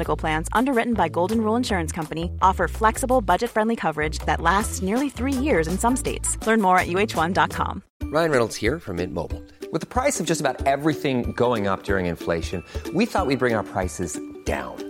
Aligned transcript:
Medical 0.00 0.16
Plans, 0.16 0.48
underwritten 0.52 0.94
by 0.94 1.08
Golden 1.08 1.42
Rule 1.42 1.56
Insurance 1.56 1.92
Company, 1.92 2.32
offer 2.40 2.66
flexible, 2.68 3.20
budget 3.20 3.50
friendly 3.50 3.76
coverage 3.76 4.18
that 4.20 4.40
lasts 4.40 4.80
nearly 4.80 5.10
three 5.10 5.34
years 5.34 5.68
in 5.68 5.78
some 5.78 5.94
states. 5.94 6.38
Learn 6.46 6.62
more 6.62 6.78
at 6.78 6.88
uh1.com. 6.88 7.82
Ryan 8.04 8.30
Reynolds 8.30 8.56
here 8.56 8.78
from 8.80 8.96
Mint 8.96 9.12
Mobile. 9.12 9.42
With 9.72 9.82
the 9.82 9.86
price 9.86 10.18
of 10.18 10.24
just 10.24 10.40
about 10.40 10.66
everything 10.66 11.32
going 11.32 11.66
up 11.66 11.82
during 11.82 12.06
inflation, 12.06 12.64
we 12.94 13.04
thought 13.04 13.26
we'd 13.26 13.38
bring 13.38 13.54
our 13.54 13.62
prices 13.62 14.18
down. 14.46 14.89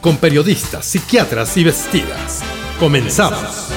con 0.00 0.16
periodistas, 0.16 0.84
psiquiatras 0.84 1.56
y 1.56 1.64
vestidas. 1.64 2.42
Comenzamos. 2.78 3.68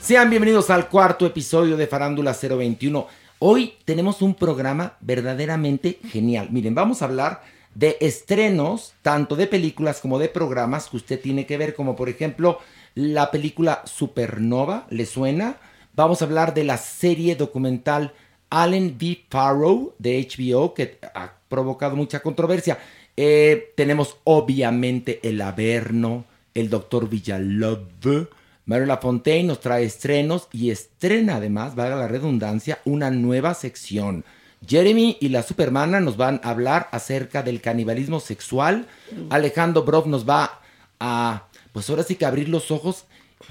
Sean 0.00 0.28
bienvenidos 0.30 0.70
al 0.70 0.88
cuarto 0.88 1.26
episodio 1.26 1.76
de 1.76 1.86
Farándula 1.86 2.34
021. 2.34 3.06
Hoy 3.38 3.74
tenemos 3.84 4.20
un 4.22 4.34
programa 4.34 4.96
verdaderamente 5.00 6.00
genial. 6.08 6.48
Miren, 6.50 6.74
vamos 6.74 7.02
a 7.02 7.04
hablar 7.04 7.42
de 7.74 7.96
estrenos, 8.00 8.94
tanto 9.02 9.36
de 9.36 9.46
películas 9.46 10.00
como 10.00 10.18
de 10.18 10.28
programas 10.28 10.88
que 10.88 10.96
usted 10.96 11.20
tiene 11.20 11.46
que 11.46 11.56
ver, 11.56 11.74
como 11.74 11.94
por 11.94 12.08
ejemplo 12.08 12.58
la 12.94 13.30
película 13.30 13.82
Supernova, 13.84 14.86
¿le 14.90 15.06
suena? 15.06 15.58
Vamos 15.94 16.20
a 16.20 16.24
hablar 16.24 16.52
de 16.54 16.64
la 16.64 16.78
serie 16.78 17.36
documental 17.36 18.12
Allen 18.50 18.96
V. 19.00 19.24
Farrow 19.30 19.94
de 19.98 20.26
HBO, 20.28 20.74
que 20.74 20.98
ha 21.14 21.34
provocado 21.48 21.94
mucha 21.94 22.20
controversia. 22.20 22.78
Eh, 23.22 23.74
tenemos 23.76 24.16
obviamente 24.24 25.20
el 25.22 25.42
Averno, 25.42 26.24
el 26.54 26.70
Doctor 26.70 27.06
Villalove. 27.06 28.28
Mario 28.64 28.86
Lafontaine 28.86 29.46
nos 29.46 29.60
trae 29.60 29.84
estrenos 29.84 30.48
y 30.52 30.70
estrena 30.70 31.36
además, 31.36 31.74
valga 31.74 31.96
la 31.96 32.08
redundancia, 32.08 32.78
una 32.86 33.10
nueva 33.10 33.52
sección. 33.52 34.24
Jeremy 34.66 35.18
y 35.20 35.28
la 35.28 35.42
Supermana 35.42 36.00
nos 36.00 36.16
van 36.16 36.40
a 36.42 36.48
hablar 36.48 36.88
acerca 36.92 37.42
del 37.42 37.60
canibalismo 37.60 38.20
sexual. 38.20 38.86
Alejandro 39.28 39.82
Brock 39.82 40.06
nos 40.06 40.26
va 40.26 40.62
a, 40.98 41.46
pues 41.74 41.90
ahora 41.90 42.04
sí 42.04 42.14
que 42.14 42.24
abrir 42.24 42.48
los 42.48 42.70
ojos, 42.70 43.04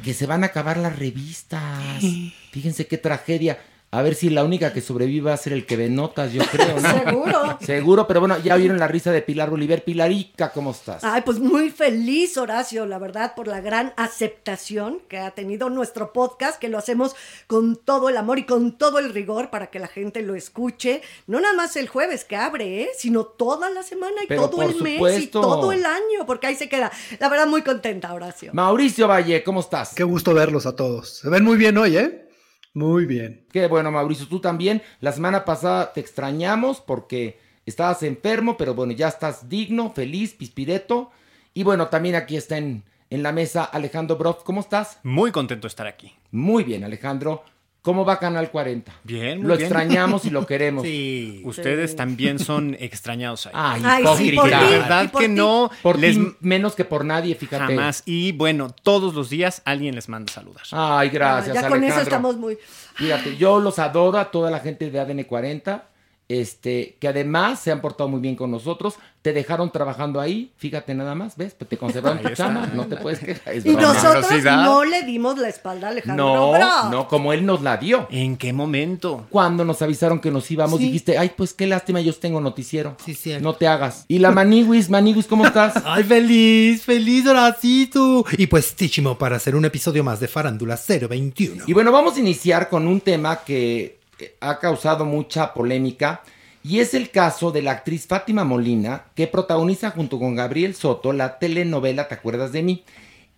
que 0.04 0.16
se 0.16 0.26
van 0.26 0.42
a 0.42 0.48
acabar 0.48 0.78
las 0.78 0.98
revistas. 0.98 2.04
Fíjense 2.52 2.88
qué 2.88 2.98
tragedia. 2.98 3.60
A 3.92 4.04
ver 4.04 4.14
si 4.14 4.30
la 4.30 4.44
única 4.44 4.72
que 4.72 4.82
sobreviva 4.82 5.32
va 5.32 5.34
a 5.34 5.38
ser 5.38 5.52
el 5.52 5.66
que 5.66 5.76
ve 5.76 5.90
notas, 5.90 6.32
yo 6.32 6.44
creo, 6.46 6.80
¿no? 6.80 6.92
Seguro. 6.92 7.58
Seguro, 7.60 8.08
pero 8.08 8.20
bueno, 8.20 8.38
ya 8.38 8.56
vieron 8.56 8.78
la 8.78 8.88
risa 8.88 9.12
de 9.12 9.24
Pilar 9.24 9.50
Oliver. 9.50 9.84
Pilarica, 9.84 10.52
¿cómo 10.52 10.72
estás? 10.72 11.04
Ay, 11.04 11.24
pues 11.26 11.40
muy 11.40 11.72
feliz, 11.72 12.38
Horacio, 12.38 12.86
la 12.86 13.00
verdad, 13.00 13.34
por 13.36 13.48
la 13.48 13.62
gran 13.62 13.94
aceptación 13.98 15.00
que 15.08 15.18
ha 15.18 15.32
tenido 15.32 15.72
nuestro 15.72 16.14
podcast, 16.14 16.60
que 16.60 16.70
lo 16.70 16.78
hacemos 16.78 17.16
con 17.48 17.78
todo 17.78 18.10
el 18.10 18.18
amor 18.18 18.38
y 18.38 18.46
con 18.46 18.78
todo 18.78 19.00
el 19.00 19.12
rigor 19.12 19.50
para 19.50 19.72
que 19.72 19.80
la 19.80 19.88
gente 19.88 20.22
lo 20.22 20.36
escuche. 20.36 21.02
No 21.26 21.42
nada 21.42 21.56
más 21.56 21.76
el 21.76 21.88
jueves 21.88 22.26
que 22.26 22.36
abre, 22.36 22.84
¿eh? 22.84 22.90
sino 22.96 23.24
toda 23.24 23.72
la 23.72 23.82
semana 23.82 24.24
y 24.24 24.28
Pero 24.28 24.52
todo 24.52 24.62
el 24.62 24.80
mes 24.84 25.24
y 25.24 25.28
todo 25.28 25.72
el 25.72 25.84
año, 25.84 26.28
porque 26.28 26.46
ahí 26.46 26.56
se 26.56 26.70
queda. 26.70 26.92
La 27.20 27.28
verdad, 27.28 27.48
muy 27.48 27.64
contenta, 27.64 28.14
Horacio. 28.14 28.52
Mauricio 28.54 29.08
Valle, 29.08 29.44
¿cómo 29.44 29.62
estás? 29.62 29.96
Qué 29.96 30.04
gusto 30.04 30.36
verlos 30.36 30.68
a 30.68 30.76
todos. 30.76 31.10
Se 31.10 31.30
ven 31.30 31.44
muy 31.44 31.58
bien 31.58 31.76
hoy, 31.76 31.98
¿eh? 31.98 32.29
Muy 32.74 33.06
bien. 33.06 33.46
Qué 33.52 33.68
bueno, 33.68 33.92
Mauricio, 33.92 34.28
tú 34.28 34.40
también. 34.40 34.82
La 35.02 35.12
semana 35.12 35.46
pasada 35.46 35.92
te 35.94 36.00
extrañamos 36.00 36.82
porque 36.82 37.40
estabas 37.66 38.04
enfermo, 38.04 38.58
pero 38.58 38.74
bueno, 38.74 38.94
ya 38.94 39.08
estás 39.08 39.50
digno, 39.50 39.92
feliz, 39.92 40.34
pispireto. 40.34 41.12
Y 41.54 41.64
bueno, 41.64 41.88
también 41.88 42.16
aquí 42.16 42.38
está 42.38 42.58
en, 42.58 42.84
en 43.10 43.24
la 43.24 43.32
mesa 43.32 43.64
Alejandro 43.64 44.18
Broff. 44.18 44.44
¿Cómo 44.44 44.62
estás? 44.62 45.00
Muy 45.04 45.32
contento 45.32 45.68
de 45.68 45.70
estar 45.70 45.88
aquí. 45.88 46.16
Muy 46.32 46.64
bien, 46.64 46.84
Alejandro. 46.84 47.44
¿Cómo 47.90 48.06
va 48.06 48.20
Canal 48.20 48.52
40? 48.52 48.92
Bien, 49.04 49.40
muy 49.40 49.48
Lo 49.48 49.58
bien. 49.58 49.66
extrañamos 49.66 50.24
y 50.26 50.30
lo 50.30 50.46
queremos. 50.46 50.84
Sí. 50.84 51.42
Ustedes 51.44 51.96
también 51.96 52.38
son 52.38 52.78
extrañados 52.80 53.48
ahí. 53.48 53.52
Ay, 53.56 53.82
Ay, 53.84 54.04
sí, 54.16 54.30
hipócrita. 54.30 54.60
ti, 54.60 54.66
y 54.68 54.70
verdad 54.70 55.12
por 55.12 55.22
que 55.22 55.28
ti. 55.28 55.34
no 55.34 55.72
Por 55.82 55.98
les 55.98 56.16
ti 56.16 56.36
menos 56.42 56.76
que 56.76 56.86
por 56.86 57.04
nadie, 57.04 57.34
fíjate. 57.34 57.64
jamás. 57.76 58.04
Y 58.06 58.32
bueno, 58.34 58.70
todos 58.84 59.16
los 59.16 59.32
días 59.32 59.64
alguien 59.66 59.96
les 59.96 60.08
manda 60.08 60.32
saludar. 60.32 60.62
Ay, 60.72 61.10
gracias, 61.10 61.56
ya 61.56 61.62
con 61.68 61.78
eso 61.84 61.96
Alejandro. 61.96 62.04
estamos 62.04 62.38
muy. 62.38 62.60
Fíjate, 62.94 63.38
yo 63.38 63.60
los 63.60 63.80
adoro 63.80 64.20
a 64.20 64.30
toda 64.30 64.52
la 64.52 64.60
gente 64.60 64.92
de 64.92 65.00
ADN 65.00 65.24
40, 65.24 65.84
este, 66.30 66.96
que 67.00 67.08
además 67.08 67.60
se 67.60 67.72
han 67.72 67.82
portado 67.82 68.08
muy 68.08 68.22
bien 68.22 68.36
con 68.36 68.52
nosotros, 68.52 68.96
te 69.24 69.34
dejaron 69.34 69.72
trabajando 69.72 70.22
ahí, 70.22 70.52
fíjate 70.58 70.94
nada 70.94 71.14
más, 71.16 71.36
¿ves? 71.36 71.54
Pues 71.58 71.68
te 71.68 71.78
conservaron 71.78 72.22
tu 72.22 72.30
chamba, 72.30 72.68
no 72.74 72.86
te 72.86 72.96
puedes 72.96 73.20
quejar. 73.20 73.54
es 73.54 73.66
Y 73.66 73.72
broma. 73.74 73.94
nosotros 73.94 74.44
no 74.46 74.86
le 74.86 75.04
dimos 75.04 75.38
la 75.40 75.50
espalda 75.50 75.88
a 75.88 75.90
Alejandro 75.92 76.26
No, 76.26 76.52
Brock. 76.52 76.92
no, 76.92 77.08
como 77.10 77.34
él 77.34 77.46
nos 77.46 77.62
la 77.62 77.76
dio. 77.78 78.08
¿En 78.12 78.38
qué 78.38 78.54
momento? 78.54 79.26
Cuando 79.30 79.66
nos 79.66 79.82
avisaron 79.82 80.20
que 80.20 80.32
nos 80.32 80.50
íbamos, 80.50 80.80
Sí. 80.80 80.86
dijiste, 80.86 81.18
ay, 81.18 81.32
pues 81.36 81.54
qué 81.54 81.68
lástima, 81.68 82.00
yo 82.00 82.14
tengo 82.14 82.40
noticiero. 82.40 82.96
Sí, 83.04 83.14
cierto. 83.16 83.44
No 83.44 83.56
te 83.56 83.68
hagas. 83.68 84.06
Y 84.08 84.20
la 84.20 84.32
Maniwis, 84.32 84.90
Maniwis, 84.90 85.26
¿cómo 85.28 85.46
estás? 85.48 85.74
Ay, 85.86 86.04
feliz, 86.04 86.84
feliz, 86.84 87.26
Horacito. 87.28 88.24
Y 88.38 88.48
pues, 88.48 88.76
Tichimo, 88.76 89.18
para 89.18 89.36
hacer 89.36 89.56
un 89.56 89.66
episodio 89.66 90.04
más 90.04 90.20
de 90.20 90.28
Farándula 90.30 90.78
021. 90.88 91.64
Y 91.68 91.74
bueno, 91.74 91.92
vamos 91.92 92.16
a 92.16 92.20
iniciar 92.20 92.70
con 92.70 92.88
un 92.88 93.02
tema 93.02 93.38
que 93.44 93.99
ha 94.40 94.60
causado 94.60 95.06
mucha 95.06 95.54
polémica 95.54 96.22
y 96.64 96.80
es 96.80 96.94
el 96.94 97.10
caso 97.10 97.52
de 97.52 97.62
la 97.62 97.72
actriz 97.72 98.06
Fátima 98.06 98.44
Molina 98.44 99.06
que 99.16 99.28
protagoniza 99.28 99.92
junto 99.92 100.20
con 100.20 100.36
Gabriel 100.36 100.76
Soto 100.76 101.14
la 101.14 101.40
telenovela 101.40 102.08
¿Te 102.08 102.16
acuerdas 102.16 102.52
de 102.52 102.64
mí? 102.64 102.84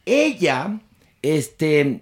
Ella, 0.05 0.79
este, 1.21 2.01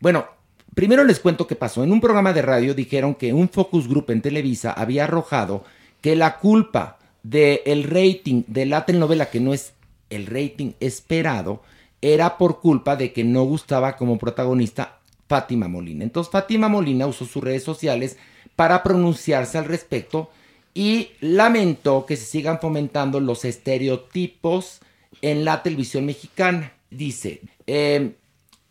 bueno, 0.00 0.26
primero 0.74 1.04
les 1.04 1.20
cuento 1.20 1.46
qué 1.46 1.56
pasó. 1.56 1.84
En 1.84 1.92
un 1.92 2.00
programa 2.00 2.32
de 2.32 2.42
radio 2.42 2.74
dijeron 2.74 3.14
que 3.14 3.32
un 3.32 3.48
focus 3.48 3.88
group 3.88 4.10
en 4.10 4.22
Televisa 4.22 4.72
había 4.72 5.04
arrojado 5.04 5.64
que 6.00 6.16
la 6.16 6.38
culpa 6.38 6.98
del 7.22 7.84
rating 7.84 8.44
de 8.46 8.66
la 8.66 8.84
telenovela, 8.84 9.30
que 9.30 9.40
no 9.40 9.54
es 9.54 9.74
el 10.10 10.26
rating 10.26 10.72
esperado, 10.80 11.62
era 12.00 12.36
por 12.36 12.60
culpa 12.60 12.96
de 12.96 13.12
que 13.12 13.24
no 13.24 13.44
gustaba 13.44 13.96
como 13.96 14.18
protagonista 14.18 14.98
Fátima 15.34 15.66
Molina. 15.66 16.04
Entonces 16.04 16.30
Fátima 16.30 16.68
Molina 16.68 17.08
usó 17.08 17.24
sus 17.24 17.42
redes 17.42 17.64
sociales 17.64 18.16
para 18.54 18.84
pronunciarse 18.84 19.58
al 19.58 19.64
respecto 19.64 20.30
y 20.74 21.08
lamentó 21.18 22.06
que 22.06 22.16
se 22.16 22.24
sigan 22.24 22.60
fomentando 22.60 23.18
los 23.18 23.44
estereotipos 23.44 24.78
en 25.22 25.44
la 25.44 25.64
televisión 25.64 26.06
mexicana. 26.06 26.74
Dice, 26.88 27.40
eh, 27.66 28.12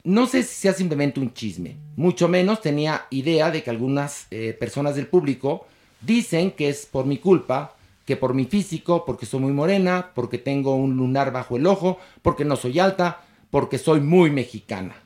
no 0.05 0.25
sé 0.25 0.43
si 0.43 0.55
sea 0.55 0.71
simplemente 0.71 1.19
un 1.19 1.33
chisme, 1.33 1.75
mucho 1.97 2.29
menos 2.29 2.61
tenía 2.61 3.07
idea 3.09 3.51
de 3.51 3.61
que 3.61 3.69
algunas 3.69 4.27
eh, 4.31 4.55
personas 4.57 4.95
del 4.95 5.07
público 5.07 5.67
dicen 5.99 6.51
que 6.51 6.69
es 6.69 6.85
por 6.85 7.05
mi 7.05 7.17
culpa, 7.17 7.75
que 8.05 8.15
por 8.15 8.33
mi 8.33 8.45
físico, 8.45 9.03
porque 9.03 9.25
soy 9.25 9.41
muy 9.41 9.51
morena, 9.51 10.11
porque 10.15 10.37
tengo 10.37 10.75
un 10.75 10.95
lunar 10.95 11.33
bajo 11.33 11.57
el 11.57 11.67
ojo, 11.67 11.99
porque 12.21 12.45
no 12.45 12.55
soy 12.55 12.79
alta, 12.79 13.25
porque 13.51 13.77
soy 13.77 13.99
muy 13.99 14.31
mexicana. 14.31 15.02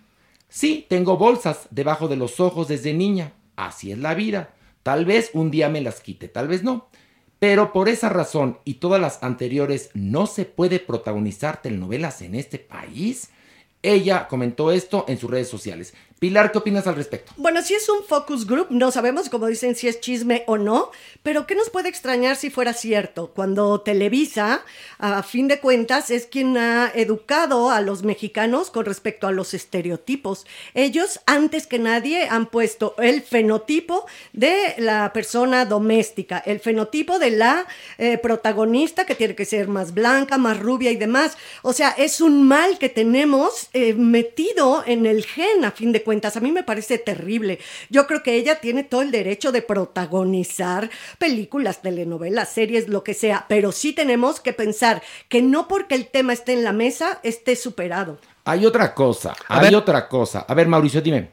Sí, 0.60 0.88
tengo 0.90 1.18
bolsas 1.18 1.68
debajo 1.70 2.08
de 2.08 2.16
los 2.16 2.40
ojos 2.40 2.68
desde 2.68 2.92
niña, 2.92 3.34
así 3.56 3.92
es 3.92 4.00
la 4.00 4.16
vida. 4.16 4.56
Tal 4.82 5.06
vez 5.06 5.30
un 5.34 5.52
día 5.52 5.70
me 5.70 5.82
las 5.82 6.02
quite, 6.02 6.30
tal 6.30 6.48
vez 6.48 6.64
no. 6.64 6.90
Pero 7.38 7.72
por 7.72 7.90
esa 7.90 8.10
razón 8.10 8.58
y 8.66 8.74
todas 8.74 9.00
las 9.00 9.22
anteriores 9.22 9.92
no 9.94 10.26
se 10.26 10.46
puede 10.46 10.80
protagonizar 10.80 11.62
telenovelas 11.62 12.24
en 12.24 12.34
este 12.34 12.58
país. 12.58 13.30
Ella 13.84 14.28
comentó 14.28 14.72
esto 14.72 15.06
en 15.08 15.20
sus 15.20 15.30
redes 15.30 15.48
sociales. 15.48 15.94
Pilar, 16.20 16.52
¿qué 16.52 16.58
opinas 16.58 16.88
al 16.88 16.96
respecto? 16.96 17.32
Bueno, 17.38 17.62
si 17.62 17.76
es 17.76 17.88
un 17.90 18.04
focus 18.04 18.48
group, 18.48 18.68
no 18.72 18.90
sabemos, 18.90 19.30
como 19.30 19.46
dicen, 19.46 19.76
si 19.76 19.88
es 19.88 20.02
chisme 20.02 20.44
o 20.48 20.58
no, 20.58 20.90
pero 21.22 21.46
¿qué 21.46 21.54
nos 21.54 21.70
puede 21.70 21.90
extrañar 21.90 22.38
si 22.38 22.50
fuera 22.50 22.74
cierto? 22.74 23.32
Cuando 23.36 23.82
Televisa, 23.82 24.64
a 24.98 25.22
fin 25.22 25.48
de 25.48 25.60
cuentas, 25.60 26.10
es 26.10 26.26
quien 26.26 26.58
ha 26.58 26.92
educado 26.96 27.70
a 27.70 27.82
los 27.82 28.02
mexicanos 28.02 28.72
con 28.72 28.86
respecto 28.86 29.28
a 29.28 29.32
los 29.32 29.54
estereotipos. 29.54 30.48
Ellos, 30.74 31.20
antes 31.28 31.68
que 31.68 31.78
nadie, 31.78 32.28
han 32.28 32.48
puesto 32.48 32.96
el 32.98 33.22
fenotipo 33.22 34.08
de 34.34 34.74
la 34.80 35.14
persona 35.14 35.66
doméstica, 35.66 36.40
el 36.40 36.60
fenotipo 36.60 37.20
de 37.20 37.30
la 37.30 37.68
eh, 38.00 38.18
protagonista 38.18 39.06
que 39.06 39.14
tiene 39.14 39.36
que 39.36 39.46
ser 39.46 39.68
más 39.68 39.94
blanca, 39.94 40.40
más 40.40 40.60
rubia 40.60 40.90
y 40.90 40.96
demás. 40.96 41.38
O 41.62 41.74
sea, 41.74 41.90
es 41.92 42.22
un 42.22 42.42
mal 42.48 42.80
que 42.80 42.90
tenemos 42.90 43.70
eh, 43.74 43.94
metido 43.94 44.84
en 44.88 45.06
el 45.06 45.24
gen, 45.24 45.64
a 45.64 45.70
fin 45.70 45.92
de. 45.92 46.07
A 46.36 46.40
mí 46.40 46.52
me 46.52 46.64
parece 46.64 46.98
terrible. 46.98 47.60
Yo 47.90 48.08
creo 48.08 48.24
que 48.24 48.36
ella 48.36 48.60
tiene 48.62 48.84
todo 48.84 49.02
el 49.02 49.12
derecho 49.12 49.52
de 49.52 49.62
protagonizar 49.62 50.90
películas, 51.20 51.82
telenovelas, 51.82 52.50
series, 52.50 52.88
lo 52.88 53.04
que 53.04 53.14
sea, 53.14 53.46
pero 53.50 53.72
sí 53.72 53.92
tenemos 53.94 54.40
que 54.40 54.54
pensar 54.54 55.02
que 55.28 55.42
no 55.42 55.68
porque 55.68 55.96
el 55.96 56.08
tema 56.08 56.32
esté 56.34 56.54
en 56.54 56.64
la 56.64 56.72
mesa 56.74 57.20
esté 57.24 57.56
superado. 57.56 58.20
Hay 58.46 58.66
otra 58.66 58.94
cosa, 58.94 59.36
A 59.50 59.60
hay 59.60 59.66
ver. 59.66 59.76
otra 59.76 60.08
cosa. 60.08 60.40
A 60.48 60.54
ver, 60.54 60.68
Mauricio, 60.68 61.02
dime. 61.02 61.32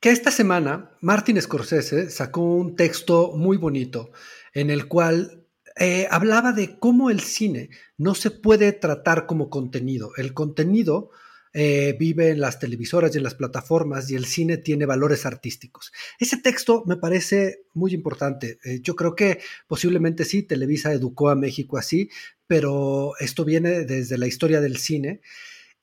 que 0.00 0.10
esta 0.10 0.30
semana 0.30 0.90
Martin 1.00 1.40
Scorsese 1.40 2.10
sacó 2.10 2.42
un 2.42 2.76
texto 2.76 3.32
muy 3.34 3.56
bonito 3.56 4.10
en 4.52 4.70
el 4.70 4.86
cual 4.86 5.46
eh, 5.76 6.06
hablaba 6.10 6.52
de 6.52 6.78
cómo 6.78 7.10
el 7.10 7.20
cine 7.20 7.70
no 7.98 8.14
se 8.14 8.30
puede 8.30 8.72
tratar 8.72 9.26
como 9.26 9.48
contenido. 9.50 10.12
El 10.16 10.32
contenido 10.34 11.10
eh, 11.56 11.94
vive 11.96 12.30
en 12.30 12.40
las 12.40 12.58
televisoras 12.58 13.14
y 13.14 13.18
en 13.18 13.22
las 13.22 13.36
plataformas 13.36 14.10
y 14.10 14.16
el 14.16 14.26
cine 14.26 14.56
tiene 14.56 14.86
valores 14.86 15.24
artísticos. 15.24 15.92
Ese 16.18 16.38
texto 16.38 16.82
me 16.84 16.96
parece 16.96 17.62
muy 17.74 17.94
importante. 17.94 18.58
Eh, 18.64 18.80
yo 18.82 18.96
creo 18.96 19.14
que 19.14 19.38
posiblemente 19.68 20.24
sí, 20.24 20.42
Televisa 20.42 20.92
educó 20.92 21.28
a 21.28 21.36
México 21.36 21.78
así, 21.78 22.10
pero 22.48 23.12
esto 23.20 23.44
viene 23.44 23.84
desde 23.84 24.18
la 24.18 24.26
historia 24.26 24.60
del 24.60 24.78
cine. 24.78 25.20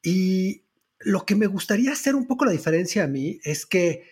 Y 0.03 0.65
lo 0.99 1.25
que 1.25 1.35
me 1.35 1.47
gustaría 1.47 1.93
hacer 1.93 2.15
un 2.15 2.27
poco 2.27 2.43
la 2.43 2.51
diferencia 2.51 3.05
a 3.05 3.07
mí 3.07 3.39
es 3.43 3.65
que 3.65 4.03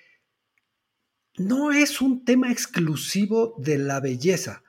no 1.38 1.74
es 1.74 2.00
un 2.00 2.24
tema 2.24 2.54
exclusivo 2.54 3.56
de 3.58 3.80
la 3.80 4.00
belleza. 4.00 4.64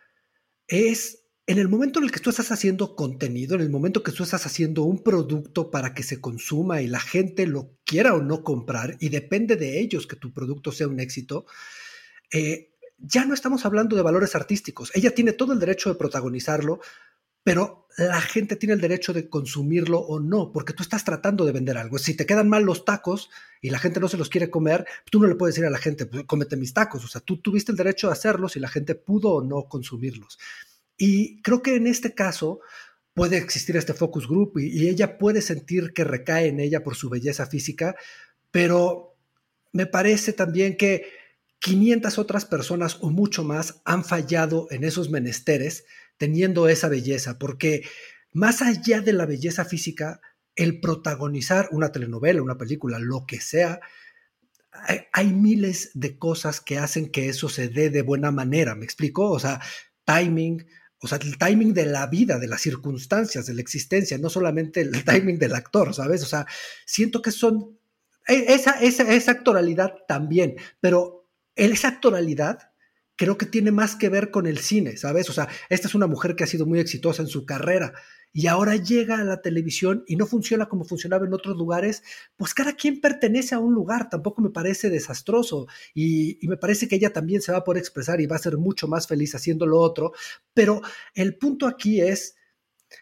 Es 0.66 1.19
en 1.50 1.58
el 1.58 1.68
momento 1.68 1.98
en 1.98 2.04
el 2.04 2.12
que 2.12 2.20
tú 2.20 2.30
estás 2.30 2.52
haciendo 2.52 2.94
contenido, 2.94 3.56
en 3.56 3.62
el 3.62 3.70
momento 3.70 4.04
que 4.04 4.12
tú 4.12 4.22
estás 4.22 4.46
haciendo 4.46 4.84
un 4.84 5.02
producto 5.02 5.68
para 5.68 5.94
que 5.94 6.04
se 6.04 6.20
consuma 6.20 6.80
y 6.80 6.86
la 6.86 7.00
gente 7.00 7.44
lo 7.48 7.72
quiera 7.84 8.14
o 8.14 8.22
no 8.22 8.44
comprar, 8.44 8.96
y 9.00 9.08
depende 9.08 9.56
de 9.56 9.80
ellos 9.80 10.06
que 10.06 10.14
tu 10.14 10.32
producto 10.32 10.70
sea 10.70 10.86
un 10.86 11.00
éxito, 11.00 11.46
eh, 12.32 12.70
ya 12.98 13.24
no 13.24 13.34
estamos 13.34 13.66
hablando 13.66 13.96
de 13.96 14.02
valores 14.02 14.36
artísticos. 14.36 14.92
Ella 14.94 15.12
tiene 15.12 15.32
todo 15.32 15.52
el 15.52 15.58
derecho 15.58 15.88
de 15.88 15.96
protagonizarlo, 15.96 16.78
pero 17.42 17.88
la 17.98 18.20
gente 18.20 18.54
tiene 18.54 18.74
el 18.74 18.80
derecho 18.80 19.12
de 19.12 19.28
consumirlo 19.28 19.98
o 19.98 20.20
no, 20.20 20.52
porque 20.52 20.72
tú 20.72 20.84
estás 20.84 21.04
tratando 21.04 21.44
de 21.44 21.50
vender 21.50 21.76
algo. 21.78 21.98
Si 21.98 22.14
te 22.14 22.26
quedan 22.26 22.48
mal 22.48 22.62
los 22.62 22.84
tacos 22.84 23.28
y 23.60 23.70
la 23.70 23.80
gente 23.80 23.98
no 23.98 24.06
se 24.06 24.18
los 24.18 24.28
quiere 24.28 24.50
comer, 24.50 24.86
tú 25.10 25.18
no 25.18 25.26
le 25.26 25.34
puedes 25.34 25.56
decir 25.56 25.66
a 25.66 25.70
la 25.70 25.78
gente, 25.78 26.06
pues, 26.06 26.22
cómete 26.26 26.56
mis 26.56 26.74
tacos. 26.74 27.04
O 27.04 27.08
sea, 27.08 27.20
tú 27.20 27.38
tuviste 27.38 27.72
el 27.72 27.76
derecho 27.76 28.06
de 28.06 28.12
hacerlos 28.12 28.54
y 28.54 28.60
la 28.60 28.68
gente 28.68 28.94
pudo 28.94 29.30
o 29.30 29.42
no 29.42 29.64
consumirlos. 29.64 30.38
Y 31.02 31.40
creo 31.40 31.62
que 31.62 31.76
en 31.76 31.86
este 31.86 32.14
caso 32.14 32.60
puede 33.14 33.38
existir 33.38 33.74
este 33.78 33.94
focus 33.94 34.28
group 34.28 34.58
y, 34.58 34.86
ella 34.86 35.16
puede 35.16 35.40
sentir 35.40 35.94
que 35.94 36.04
recae 36.04 36.48
en 36.48 36.60
ella 36.60 36.84
por 36.84 36.94
su 36.94 37.08
belleza 37.08 37.46
física, 37.46 37.96
pero 38.50 39.16
me 39.72 39.86
parece 39.86 40.34
también 40.34 40.76
que 40.76 41.10
500 41.60 42.18
otras 42.18 42.44
personas 42.44 42.98
o 43.00 43.08
mucho 43.08 43.44
más 43.44 43.80
han 43.86 44.04
fallado 44.04 44.66
en 44.70 44.84
esos 44.84 45.08
menesteres 45.08 45.86
teniendo 46.18 46.68
esa 46.68 46.90
belleza, 46.90 47.38
porque 47.38 47.88
más 48.34 48.60
allá 48.60 49.00
de 49.00 49.14
la 49.14 49.24
belleza 49.24 49.64
física, 49.64 50.20
el 50.54 50.80
protagonizar 50.80 51.70
una 51.72 51.92
telenovela, 51.92 52.42
una 52.42 52.58
película, 52.58 52.98
lo 52.98 53.24
que 53.26 53.40
sea, 53.40 53.80
hay 55.14 55.32
miles 55.32 55.92
de 55.94 56.18
cosas 56.18 56.60
que 56.60 56.76
hacen 56.76 57.10
que 57.10 57.30
eso 57.30 57.48
se 57.48 57.68
dé 57.68 57.88
de 57.88 58.02
buena 58.02 58.30
manera, 58.30 58.74
¿me 58.74 58.84
explico? 58.84 59.30
O 59.30 59.38
sea, 59.38 59.62
timing, 60.04 60.66
o 61.02 61.08
sea, 61.08 61.18
el 61.22 61.38
timing 61.38 61.72
de 61.72 61.86
la 61.86 62.06
vida, 62.06 62.38
de 62.38 62.46
las 62.46 62.60
circunstancias, 62.60 63.46
de 63.46 63.54
la 63.54 63.60
existencia, 63.60 64.18
no 64.18 64.28
solamente 64.28 64.80
el 64.80 65.04
timing 65.04 65.38
del 65.38 65.54
actor, 65.54 65.94
¿sabes? 65.94 66.22
O 66.22 66.26
sea, 66.26 66.46
siento 66.86 67.22
que 67.22 67.30
son 67.30 67.78
e- 68.26 68.52
esa, 68.54 68.72
esa, 68.80 69.10
esa 69.12 69.32
actoralidad 69.32 69.94
también, 70.06 70.56
pero 70.80 71.28
esa 71.54 71.88
actoralidad 71.88 72.69
creo 73.20 73.36
que 73.36 73.44
tiene 73.44 73.70
más 73.70 73.96
que 73.96 74.08
ver 74.08 74.30
con 74.30 74.46
el 74.46 74.56
cine, 74.56 74.96
¿sabes? 74.96 75.28
O 75.28 75.34
sea, 75.34 75.46
esta 75.68 75.88
es 75.88 75.94
una 75.94 76.06
mujer 76.06 76.34
que 76.34 76.44
ha 76.44 76.46
sido 76.46 76.64
muy 76.64 76.80
exitosa 76.80 77.20
en 77.20 77.28
su 77.28 77.44
carrera 77.44 77.92
y 78.32 78.46
ahora 78.46 78.76
llega 78.76 79.18
a 79.18 79.24
la 79.24 79.42
televisión 79.42 80.04
y 80.06 80.16
no 80.16 80.24
funciona 80.24 80.70
como 80.70 80.84
funcionaba 80.86 81.26
en 81.26 81.34
otros 81.34 81.58
lugares, 81.58 82.02
pues 82.38 82.54
cada 82.54 82.72
quien 82.72 82.98
pertenece 83.02 83.54
a 83.54 83.58
un 83.58 83.74
lugar, 83.74 84.08
tampoco 84.08 84.40
me 84.40 84.48
parece 84.48 84.88
desastroso 84.88 85.66
y, 85.92 86.42
y 86.42 86.48
me 86.48 86.56
parece 86.56 86.88
que 86.88 86.96
ella 86.96 87.12
también 87.12 87.42
se 87.42 87.52
va 87.52 87.58
a 87.58 87.64
poder 87.64 87.80
expresar 87.80 88.22
y 88.22 88.26
va 88.26 88.36
a 88.36 88.38
ser 88.38 88.56
mucho 88.56 88.88
más 88.88 89.06
feliz 89.06 89.34
haciendo 89.34 89.66
lo 89.66 89.80
otro, 89.80 90.12
pero 90.54 90.80
el 91.12 91.36
punto 91.36 91.66
aquí 91.66 92.00
es... 92.00 92.36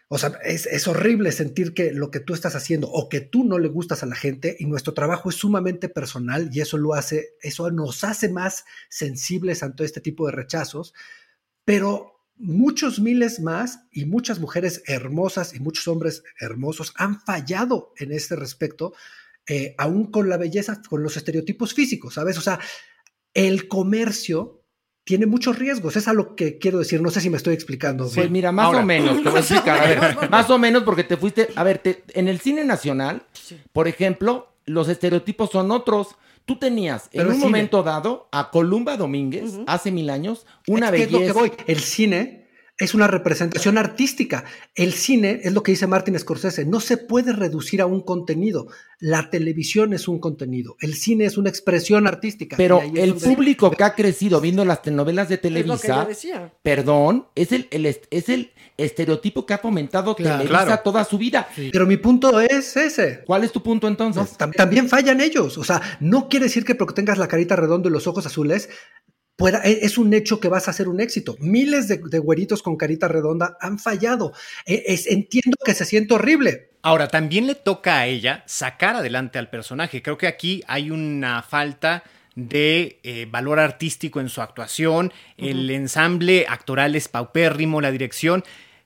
O 0.07 0.17
sea, 0.17 0.39
es, 0.43 0.65
es, 0.65 0.87
horrible 0.87 1.31
sentir 1.31 1.73
que 1.73 1.91
lo 1.91 2.11
que 2.11 2.19
tú 2.19 2.33
estás 2.33 2.55
haciendo 2.55 2.89
o 2.89 3.09
que 3.09 3.21
tú 3.21 3.43
no 3.43 3.57
le 3.57 3.67
gustas 3.67 4.03
a 4.03 4.05
la 4.05 4.15
gente 4.15 4.55
y 4.59 4.65
nuestro 4.65 4.93
trabajo 4.93 5.29
es 5.29 5.35
sumamente 5.35 5.89
personal 5.89 6.49
y 6.51 6.61
eso 6.61 6.77
lo 6.77 6.93
hace, 6.93 7.35
eso 7.41 7.69
nos 7.71 8.03
hace 8.03 8.29
más 8.29 8.65
sensibles 8.89 9.63
ante 9.63 9.85
este 9.85 10.01
tipo 10.01 10.25
de 10.25 10.31
rechazos, 10.31 10.93
pero 11.65 12.19
muchos 12.39 12.99
miles 12.99 13.39
más 13.41 13.81
y 13.91 14.05
muchas 14.05 14.39
mujeres 14.39 14.81
hermosas 14.87 15.53
y 15.53 15.59
muchos 15.59 15.87
hombres 15.87 16.23
hermosos 16.39 16.93
han 16.95 17.19
fallado 17.21 17.93
en 17.97 18.11
este 18.11 18.35
respecto, 18.35 18.93
eh, 19.47 19.75
aún 19.77 20.09
con 20.09 20.29
la 20.29 20.37
belleza, 20.37 20.81
con 20.87 21.03
los 21.03 21.17
estereotipos 21.17 21.73
físicos, 21.73 22.13
¿sabes? 22.13 22.37
O 22.37 22.41
sea, 22.41 22.59
el 23.33 23.67
comercio 23.67 24.58
tiene 25.03 25.25
muchos 25.25 25.57
riesgos. 25.57 25.95
Es 25.95 26.07
a 26.07 26.13
lo 26.13 26.35
que 26.35 26.57
quiero 26.59 26.79
decir. 26.79 27.01
No 27.01 27.09
sé 27.09 27.21
si 27.21 27.29
me 27.29 27.37
estoy 27.37 27.53
explicando. 27.55 28.03
Pues 28.05 28.15
bien. 28.15 28.31
mira, 28.31 28.51
más 28.51 28.67
Ahora. 28.67 28.79
o 28.81 28.85
menos, 28.85 29.23
te 29.23 29.29
voy 29.29 29.37
a 29.37 29.39
explicar. 29.39 29.79
A 29.81 29.87
ver, 29.87 30.29
más 30.29 30.49
o 30.49 30.57
menos 30.57 30.83
porque 30.83 31.03
te 31.03 31.17
fuiste. 31.17 31.49
A 31.55 31.63
ver, 31.63 31.79
te, 31.79 32.03
en 32.13 32.27
el 32.27 32.39
cine 32.39 32.63
nacional, 32.63 33.23
sí. 33.33 33.57
por 33.73 33.87
ejemplo, 33.87 34.53
los 34.65 34.87
estereotipos 34.87 35.49
son 35.51 35.71
otros. 35.71 36.15
Tú 36.45 36.57
tenías 36.57 37.09
Pero 37.11 37.23
en 37.25 37.27
un 37.29 37.33
cine. 37.35 37.45
momento 37.45 37.83
dado 37.83 38.27
a 38.31 38.49
Columba 38.49 38.97
Domínguez, 38.97 39.53
uh 39.53 39.59
-huh. 39.59 39.63
hace 39.67 39.91
mil 39.91 40.09
años, 40.09 40.45
una 40.67 40.87
es 40.87 40.91
belleza. 40.93 41.09
Que 41.17 41.25
es 41.25 41.27
lo 41.27 41.33
que 41.33 41.39
voy. 41.39 41.51
El 41.67 41.79
cine 41.79 42.47
es 42.79 42.95
una 42.95 43.07
representación 43.07 43.77
artística. 43.77 44.45
El 44.73 44.93
cine, 44.93 45.41
es 45.43 45.53
lo 45.53 45.61
que 45.61 45.73
dice 45.73 45.85
Martin 45.85 46.17
Scorsese, 46.17 46.65
no 46.65 46.79
se 46.79 46.97
puede 46.97 47.33
reducir 47.33 47.81
a 47.81 47.85
un 47.85 48.01
contenido. 48.01 48.67
La 48.99 49.29
televisión 49.29 49.93
es 49.93 50.07
un 50.07 50.19
contenido, 50.19 50.75
el 50.79 50.95
cine 50.95 51.25
es 51.25 51.37
una 51.37 51.49
expresión 51.49 52.07
artística. 52.07 52.57
Pero 52.57 52.81
el 52.81 53.11
donde... 53.11 53.25
público 53.25 53.71
que 53.71 53.83
ha 53.83 53.95
crecido 53.95 54.41
viendo 54.41 54.65
las 54.65 54.81
telenovelas 54.81 55.29
de 55.29 55.37
Televisa, 55.37 56.07
es 56.09 56.27
perdón, 56.61 57.27
es 57.35 57.51
el, 57.51 57.67
el, 57.71 57.85
es 57.85 58.29
el 58.29 58.51
estereotipo 58.77 59.45
que 59.45 59.53
ha 59.53 59.57
fomentado 59.57 60.15
claro, 60.15 60.37
Televisa 60.37 60.65
claro. 60.65 60.81
toda 60.83 61.03
su 61.03 61.17
vida. 61.17 61.47
Sí. 61.55 61.69
Pero 61.71 61.85
mi 61.85 61.97
punto 61.97 62.39
es 62.39 62.75
ese. 62.77 63.23
¿Cuál 63.25 63.43
es 63.43 63.51
tu 63.51 63.61
punto 63.61 63.87
entonces? 63.87 64.31
No, 64.31 64.37
tam 64.37 64.51
también 64.51 64.87
fallan 64.89 65.21
ellos. 65.21 65.57
O 65.57 65.63
sea, 65.63 65.81
no 65.99 66.29
quiere 66.29 66.45
decir 66.45 66.65
que 66.65 66.75
porque 66.75 66.93
tengas 66.93 67.17
la 67.17 67.27
carita 67.27 67.55
redonda 67.55 67.89
y 67.89 67.91
los 67.91 68.07
ojos 68.07 68.25
azules, 68.25 68.69
Pueda, 69.39 69.61
e, 69.63 69.79
es 69.83 69.97
un 69.97 70.13
hecho 70.13 70.41
que 70.41 70.49
vas 70.49 70.67
a 70.67 70.71
hacer 70.71 70.89
un 70.89 70.99
éxito. 70.99 71.37
Miles 71.39 71.87
de, 71.87 72.01
de 72.03 72.19
güeritos 72.19 72.61
con 72.61 72.75
carita 72.75 73.07
redonda 73.07 73.57
han 73.61 73.79
fallado. 73.79 74.33
Es, 74.65 75.07
entiendo 75.07 75.57
que 75.63 75.73
se 75.73 75.85
siente 75.85 76.13
horrible. 76.13 76.71
Ahora, 76.81 77.07
también 77.07 77.47
le 77.47 77.55
toca 77.55 77.99
a 77.99 78.05
ella 78.05 78.43
sacar 78.45 78.97
adelante 78.97 79.39
al 79.39 79.49
personaje. 79.49 80.01
Creo 80.01 80.17
que 80.17 80.27
aquí 80.27 80.61
hay 80.67 80.91
una 80.91 81.41
falta 81.41 82.03
de 82.35 82.99
eh, 83.03 83.27
valor 83.31 83.59
artístico 83.59 84.19
en 84.19 84.27
su 84.27 84.41
actuación, 84.41 85.07
uh 85.07 85.09
-huh. 85.41 85.49
el 85.49 85.69
ensamble 85.71 86.45
actoral 86.47 86.95
es 86.95 87.07
paupérrimo, 87.07 87.79
la 87.79 87.91
dirección. 87.91 88.43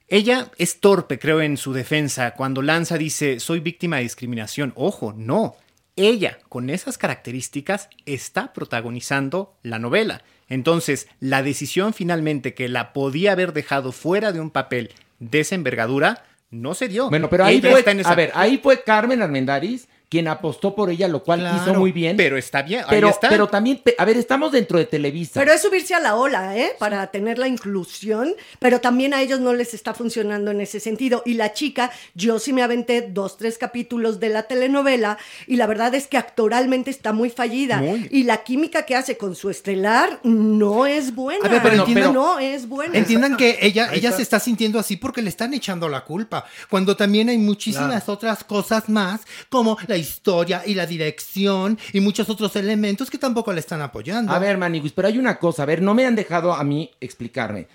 Ella 0.07 0.51
es 0.60 0.79
torpe, 0.79 1.17
creo, 1.17 1.41
en 1.41 1.57
su 1.57 1.74
defensa. 1.74 2.36
Cuando 2.36 2.62
lanza 2.62 3.00
dice, 3.00 3.39
soy 3.39 3.60
víctima 3.60 3.98
de 3.98 4.03
discriminación. 4.03 4.72
Ojo, 4.75 5.13
no. 5.17 5.55
Ella, 5.95 6.38
con 6.48 6.69
esas 6.69 7.00
características, 7.00 7.89
está 8.05 8.53
protagonizando 8.53 9.55
la 9.63 9.79
novela. 9.79 10.22
Entonces, 10.53 11.07
la 11.19 11.41
decisión 11.41 11.93
finalmente 11.93 12.53
que 12.53 12.69
la 12.69 12.93
podía 12.93 13.31
haber 13.31 13.53
dejado 13.53 13.91
fuera 13.91 14.31
de 14.31 14.39
un 14.39 14.51
papel 14.51 14.91
de 15.19 15.39
esa 15.39 15.55
envergadura 15.55 16.24
no 16.51 16.75
se 16.75 16.88
dio. 16.88 17.10
Bueno, 17.10 17.29
pero 17.29 17.45
ahí 17.45 17.57
Ella 17.57 17.72
fue, 17.72 17.79
está 17.79 17.91
en 17.91 18.00
esa- 18.01 18.12
a 18.12 18.15
ver, 18.15 18.31
ahí 18.36 18.60
fue 18.62 18.83
Carmen 18.83 19.22
Armendáriz 19.24 19.88
quien 20.13 20.27
apostó 20.27 20.75
por 20.75 20.91
ella, 20.91 21.08
lo 21.08 21.24
cual 21.24 21.39
Claro, 21.39 21.58
hizo 21.58 21.74
muy 21.74 21.91
bien. 21.91 22.15
Pero 22.17 22.38
está 22.38 22.62
bien, 22.62 22.82
ahí 22.82 22.86
Pero, 22.91 23.10
está. 23.10 23.29
pero 23.29 23.48
también, 23.48 23.82
a 23.98 24.05
ver, 24.05 24.15
estamos 24.17 24.51
dentro 24.51 24.77
de 24.77 24.86
Televisa. 24.86 25.39
Pero 25.39 25.51
es 25.51 25.60
subirse 25.60 25.96
a 25.96 26.00
la 26.00 26.13
ola, 26.15 26.55
¿eh? 26.55 26.74
Para 26.77 27.08
tener 27.08 27.39
la 27.39 27.48
inclusión, 27.48 28.36
pero 28.60 28.79
también 28.79 29.15
a 29.15 29.24
ellos 29.24 29.39
no 29.39 29.55
les 29.55 29.74
está 29.74 29.96
funcionando 29.96 30.51
en 30.51 30.62
ese 30.62 30.79
sentido. 30.79 31.24
Y 31.25 31.34
la 31.34 31.53
chica, 31.53 31.89
yo 32.13 32.38
sí 32.38 32.53
me 32.53 32.62
aventé 32.62 33.01
dos, 33.01 33.38
tres 33.38 33.58
capítulos 33.58 34.20
de 34.20 34.29
la 34.29 34.43
telenovela 34.43 35.17
y 35.48 35.55
la 35.55 35.65
verdad 35.65 35.96
es 35.96 36.05
que 36.05 36.17
actoralmente 36.17 36.91
está 36.91 37.12
muy 37.12 37.32
fallida. 37.32 37.77
Muy. 37.77 38.08
Y 38.12 38.22
la 38.25 38.43
química 38.43 38.84
que 38.86 38.96
hace 38.96 39.17
con 39.17 39.36
su 39.36 39.50
estelar 39.50 40.20
no 40.22 40.86
es 40.86 41.15
buena. 41.15 41.43
A 41.43 41.50
ver, 41.50 41.62
pero 41.63 41.75
entiendan- 41.77 42.13
no 42.13 42.38
es 42.38 42.70
buena. 42.70 42.96
Entiendan 42.96 43.36
que 43.36 43.58
ella, 43.62 43.89
ella 43.93 44.12
se 44.12 44.22
está 44.22 44.39
sintiendo 44.39 44.77
así 44.77 44.96
porque 44.96 45.24
le 45.24 45.29
están 45.29 45.55
echando 45.55 45.89
la 45.89 46.01
culpa, 46.05 46.46
cuando 46.70 46.96
también 46.96 47.29
hay 47.29 47.39
muchísimas 47.39 48.08
otras 48.10 48.43
cosas 48.43 48.89
más, 48.89 49.22
como 49.50 49.75
la 49.88 49.96
historia 50.03 50.63
y 50.65 50.75
la 50.75 50.86
dirección 50.86 51.79
y 51.91 52.00
muchos 52.00 52.29
otros 52.29 52.55
elementos 52.55 53.10
que 53.10 53.17
tampoco 53.17 53.51
le 53.51 53.60
están 53.60 53.81
apoyando. 53.81 54.31
A 54.31 54.39
ver, 54.39 54.57
Maniguis, 54.57 54.93
pero 54.93 55.07
hay 55.07 55.17
una 55.17 55.39
cosa, 55.39 55.63
a 55.63 55.65
ver, 55.65 55.81
no 55.81 55.93
me 55.93 56.05
han 56.05 56.15
dejado 56.15 56.53
a 56.53 56.63
mí 56.63 56.91
explicarme. 57.00 57.67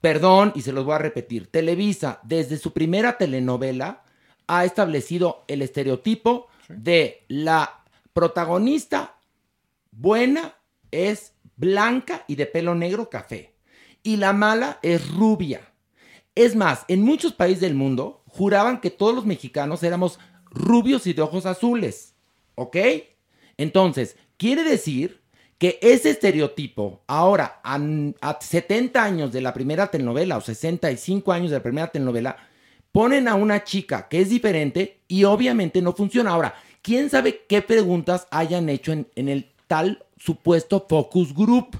Perdón, 0.00 0.52
y 0.54 0.62
se 0.62 0.72
los 0.72 0.84
voy 0.84 0.94
a 0.94 0.98
repetir. 0.98 1.46
Televisa, 1.46 2.20
desde 2.22 2.58
su 2.58 2.72
primera 2.72 3.18
telenovela, 3.18 4.02
ha 4.46 4.64
establecido 4.64 5.44
el 5.48 5.62
estereotipo 5.62 6.48
de 6.68 7.24
la 7.28 7.82
protagonista 8.12 9.16
buena 9.90 10.54
es 10.90 11.34
blanca 11.56 12.24
y 12.26 12.36
de 12.36 12.46
pelo 12.46 12.74
negro 12.74 13.08
café. 13.08 13.54
Y 14.02 14.16
la 14.16 14.32
mala 14.32 14.78
es 14.82 15.14
rubia. 15.14 15.60
Es 16.34 16.56
más, 16.56 16.84
en 16.88 17.02
muchos 17.02 17.32
países 17.32 17.60
del 17.60 17.74
mundo 17.74 18.22
juraban 18.26 18.80
que 18.80 18.90
todos 18.90 19.14
los 19.14 19.26
mexicanos 19.26 19.82
éramos 19.82 20.18
rubios 20.52 21.06
y 21.06 21.12
de 21.12 21.22
ojos 21.22 21.46
azules. 21.46 22.14
¿Ok? 22.54 22.76
Entonces, 23.56 24.16
quiere 24.36 24.62
decir 24.62 25.20
que 25.58 25.78
ese 25.80 26.10
estereotipo, 26.10 27.02
ahora 27.06 27.60
a, 27.62 27.78
a 28.20 28.38
70 28.40 29.02
años 29.02 29.32
de 29.32 29.40
la 29.40 29.54
primera 29.54 29.88
telenovela 29.88 30.36
o 30.36 30.40
65 30.40 31.32
años 31.32 31.50
de 31.50 31.58
la 31.58 31.62
primera 31.62 31.86
telenovela, 31.88 32.36
ponen 32.90 33.28
a 33.28 33.34
una 33.34 33.64
chica 33.64 34.08
que 34.08 34.20
es 34.20 34.30
diferente 34.30 35.00
y 35.08 35.24
obviamente 35.24 35.80
no 35.80 35.92
funciona. 35.92 36.30
Ahora, 36.30 36.54
¿quién 36.82 37.10
sabe 37.10 37.44
qué 37.48 37.62
preguntas 37.62 38.26
hayan 38.30 38.68
hecho 38.68 38.92
en, 38.92 39.06
en 39.14 39.28
el 39.28 39.50
tal 39.66 40.04
supuesto 40.16 40.84
focus 40.88 41.34
group? 41.34 41.76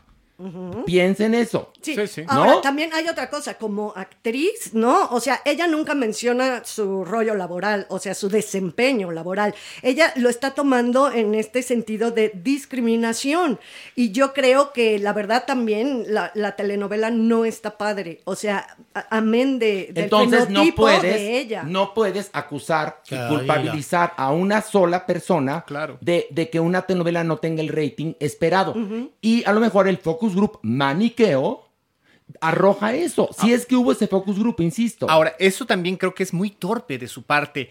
Piensen 0.86 1.34
eso. 1.34 1.71
Sí. 1.82 1.94
Sí, 1.96 2.06
sí. 2.06 2.24
Ahora, 2.28 2.52
¿No? 2.52 2.60
también 2.60 2.92
hay 2.94 3.08
otra 3.08 3.28
cosa, 3.28 3.54
como 3.54 3.92
actriz, 3.96 4.72
¿no? 4.72 5.08
O 5.10 5.20
sea, 5.20 5.40
ella 5.44 5.66
nunca 5.66 5.94
menciona 5.94 6.64
su 6.64 7.04
rollo 7.04 7.34
laboral, 7.34 7.86
o 7.90 7.98
sea, 7.98 8.14
su 8.14 8.28
desempeño 8.28 9.10
laboral. 9.10 9.54
Ella 9.82 10.12
lo 10.16 10.28
está 10.28 10.52
tomando 10.52 11.10
en 11.12 11.34
este 11.34 11.62
sentido 11.62 12.10
de 12.10 12.30
discriminación. 12.34 13.58
Y 13.96 14.12
yo 14.12 14.32
creo 14.32 14.72
que 14.72 14.98
la 14.98 15.12
verdad 15.12 15.44
también 15.46 16.04
la, 16.08 16.30
la 16.34 16.56
telenovela 16.56 17.10
no 17.10 17.44
está 17.44 17.76
padre. 17.78 18.20
O 18.24 18.34
sea, 18.36 18.76
amén 19.10 19.58
de, 19.58 19.90
del 19.92 20.04
Entonces 20.04 20.48
no 20.50 20.62
puedes, 20.76 21.02
de 21.02 21.38
ella. 21.38 21.62
no 21.64 21.94
puedes 21.94 22.30
acusar 22.32 23.00
y 23.10 23.16
culpabilizar 23.28 24.12
a 24.16 24.30
una 24.32 24.62
sola 24.62 25.06
persona 25.06 25.64
Claro. 25.66 25.98
de, 26.00 26.26
de 26.30 26.48
que 26.50 26.60
una 26.60 26.82
telenovela 26.82 27.24
no 27.24 27.38
tenga 27.38 27.62
el 27.62 27.68
rating 27.68 28.14
esperado. 28.20 28.74
Y 29.20 29.44
a 29.44 29.52
lo 29.52 29.60
mejor 29.60 29.88
el 29.88 29.98
focus 29.98 30.34
group 30.34 30.58
maniqueo 30.62 31.64
arroja 32.40 32.94
eso. 32.94 33.28
Si 33.38 33.52
es 33.52 33.66
que 33.66 33.76
hubo 33.76 33.92
ese 33.92 34.06
focus 34.06 34.38
group, 34.38 34.60
insisto. 34.60 35.08
Ahora, 35.10 35.34
eso 35.38 35.66
también 35.66 35.96
creo 35.96 36.14
que 36.14 36.22
es 36.22 36.32
muy 36.32 36.50
torpe 36.50 36.98
de 36.98 37.08
su 37.08 37.22
parte. 37.22 37.68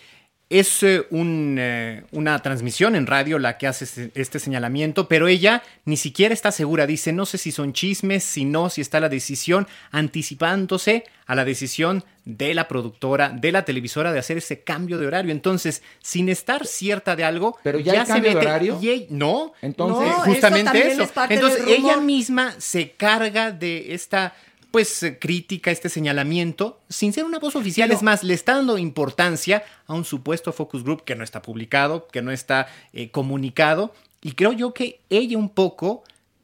Es 0.49 0.83
eh, 0.83 1.05
un, 1.11 1.55
eh, 1.57 2.03
una 2.11 2.37
transmisión 2.39 2.97
en 2.97 3.07
radio 3.07 3.39
la 3.39 3.57
que 3.57 3.67
hace 3.67 3.85
este, 3.85 4.11
este 4.15 4.37
señalamiento, 4.37 5.07
pero 5.07 5.29
ella 5.29 5.63
ni 5.85 5.95
siquiera 5.95 6.33
está 6.33 6.51
segura. 6.51 6.85
Dice, 6.85 7.13
no 7.13 7.25
sé 7.25 7.37
si 7.37 7.53
son 7.53 7.71
chismes, 7.71 8.25
si 8.25 8.43
no, 8.43 8.69
si 8.69 8.81
está 8.81 8.99
la 8.99 9.07
decisión, 9.07 9.65
anticipándose 9.91 11.05
a 11.25 11.35
la 11.35 11.45
decisión 11.45 12.03
de 12.25 12.53
la 12.53 12.67
productora, 12.67 13.29
de 13.29 13.51
la 13.53 13.63
televisora, 13.65 14.11
de 14.11 14.19
hacer 14.19 14.37
ese 14.37 14.61
cambio 14.63 14.97
de 14.97 15.07
horario. 15.07 15.31
Entonces, 15.31 15.81
sin 16.01 16.27
estar 16.29 16.67
cierta 16.67 17.15
de 17.15 17.23
algo, 17.23 17.57
Pero 17.63 17.79
ya 17.79 17.93
hay 17.93 17.99
se 18.05 18.05
cambio 18.11 18.31
de 18.31 18.37
horario. 18.37 18.77
y 18.81 18.89
ella- 18.89 19.05
no, 19.09 19.53
Entonces- 19.61 20.05
No, 20.05 20.11
eso 20.11 20.21
justamente 20.25 20.91
eso. 20.91 21.03
es 21.03 21.11
parte 21.11 21.33
Entonces, 21.35 21.65
del 21.65 21.75
ella 21.75 21.97
misma 21.97 22.53
se 22.59 22.91
carga 22.91 23.51
de 23.51 23.93
esta 23.93 24.33
pues 24.71 25.03
eh, 25.03 25.19
crítica, 25.19 25.69
este 25.69 25.89
señalamiento, 25.89 26.79
sin 26.89 27.13
ser 27.13 27.25
una 27.25 27.39
voz 27.39 27.55
oficial, 27.55 27.91
es 27.91 28.01
más, 28.01 28.23
le 28.23 28.33
está 28.33 28.55
dando 28.55 28.77
importancia 28.77 29.63
a 29.85 29.93
un 29.93 30.05
supuesto 30.05 30.53
focus 30.53 30.83
group 30.83 31.03
que 31.03 31.15
no 31.15 31.23
está 31.23 31.41
publicado, 31.41 32.07
que 32.07 32.21
no 32.21 32.31
está 32.31 32.67
eh, 32.93 33.11
comunicado, 33.11 33.93
y 34.21 34.33
creo 34.33 34.53
yo 34.53 34.73
que 34.73 35.01
ella 35.09 35.37
un 35.37 35.49
poco 35.49 36.03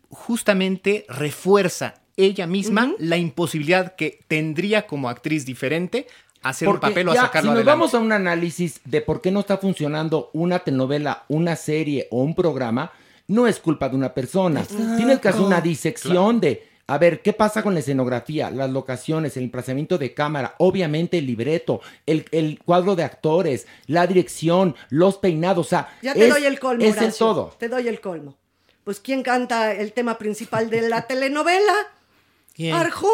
justamente 0.09 1.05
refuerza 1.09 1.95
ella 2.17 2.47
misma 2.47 2.93
la 2.97 3.17
imposibilidad 3.17 3.95
que 3.95 4.19
tendría 4.27 4.87
como 4.87 5.07
actriz 5.07 5.45
diferente 5.45 6.07
hacer 6.41 6.67
un 6.67 6.79
papel 6.79 7.07
o 7.07 7.11
a 7.11 7.15
ya, 7.15 7.21
sacarlo 7.21 7.41
si 7.41 7.53
nos 7.53 7.55
adelante. 7.57 7.79
vamos 7.79 7.93
a 7.93 7.99
un 7.99 8.11
análisis 8.11 8.81
de 8.85 9.01
por 9.01 9.21
qué 9.21 9.31
no 9.31 9.41
está 9.41 9.57
funcionando 9.57 10.31
una 10.33 10.59
telenovela, 10.59 11.25
una 11.27 11.55
serie 11.55 12.07
o 12.09 12.23
un 12.23 12.33
programa, 12.33 12.91
no 13.27 13.47
es 13.47 13.59
culpa 13.59 13.89
de 13.89 13.95
una 13.95 14.13
persona. 14.13 14.63
Tienes 14.97 15.19
que 15.19 15.27
hacer 15.27 15.41
una 15.41 15.61
disección 15.61 16.39
de, 16.39 16.67
a 16.89 16.97
ver, 16.97 17.21
¿qué 17.21 17.33
pasa 17.33 17.61
con 17.63 17.73
la 17.73 17.81
escenografía, 17.81 18.49
las 18.49 18.69
locaciones, 18.69 19.35
el 19.35 19.43
emplazamiento 19.43 19.97
de 19.97 20.13
cámara, 20.13 20.55
obviamente 20.57 21.17
el 21.17 21.25
libreto, 21.27 21.81
el, 22.05 22.25
el 22.31 22.59
cuadro 22.63 22.95
de 22.95 23.03
actores, 23.03 23.67
la 23.87 24.07
dirección, 24.07 24.75
los 24.89 25.17
peinados, 25.17 25.67
o 25.67 25.69
sea, 25.69 25.89
Ya 26.01 26.13
te 26.13 26.27
es- 26.27 26.33
doy 26.33 26.45
el 26.45 26.59
colmo, 26.59 26.83
Es 26.85 26.95
el 26.97 27.03
Horacio. 27.03 27.25
todo. 27.25 27.55
Te 27.59 27.67
doy 27.67 27.87
el 27.89 27.99
colmo. 27.99 28.37
Pues, 28.85 29.01
¿quién 29.01 29.21
canta 29.21 29.73
el 29.73 29.91
tema 29.91 30.17
principal 30.17 30.69
de 30.69 30.87
la 30.87 31.01
telenovela? 31.07 31.73
¿Quién? 32.55 32.73
Arjona. 32.73 33.11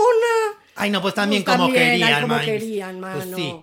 Ay, 0.75 0.89
no, 0.92 1.01
pues 1.01 1.13
también 1.15 1.44
Pues 1.44 1.56
como 1.58 1.68
también, 1.68 1.84
ay, 1.92 2.00
querían, 2.01 2.22
como 2.22 2.39
querían, 2.42 3.00
Pues 3.01 3.25
mano. 3.25 3.38
sí. 3.38 3.56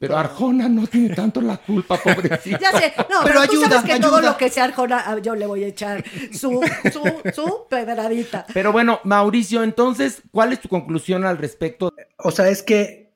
Pero 0.00 0.16
Arjona 0.16 0.66
no 0.68 0.86
tiene 0.86 1.14
tanto 1.14 1.40
la 1.42 1.58
culpa, 1.58 1.98
pobrecita. 2.02 2.58
Ya 2.58 2.72
sé, 2.72 2.92
no, 2.96 3.04
pero, 3.22 3.22
Pero 3.24 3.34
tú 3.44 3.50
ayuda, 3.52 3.68
sabes 3.68 3.94
que 3.94 4.00
todo 4.00 4.16
ayuda. 4.16 4.30
lo 4.32 4.36
que 4.38 4.48
sea 4.48 4.64
Arjona, 4.64 5.02
ah, 5.06 5.18
yo 5.18 5.34
le 5.36 5.44
voy 5.46 5.62
a 5.62 5.66
echar 5.68 6.02
su, 6.32 6.58
su, 6.90 7.32
su 7.34 7.66
pedradita. 7.68 8.46
Pero 8.54 8.72
bueno, 8.72 9.00
Mauricio, 9.04 9.62
entonces, 9.62 10.22
¿cuál 10.32 10.54
es 10.54 10.60
tu 10.60 10.68
conclusión 10.70 11.24
al 11.26 11.36
respecto? 11.36 11.92
O 12.16 12.30
sea, 12.30 12.48
es 12.48 12.62
que 12.62 13.12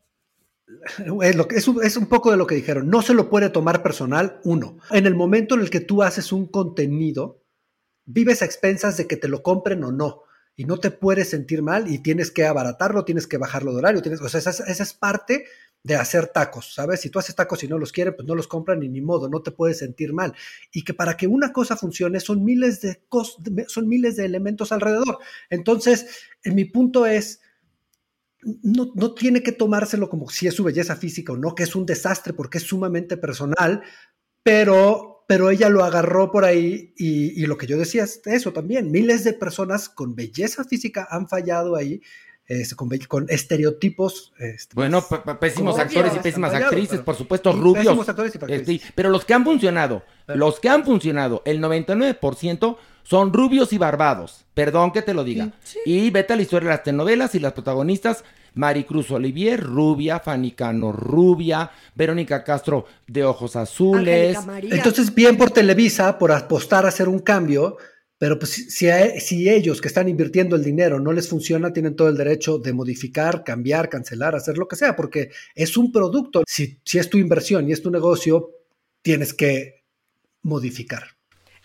es, 1.22 1.34
lo 1.36 1.48
que- 1.48 1.56
es, 1.56 1.66
un, 1.68 1.82
es 1.82 1.96
un 1.96 2.06
poco 2.06 2.30
de 2.30 2.36
lo 2.36 2.46
que 2.46 2.54
dijeron. 2.54 2.90
No 2.90 3.00
se 3.00 3.14
lo 3.14 3.30
puede 3.30 3.48
tomar 3.48 3.82
personal, 3.82 4.40
uno. 4.44 4.76
En 4.90 5.06
el 5.06 5.14
momento 5.14 5.54
en 5.54 5.62
el 5.62 5.70
que 5.70 5.80
tú 5.80 6.02
haces 6.02 6.32
un 6.32 6.46
contenido, 6.46 7.40
vives 8.04 8.42
a 8.42 8.44
expensas 8.44 8.98
de 8.98 9.06
que 9.06 9.16
te 9.16 9.28
lo 9.28 9.42
compren 9.42 9.82
o 9.84 9.90
no. 9.92 10.22
Y 10.56 10.64
no 10.66 10.78
te 10.78 10.90
puedes 10.90 11.30
sentir 11.30 11.62
mal 11.62 11.90
y 11.90 11.98
tienes 11.98 12.30
que 12.30 12.44
abaratarlo, 12.46 13.04
tienes 13.06 13.26
que 13.26 13.38
bajarlo 13.38 13.72
de 13.72 13.78
horario. 13.78 14.02
Tienes, 14.02 14.20
o 14.20 14.28
sea, 14.28 14.38
esa, 14.38 14.50
es- 14.50 14.60
esa 14.60 14.82
es 14.82 14.92
parte 14.92 15.46
de 15.84 15.96
hacer 15.96 16.28
tacos, 16.28 16.74
¿sabes? 16.74 17.00
Si 17.02 17.10
tú 17.10 17.18
haces 17.18 17.34
tacos 17.36 17.62
y 17.62 17.68
no 17.68 17.78
los 17.78 17.92
quieren, 17.92 18.16
pues 18.16 18.26
no 18.26 18.34
los 18.34 18.48
compran 18.48 18.82
y 18.82 18.88
ni 18.88 19.02
modo, 19.02 19.28
no 19.28 19.42
te 19.42 19.50
puedes 19.52 19.78
sentir 19.78 20.14
mal. 20.14 20.34
Y 20.72 20.82
que 20.82 20.94
para 20.94 21.16
que 21.16 21.26
una 21.26 21.52
cosa 21.52 21.76
funcione 21.76 22.20
son 22.20 22.42
miles 22.44 22.80
de, 22.80 23.02
cos- 23.10 23.36
son 23.68 23.88
miles 23.88 24.16
de 24.16 24.24
elementos 24.24 24.72
alrededor. 24.72 25.18
Entonces, 25.50 26.06
en 26.42 26.54
mi 26.54 26.64
punto 26.64 27.06
es, 27.06 27.40
no, 28.62 28.92
no 28.94 29.14
tiene 29.14 29.42
que 29.42 29.52
tomárselo 29.52 30.08
como 30.08 30.28
si 30.28 30.46
es 30.46 30.54
su 30.54 30.64
belleza 30.64 30.96
física 30.96 31.32
o 31.32 31.36
no, 31.36 31.54
que 31.54 31.62
es 31.62 31.74
un 31.74 31.86
desastre 31.86 32.32
porque 32.34 32.58
es 32.58 32.64
sumamente 32.64 33.16
personal, 33.16 33.82
pero, 34.42 35.24
pero 35.28 35.50
ella 35.50 35.68
lo 35.70 35.84
agarró 35.84 36.30
por 36.32 36.44
ahí 36.44 36.94
y, 36.96 37.40
y 37.42 37.46
lo 37.46 37.58
que 37.58 37.66
yo 37.68 37.78
decía 37.78 38.04
es 38.04 38.22
eso 38.26 38.52
también. 38.52 38.90
Miles 38.90 39.24
de 39.24 39.34
personas 39.34 39.88
con 39.88 40.16
belleza 40.16 40.64
física 40.64 41.08
han 41.10 41.28
fallado 41.28 41.76
ahí, 41.76 42.02
este, 42.46 42.76
con, 43.08 43.26
estereotipos. 43.28 44.32
este, 44.38 44.74
Bueno, 44.74 45.02
pésimos 45.40 45.78
actores 45.78 46.12
y 46.14 46.18
pésimas 46.18 46.52
actrices, 46.54 46.90
pero- 46.90 47.04
por 47.04 47.16
supuesto, 47.16 47.52
rubios. 47.52 47.84
pésimos 47.86 48.08
actores 48.08 48.34
y 48.34 48.38
actrices. 48.38 48.68
Este, 48.68 48.92
pero 48.94 49.10
los 49.10 49.24
que 49.24 49.34
han 49.34 49.44
funcionado, 49.44 50.02
los 50.26 50.60
que 50.60 50.68
han 50.68 50.84
funcionado, 50.84 51.42
el 51.46 51.60
99% 51.60 52.76
son 53.02 53.32
rubios 53.32 53.72
y 53.72 53.78
barbados. 53.78 54.44
Perdón 54.54 54.92
que 54.92 55.02
te 55.02 55.14
lo 55.14 55.24
diga. 55.24 55.52
Y 55.84 56.10
vete 56.10 56.32
a 56.32 56.36
la 56.36 56.42
historia 56.42 56.68
de 56.70 56.74
las 56.76 56.84
telenovelas 56.84 57.34
y 57.34 57.38
las 57.38 57.52
protagonistas. 57.52 58.24
Maricruz 58.54 59.10
Olivier, 59.10 59.60
rubia, 59.60 60.20
Fanny 60.20 60.52
Cano, 60.52 60.92
rubia, 60.92 61.70
Verónica 61.96 62.44
Castro, 62.44 62.86
de 63.06 63.24
ojos 63.24 63.56
azules. 63.56 64.38
Entonces, 64.70 65.12
bien 65.12 65.36
por 65.36 65.50
Televisa, 65.50 66.18
por 66.18 66.30
apostar 66.30 66.84
a 66.84 66.88
hacer 66.88 67.08
un 67.08 67.18
cambio, 67.18 67.76
pero 68.18 68.38
pues 68.38 68.52
si, 68.52 68.70
si 68.70 68.88
a- 68.88 69.18
si 69.20 69.48
ellos 69.48 69.80
que 69.80 69.88
están 69.88 70.08
invirtiendo 70.08 70.56
el 70.56 70.64
dinero 70.64 71.00
no 71.00 71.12
les 71.12 71.28
funciona, 71.28 71.72
tienen 71.72 71.96
todo 71.96 72.08
el 72.08 72.16
derecho 72.16 72.58
de 72.58 72.72
modificar, 72.72 73.44
cambiar, 73.44 73.88
cancelar, 73.88 74.34
hacer 74.34 74.56
lo 74.58 74.66
que 74.68 74.76
sea, 74.76 74.94
porque 74.96 75.30
es 75.54 75.76
un 75.76 75.90
producto. 75.92 76.42
Si, 76.46 76.78
si 76.84 76.98
es 76.98 77.10
tu 77.10 77.18
inversión 77.18 77.68
y 77.68 77.72
es 77.72 77.82
tu 77.82 77.90
negocio, 77.90 78.50
tienes 79.02 79.34
que 79.34 79.82
modificar. 80.42 81.04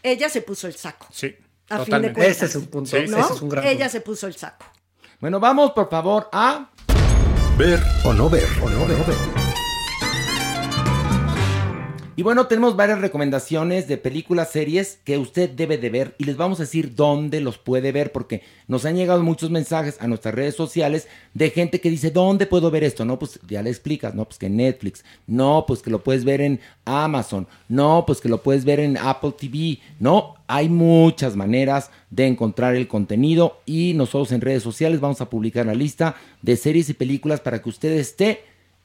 Ella 0.01 0.29
se 0.29 0.41
puso 0.41 0.67
el 0.67 0.73
saco. 0.75 1.07
Sí, 1.11 1.27
A 1.27 1.29
fin 1.29 1.37
de 1.79 1.85
totalmente. 1.85 2.13
cuentas. 2.15 2.37
Ese 2.37 2.45
es 2.45 2.55
un 2.55 2.65
punto, 2.67 2.89
Sí, 2.91 2.97
ese 2.97 3.11
¿no? 3.11 3.33
es 3.35 3.41
un 3.41 3.49
gran 3.49 3.65
Ella 3.65 3.77
punto. 3.85 3.91
se 3.91 4.01
puso 4.01 4.27
el 4.27 4.35
saco. 4.35 4.65
Bueno, 5.19 5.39
vamos 5.39 5.71
por 5.71 5.89
favor 5.89 6.29
a... 6.31 6.71
Ver 7.57 7.79
o 8.05 8.13
no 8.13 8.29
ver 8.29 8.47
o 8.63 8.69
no 8.69 8.87
ver. 8.87 9.68
Y 12.19 12.21
bueno, 12.21 12.47
tenemos 12.47 12.75
varias 12.75 12.99
recomendaciones 12.99 13.87
de 13.87 13.95
películas, 13.95 14.51
series 14.51 14.99
que 15.05 15.17
usted 15.17 15.51
debe 15.51 15.77
de 15.77 15.89
ver 15.89 16.15
y 16.17 16.25
les 16.25 16.35
vamos 16.35 16.59
a 16.59 16.63
decir 16.63 16.93
dónde 16.93 17.39
los 17.39 17.57
puede 17.57 17.93
ver 17.93 18.11
porque 18.11 18.41
nos 18.67 18.83
han 18.83 18.97
llegado 18.97 19.23
muchos 19.23 19.51
mensajes 19.51 19.95
a 20.01 20.07
nuestras 20.09 20.35
redes 20.35 20.53
sociales 20.53 21.07
de 21.33 21.49
gente 21.49 21.79
que 21.79 21.89
dice, 21.89 22.11
¿dónde 22.11 22.45
puedo 22.45 22.71
ver 22.71 22.83
esto? 22.83 23.05
No, 23.05 23.17
pues 23.17 23.39
ya 23.47 23.61
le 23.61 23.69
explicas, 23.69 24.15
no, 24.15 24.25
pues 24.25 24.37
que 24.37 24.49
Netflix, 24.49 25.05
no, 25.27 25.63
pues 25.65 25.81
que 25.81 25.91
lo 25.91 26.03
puedes 26.03 26.25
ver 26.25 26.41
en 26.41 26.59
Amazon, 26.83 27.47
no, 27.69 28.03
pues 28.05 28.19
que 28.19 28.27
lo 28.27 28.43
puedes 28.43 28.65
ver 28.65 28.81
en 28.81 28.97
Apple 28.97 29.31
TV, 29.39 29.79
no, 30.01 30.35
hay 30.45 30.67
muchas 30.67 31.37
maneras 31.37 31.89
de 32.09 32.27
encontrar 32.27 32.75
el 32.75 32.89
contenido 32.89 33.61
y 33.65 33.93
nosotros 33.93 34.33
en 34.33 34.41
redes 34.41 34.61
sociales 34.61 34.99
vamos 34.99 35.21
a 35.21 35.29
publicar 35.29 35.65
la 35.65 35.73
lista 35.73 36.15
de 36.41 36.57
series 36.57 36.89
y 36.89 36.95
películas 36.95 37.39
para 37.39 37.61
que 37.61 37.69
usted 37.69 37.93
esté 37.93 38.41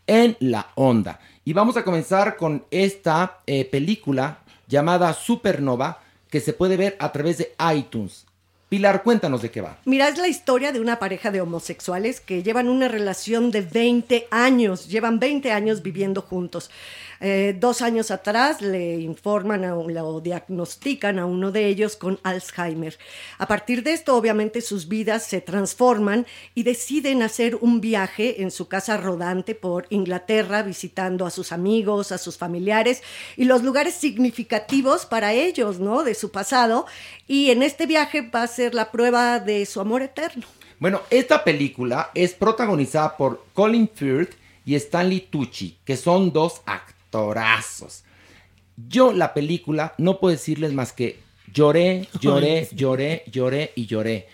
en 0.06 0.36
la 0.38 0.68
onda. 0.76 1.18
Y 1.44 1.52
vamos 1.52 1.76
a 1.76 1.84
comenzar 1.84 2.36
con 2.36 2.64
esta 2.70 3.40
eh, 3.46 3.66
película 3.66 4.38
llamada 4.66 5.12
Supernova 5.12 6.00
que 6.30 6.40
se 6.40 6.54
puede 6.54 6.76
ver 6.78 6.96
a 6.98 7.12
través 7.12 7.38
de 7.38 7.54
iTunes. 7.74 8.26
Pilar, 8.74 9.04
cuéntanos 9.04 9.40
de 9.40 9.52
qué 9.52 9.60
va. 9.60 9.78
Mira, 9.84 10.08
es 10.08 10.18
la 10.18 10.26
historia 10.26 10.72
de 10.72 10.80
una 10.80 10.98
pareja 10.98 11.30
de 11.30 11.40
homosexuales 11.40 12.20
que 12.20 12.42
llevan 12.42 12.68
una 12.68 12.88
relación 12.88 13.52
de 13.52 13.60
20 13.60 14.26
años, 14.32 14.88
llevan 14.88 15.20
20 15.20 15.52
años 15.52 15.80
viviendo 15.80 16.22
juntos. 16.22 16.72
Eh, 17.20 17.56
dos 17.58 17.82
años 17.82 18.10
atrás 18.10 18.60
le 18.60 18.96
informan 19.00 19.64
o 19.64 20.20
diagnostican 20.20 21.18
a 21.18 21.26
uno 21.26 21.52
de 21.52 21.68
ellos 21.68 21.96
con 21.96 22.18
Alzheimer. 22.22 22.98
A 23.38 23.46
partir 23.46 23.82
de 23.84 23.92
esto, 23.92 24.16
obviamente, 24.16 24.60
sus 24.60 24.88
vidas 24.88 25.24
se 25.24 25.40
transforman 25.40 26.26
y 26.54 26.64
deciden 26.64 27.22
hacer 27.22 27.56
un 27.60 27.80
viaje 27.80 28.42
en 28.42 28.50
su 28.50 28.66
casa 28.68 28.96
rodante 28.96 29.54
por 29.54 29.86
Inglaterra, 29.90 30.62
visitando 30.62 31.26
a 31.26 31.30
sus 31.30 31.52
amigos, 31.52 32.12
a 32.12 32.18
sus 32.18 32.36
familiares 32.36 33.02
y 33.36 33.44
los 33.44 33.62
lugares 33.62 33.94
significativos 33.94 35.06
para 35.06 35.32
ellos, 35.32 35.78
¿no? 35.78 36.02
De 36.02 36.14
su 36.14 36.30
pasado. 36.30 36.86
Y 37.26 37.50
en 37.50 37.62
este 37.62 37.86
viaje 37.86 38.22
va 38.22 38.42
a 38.42 38.48
ser 38.48 38.63
la 38.72 38.90
prueba 38.90 39.40
de 39.40 39.66
su 39.66 39.80
amor 39.80 40.00
eterno. 40.00 40.46
Bueno, 40.78 41.02
esta 41.10 41.44
película 41.44 42.10
es 42.14 42.32
protagonizada 42.32 43.16
por 43.16 43.44
Colin 43.52 43.90
Firth 43.92 44.34
y 44.64 44.74
Stanley 44.76 45.20
Tucci, 45.30 45.76
que 45.84 45.96
son 45.96 46.32
dos 46.32 46.62
actores 46.64 46.94
yo 48.88 49.12
la 49.12 49.34
película 49.34 49.94
no 49.98 50.18
puedo 50.18 50.32
decirles 50.32 50.72
más 50.72 50.92
que 50.92 51.18
lloré, 51.52 52.08
lloré, 52.20 52.68
lloré, 52.74 53.22
lloré 53.30 53.72
y 53.76 53.86
lloré. 53.86 54.28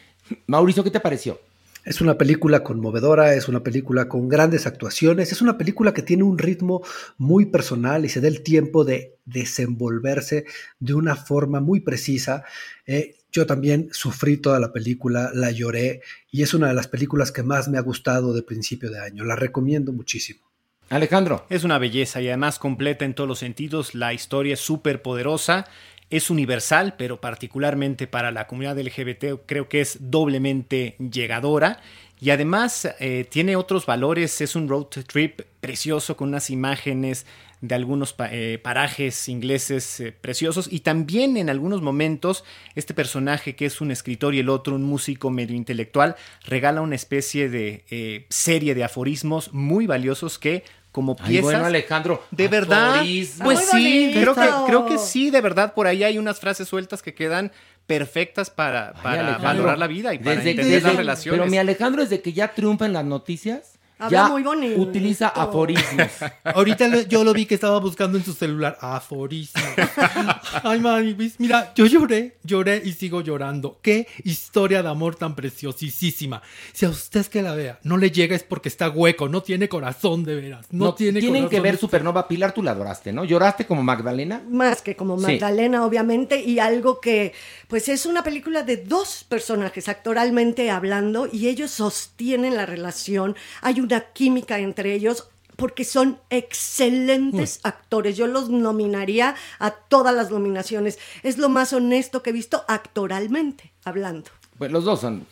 Mauricio, 0.46 0.82
¿qué 0.82 0.90
te 0.90 1.00
pareció? 1.00 1.40
Es 1.84 2.00
una 2.00 2.18
película 2.18 2.62
conmovedora, 2.62 3.34
es 3.34 3.48
una 3.48 3.62
película 3.62 4.08
con 4.08 4.28
grandes 4.28 4.66
actuaciones, 4.66 5.32
es 5.32 5.40
una 5.40 5.56
película 5.56 5.94
que 5.94 6.02
tiene 6.02 6.24
un 6.24 6.38
ritmo 6.38 6.82
muy 7.16 7.46
personal 7.46 8.04
y 8.04 8.10
se 8.10 8.20
da 8.20 8.28
el 8.28 8.42
tiempo 8.42 8.84
de 8.84 9.16
desenvolverse 9.24 10.44
de 10.78 10.94
una 10.94 11.16
forma 11.16 11.60
muy 11.60 11.80
precisa. 11.80 12.44
Eh, 12.86 13.16
yo 13.32 13.46
también 13.46 13.88
sufrí 13.92 14.36
toda 14.36 14.60
la 14.60 14.72
película, 14.72 15.30
la 15.34 15.50
lloré 15.50 16.02
y 16.30 16.42
es 16.42 16.52
una 16.52 16.68
de 16.68 16.74
las 16.74 16.88
películas 16.88 17.32
que 17.32 17.42
más 17.42 17.68
me 17.68 17.78
ha 17.78 17.82
gustado 17.82 18.34
de 18.34 18.42
principio 18.42 18.90
de 18.90 19.00
año. 19.00 19.24
La 19.24 19.36
recomiendo 19.36 19.92
muchísimo. 19.92 20.50
Alejandro. 20.90 21.46
Es 21.48 21.62
una 21.62 21.78
belleza 21.78 22.20
y 22.20 22.26
además 22.26 22.58
completa 22.58 23.04
en 23.04 23.14
todos 23.14 23.28
los 23.28 23.38
sentidos. 23.38 23.94
La 23.94 24.12
historia 24.12 24.54
es 24.54 24.60
súper 24.60 25.02
poderosa, 25.02 25.68
es 26.10 26.28
universal, 26.28 26.94
pero 26.98 27.20
particularmente 27.20 28.06
para 28.06 28.32
la 28.32 28.46
comunidad 28.46 28.78
LGBT 28.78 29.46
creo 29.46 29.68
que 29.68 29.80
es 29.80 29.98
doblemente 30.10 30.96
llegadora. 30.98 31.80
Y 32.20 32.30
además 32.30 32.86
eh, 32.98 33.26
tiene 33.30 33.56
otros 33.56 33.86
valores, 33.86 34.42
es 34.42 34.54
un 34.54 34.68
road 34.68 34.88
trip 35.06 35.40
precioso 35.60 36.16
con 36.16 36.28
unas 36.28 36.50
imágenes 36.50 37.24
de 37.62 37.74
algunos 37.74 38.14
eh, 38.30 38.58
parajes 38.62 39.28
ingleses 39.28 40.00
eh, 40.00 40.12
preciosos 40.12 40.68
y 40.70 40.80
también 40.80 41.36
en 41.36 41.50
algunos 41.50 41.82
momentos 41.82 42.44
este 42.74 42.94
personaje 42.94 43.54
que 43.54 43.66
es 43.66 43.80
un 43.82 43.90
escritor 43.90 44.34
y 44.34 44.38
el 44.38 44.48
otro 44.48 44.74
un 44.74 44.82
músico 44.82 45.30
medio 45.30 45.56
intelectual 45.56 46.16
regala 46.46 46.80
una 46.80 46.94
especie 46.94 47.50
de 47.50 48.26
serie 48.30 48.74
de 48.74 48.84
aforismos 48.84 49.52
muy 49.52 49.86
valiosos 49.86 50.38
que 50.38 50.64
como 50.92 51.16
piezas. 51.16 51.42
bueno, 51.42 51.64
Alejandro. 51.64 52.24
De 52.30 52.48
verdad. 52.48 53.02
Pues 53.42 53.60
sí, 53.70 54.10
creo 54.14 54.34
que, 54.34 54.48
creo 54.66 54.86
que 54.86 54.98
sí, 54.98 55.30
de 55.30 55.40
verdad. 55.40 55.74
Por 55.74 55.86
ahí 55.86 56.04
hay 56.04 56.18
unas 56.18 56.40
frases 56.40 56.68
sueltas 56.68 57.02
que 57.02 57.14
quedan 57.14 57.52
perfectas 57.86 58.50
para, 58.50 58.92
para 59.02 59.38
valorar 59.38 59.78
la 59.78 59.86
vida 59.86 60.14
y 60.14 60.18
para 60.18 60.42
entender 60.42 60.82
las 60.82 60.96
relaciones. 60.96 61.40
Pero 61.40 61.50
mi 61.50 61.58
Alejandro, 61.58 62.02
desde 62.02 62.22
que 62.22 62.32
ya 62.32 62.54
triunfa 62.54 62.86
en 62.86 62.92
las 62.92 63.04
noticias, 63.04 63.79
ya 64.08 64.28
muy 64.28 64.42
bonito. 64.42 64.80
Utiliza 64.80 65.28
aforismos. 65.28 66.08
Ahorita 66.44 67.02
yo 67.02 67.24
lo 67.24 67.32
vi 67.32 67.46
que 67.46 67.54
estaba 67.54 67.78
buscando 67.80 68.16
en 68.16 68.24
su 68.24 68.32
celular 68.32 68.78
aforismos. 68.80 69.64
Ay, 70.62 70.80
mami, 70.80 71.16
mira, 71.38 71.72
yo 71.74 71.86
lloré, 71.86 72.38
lloré 72.44 72.82
y 72.84 72.92
sigo 72.92 73.20
llorando. 73.20 73.78
Qué 73.82 74.06
historia 74.24 74.82
de 74.82 74.88
amor 74.88 75.16
tan 75.16 75.34
preciosísima. 75.34 76.42
Si 76.72 76.86
a 76.86 76.90
usted 76.90 77.20
es 77.20 77.28
que 77.28 77.42
la 77.42 77.54
vea, 77.54 77.78
no 77.82 77.96
le 77.96 78.10
llega 78.10 78.36
es 78.36 78.42
porque 78.42 78.68
está 78.68 78.88
hueco, 78.88 79.28
no 79.28 79.42
tiene 79.42 79.68
corazón 79.68 80.24
de 80.24 80.36
veras. 80.36 80.66
No, 80.70 80.94
tiene 80.94 81.20
Tienen 81.20 81.48
que 81.48 81.60
ver 81.60 81.76
Supernova 81.76 82.28
Pilar, 82.28 82.52
tú 82.52 82.62
la 82.62 82.72
adoraste, 82.72 83.12
¿no? 83.12 83.24
¿Lloraste 83.24 83.66
como 83.66 83.82
Magdalena? 83.82 84.42
Más 84.48 84.82
que 84.82 84.96
como 84.96 85.16
Magdalena, 85.16 85.84
obviamente, 85.84 86.40
y 86.40 86.58
algo 86.58 87.00
que, 87.00 87.32
pues 87.68 87.88
es 87.88 88.06
una 88.06 88.22
película 88.22 88.62
de 88.62 88.76
dos 88.76 89.24
personajes 89.28 89.88
actoralmente 89.88 90.70
hablando 90.70 91.28
y 91.30 91.48
ellos 91.48 91.70
sostienen 91.70 92.56
la 92.56 92.66
relación. 92.66 93.36
Hay 93.62 93.80
un 93.80 93.88
química 94.12 94.58
entre 94.58 94.94
ellos 94.94 95.28
porque 95.60 95.84
son 95.84 96.18
excelentes 96.30 97.60
actores. 97.64 98.16
Yo 98.16 98.26
los 98.26 98.48
nominaría 98.48 99.34
a 99.58 99.72
todas 99.72 100.14
las 100.14 100.30
nominaciones. 100.30 100.98
Es 101.22 101.36
lo 101.36 101.50
más 101.50 101.74
honesto 101.74 102.22
que 102.22 102.30
he 102.30 102.32
visto 102.32 102.64
actoralmente 102.66 103.72
hablando. 103.84 104.30
Pues 104.56 104.72
los 104.72 104.84
dos 104.84 105.02
son 105.02 105.26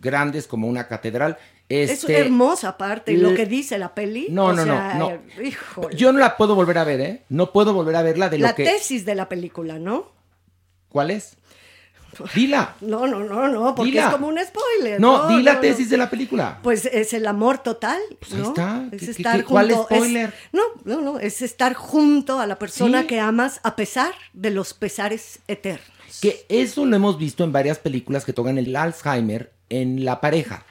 grandes 0.00 0.46
como 0.46 0.68
una 0.68 0.86
catedral. 0.86 1.36
es 1.68 1.90
este, 1.90 2.16
hermosa 2.16 2.78
parte, 2.78 3.16
lo 3.16 3.34
que 3.34 3.44
dice 3.46 3.76
la 3.76 3.92
peli. 3.92 4.28
No, 4.30 4.52
no, 4.52 4.64
no, 4.64 5.18
Yo 5.90 6.12
no 6.12 6.20
la 6.20 6.36
puedo 6.36 6.54
volver 6.54 6.78
a 6.78 6.84
ver, 6.84 7.00
¿eh? 7.00 7.22
No 7.28 7.52
puedo 7.52 7.74
volver 7.74 7.96
a 7.96 8.02
verla 8.02 8.28
de 8.28 8.38
la 8.38 8.54
que... 8.54 8.64
La 8.64 8.70
tesis 8.70 9.04
de 9.04 9.16
la 9.16 9.28
película, 9.28 9.80
¿no? 9.80 10.12
¿Cuál 10.90 11.10
es? 11.10 11.36
Dila. 12.34 12.76
No, 12.80 13.06
no, 13.06 13.20
no, 13.20 13.48
no, 13.48 13.74
porque 13.74 13.98
es 13.98 14.06
como 14.06 14.28
un 14.28 14.38
spoiler. 14.38 15.00
No, 15.00 15.28
no 15.28 15.36
di 15.36 15.42
la 15.42 15.60
tesis 15.60 15.88
de 15.90 15.96
la 15.96 16.10
película. 16.10 16.58
Pues 16.62 16.86
es 16.86 17.12
el 17.12 17.26
amor 17.26 17.58
total. 17.58 18.00
Pues 18.18 18.34
ahí 18.34 18.42
está. 18.42 18.88
Es 18.92 19.08
estar 19.08 19.44
¿Cuál 19.44 19.72
spoiler? 19.72 20.32
no, 20.52 20.62
no, 20.84 21.00
no, 21.00 21.18
es 21.18 21.42
estar 21.42 21.74
junto 21.74 22.40
a 22.40 22.46
la 22.46 22.58
persona 22.58 23.06
que 23.06 23.20
amas 23.20 23.60
a 23.62 23.76
pesar 23.76 24.14
de 24.32 24.50
los 24.50 24.74
pesares 24.74 25.40
eternos. 25.48 25.86
Que 26.20 26.44
eso 26.48 26.84
lo 26.84 26.94
hemos 26.94 27.18
visto 27.18 27.42
en 27.44 27.52
varias 27.52 27.78
películas 27.78 28.24
que 28.24 28.32
tocan 28.32 28.58
el 28.58 28.74
Alzheimer 28.76 29.52
en 29.70 30.04
la 30.04 30.20
pareja. 30.20 30.64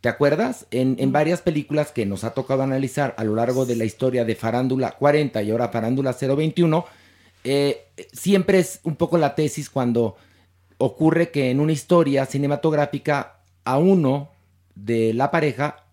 ¿Te 0.00 0.08
acuerdas? 0.08 0.66
En, 0.70 0.96
en, 1.00 1.12
varias 1.12 1.40
películas 1.40 1.90
que 1.90 2.06
nos 2.06 2.22
ha 2.22 2.30
tocado 2.30 2.62
analizar 2.62 3.14
a 3.18 3.24
lo 3.24 3.34
largo 3.34 3.66
de 3.66 3.74
la 3.74 3.84
historia 3.84 4.24
de 4.24 4.36
Farándula 4.36 4.92
40 4.92 5.42
y 5.42 5.50
ahora 5.50 5.70
Farándula 5.70 6.12
021, 6.12 6.84
eh, 7.44 7.88
siempre 8.12 8.58
es 8.58 8.80
un 8.84 8.96
poco 8.96 9.18
la 9.18 9.34
tesis 9.34 9.70
cuando 9.70 10.16
ocurre 10.78 11.30
que 11.30 11.50
en 11.50 11.60
una 11.60 11.72
historia 11.72 12.24
cinematográfica 12.26 13.42
a 13.64 13.78
uno 13.78 14.30
de 14.74 15.12
la 15.12 15.30
pareja 15.30 15.84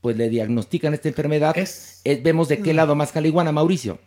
pues 0.00 0.18
le 0.18 0.28
diagnostican 0.28 0.92
esta 0.92 1.08
enfermedad. 1.08 1.56
Es, 1.56 2.02
vemos 2.22 2.48
de 2.48 2.58
qué 2.58 2.74
mm. 2.74 2.76
lado 2.76 2.94
más 2.94 3.10
caliguana, 3.10 3.52
Mauricio. 3.52 3.98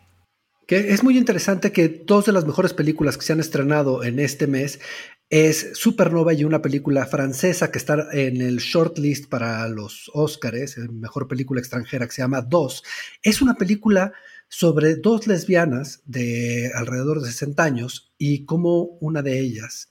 Que 0.68 0.92
es 0.92 1.02
muy 1.02 1.18
interesante 1.18 1.72
que 1.72 1.88
dos 1.88 2.26
de 2.26 2.32
las 2.32 2.46
mejores 2.46 2.72
películas 2.72 3.18
que 3.18 3.24
se 3.24 3.32
han 3.32 3.40
estrenado 3.40 4.04
en 4.04 4.20
este 4.20 4.46
mes 4.46 4.78
es 5.28 5.70
Supernova 5.74 6.34
y 6.34 6.44
una 6.44 6.62
película 6.62 7.04
francesa 7.06 7.72
que 7.72 7.78
está 7.78 8.06
en 8.12 8.40
el 8.40 8.58
shortlist 8.58 9.28
para 9.28 9.66
los 9.68 10.08
Oscars, 10.14 10.78
mejor 10.78 11.26
película 11.26 11.60
extranjera 11.60 12.06
que 12.06 12.12
se 12.12 12.22
llama 12.22 12.42
Dos. 12.42 12.84
Es 13.22 13.42
una 13.42 13.54
película 13.54 14.12
sobre 14.48 14.94
dos 14.94 15.26
lesbianas 15.26 16.02
de 16.06 16.70
alrededor 16.76 17.20
de 17.20 17.30
60 17.30 17.62
años 17.62 18.12
y 18.18 18.44
cómo 18.44 18.98
una 19.00 19.22
de 19.22 19.40
ellas 19.40 19.88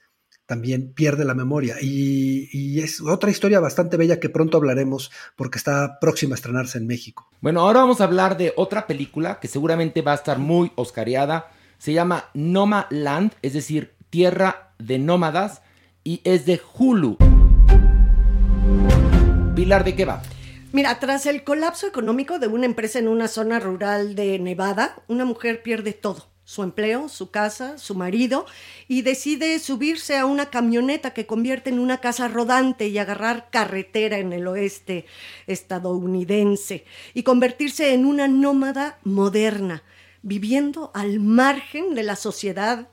también 0.48 0.94
pierde 0.94 1.26
la 1.26 1.34
memoria. 1.34 1.76
Y, 1.78 2.80
es 2.80 3.02
otra 3.02 3.30
historia 3.30 3.60
bastante 3.60 3.98
bella 3.98 4.18
que 4.18 4.30
pronto 4.30 4.56
hablaremos 4.56 5.10
porque 5.36 5.58
está 5.58 5.98
próxima 6.00 6.34
a 6.34 6.36
estrenarse 6.36 6.78
en 6.78 6.86
México. 6.86 7.28
Bueno, 7.42 7.60
ahora 7.60 7.80
vamos 7.80 8.00
a 8.00 8.04
hablar 8.04 8.38
de 8.38 8.54
otra 8.56 8.86
película 8.86 9.40
que 9.40 9.48
seguramente 9.48 10.00
va 10.00 10.12
a 10.12 10.14
estar 10.14 10.38
muy 10.38 10.72
oscariada. 10.76 11.50
Se 11.76 11.92
llama 11.92 12.30
Noma 12.32 12.86
Land, 12.88 13.32
es 13.42 13.52
decir, 13.52 13.92
Tierra 14.08 14.72
de 14.78 14.98
Nómadas, 14.98 15.60
y 16.02 16.22
es 16.24 16.46
de 16.46 16.62
Hulu. 16.78 17.18
Pilar, 19.54 19.84
¿de 19.84 19.94
qué 19.94 20.06
va? 20.06 20.22
Mira, 20.72 20.98
tras 20.98 21.26
el 21.26 21.44
colapso 21.44 21.86
económico 21.86 22.38
de 22.38 22.46
una 22.46 22.64
empresa 22.64 22.98
en 22.98 23.08
una 23.08 23.28
zona 23.28 23.60
rural 23.60 24.14
de 24.14 24.38
Nevada, 24.38 25.02
una 25.08 25.26
mujer 25.26 25.62
pierde 25.62 25.92
todo 25.92 26.37
su 26.48 26.62
empleo, 26.62 27.10
su 27.10 27.30
casa, 27.30 27.76
su 27.76 27.94
marido, 27.94 28.46
y 28.88 29.02
decide 29.02 29.58
subirse 29.58 30.16
a 30.16 30.24
una 30.24 30.48
camioneta 30.48 31.12
que 31.12 31.26
convierte 31.26 31.68
en 31.68 31.78
una 31.78 31.98
casa 32.00 32.26
rodante 32.26 32.88
y 32.88 32.96
agarrar 32.96 33.50
carretera 33.50 34.16
en 34.18 34.32
el 34.32 34.46
oeste 34.46 35.04
estadounidense 35.46 36.86
y 37.12 37.22
convertirse 37.22 37.92
en 37.92 38.06
una 38.06 38.28
nómada 38.28 38.98
moderna. 39.04 39.82
viviendo 40.20 40.90
al 40.94 41.20
margen 41.20 41.94
de 41.94 42.02
la 42.02 42.16
sociedad, 42.16 42.88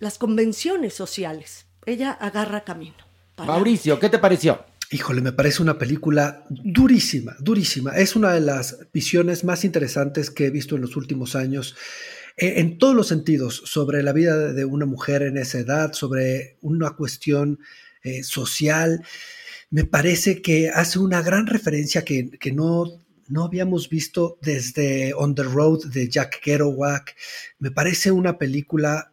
las 0.00 0.18
convenciones 0.18 0.94
sociales. 0.94 1.66
Ella 1.86 2.10
agarra 2.10 2.64
camino. 2.64 2.96
para- 3.36 3.52
Mauricio, 3.52 4.00
¿qué 4.00 4.08
te 4.08 4.18
pareció? 4.18 4.64
Híjole, 4.90 5.20
me 5.20 5.32
parece 5.32 5.62
una 5.62 5.78
película 5.78 6.44
durísima, 6.50 7.36
durísima. 7.38 7.92
Es 7.92 8.16
una 8.16 8.32
de 8.32 8.40
las 8.40 8.78
visiones 8.92 9.44
más 9.44 9.64
interesantes 9.64 10.28
que 10.30 10.46
he 10.46 10.50
visto 10.50 10.74
en 10.74 10.82
los 10.82 10.96
últimos 10.96 11.36
años, 11.36 11.76
en 12.36 12.78
todos 12.78 12.94
los 12.94 13.08
sentidos, 13.08 13.62
sobre 13.64 14.02
la 14.02 14.12
vida 14.12 14.52
de 14.52 14.64
una 14.64 14.86
mujer 14.86 15.22
en 15.22 15.36
esa 15.36 15.58
edad, 15.58 15.92
sobre 15.92 16.56
una 16.60 16.90
cuestión 16.90 17.58
eh, 18.02 18.22
social. 18.22 19.04
Me 19.70 19.84
parece 19.84 20.42
que 20.42 20.70
hace 20.70 20.98
una 20.98 21.22
gran 21.22 21.46
referencia 21.46 22.04
que, 22.04 22.30
que 22.30 22.52
no, 22.52 22.86
no 23.28 23.44
habíamos 23.44 23.88
visto 23.88 24.38
desde 24.42 25.14
On 25.14 25.34
the 25.34 25.42
Road 25.42 25.86
de 25.86 26.08
Jack 26.08 26.40
Kerouac. 26.40 27.14
Me 27.58 27.70
parece 27.70 28.10
una 28.10 28.38
película 28.38 29.12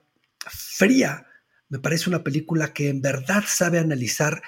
fría, 0.49 1.27
me 1.69 1.79
parece 1.79 2.09
una 2.09 2.23
película 2.23 2.73
que 2.73 2.89
en 2.89 3.01
verdad 3.01 3.43
sabe 3.45 3.79
analizar 3.79 4.41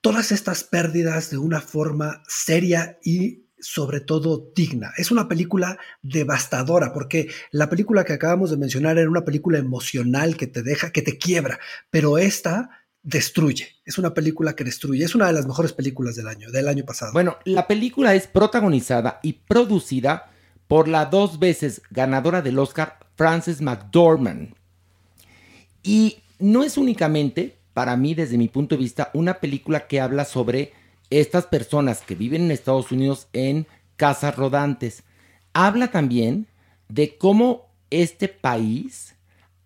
todas 0.00 0.32
estas 0.32 0.64
pérdidas 0.64 1.30
de 1.30 1.38
una 1.38 1.60
forma 1.60 2.22
seria 2.28 2.98
y 3.02 3.47
sobre 3.60 4.00
todo 4.00 4.50
digna. 4.54 4.92
Es 4.96 5.10
una 5.10 5.28
película 5.28 5.78
devastadora 6.02 6.92
porque 6.92 7.28
la 7.50 7.68
película 7.68 8.04
que 8.04 8.12
acabamos 8.12 8.50
de 8.50 8.56
mencionar 8.56 8.98
era 8.98 9.10
una 9.10 9.24
película 9.24 9.58
emocional 9.58 10.36
que 10.36 10.46
te 10.46 10.62
deja, 10.62 10.90
que 10.90 11.02
te 11.02 11.18
quiebra, 11.18 11.58
pero 11.90 12.18
esta 12.18 12.70
destruye. 13.02 13.76
Es 13.84 13.98
una 13.98 14.12
película 14.12 14.54
que 14.54 14.64
destruye. 14.64 15.04
Es 15.04 15.14
una 15.14 15.26
de 15.26 15.32
las 15.32 15.46
mejores 15.46 15.72
películas 15.72 16.16
del 16.16 16.28
año, 16.28 16.50
del 16.50 16.68
año 16.68 16.84
pasado. 16.84 17.12
Bueno, 17.12 17.38
la 17.44 17.66
película 17.66 18.14
es 18.14 18.26
protagonizada 18.26 19.20
y 19.22 19.34
producida 19.34 20.30
por 20.66 20.88
la 20.88 21.06
dos 21.06 21.38
veces 21.38 21.80
ganadora 21.90 22.42
del 22.42 22.58
Oscar, 22.58 22.98
Frances 23.16 23.60
McDormand. 23.62 24.54
Y 25.82 26.18
no 26.38 26.62
es 26.62 26.76
únicamente, 26.76 27.58
para 27.72 27.96
mí, 27.96 28.14
desde 28.14 28.36
mi 28.36 28.48
punto 28.48 28.74
de 28.74 28.82
vista, 28.82 29.10
una 29.14 29.40
película 29.40 29.86
que 29.86 30.00
habla 30.00 30.24
sobre 30.24 30.72
estas 31.10 31.46
personas 31.46 32.00
que 32.02 32.14
viven 32.14 32.42
en 32.42 32.50
Estados 32.50 32.92
Unidos 32.92 33.28
en 33.32 33.66
casas 33.96 34.36
rodantes. 34.36 35.04
Habla 35.52 35.90
también 35.90 36.46
de 36.88 37.16
cómo 37.16 37.68
este 37.90 38.28
país 38.28 39.16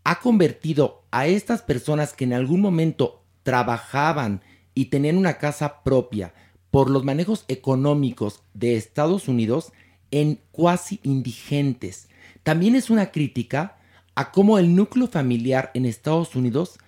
ha 0.05 0.21
convertido 0.21 1.05
a 1.11 1.27
estas 1.27 1.63
personas 1.63 2.13
que 2.13 2.25
en 2.25 2.33
algún 2.33 2.61
momento 2.61 3.23
trabajaban 3.43 4.43
y 4.75 4.87
tenían 4.87 5.19
una 5.19 5.39
casa 5.39 5.83
propia 5.83 6.35
por 6.71 6.91
los 6.91 7.05
manejos 7.05 7.45
económicos 7.49 8.43
de 8.55 8.77
Estados 8.77 9.29
Unidos 9.29 9.73
en 10.11 10.41
cuasi 10.51 11.01
indigentes. 11.03 12.09
También 12.43 12.75
es 12.75 12.91
una 12.91 13.11
crítica 13.11 13.79
a 14.15 14.33
cómo 14.33 14.59
el 14.59 14.75
núcleo 14.75 15.09
familiar 15.09 15.71
en 15.75 15.87
Estados 15.87 16.35
Unidos, 16.35 16.79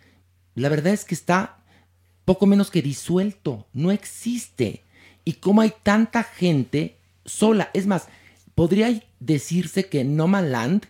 la 0.54 0.68
verdad 0.68 0.92
es 0.92 1.04
que 1.04 1.14
está 1.14 1.63
poco 2.24 2.46
menos 2.46 2.70
que 2.70 2.82
disuelto, 2.82 3.66
no 3.72 3.90
existe. 3.90 4.82
Y 5.24 5.34
cómo 5.34 5.60
hay 5.60 5.72
tanta 5.82 6.22
gente 6.22 6.96
sola. 7.24 7.70
Es 7.72 7.86
más, 7.86 8.08
podría 8.54 9.02
decirse 9.20 9.88
que 9.88 10.04
No 10.04 10.26
Man 10.26 10.52
Land 10.52 10.86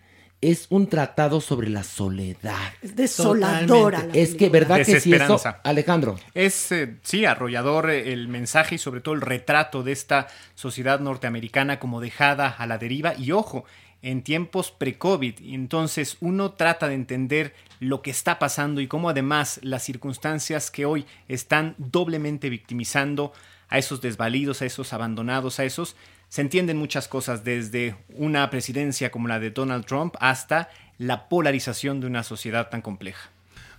es 0.51 0.67
un 0.69 0.89
tratado 0.89 1.41
sobre 1.41 1.71
la 1.71 1.85
soledad. 1.85 2.73
Es 2.83 2.95
desoladora. 2.95 4.07
la 4.07 4.15
Es 4.15 4.35
que. 4.35 4.51
¿verdad 4.51 4.85
que 4.85 5.01
sí 5.01 5.15
eso? 5.15 5.41
Alejandro. 5.63 6.19
Es, 6.35 6.71
eh, 6.71 6.97
sí, 7.03 7.25
arrollador 7.25 7.91
el 7.91 8.29
mensaje 8.29 8.75
y 8.75 8.79
sobre 8.79 9.01
todo 9.01 9.15
el 9.15 9.23
retrato 9.23 9.83
de 9.83 9.93
esta 9.93 10.29
sociedad 10.55 11.01
norteamericana 11.01 11.79
como 11.79 12.01
dejada 12.01 12.49
a 12.49 12.67
la 12.67 12.77
deriva. 12.77 13.15
Y 13.17 13.33
ojo, 13.33 13.65
en 14.05 14.23
tiempos 14.23 14.71
pre-COVID, 14.71 15.37
entonces 15.47 16.19
uno 16.21 16.53
trata 16.53 16.89
de 16.89 16.95
entender 16.95 17.55
lo 17.81 18.03
que 18.03 18.11
está 18.11 18.39
pasando 18.39 18.83
y 18.83 18.87
cómo 18.87 19.09
además 19.09 19.61
las 19.63 19.83
circunstancias 19.83 20.71
que 20.71 20.85
hoy 20.85 21.07
están 21.27 21.75
doblemente 21.79 22.51
victimizando 22.51 23.33
a 23.71 23.79
esos 23.79 24.03
desvalidos, 24.03 24.61
a 24.61 24.67
esos 24.67 24.93
abandonados, 24.93 25.59
a 25.59 25.65
esos... 25.65 25.97
Se 26.29 26.43
entienden 26.43 26.77
muchas 26.77 27.09
cosas 27.09 27.45
desde 27.45 27.97
una 28.11 28.51
presidencia 28.51 29.11
como 29.11 29.29
la 29.29 29.41
de 29.41 29.51
Donald 29.51 29.87
Trump 29.87 30.17
hasta 30.21 30.69
la 30.99 31.29
polarización 31.29 32.01
de 32.01 32.07
una 32.07 32.25
sociedad 32.25 32.69
tan 32.69 32.83
compleja. 32.83 33.31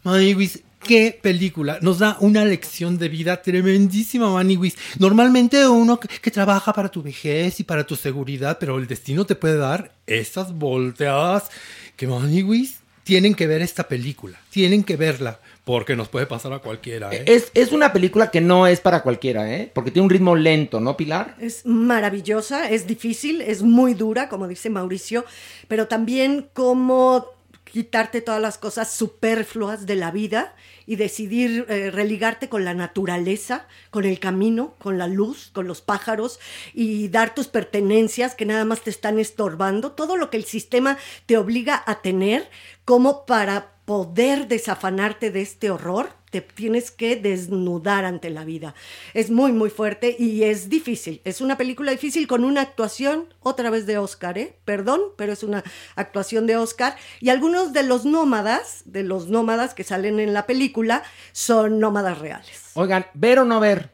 Maniwis, 0.03 0.63
qué 0.85 1.17
película. 1.21 1.79
Nos 1.81 1.99
da 1.99 2.17
una 2.19 2.45
lección 2.45 2.97
de 2.97 3.09
vida 3.09 3.41
tremendísima, 3.41 4.29
Maniwis. 4.31 4.77
Normalmente 4.99 5.67
uno 5.67 5.99
que, 5.99 6.07
que 6.07 6.31
trabaja 6.31 6.73
para 6.73 6.89
tu 6.89 7.01
vejez 7.01 7.59
y 7.59 7.63
para 7.63 7.85
tu 7.85 7.95
seguridad, 7.95 8.57
pero 8.59 8.77
el 8.77 8.87
destino 8.87 9.25
te 9.25 9.35
puede 9.35 9.57
dar 9.57 9.91
esas 10.07 10.53
volteadas 10.53 11.49
que, 11.95 12.07
Maniwis, 12.07 12.77
tienen 13.03 13.35
que 13.35 13.47
ver 13.47 13.61
esta 13.61 13.87
película. 13.87 14.39
Tienen 14.49 14.83
que 14.83 14.95
verla. 14.95 15.39
Porque 15.63 15.95
nos 15.95 16.09
puede 16.09 16.27
pasar 16.27 16.53
a 16.53 16.59
cualquiera, 16.59 17.11
¿eh? 17.11 17.23
Es, 17.25 17.49
es 17.55 17.71
una 17.71 17.91
película 17.91 18.29
que 18.29 18.39
no 18.39 18.67
es 18.67 18.79
para 18.81 19.01
cualquiera, 19.01 19.51
¿eh? 19.51 19.71
Porque 19.73 19.89
tiene 19.89 20.03
un 20.03 20.11
ritmo 20.11 20.35
lento, 20.35 20.79
¿no, 20.79 20.95
Pilar? 20.95 21.35
Es 21.39 21.65
maravillosa, 21.65 22.69
es 22.69 22.85
difícil, 22.85 23.41
es 23.41 23.63
muy 23.63 23.95
dura, 23.95 24.29
como 24.29 24.47
dice 24.47 24.69
Mauricio, 24.69 25.25
pero 25.67 25.87
también 25.87 26.47
cómo 26.53 27.34
quitarte 27.75 28.21
todas 28.21 28.41
las 28.41 28.57
cosas 28.57 28.89
superfluas 28.89 29.85
de 29.85 29.97
la 29.97 30.09
vida 30.09 30.55
y 30.85 30.95
decidir 30.95 31.65
eh, 31.67 31.91
religarte 31.91 32.47
con 32.47 32.63
la 32.63 32.73
naturaleza, 32.73 33.67
con 33.89 34.05
el 34.05 34.17
camino, 34.17 34.75
con 34.79 34.97
la 34.97 35.09
luz, 35.09 35.49
con 35.51 35.67
los 35.67 35.81
pájaros 35.81 36.39
y 36.73 37.09
dar 37.09 37.35
tus 37.35 37.47
pertenencias 37.49 38.33
que 38.33 38.45
nada 38.45 38.63
más 38.63 38.79
te 38.79 38.91
están 38.91 39.19
estorbando, 39.19 39.91
todo 39.91 40.15
lo 40.15 40.29
que 40.29 40.37
el 40.37 40.45
sistema 40.45 40.97
te 41.25 41.35
obliga 41.35 41.83
a 41.85 41.95
tener 41.95 42.49
como 42.85 43.25
para 43.25 43.73
poder 43.83 44.47
desafanarte 44.47 45.29
de 45.29 45.41
este 45.41 45.69
horror, 45.69 46.13
te 46.35 46.41
tienes 46.41 46.91
que 46.91 47.15
desnudar 47.15 48.03
ante 48.03 48.29
la 48.29 48.43
vida. 48.43 48.75
Es 49.13 49.29
muy, 49.31 49.53
muy 49.53 49.69
fuerte 49.69 50.17
y 50.19 50.43
es 50.43 50.67
difícil. 50.67 51.21
Es 51.23 51.39
una 51.39 51.55
película 51.55 51.91
difícil 51.91 52.27
con 52.27 52.43
una 52.43 52.59
actuación, 52.59 53.33
otra 53.39 53.69
vez 53.69 53.85
de 53.85 53.97
Oscar, 53.97 54.37
¿eh? 54.37 54.57
Perdón, 54.65 54.99
pero 55.15 55.31
es 55.31 55.43
una 55.43 55.63
actuación 55.95 56.45
de 56.45 56.57
Oscar. 56.57 56.97
Y 57.21 57.29
algunos 57.29 57.71
de 57.71 57.83
los 57.83 58.03
nómadas, 58.03 58.83
de 58.83 59.03
los 59.03 59.29
nómadas 59.29 59.73
que 59.73 59.85
salen 59.85 60.19
en 60.19 60.33
la 60.33 60.45
película, 60.45 61.03
son 61.31 61.79
nómadas 61.79 62.19
reales. 62.19 62.71
Oigan, 62.73 63.05
¿ver 63.13 63.39
o 63.39 63.45
no 63.45 63.61
ver? 63.61 63.91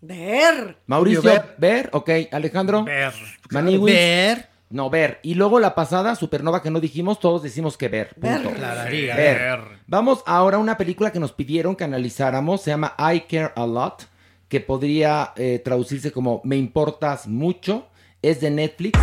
Ver. 0.00 0.76
Mauricio, 0.86 1.22
Ver. 1.22 1.54
ver. 1.58 1.90
Ok, 1.92 2.10
Alejandro. 2.30 2.84
Ver. 2.84 3.12
Maniwis. 3.50 3.92
Ver. 3.92 4.53
No, 4.70 4.90
ver. 4.90 5.20
Y 5.22 5.34
luego 5.34 5.60
la 5.60 5.74
pasada, 5.74 6.16
Supernova, 6.16 6.62
que 6.62 6.70
no 6.70 6.80
dijimos, 6.80 7.20
todos 7.20 7.42
decimos 7.42 7.76
que 7.76 7.88
ver. 7.88 8.10
Ver. 8.16 8.42
punto. 8.42 8.56
Clararía. 8.56 9.14
Ver. 9.14 9.38
Ver. 9.38 9.60
Vamos 9.86 10.22
ahora 10.26 10.56
a 10.56 10.60
una 10.60 10.76
película 10.76 11.12
que 11.12 11.20
nos 11.20 11.32
pidieron 11.32 11.76
que 11.76 11.84
analizáramos. 11.84 12.62
Se 12.62 12.70
llama 12.70 12.94
I 12.98 13.20
Care 13.20 13.52
a 13.54 13.66
Lot, 13.66 14.08
que 14.48 14.60
podría 14.60 15.32
eh, 15.36 15.60
traducirse 15.64 16.12
como 16.12 16.40
Me 16.44 16.56
importas 16.56 17.28
mucho. 17.28 17.86
Es 18.22 18.40
de 18.40 18.50
Netflix. 18.50 18.98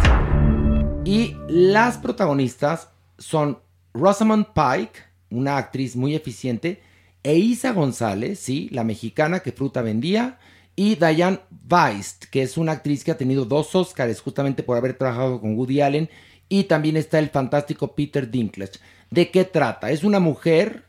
Y 1.06 1.36
las 1.47 1.97
protagonistas 1.97 2.89
son 3.17 3.60
Rosamund 3.93 4.47
Pike, 4.54 5.00
una 5.30 5.58
actriz 5.58 5.95
muy 5.95 6.15
eficiente, 6.15 6.82
e 7.24 7.36
Isa 7.36 7.71
González, 7.71 8.39
sí, 8.39 8.69
la 8.71 8.84
mexicana 8.84 9.41
que 9.41 9.52
fruta 9.52 9.82
vendía, 9.82 10.39
y 10.75 10.95
Diane 10.95 11.39
Weist, 11.69 12.25
que 12.25 12.41
es 12.41 12.57
una 12.57 12.73
actriz 12.73 13.03
que 13.03 13.12
ha 13.12 13.17
tenido 13.17 13.45
dos 13.45 13.75
Oscars 13.75 14.21
justamente 14.21 14.63
por 14.63 14.77
haber 14.77 14.97
trabajado 14.97 15.39
con 15.39 15.55
Woody 15.55 15.81
Allen, 15.81 16.10
y 16.49 16.65
también 16.65 16.97
está 16.97 17.19
el 17.19 17.29
fantástico 17.29 17.95
Peter 17.95 18.29
Dinklage. 18.29 18.79
¿De 19.10 19.31
qué 19.31 19.45
trata? 19.45 19.91
Es 19.91 20.03
una 20.03 20.19
mujer 20.19 20.86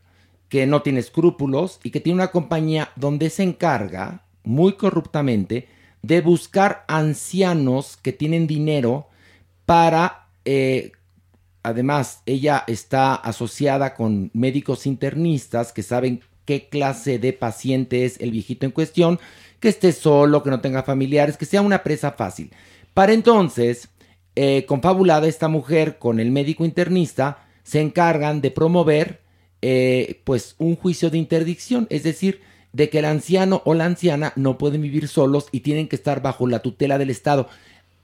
que 0.49 0.67
no 0.67 0.83
tiene 0.83 1.01
escrúpulos 1.01 1.81
y 1.83 1.91
que 1.91 2.01
tiene 2.01 2.17
una 2.17 2.31
compañía 2.31 2.91
donde 2.97 3.31
se 3.31 3.43
encarga, 3.43 4.25
muy 4.45 4.75
corruptamente, 4.75 5.69
de 6.03 6.21
buscar 6.21 6.85
ancianos 6.89 7.97
que 7.97 8.13
tienen 8.13 8.47
dinero 8.47 9.09
para... 9.67 10.27
eh, 10.45 10.93
además, 11.63 12.23
ella 12.27 12.65
está 12.67 13.15
asociada 13.15 13.95
con 13.95 14.31
médicos 14.35 14.85
internistas 14.87 15.73
que 15.73 15.85
saben 15.85 16.21
qué 16.45 16.69
clase 16.69 17.21
de 17.21 17.33
paciente 17.33 18.05
es 18.05 18.21
el 18.21 18.33
viejito 18.33 18.67
en 18.67 18.73
cuestión, 18.73 19.21
que 19.63 19.69
esté 19.69 19.93
solo, 19.93 20.43
que 20.43 20.51
no 20.51 20.61
tenga 20.61 20.83
familiares, 20.83 21.37
que 21.37 21.47
sea 21.47 21.63
una 21.63 21.85
presa 21.85 22.11
fácil. 22.11 22.51
Para 22.95 23.13
entonces, 23.13 23.89
eh, 24.35 24.67
confabulada 24.67 25.29
esta 25.29 25.47
mujer 25.47 25.99
con 26.01 26.19
el 26.19 26.33
médico 26.33 26.65
internista, 26.65 27.47
se 27.63 27.81
encargan 27.81 28.41
de 28.41 28.51
promover 28.51 29.21
eh, 29.63 30.21
pues 30.25 30.57
un 30.59 30.75
juicio 30.75 31.11
de 31.11 31.19
interdicción, 31.19 31.87
es 31.91 32.03
decir, 32.03 32.41
de 32.73 32.91
que 32.91 32.99
el 32.99 33.05
anciano 33.05 33.63
o 33.65 33.75
la 33.75 33.85
anciana 33.85 34.33
no 34.35 34.59
pueden 34.59 34.83
vivir 34.83 35.07
solos 35.07 35.47
y 35.53 35.61
tienen 35.61 35.87
que 35.87 35.95
estar 35.95 36.23
bajo 36.23 36.49
la 36.49 36.59
tutela 36.59 36.99
del 36.99 37.11
Estado. 37.11 37.49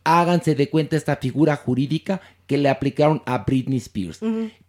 Háganse 0.04 0.54
de 0.54 0.70
cuenta 0.70 0.96
esta 0.96 1.16
figura 1.16 1.56
jurídica 1.56 2.20
que 2.46 2.56
le 2.56 2.68
aplicaron 2.68 3.20
a 3.26 3.38
Britney 3.38 3.78
Spears. 3.78 4.20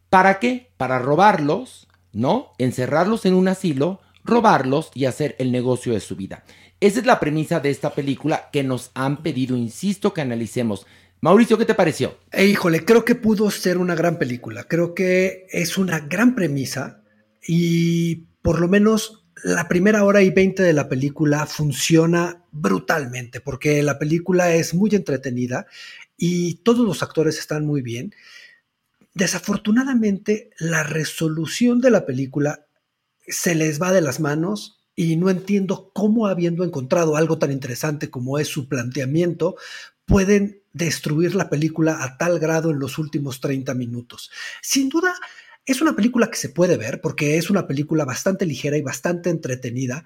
¿Para 0.09 0.39
qué? 0.39 0.71
Para 0.77 0.97
robarlos, 0.97 1.87
¿no? 2.13 2.53
Encerrarlos 2.57 3.27
en 3.27 3.35
un 3.35 3.47
asilo, 3.47 4.01
robarlos 4.23 4.89
y 4.95 5.05
hacer 5.05 5.35
el 5.37 5.51
negocio 5.51 5.93
de 5.93 5.99
su 5.99 6.15
vida. 6.15 6.43
Esa 6.81 6.99
es 7.01 7.05
la 7.05 7.19
premisa 7.19 7.59
de 7.59 7.71
esta 7.71 7.93
película 7.93 8.49
que 8.51 8.63
nos 8.63 8.91
han 8.93 9.21
pedido, 9.21 9.57
insisto, 9.57 10.13
que 10.13 10.21
analicemos. 10.21 10.85
Mauricio, 11.19 11.57
¿qué 11.57 11.65
te 11.65 11.75
pareció? 11.75 12.17
Eh, 12.31 12.45
híjole, 12.45 12.85
creo 12.85 13.03
que 13.03 13.15
pudo 13.15 13.51
ser 13.51 13.77
una 13.77 13.95
gran 13.95 14.17
película. 14.17 14.63
Creo 14.63 14.95
que 14.95 15.45
es 15.49 15.77
una 15.77 15.99
gran 15.99 16.35
premisa 16.35 17.03
y 17.45 18.27
por 18.41 18.61
lo 18.61 18.69
menos 18.69 19.25
la 19.43 19.67
primera 19.67 20.05
hora 20.05 20.21
y 20.21 20.29
veinte 20.29 20.63
de 20.63 20.71
la 20.71 20.87
película 20.87 21.45
funciona 21.45 22.45
brutalmente 22.51 23.41
porque 23.41 23.83
la 23.83 23.99
película 23.99 24.53
es 24.53 24.73
muy 24.73 24.91
entretenida 24.95 25.65
y 26.17 26.55
todos 26.63 26.85
los 26.85 27.03
actores 27.03 27.39
están 27.39 27.65
muy 27.65 27.81
bien. 27.81 28.13
Desafortunadamente, 29.13 30.51
la 30.59 30.83
resolución 30.83 31.81
de 31.81 31.91
la 31.91 32.05
película 32.05 32.65
se 33.27 33.55
les 33.55 33.81
va 33.81 33.91
de 33.91 34.01
las 34.01 34.21
manos 34.21 34.78
y 35.01 35.15
no 35.15 35.29
entiendo 35.29 35.91
cómo 35.93 36.27
habiendo 36.27 36.65
encontrado 36.65 37.15
algo 37.15 37.39
tan 37.39 37.53
interesante 37.53 38.09
como 38.09 38.37
es 38.37 38.49
su 38.49 38.67
planteamiento, 38.67 39.55
pueden 40.05 40.61
destruir 40.73 41.35
la 41.35 41.49
película 41.49 42.03
a 42.03 42.17
tal 42.17 42.37
grado 42.37 42.71
en 42.71 42.79
los 42.79 42.97
últimos 42.97 43.39
30 43.39 43.73
minutos. 43.75 44.29
Sin 44.61 44.89
duda, 44.89 45.15
es 45.65 45.79
una 45.79 45.95
película 45.95 46.29
que 46.29 46.35
se 46.35 46.49
puede 46.49 46.75
ver 46.75 46.99
porque 46.99 47.37
es 47.37 47.49
una 47.49 47.65
película 47.65 48.03
bastante 48.03 48.45
ligera 48.45 48.75
y 48.75 48.81
bastante 48.81 49.29
entretenida, 49.29 50.03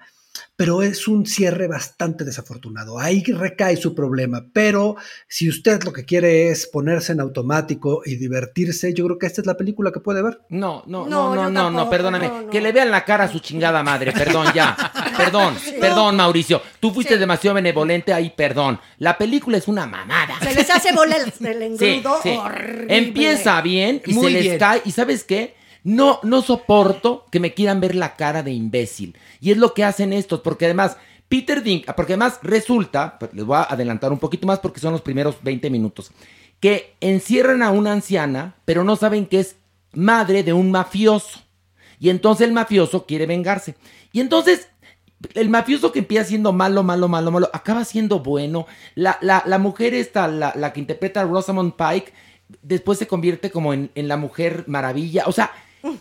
pero 0.56 0.82
es 0.82 1.08
un 1.08 1.26
cierre 1.26 1.66
bastante 1.68 2.24
desafortunado. 2.24 2.98
Ahí 2.98 3.22
recae 3.24 3.76
su 3.76 3.94
problema, 3.94 4.46
pero 4.52 4.96
si 5.28 5.48
usted 5.48 5.82
lo 5.84 5.92
que 5.92 6.04
quiere 6.04 6.48
es 6.50 6.66
ponerse 6.66 7.12
en 7.12 7.20
automático 7.20 8.02
y 8.04 8.16
divertirse, 8.16 8.94
yo 8.94 9.04
creo 9.06 9.18
que 9.18 9.26
esta 9.26 9.40
es 9.40 9.46
la 9.46 9.56
película 9.56 9.90
que 9.92 10.00
puede 10.00 10.22
ver. 10.22 10.40
No, 10.50 10.82
no, 10.86 11.06
No, 11.06 11.34
no, 11.34 11.50
no, 11.50 11.70
no, 11.70 11.90
perdóname. 11.90 12.28
no, 12.28 12.42
no. 12.42 12.50
Que 12.50 12.60
le 12.60 12.72
vean 12.72 12.90
la 12.90 13.04
cara 13.04 13.24
a 13.24 13.28
su 13.28 13.38
chingada 13.40 13.82
madre, 13.82 14.12
perdón, 14.12 14.46
ya. 14.54 14.76
Perdón, 15.16 15.54
perdón, 15.80 16.16
Mauricio. 16.16 16.60
Tú 16.80 16.90
fuiste 16.92 17.16
demasiado 17.16 17.54
benevolente 17.54 18.12
ahí, 18.12 18.30
perdón. 18.36 18.80
La 18.98 19.16
película 19.16 19.58
es 19.58 19.68
una 19.68 19.86
mamada. 19.86 20.34
Se 20.42 20.52
les 20.52 20.68
hace 20.68 20.92
bola 20.92 21.16
el, 21.16 21.46
el 21.46 21.78
Sí, 21.78 21.84
engrudo 21.86 22.18
sí. 22.20 22.30
horrible. 22.30 22.86
Empieza 22.96 23.60
bien 23.60 24.02
y 24.06 24.12
Muy 24.14 24.26
se 24.26 24.30
les 24.32 24.42
bien. 24.42 24.58
cae. 24.58 24.82
¿Y 24.84 24.90
sabes 24.90 25.22
qué? 25.22 25.54
No, 25.84 26.18
no 26.22 26.42
soporto 26.42 27.26
que 27.30 27.40
me 27.40 27.54
quieran 27.54 27.80
ver 27.80 27.94
la 27.94 28.16
cara 28.16 28.42
de 28.42 28.52
imbécil. 28.52 29.16
Y 29.40 29.50
es 29.50 29.58
lo 29.58 29.74
que 29.74 29.84
hacen 29.84 30.12
estos, 30.12 30.40
porque 30.40 30.64
además, 30.64 30.96
Peter 31.28 31.62
Dink, 31.62 31.86
porque 31.94 32.14
además 32.14 32.40
resulta, 32.42 33.18
pues, 33.18 33.34
les 33.34 33.44
voy 33.44 33.58
a 33.58 33.64
adelantar 33.64 34.10
un 34.10 34.18
poquito 34.18 34.46
más 34.46 34.58
porque 34.58 34.80
son 34.80 34.92
los 34.92 35.02
primeros 35.02 35.36
20 35.42 35.68
minutos, 35.70 36.10
que 36.58 36.94
encierran 37.00 37.62
a 37.62 37.70
una 37.70 37.92
anciana, 37.92 38.56
pero 38.64 38.82
no 38.82 38.96
saben 38.96 39.26
que 39.26 39.40
es 39.40 39.56
madre 39.92 40.42
de 40.42 40.54
un 40.54 40.70
mafioso. 40.70 41.40
Y 42.00 42.08
entonces 42.08 42.46
el 42.46 42.54
mafioso 42.54 43.04
quiere 43.06 43.26
vengarse. 43.26 43.76
Y 44.12 44.20
entonces 44.20 44.68
el 45.34 45.48
mafioso 45.48 45.92
que 45.92 46.00
empieza 46.00 46.24
siendo 46.24 46.52
malo, 46.52 46.82
malo, 46.82 47.08
malo, 47.08 47.30
malo, 47.30 47.50
acaba 47.52 47.84
siendo 47.84 48.20
bueno. 48.20 48.66
La, 48.94 49.18
la, 49.20 49.42
la 49.46 49.58
mujer 49.58 49.94
esta, 49.94 50.28
la, 50.28 50.52
la 50.56 50.72
que 50.72 50.80
interpreta 50.80 51.20
a 51.20 51.24
Rosamund 51.24 51.74
Pike, 51.74 52.12
después 52.62 52.98
se 52.98 53.06
convierte 53.06 53.50
como 53.50 53.72
en, 53.72 53.90
en 53.94 54.08
la 54.08 54.16
mujer 54.16 54.64
maravilla. 54.66 55.24
O 55.26 55.32
sea, 55.32 55.52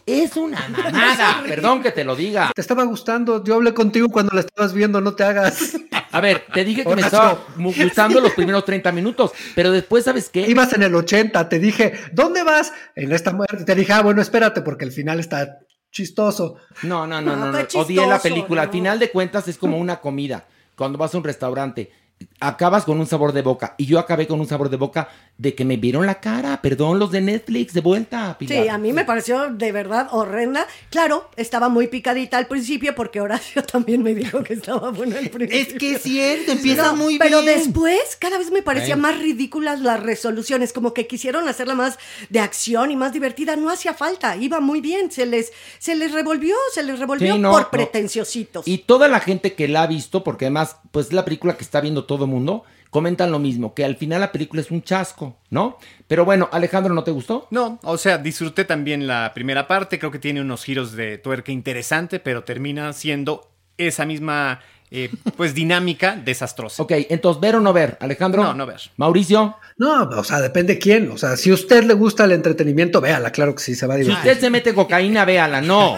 es 0.06 0.36
una 0.38 0.68
mamada. 0.70 1.44
Perdón 1.48 1.82
que 1.82 1.92
te 1.92 2.04
lo 2.04 2.16
diga. 2.16 2.52
Te 2.54 2.62
estaba 2.62 2.84
gustando, 2.84 3.44
yo 3.44 3.56
hablé 3.56 3.74
contigo 3.74 4.10
cuando 4.10 4.34
la 4.34 4.42
estabas 4.42 4.74
viendo, 4.74 5.02
no 5.02 5.14
te 5.14 5.24
hagas. 5.24 5.78
A 6.12 6.22
ver, 6.22 6.46
te 6.54 6.64
dije 6.64 6.84
que 6.84 6.96
me 6.96 7.02
estaba 7.02 7.40
gustando 7.58 8.22
los 8.22 8.34
primeros 8.34 8.64
30 8.66 8.92
minutos, 8.92 9.32
pero 9.56 9.72
después, 9.72 10.06
¿sabes 10.06 10.30
qué? 10.30 10.42
Ibas 10.48 10.74
en 10.74 10.84
el 10.84 10.94
80, 10.94 11.50
te 11.50 11.60
dije, 11.60 11.94
¿dónde 12.12 12.44
vas? 12.44 12.72
En 12.96 13.12
esta 13.12 13.32
muerte. 13.32 13.64
Te 13.64 13.76
dije, 13.76 13.94
ah, 13.94 14.02
bueno, 14.02 14.22
espérate, 14.22 14.62
porque 14.62 14.86
el 14.86 14.92
final 14.92 15.20
está 15.20 15.60
chistoso. 15.92 16.58
No, 16.84 17.08
no, 17.08 17.22
no, 17.22 17.36
No, 17.36 17.52
no, 17.52 17.60
no. 17.60 17.68
Odié 17.76 18.06
la 18.06 18.20
película. 18.20 18.64
Al 18.64 18.70
final 18.70 19.00
de 19.00 19.12
cuentas 19.12 19.48
es 19.48 19.58
como 19.58 19.78
una 19.78 20.00
comida. 20.02 20.48
Cuando 20.76 20.98
vas 20.98 21.14
a 21.14 21.18
un 21.18 21.24
restaurante, 21.24 21.92
acabas 22.40 22.84
con 22.86 23.00
un 23.00 23.08
sabor 23.08 23.32
de 23.34 23.42
boca. 23.42 23.76
Y 23.78 23.86
yo 23.86 24.00
acabé 24.00 24.28
con 24.28 24.40
un 24.40 24.48
sabor 24.48 24.70
de 24.70 24.78
boca 24.78 25.10
de 25.38 25.56
que 25.56 25.66
me 25.66 25.78
vieron 25.78 26.06
la 26.06 26.20
cara. 26.20 26.62
Perdón, 26.62 27.00
los 27.00 27.12
de 27.12 27.22
Netflix, 27.22 27.74
de 27.74 27.82
vuelta. 27.82 28.38
Pilar. 28.38 28.64
Sí, 28.64 28.70
a 28.70 28.78
mí 28.78 28.94
me 28.94 29.06
pareció 29.06 29.50
de 29.52 29.72
verdad 29.72 30.08
horrenda. 30.12 30.68
Claro, 30.90 31.30
estaba 31.38 31.70
muy 31.70 31.88
picadita 31.88 32.38
al 32.38 32.48
principio 32.48 32.94
porque 32.96 33.22
Horacio 33.22 33.64
también 33.72 34.04
me 34.04 34.14
dijo 34.14 34.44
que 34.44 34.54
estaba 34.54 34.92
buena 34.92 35.18
al 35.20 35.30
principio. 35.30 35.60
Es 35.62 35.74
que 35.80 35.96
es 35.96 36.02
cierto, 36.04 36.52
empieza 36.52 36.84
No, 36.92 36.96
muy 36.98 37.18
pero 37.18 37.42
bien. 37.42 37.58
después 37.60 38.16
cada 38.20 38.38
vez 38.38 38.52
me 38.52 38.62
parecían 38.62 39.02
Bueno. 39.02 39.16
más 39.18 39.24
ridículas 39.24 39.80
las 39.82 40.02
resoluciones, 40.02 40.74
como 40.74 40.94
que 40.94 41.08
quisieron 41.08 41.48
hacerla 41.48 41.76
más 41.76 41.98
de 42.30 42.40
acción 42.40 42.92
y 42.92 42.96
más 42.96 43.14
divertida, 43.14 43.56
no 43.56 43.70
hacía 43.70 43.94
falta, 43.94 44.36
iba 44.38 44.60
muy 44.60 44.82
bien, 44.82 45.12
se 45.12 45.26
les 45.26 45.52
se 45.80 45.96
les 45.96 46.12
revolvió, 46.12 46.56
se 46.74 46.84
les 46.84 47.00
revolvió 47.00 47.34
Sí, 47.36 47.40
no, 47.40 47.52
por 47.52 47.62
no. 47.64 47.72
pretenciositos. 47.72 48.68
Y 48.68 48.80
toda 48.80 49.08
la 49.08 49.20
gente 49.20 49.54
que 49.54 49.68
la 49.68 49.84
ha 49.84 49.88
visto, 49.88 50.24
porque 50.24 50.46
además, 50.46 50.78
pues 50.92 51.08
es 51.08 51.14
la 51.14 51.26
película 51.26 51.58
que 51.58 51.64
está 51.64 51.82
viendo 51.82 52.06
todo 52.06 52.13
el 52.22 52.28
mundo, 52.32 52.64
comentan 52.90 53.32
lo 53.32 53.40
mismo, 53.40 53.74
que 53.74 53.84
al 53.84 53.96
final 53.96 54.22
la 54.22 54.32
película 54.32 54.62
es 54.62 54.70
un 54.72 54.84
chasco, 54.84 55.38
¿no? 55.50 55.78
Pero 56.08 56.26
bueno, 56.26 56.48
Alejandro, 56.52 56.94
¿no 56.94 57.04
te 57.04 57.12
gustó? 57.12 57.48
No, 57.50 57.80
o 57.84 57.98
sea, 57.98 58.18
disfruté 58.20 58.66
también 58.66 59.08
la 59.08 59.32
primera 59.34 59.68
parte, 59.68 59.98
creo 59.98 60.12
que 60.12 60.20
tiene 60.20 60.42
unos 60.42 60.64
giros 60.64 60.92
de 60.94 61.18
tuerca 61.18 61.52
interesante, 61.52 62.20
pero 62.20 62.44
termina 62.44 62.94
siendo 62.94 63.50
esa 63.78 64.06
misma, 64.06 64.60
eh, 64.92 65.10
pues, 65.38 65.56
dinámica 65.56 66.16
desastrosa. 66.16 66.84
Ok, 66.84 66.92
entonces, 67.10 67.42
¿ver 67.42 67.56
o 67.56 67.60
no 67.60 67.74
ver? 67.74 67.98
Alejandro. 68.00 68.44
No, 68.44 68.54
no 68.54 68.68
ver. 68.68 68.82
Mauricio, 68.98 69.56
No, 69.78 70.04
o 70.04 70.24
sea, 70.24 70.40
depende 70.40 70.78
quién. 70.78 71.10
O 71.10 71.18
sea, 71.18 71.36
si 71.36 71.50
a 71.50 71.56
usted 71.56 71.84
le 71.86 71.96
gusta 71.96 72.26
el 72.26 72.32
entretenimiento, 72.34 73.02
véala, 73.02 73.32
claro 73.32 73.56
que 73.56 73.64
sí, 73.64 73.74
se 73.74 73.88
va 73.88 73.96
a 73.96 73.98
si 73.98 74.04
divertir. 74.04 74.32
usted 74.32 74.40
se 74.42 74.50
mete 74.52 74.72
cocaína, 74.76 75.26
véala, 75.26 75.62
no. 75.62 75.98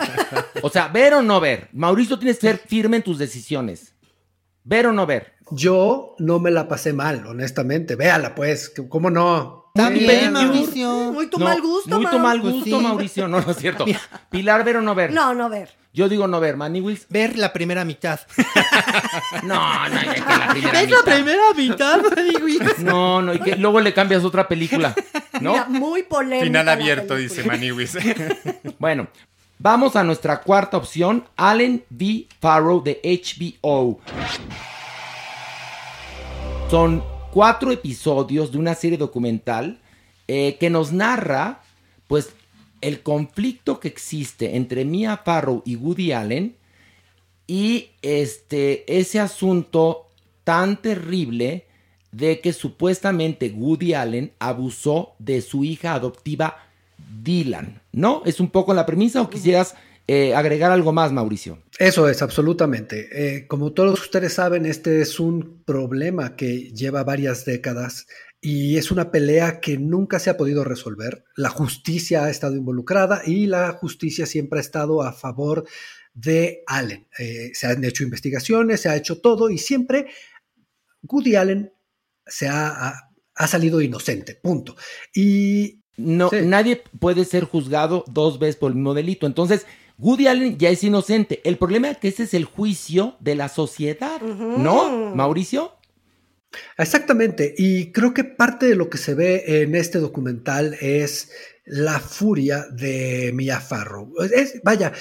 O 0.62 0.70
sea, 0.70 0.88
¿ver 0.88 1.16
o 1.16 1.22
no 1.22 1.42
ver? 1.42 1.68
Mauricio, 1.74 2.18
tienes 2.18 2.38
que 2.40 2.48
ser 2.48 2.58
firme 2.58 2.96
en 2.96 3.04
tus 3.04 3.18
decisiones. 3.18 3.92
¿Ver 4.64 4.88
o 4.88 4.94
no 4.94 5.06
ver? 5.06 5.35
Yo 5.52 6.16
no 6.20 6.40
me 6.40 6.52
la 6.52 6.68
pasé 6.68 6.94
mal, 6.94 7.26
honestamente. 7.28 7.96
Véala, 7.96 8.34
pues, 8.36 8.74
¿cómo 8.90 9.10
no? 9.10 9.66
No. 9.76 9.90
Mauricio. 10.32 11.12
muy 11.12 11.28
tu 11.28 11.38
No, 11.38 11.46
mal 11.46 11.62
gusto, 11.62 11.98
Muy 12.00 12.10
tu 12.10 12.18
mal 12.20 12.40
Pues 12.42 12.54
gusto, 12.56 12.78
sí. 12.78 12.84
Mauricio. 12.84 13.28
No, 13.28 13.42
no 13.42 13.52
es 13.52 13.58
cierto. 13.58 13.86
Pilar, 14.30 14.64
¿ver 14.64 14.78
o 14.78 14.82
no 14.82 14.96
ver? 14.96 15.12
No, 15.12 15.34
no 15.34 15.50
ver. 15.50 15.76
Yo 15.94 16.10
digo 16.10 16.28
no 16.28 16.40
ver, 16.42 16.58
Manny 16.58 16.82
Wills. 16.82 17.08
Ver 17.10 17.38
la 17.38 17.54
primera 17.54 17.86
mitad. 17.86 18.20
No, 19.44 19.90
no, 19.90 20.00
es 20.00 20.22
que 20.22 20.38
la 20.38 20.48
primera 20.50 20.82
¿Ves 20.82 20.90
la 20.90 20.98
mitad. 20.98 21.14
primera 21.16 21.54
mitad, 21.56 22.02
Manigui? 22.16 22.60
No, 22.80 23.22
no, 23.22 23.34
y 23.34 23.40
que 23.40 23.56
luego 23.56 23.80
le 23.80 23.94
cambias 23.94 24.24
otra 24.24 24.48
película, 24.48 24.94
¿no? 25.42 25.52
Mira, 25.52 25.66
muy 25.68 26.04
polémica. 26.04 26.46
Final 26.46 26.66
la 26.66 26.72
abierto, 26.74 27.16
dice 27.16 27.44
Maniwis. 27.44 27.98
Bueno, 28.80 29.08
vamos 29.60 29.96
a 29.96 30.04
nuestra 30.04 30.42
cuarta 30.42 30.78
opción, 30.78 31.26
Allen 31.36 31.84
V. 31.90 32.28
Farrow 32.40 32.84
de 32.84 33.00
HBO. 33.04 34.00
Son 36.76 37.02
cuatro 37.32 37.72
episodios 37.72 38.52
de 38.52 38.58
una 38.58 38.76
serie 38.76 38.98
documental 38.98 39.80
eh, 40.28 40.58
que 40.60 40.70
nos 40.70 40.92
narra, 40.92 41.62
pues, 42.06 42.32
el 42.82 43.02
conflicto 43.02 43.80
que 43.80 43.88
existe 43.88 44.58
entre 44.58 44.84
Mia 44.84 45.16
Farrow 45.24 45.62
y 45.64 45.78
Woody 45.78 46.12
Allen 46.12 46.58
y 47.48 47.92
este, 48.02 48.84
ese 48.94 49.22
asunto 49.22 50.10
tan 50.44 50.82
terrible 50.82 51.66
de 52.12 52.42
que 52.42 52.52
supuestamente 52.52 53.54
Woody 53.56 53.94
Allen 53.94 54.34
abusó 54.38 55.14
de 55.18 55.40
su 55.40 55.64
hija 55.64 55.94
adoptiva 55.94 56.58
Dylan, 57.24 57.82
¿no? 57.94 58.22
¿Es 58.26 58.42
un 58.42 58.50
poco 58.50 58.74
la 58.74 58.86
premisa 58.86 59.22
o 59.22 59.30
quisieras 59.30 59.76
eh, 60.08 60.36
agregar 60.36 60.72
algo 60.72 60.92
más, 60.94 61.12
Mauricio? 61.12 61.64
Eso 61.80 62.08
es, 62.10 62.22
absolutamente. 62.22 63.10
Eh, 63.38 63.48
como 63.48 63.74
todos 63.74 64.00
ustedes 64.02 64.34
saben, 64.34 64.66
este 64.66 65.02
es 65.02 65.20
un 65.20 65.64
problema 65.66 66.36
que 66.36 66.72
lleva 66.72 67.04
varias 67.04 67.46
décadas 67.46 68.06
y 68.42 68.78
es 68.78 68.92
una 68.92 69.10
pelea 69.12 69.60
que 69.60 69.78
nunca 69.78 70.20
se 70.20 70.30
ha 70.30 70.38
podido 70.38 70.64
resolver. 70.64 71.24
La 71.36 71.50
justicia 71.50 72.26
ha 72.26 72.30
estado 72.30 72.56
involucrada 72.56 73.22
y 73.26 73.48
la 73.48 73.72
justicia 73.72 74.26
siempre 74.28 74.60
ha 74.60 74.62
estado 74.62 75.02
a 75.02 75.12
favor 75.14 75.66
de 76.14 76.64
Allen. 76.68 77.08
Eh, 77.18 77.50
se 77.54 77.68
han 77.68 77.84
hecho 77.84 78.04
investigaciones, 78.04 78.82
se 78.82 78.90
ha 78.90 78.96
hecho 78.96 79.20
todo 79.20 79.50
y 79.50 79.58
siempre 79.58 80.08
Woody 81.04 81.36
Allen 81.36 81.72
se 82.26 82.48
ha, 82.48 82.94
ha- 83.36 83.48
salido 83.48 83.82
inocente, 83.82 84.36
punto. 84.42 84.76
Y 85.14 85.82
No, 85.98 86.30
Sí. 86.30 86.38
nadie 86.44 86.84
puede 87.00 87.24
ser 87.24 87.46
juzgado 87.46 88.04
dos 88.08 88.38
veces 88.38 88.58
por 88.58 88.70
el 88.72 88.76
mismo 88.76 88.94
delito. 88.94 89.26
Entonces, 89.28 89.66
Woody 89.98 90.28
Allen 90.28 90.58
ya 90.58 90.70
es 90.70 90.84
inocente. 90.84 91.42
El 91.46 91.58
problema 91.58 91.90
es 91.90 91.98
que 91.98 92.10
ese 92.10 92.24
es 92.24 92.34
el 92.34 92.46
juicio 92.46 93.16
de 93.20 93.36
la 93.36 93.48
sociedad, 93.50 94.22
¿no, 94.22 95.16
Mauricio? 95.16 95.74
Exactamente, 96.78 97.54
y 97.58 97.92
creo 97.92 98.14
que 98.14 98.24
parte 98.24 98.66
de 98.66 98.76
lo 98.76 98.90
que 98.90 98.98
se 98.98 99.14
ve 99.14 99.62
en 99.62 99.76
este 99.76 100.00
documental 100.00 100.76
es 100.80 101.32
la 101.66 102.00
furia 102.00 102.66
de 102.72 103.32
Mia 103.34 103.60
Farrow. 103.60 104.14
Es- 104.34 104.62
vaya, 104.64 104.94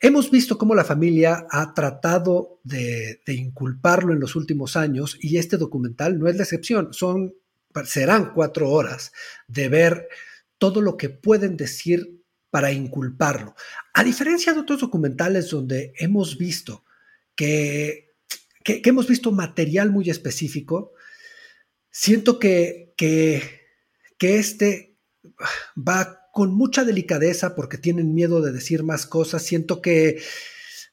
hemos 0.00 0.30
visto 0.30 0.58
cómo 0.58 0.74
la 0.74 0.84
familia 0.84 1.46
ha 1.50 1.74
tratado 1.74 2.60
de, 2.64 3.20
de 3.24 3.34
inculparlo 3.34 4.12
en 4.12 4.20
los 4.20 4.34
últimos 4.34 4.76
años 4.76 5.16
y 5.20 5.38
este 5.38 5.56
documental 5.58 6.18
no 6.18 6.28
es 6.28 6.36
la 6.36 6.42
excepción. 6.42 6.92
Son, 6.92 7.34
serán 7.84 8.32
cuatro 8.34 8.70
horas 8.70 9.12
de 9.46 9.68
ver 9.68 10.08
todo 10.58 10.80
lo 10.80 10.96
que 10.96 11.08
pueden 11.10 11.56
decir 11.56 12.15
para 12.56 12.72
inculparlo. 12.72 13.54
A 13.92 14.02
diferencia 14.02 14.54
de 14.54 14.60
otros 14.60 14.80
documentales 14.80 15.50
donde 15.50 15.92
hemos 15.98 16.38
visto 16.38 16.84
que, 17.34 18.14
que, 18.64 18.80
hemos 18.82 19.06
visto 19.06 19.30
material 19.30 19.90
muy 19.90 20.08
específico, 20.08 20.94
siento 21.90 22.38
que, 22.38 22.94
que, 22.96 23.42
que 24.16 24.38
este 24.38 24.96
va 25.76 26.30
con 26.32 26.54
mucha 26.54 26.82
delicadeza 26.82 27.54
porque 27.54 27.76
tienen 27.76 28.14
miedo 28.14 28.40
de 28.40 28.52
decir 28.52 28.84
más 28.84 29.04
cosas. 29.04 29.42
Siento 29.42 29.82
que 29.82 30.22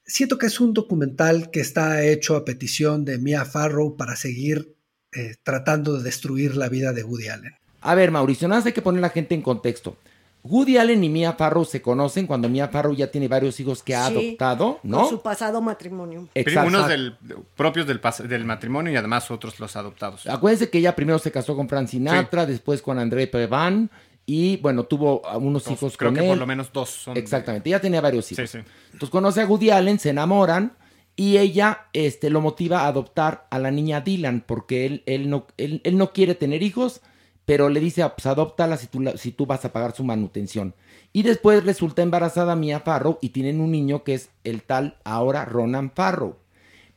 siento 0.06 0.38
que 0.38 0.48
es 0.48 0.60
un 0.60 0.74
documental 0.74 1.50
que 1.50 1.62
está 1.62 2.04
hecho 2.04 2.36
a 2.36 2.44
petición 2.44 3.06
de 3.06 3.20
Mia 3.20 3.46
Farrow 3.46 3.96
para 3.96 4.18
seguir 4.18 4.76
eh, 5.14 5.36
tratando 5.44 5.96
de 5.96 6.04
destruir 6.04 6.58
la 6.58 6.68
vida 6.68 6.92
de 6.92 7.06
Woody 7.06 7.30
Allen. 7.30 7.54
A 7.80 7.96
ver, 7.96 8.12
Mauricio, 8.12 8.50
nada 8.50 8.60
más 8.60 8.66
hay 8.66 8.74
que 8.74 8.82
poner 8.82 9.00
a 9.00 9.08
la 9.08 9.12
gente 9.12 9.34
en 9.34 9.42
contexto. 9.42 9.96
Woody 10.44 10.78
Allen 10.78 11.02
y 11.04 11.10
Mia 11.10 11.34
Farrow 11.34 11.64
se 11.64 11.82
conocen 11.82 12.28
cuando 12.28 12.50
Mia 12.50 12.68
Farrow 12.68 12.94
ya 12.94 13.10
tiene 13.10 13.30
varios 13.30 13.58
hijos 13.62 13.82
que 13.82 13.96
ha 13.96 14.08
Sí, 14.10 14.14
adoptado, 14.18 14.80
¿no? 14.84 15.00
Con 15.02 15.10
su 15.10 15.22
pasado 15.22 15.62
matrimonio. 15.62 16.28
Exacto. 16.36 16.68
Unos 16.68 16.88
del- 16.90 17.16
propios 17.56 17.88
del, 17.88 18.02
pas- 18.02 18.22
del 18.28 18.44
matrimonio 18.44 18.92
y 18.92 18.96
además 18.98 19.32
otros 19.32 19.60
los 19.62 19.76
adoptados. 19.78 20.28
Acuérdense 20.28 20.70
que 20.70 20.80
ella 20.80 20.96
primero 20.96 21.18
se 21.20 21.32
casó 21.32 21.56
con 21.56 21.70
Frank 21.70 21.88
Sinatra, 21.88 22.46
después 22.46 22.82
con 22.82 23.00
André 23.00 23.28
Pevan 23.28 23.90
y 24.26 24.58
bueno, 24.58 24.84
tuvo 24.84 25.22
unos 25.40 25.64
Dos, 25.64 25.74
hijos 25.74 25.98
creo 25.98 26.10
con 26.12 26.16
que 26.16 26.22
él. 26.24 26.28
por 26.30 26.38
lo 26.38 26.48
menos 26.48 26.72
dos 26.74 26.90
son. 26.90 27.16
Exactamente, 27.16 27.70
ella 27.70 27.80
tenía 27.80 28.02
varios 28.02 28.30
hijos. 28.32 28.50
Sí, 28.50 28.58
sí. 28.60 28.64
Entonces 28.92 29.10
conoce 29.10 29.42
a 29.42 29.46
Woody 29.46 29.70
Allen, 29.70 29.98
se 30.00 30.10
enamoran 30.10 30.74
y 31.16 31.38
ella 31.38 31.86
este, 31.94 32.30
lo 32.30 32.42
motiva 32.42 32.82
a 32.82 32.88
adoptar 32.88 33.48
a 33.50 33.60
la 33.60 33.72
niña 33.72 34.02
Dylan 34.02 34.44
porque 34.46 34.86
él, 34.86 35.04
él, 35.06 35.30
no, 35.30 35.48
él, 35.58 35.80
él 35.86 35.98
no 35.98 36.12
quiere 36.12 36.36
tener 36.36 36.64
hijos, 36.64 37.02
pero 37.46 37.70
le 37.70 37.80
dice, 37.80 38.04
"Ah, 38.04 38.16
pues 38.16 38.26
adóptala 38.26 38.78
si 38.78 38.88
tú, 38.88 39.04
si 39.18 39.32
tú 39.32 39.46
vas 39.46 39.66
a 39.66 39.74
pagar 39.74 39.96
su 39.96 40.04
manutención. 40.04 40.74
Y 41.12 41.24
después 41.24 41.64
resulta 41.64 42.02
embarazada 42.02 42.56
Mia 42.56 42.80
Farrow 42.80 43.20
y 43.22 43.30
tienen 43.30 43.60
un 43.60 43.72
niño 43.72 44.04
que 44.04 44.16
es 44.16 44.30
el 44.44 44.64
tal 44.64 44.98
ahora 45.04 45.46
Ronan 45.46 45.92
Farrow. 45.92 46.38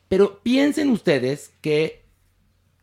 Pero 0.07 0.39
piensen 0.41 0.89
ustedes 0.89 1.51
que, 1.61 2.03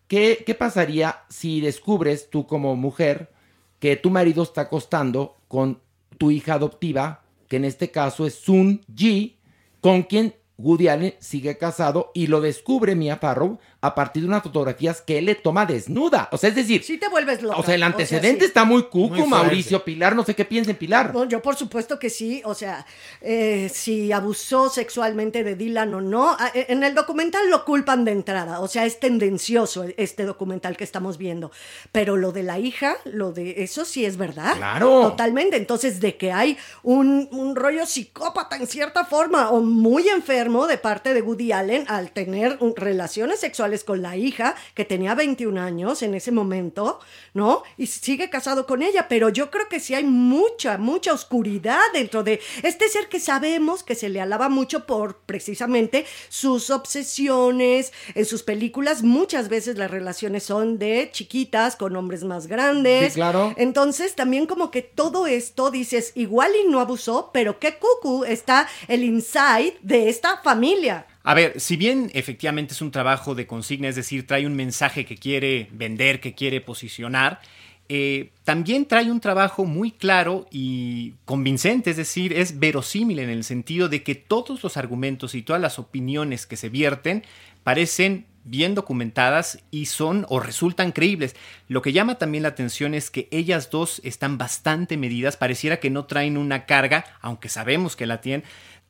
¿qué, 0.09 0.43
¿qué 0.47 0.55
pasaría 0.55 1.23
si 1.29 1.61
descubres 1.61 2.31
tú 2.31 2.47
como 2.47 2.77
mujer 2.77 3.33
que 3.81 3.97
tu 3.97 4.11
marido 4.11 4.43
está 4.43 4.63
acostando 4.63 5.37
con 5.49 5.81
tu 6.19 6.31
hija 6.31 6.55
adoptiva, 6.55 7.25
que 7.49 7.57
en 7.57 7.65
este 7.65 7.91
caso 7.91 8.27
es 8.27 8.35
Sun 8.35 8.83
Ji, 8.95 9.39
con 9.81 10.03
quien 10.03 10.35
Woody 10.57 10.89
Allen 10.89 11.15
sigue 11.19 11.59
casado 11.59 12.11
y 12.15 12.29
lo 12.29 12.41
descubre 12.41 12.95
Mia 12.95 13.17
Farrow 13.17 13.59
a 13.87 13.95
partir 13.95 14.23
de 14.23 14.29
unas 14.29 14.43
fotografías 14.43 15.01
que 15.03 15.19
él 15.19 15.27
le 15.27 15.35
toma 15.35 15.67
desnuda. 15.67 16.29
O 16.33 16.39
sea, 16.39 16.49
es 16.51 16.57
decir, 16.57 16.83
Sí 16.83 16.99
te 16.99 17.09
vuelves 17.09 17.43
loca. 17.43 17.57
o 17.57 17.63
sea, 17.63 17.75
el 17.75 17.83
O 17.83 17.85
sea, 17.85 17.87
antecedente 17.93 18.41
sí. 18.41 18.47
está 18.47 18.65
muy 18.65 18.85
cuco, 18.85 19.17
Muy. 19.17 19.29
Mauricio 19.29 19.85
Pilar, 19.85 20.15
no 20.17 20.25
sé 20.25 20.35
qué 20.35 20.45
piensen 20.45 20.77
Pilar. 20.77 21.13
Yo 21.29 21.43
por 21.43 21.57
supuesto 21.57 21.99
que 21.99 22.11
sí, 22.11 22.43
o 22.45 22.55
sea, 22.55 22.87
eh, 23.21 23.71
si 23.73 24.13
abusó 24.13 24.69
sexualmente 24.71 25.45
de 25.45 25.55
Dylan 25.55 25.93
o 25.95 26.01
no, 26.01 26.31
a- 26.31 26.49
eh, 26.55 26.67
en 26.69 26.83
el 26.85 26.95
documental 26.95 27.49
lo 27.51 27.65
culpan 27.65 28.05
de 28.05 28.13
entrada, 28.13 28.61
o 28.61 28.69
sea, 28.69 28.85
es 28.87 29.01
tendencioso 29.01 29.85
este 29.97 30.25
documental 30.25 30.77
que 30.77 30.85
estamos 30.85 31.19
viendo, 31.19 31.51
pero 31.93 32.17
lo 32.17 32.33
de 32.33 32.43
la 32.43 32.59
hija, 32.59 32.97
lo 33.05 33.33
de 33.33 33.63
eso 33.63 33.85
sí 33.85 34.05
es 34.05 34.17
verdad. 34.17 34.57
Claro. 34.57 35.03
Totalmente, 35.03 35.57
entonces 35.57 36.01
de 36.01 36.17
que 36.17 36.33
hay 36.33 36.57
un, 36.83 37.29
un 37.33 37.57
rollo 37.57 37.87
psicópata 37.87 38.57
en 38.57 38.67
cierta 38.67 39.05
forma 39.05 39.51
o 39.51 39.61
muy 39.61 40.09
enfermo 40.09 40.67
de 40.67 40.79
parte 40.79 41.15
de 41.15 41.23
Woody 41.23 41.53
Allen 41.53 41.85
al 41.89 42.11
tener 42.13 42.57
un- 42.61 42.75
relaciones 42.77 43.41
sexuales 43.41 43.74
con 43.83 44.03
la 44.03 44.17
hija 44.17 44.55
que 44.75 44.85
tenía 44.85 45.17
21 45.17 45.61
años 45.61 46.03
en 46.03 46.15
ese 46.15 46.31
momento, 46.31 47.01
¿no? 47.33 47.65
Y 47.77 47.87
sigue 47.89 48.31
casado 48.31 48.67
con 48.67 48.83
ella, 48.83 49.09
pero 49.09 49.31
yo 49.31 49.51
creo 49.51 49.69
que 49.69 49.81
sí 49.81 49.95
hay 49.95 50.05
mucha, 50.05 50.79
mucha 50.79 51.13
oscuridad 51.13 51.81
dentro 51.93 52.23
de 52.23 52.41
este 52.63 52.89
ser 52.89 53.09
que 53.09 53.19
sabemos 53.19 53.83
que 53.83 53.95
se 53.95 54.09
le 54.09 54.21
alaba 54.21 54.49
mucho 54.49 54.87
por 54.87 55.17
precisamente 55.17 56.07
sus 56.29 56.71
obsesiones. 56.71 57.93
En 58.15 58.27
sus 58.27 58.43
películas 58.43 59.03
muchas 59.03 59.49
veces 59.49 59.79
las 59.79 59.91
relaciones 59.91 60.45
son 60.45 60.79
de 60.79 61.09
chiquitas 61.13 61.77
con 61.77 61.97
hombres 61.97 62.23
más 62.25 62.47
grandes. 62.47 63.15
Sí, 63.15 63.19
claro. 63.19 63.55
Entonces 63.57 64.15
también 64.15 64.47
como 64.47 64.71
que 64.71 64.83
todo 64.83 65.27
esto 65.27 65.71
dices, 65.71 66.13
igual 66.15 66.53
y 66.63 66.69
no 66.69 66.81
abusó, 66.81 67.31
pero 67.33 67.59
qué 67.59 67.79
cucu 67.79 68.25
está 68.25 68.69
el 68.89 69.05
inside 69.05 69.79
de 69.83 70.09
esta 70.09 70.39
familia. 70.43 71.07
A 71.27 71.33
ver, 71.33 71.59
si 71.59 71.77
bien 71.77 72.11
efectivamente 72.13 72.75
es 72.75 72.83
un 72.83 72.91
trabajo 72.91 73.35
de 73.35 73.47
consigna, 73.47 73.89
es 73.89 73.97
decir, 73.97 74.27
trae 74.27 74.47
un 74.47 74.55
mensaje 74.55 75.07
que 75.07 75.17
quiere 75.17 75.69
vender, 75.73 76.21
que 76.21 76.35
quiere 76.35 76.61
posicionar, 76.61 77.41
eh, 77.89 78.31
también 78.45 78.85
trae 78.85 79.11
un 79.11 79.21
trabajo 79.21 79.65
muy 79.65 79.91
claro 79.91 80.47
y 80.51 81.15
convincente, 81.25 81.91
es 81.91 81.97
decir, 81.97 82.35
es 82.35 82.59
verosímil 82.59 83.19
en 83.21 83.31
el 83.31 83.43
sentido 83.43 83.89
de 83.89 84.03
que 84.03 84.15
todos 84.15 84.63
los 84.63 84.77
argumentos 84.77 85.35
y 85.35 85.41
todas 85.41 85.63
las 85.63 85.79
opiniones 85.79 86.47
que 86.47 86.57
se 86.57 86.69
vierten 86.69 87.25
parecen 87.63 88.27
bien 88.45 88.75
documentadas 88.75 89.59
y 89.71 89.87
son 89.87 90.27
o 90.29 90.39
resultan 90.39 90.93
creíbles. 90.93 91.35
Lo 91.69 91.83
que 91.83 91.93
llama 91.93 92.19
también 92.19 92.43
la 92.43 92.51
atención 92.51 92.95
es 92.95 93.11
que 93.11 93.29
ellas 93.31 93.71
dos 93.71 94.01
están 94.05 94.39
bastante 94.39 94.97
medidas, 94.99 95.37
pareciera 95.37 95.81
que 95.81 95.91
no 95.91 96.05
traen 96.05 96.37
una 96.37 96.67
carga, 96.67 97.07
aunque 97.21 97.49
sabemos 97.49 97.97
que 97.97 98.07
la 98.07 98.21
tienen, 98.21 98.45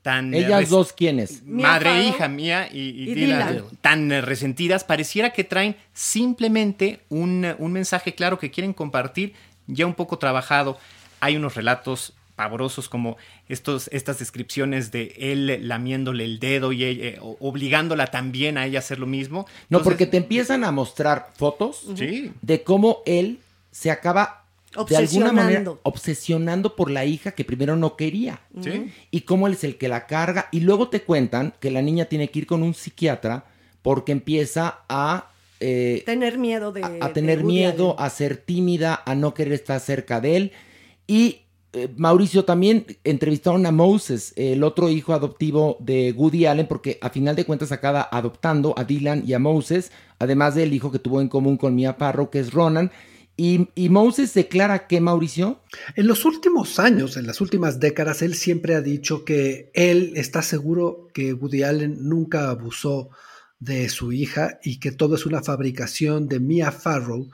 tan... 0.04 0.32
Ellas 0.34 0.68
dos, 0.68 0.92
¿quiénes? 0.92 1.42
Madre 1.46 1.90
e 2.02 2.08
hija 2.08 2.28
mía 2.28 2.68
y, 2.70 2.78
y 2.90 3.10
y 3.10 3.14
Dylan, 3.14 3.48
Dylan. 3.54 3.64
tan 3.80 4.10
resentidas, 4.22 4.84
pareciera 4.84 5.30
que 5.32 5.44
traen 5.44 5.74
simplemente 5.94 7.00
un, 7.08 7.46
un 7.58 7.72
mensaje 7.72 8.14
claro 8.14 8.38
que 8.38 8.50
quieren 8.50 8.74
compartir, 8.74 9.32
ya 9.66 9.86
un 9.86 9.94
poco 9.94 10.18
trabajado. 10.18 10.78
Hay 11.20 11.36
unos 11.36 11.54
relatos 11.56 12.12
pavorosos 12.36 12.88
como 12.88 13.16
estos, 13.48 13.88
estas 13.92 14.18
descripciones 14.18 14.90
de 14.92 15.14
él 15.16 15.66
lamiéndole 15.68 16.24
el 16.24 16.38
dedo 16.38 16.72
y 16.72 16.84
ella- 16.84 17.04
eh, 17.06 17.18
obligándola 17.40 18.08
también 18.08 18.58
a 18.58 18.66
ella 18.66 18.80
a 18.80 18.80
hacer 18.80 18.98
lo 18.98 19.06
mismo. 19.06 19.46
No, 19.70 19.82
porque 19.82 20.06
te 20.06 20.18
empiezan 20.18 20.64
a 20.64 20.70
mostrar 20.72 21.28
fotos 21.36 21.86
Sí. 21.96 22.30
de 22.42 22.62
cómo 22.62 22.98
él 23.06 23.38
se 23.70 23.90
acaba 23.90 24.43
de 24.88 24.96
alguna 24.96 25.32
manera 25.32 25.60
Obsesionando. 25.60 25.80
obsesionando 25.82 26.76
por 26.76 26.90
la 26.90 27.04
hija 27.04 27.32
que 27.32 27.44
primero 27.44 27.76
no 27.76 27.96
quería. 27.96 28.40
Sí. 28.60 28.92
Y 29.10 29.20
cómo 29.22 29.46
él 29.46 29.54
es 29.54 29.64
el 29.64 29.78
que 29.78 29.88
la 29.88 30.06
carga. 30.06 30.48
Y 30.52 30.60
luego 30.60 30.88
te 30.88 31.02
cuentan 31.02 31.54
que 31.60 31.70
la 31.70 31.82
niña 31.82 32.06
tiene 32.06 32.28
que 32.30 32.40
ir 32.40 32.46
con 32.46 32.62
un 32.62 32.74
psiquiatra 32.74 33.46
porque 33.82 34.12
empieza 34.12 34.80
a, 34.88 35.30
eh, 35.60 36.02
Tener 36.04 36.38
miedo 36.38 36.72
de... 36.72 36.82
a, 36.82 37.06
a 37.06 37.12
tener 37.12 37.44
miedo, 37.44 37.96
a 37.98 38.10
ser 38.10 38.36
tímida, 38.36 39.02
a 39.04 39.14
no 39.14 39.34
querer 39.34 39.52
estar 39.52 39.78
cerca 39.80 40.20
de 40.20 40.36
él. 40.36 40.52
Y 41.06 41.40
eh, 41.74 41.88
Mauricio 41.96 42.44
también 42.44 42.86
entrevistaron 43.02 43.66
a 43.66 43.72
Moses, 43.72 44.32
el 44.36 44.62
otro 44.62 44.88
hijo 44.90 45.12
adoptivo 45.12 45.76
de 45.80 46.12
Woody 46.16 46.46
Allen, 46.46 46.66
porque 46.68 46.98
a 47.00 47.10
final 47.10 47.34
de 47.34 47.44
cuentas 47.44 47.72
acaba 47.72 48.08
adoptando 48.10 48.74
a 48.76 48.84
Dylan 48.84 49.24
y 49.26 49.32
a 49.32 49.40
Moses, 49.40 49.90
además 50.20 50.54
del 50.54 50.72
hijo 50.72 50.92
que 50.92 51.00
tuvo 51.00 51.20
en 51.20 51.28
común 51.28 51.56
con 51.56 51.74
Mia 51.74 51.94
Farrow, 51.94 52.30
que 52.30 52.38
es 52.38 52.52
Ronan. 52.52 52.92
Y, 53.36 53.68
y 53.74 53.88
Moses 53.88 54.32
declara 54.34 54.86
que 54.86 55.00
Mauricio, 55.00 55.60
En 55.96 56.06
los 56.06 56.24
últimos 56.24 56.78
años, 56.78 57.16
en 57.16 57.26
las 57.26 57.40
últimas 57.40 57.80
décadas, 57.80 58.22
él 58.22 58.34
siempre 58.34 58.74
ha 58.74 58.80
dicho 58.80 59.24
que 59.24 59.70
él 59.74 60.12
está 60.14 60.42
seguro 60.42 61.08
que 61.12 61.32
Woody 61.32 61.64
Allen 61.64 62.08
nunca 62.08 62.50
abusó 62.50 63.10
de 63.58 63.88
su 63.88 64.12
hija 64.12 64.60
y 64.62 64.78
que 64.78 64.92
todo 64.92 65.16
es 65.16 65.26
una 65.26 65.42
fabricación 65.42 66.28
de 66.28 66.38
Mia 66.38 66.70
Farrow. 66.70 67.28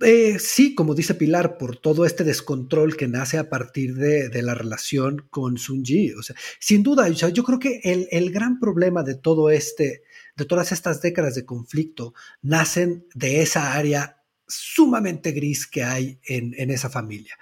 Eh, 0.00 0.38
sí, 0.38 0.74
como 0.74 0.94
dice 0.94 1.14
Pilar, 1.14 1.58
por 1.58 1.76
todo 1.76 2.04
este 2.04 2.24
descontrol 2.24 2.96
que 2.96 3.08
nace 3.08 3.38
a 3.38 3.48
partir 3.48 3.94
de, 3.94 4.42
la 4.42 4.54
relación 4.54 5.26
con 5.30 5.58
Sun 5.58 5.84
Ji. 5.84 6.12
O 6.12 6.22
sea, 6.22 6.36
sin 6.58 6.82
duda, 6.82 7.08
yo 7.08 7.44
creo 7.44 7.58
que 7.58 7.80
el, 7.84 8.08
el 8.10 8.32
gran 8.32 8.58
problema 8.58 9.02
de 9.02 9.14
todo 9.14 9.50
este, 9.50 10.02
de 10.36 10.44
todas 10.44 10.72
estas 10.72 11.00
décadas 11.02 11.34
de 11.34 11.44
conflicto, 11.44 12.14
nacen 12.40 13.06
de 13.14 13.42
esa 13.42 13.74
área 13.74 14.21
sumamente 14.52 15.32
gris 15.32 15.66
que 15.66 15.84
hay 15.84 16.18
en, 16.24 16.54
en 16.58 16.70
esa 16.70 16.90
familia. 16.90 17.36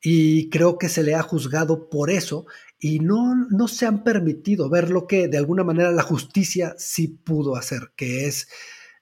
Y 0.00 0.48
creo 0.50 0.78
que 0.78 0.88
se 0.88 1.02
le 1.02 1.14
ha 1.14 1.22
juzgado 1.22 1.88
por 1.88 2.10
eso 2.10 2.46
y 2.78 3.00
no, 3.00 3.34
no 3.50 3.66
se 3.66 3.86
han 3.86 4.04
permitido 4.04 4.68
ver 4.70 4.90
lo 4.90 5.06
que 5.06 5.28
de 5.28 5.38
alguna 5.38 5.64
manera 5.64 5.90
la 5.90 6.02
justicia 6.02 6.74
sí 6.78 7.08
pudo 7.08 7.56
hacer, 7.56 7.92
que 7.96 8.26
es 8.26 8.48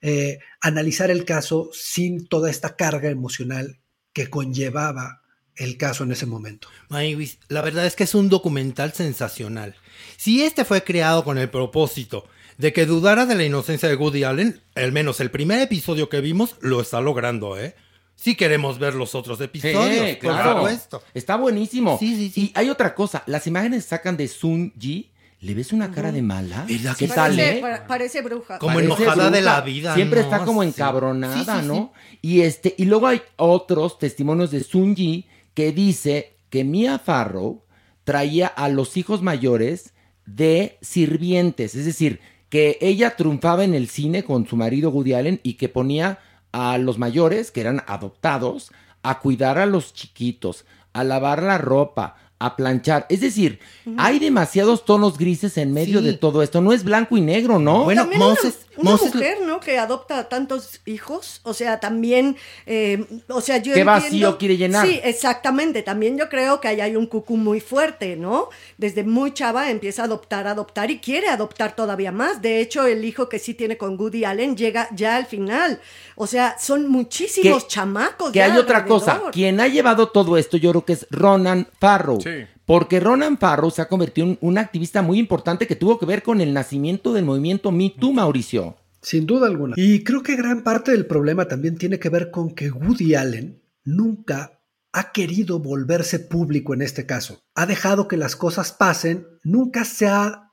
eh, 0.01 0.39
analizar 0.61 1.11
el 1.11 1.25
caso 1.25 1.71
sin 1.73 2.27
toda 2.27 2.51
esta 2.51 2.77
carga 2.77 3.11
emocional 3.11 3.81
que 4.13 4.31
conllevaba 4.31 5.23
el 5.57 5.77
caso 5.77 6.05
en 6.05 6.13
ese 6.13 6.27
momento. 6.27 6.69
Maywis, 6.89 7.39
la 7.49 7.63
verdad 7.63 7.87
es 7.87 7.97
que 7.97 8.05
es 8.05 8.15
un 8.15 8.29
documental 8.29 8.93
sensacional. 8.93 9.75
Si 10.17 10.43
este 10.43 10.65
fue 10.65 10.85
creado 10.85 11.25
con 11.25 11.39
el 11.39 11.51
propósito 11.51 12.29
de 12.59 12.73
que 12.73 12.87
dudara 12.87 13.27
de 13.27 13.35
la 13.35 13.45
inocencia 13.45 13.89
de 13.89 13.97
Woody 13.97 14.25
Allen, 14.25 14.61
al 14.75 14.93
menos 14.93 15.21
el 15.21 15.31
primer 15.31 15.61
episodio 15.61 16.09
que 16.09 16.21
vimos 16.21 16.57
lo 16.61 16.81
está 16.81 17.01
logrando, 17.01 17.59
¿eh? 17.59 17.75
Sí 18.15 18.35
queremos 18.35 18.79
ver 18.79 18.95
los 18.95 19.15
otros 19.15 19.41
episodios, 19.43 20.09
Sí, 20.09 20.15
por 20.23 20.33
claro. 20.33 20.55
supuesto. 20.61 21.03
Está 21.13 21.37
buenísimo. 21.37 21.99
Sí, 21.99 22.17
sí, 22.17 22.31
sí. 22.31 22.41
Y 22.45 22.53
hay 22.59 22.71
otra 22.71 22.95
cosa, 22.95 23.23
las 23.27 23.47
imágenes 23.47 23.85
sacan 23.85 24.17
de 24.17 24.27
Sun 24.27 24.73
Ji, 24.79 25.11
¿le 25.41 25.53
ves 25.53 25.75
una 25.75 25.91
cara 25.93 26.11
de 26.13 26.23
mala? 26.23 26.65
¿Verdad 26.67 26.97
¿Qué 26.99 27.07
que 27.09 27.13
tal, 27.15 27.33
Parece, 27.37 27.59
eh? 27.59 27.61
pa- 27.61 27.87
parece 27.87 28.23
bruja. 28.23 28.59
Como 28.59 28.75
Parece 28.77 28.95
enojada 29.03 29.25
de 29.31 29.41
bruja. 29.43 29.55
la 29.57 29.61
vida, 29.61 29.95
Siempre 29.95 30.21
¿no? 30.21 30.25
está 30.25 30.45
como 30.47 30.63
encabronada, 30.63 31.35
Sí, 31.37 31.45
sí, 31.45 31.61
sí. 31.61 31.67
¿no? 31.67 31.93
Y 32.23 32.41
este, 32.41 32.75
y 32.79 32.87
luego 32.87 33.07
hay 33.09 33.21
otros 33.37 33.99
testimonios 33.99 34.51
de 34.51 34.65
Sun 34.65 34.97
Ji 34.97 35.27
que 35.53 35.73
dice 35.73 36.37
que 36.49 36.65
Mia 36.65 36.99
Farrow 36.99 37.65
traía 38.05 38.47
a 38.47 38.71
los 38.71 38.97
hijos 38.97 39.21
mayores 39.21 39.93
de 40.25 40.79
sirvientes, 40.81 41.75
es 41.75 41.85
decir, 41.85 42.21
que 42.49 42.79
ella 42.81 43.17
triunfaba 43.17 43.65
en 43.65 43.75
el 43.75 43.89
cine 43.89 44.25
con 44.25 44.47
su 44.47 44.57
marido 44.57 44.91
Woody 44.91 45.15
Allen 45.15 45.41
y 45.43 45.55
que 45.55 45.69
ponía 45.69 46.19
a 46.53 46.79
los 46.79 46.99
mayores, 46.99 47.51
que 47.51 47.61
eran 47.61 47.83
adoptados, 47.87 48.71
a 49.03 49.21
cuidar 49.21 49.59
a 49.59 49.67
los 49.67 49.93
chiquitos, 49.93 50.65
a 50.93 51.05
lavar 51.05 51.43
la 51.43 51.59
ropa, 51.59 52.17
a 52.39 52.55
planchar. 52.57 53.07
Es 53.09 53.21
decir, 53.23 53.61
hay 53.97 54.19
demasiados 54.19 54.85
tonos 54.85 55.17
grises 55.17 55.57
en 55.57 55.73
medio 55.73 56.01
Sí. 56.01 56.05
de 56.07 56.13
todo 56.13 56.43
esto. 56.43 56.61
No 56.61 56.73
es 56.73 56.85
blanco 56.85 57.17
y 57.17 57.23
negro, 57.23 57.59
¿no? 57.59 57.85
Bueno, 57.85 58.03
También 58.03 58.21
Moses- 58.21 58.59
una, 58.77 58.83
una 58.83 58.91
Moses- 58.91 59.15
mujer, 59.15 59.39
¿no? 59.47 59.59
Que 59.59 59.79
adopta 59.79 60.19
a 60.19 60.29
tantos 60.29 60.81
hijos, 60.85 61.41
o 61.45 61.55
sea, 61.55 61.81
también, 61.81 62.37
eh, 62.67 63.07
o 63.29 63.41
sea, 63.41 63.57
yo 63.57 63.73
¿Qué 63.73 63.81
entiendo- 63.81 63.91
vacío 63.93 64.39
quiere 64.39 64.59
llenar? 64.59 64.87
Sí, 64.87 65.01
exactamente. 65.03 65.83
También 65.83 66.19
yo 66.19 66.29
creo 66.29 66.61
que 66.61 66.69
ahí 66.69 66.81
hay 66.83 66.95
un 66.95 67.07
cucú 67.07 67.39
muy 67.39 67.61
fuerte, 67.61 68.17
¿no? 68.17 68.51
Desde 68.77 69.03
muy 69.03 69.33
chava 69.33 69.71
empieza 69.71 70.03
a 70.03 70.05
adoptar, 70.05 70.47
adoptar 70.47 70.91
y 70.91 70.99
quiere 70.99 71.29
adoptar 71.29 71.75
todavía 71.75 72.13
más. 72.13 72.43
De 72.43 72.61
hecho, 72.61 72.87
el 72.87 73.03
hijo 73.07 73.31
que 73.31 73.39
sí 73.39 73.55
tiene 73.55 73.79
con 73.79 73.99
Woody 73.99 74.25
Allen 74.25 74.57
llega 74.59 74.89
ya 74.95 75.17
al 75.17 75.25
final. 75.25 75.81
O 76.17 76.27
sea, 76.27 76.57
son 76.61 76.87
muchísimos 76.89 77.65
Que- 77.65 77.69
chamacos. 77.71 78.31
Que 78.33 78.43
hay 78.43 78.59
otra 78.59 78.85
cosa. 78.85 79.23
Quien 79.33 79.59
ha 79.61 79.69
llevado 79.69 80.09
todo 80.09 80.37
esto, 80.37 80.59
yo 80.59 80.71
creo 80.71 80.85
que 80.85 80.93
es 80.95 81.07
Ronan 81.11 81.67
Farrow. 81.81 82.19
Sí. 82.27 82.47
Porque 82.65 82.99
Ronan 82.99 83.39
Farrow 83.39 83.71
se 83.71 83.83
ha 83.83 83.89
convertido 83.89 84.27
en 84.27 84.39
un 84.41 84.59
activista 84.59 85.01
muy 85.01 85.19
importante 85.21 85.69
que 85.69 85.77
tuvo 85.77 85.99
que 85.99 86.07
ver 86.07 86.25
con 86.25 86.41
el 86.41 86.53
nacimiento 86.53 87.13
del 87.13 87.25
movimiento 87.25 87.71
Me 87.71 87.91
Too, 87.91 88.13
Mauricio. 88.13 88.77
Sin 89.01 89.27
duda 89.27 89.47
alguna. 89.47 89.75
Y 89.77 90.03
creo 90.03 90.25
que 90.25 90.35
gran 90.35 90.65
parte 90.65 90.91
del 90.91 91.07
problema 91.07 91.47
también 91.47 91.79
tiene 91.79 92.01
que 92.01 92.09
ver 92.09 92.33
con 92.33 92.55
que 92.55 92.73
Woody 92.73 93.15
Allen 93.15 93.63
nunca 93.85 94.61
ha 94.93 95.13
querido 95.13 95.61
volverse 95.61 96.19
público 96.19 96.75
en 96.75 96.83
este 96.83 97.07
caso. 97.07 97.39
Ha 97.55 97.67
dejado 97.67 98.09
que 98.09 98.17
las 98.17 98.35
cosas 98.35 98.73
pasen, 98.73 99.27
nunca 99.45 99.85
se 99.85 100.09
ha 100.09 100.46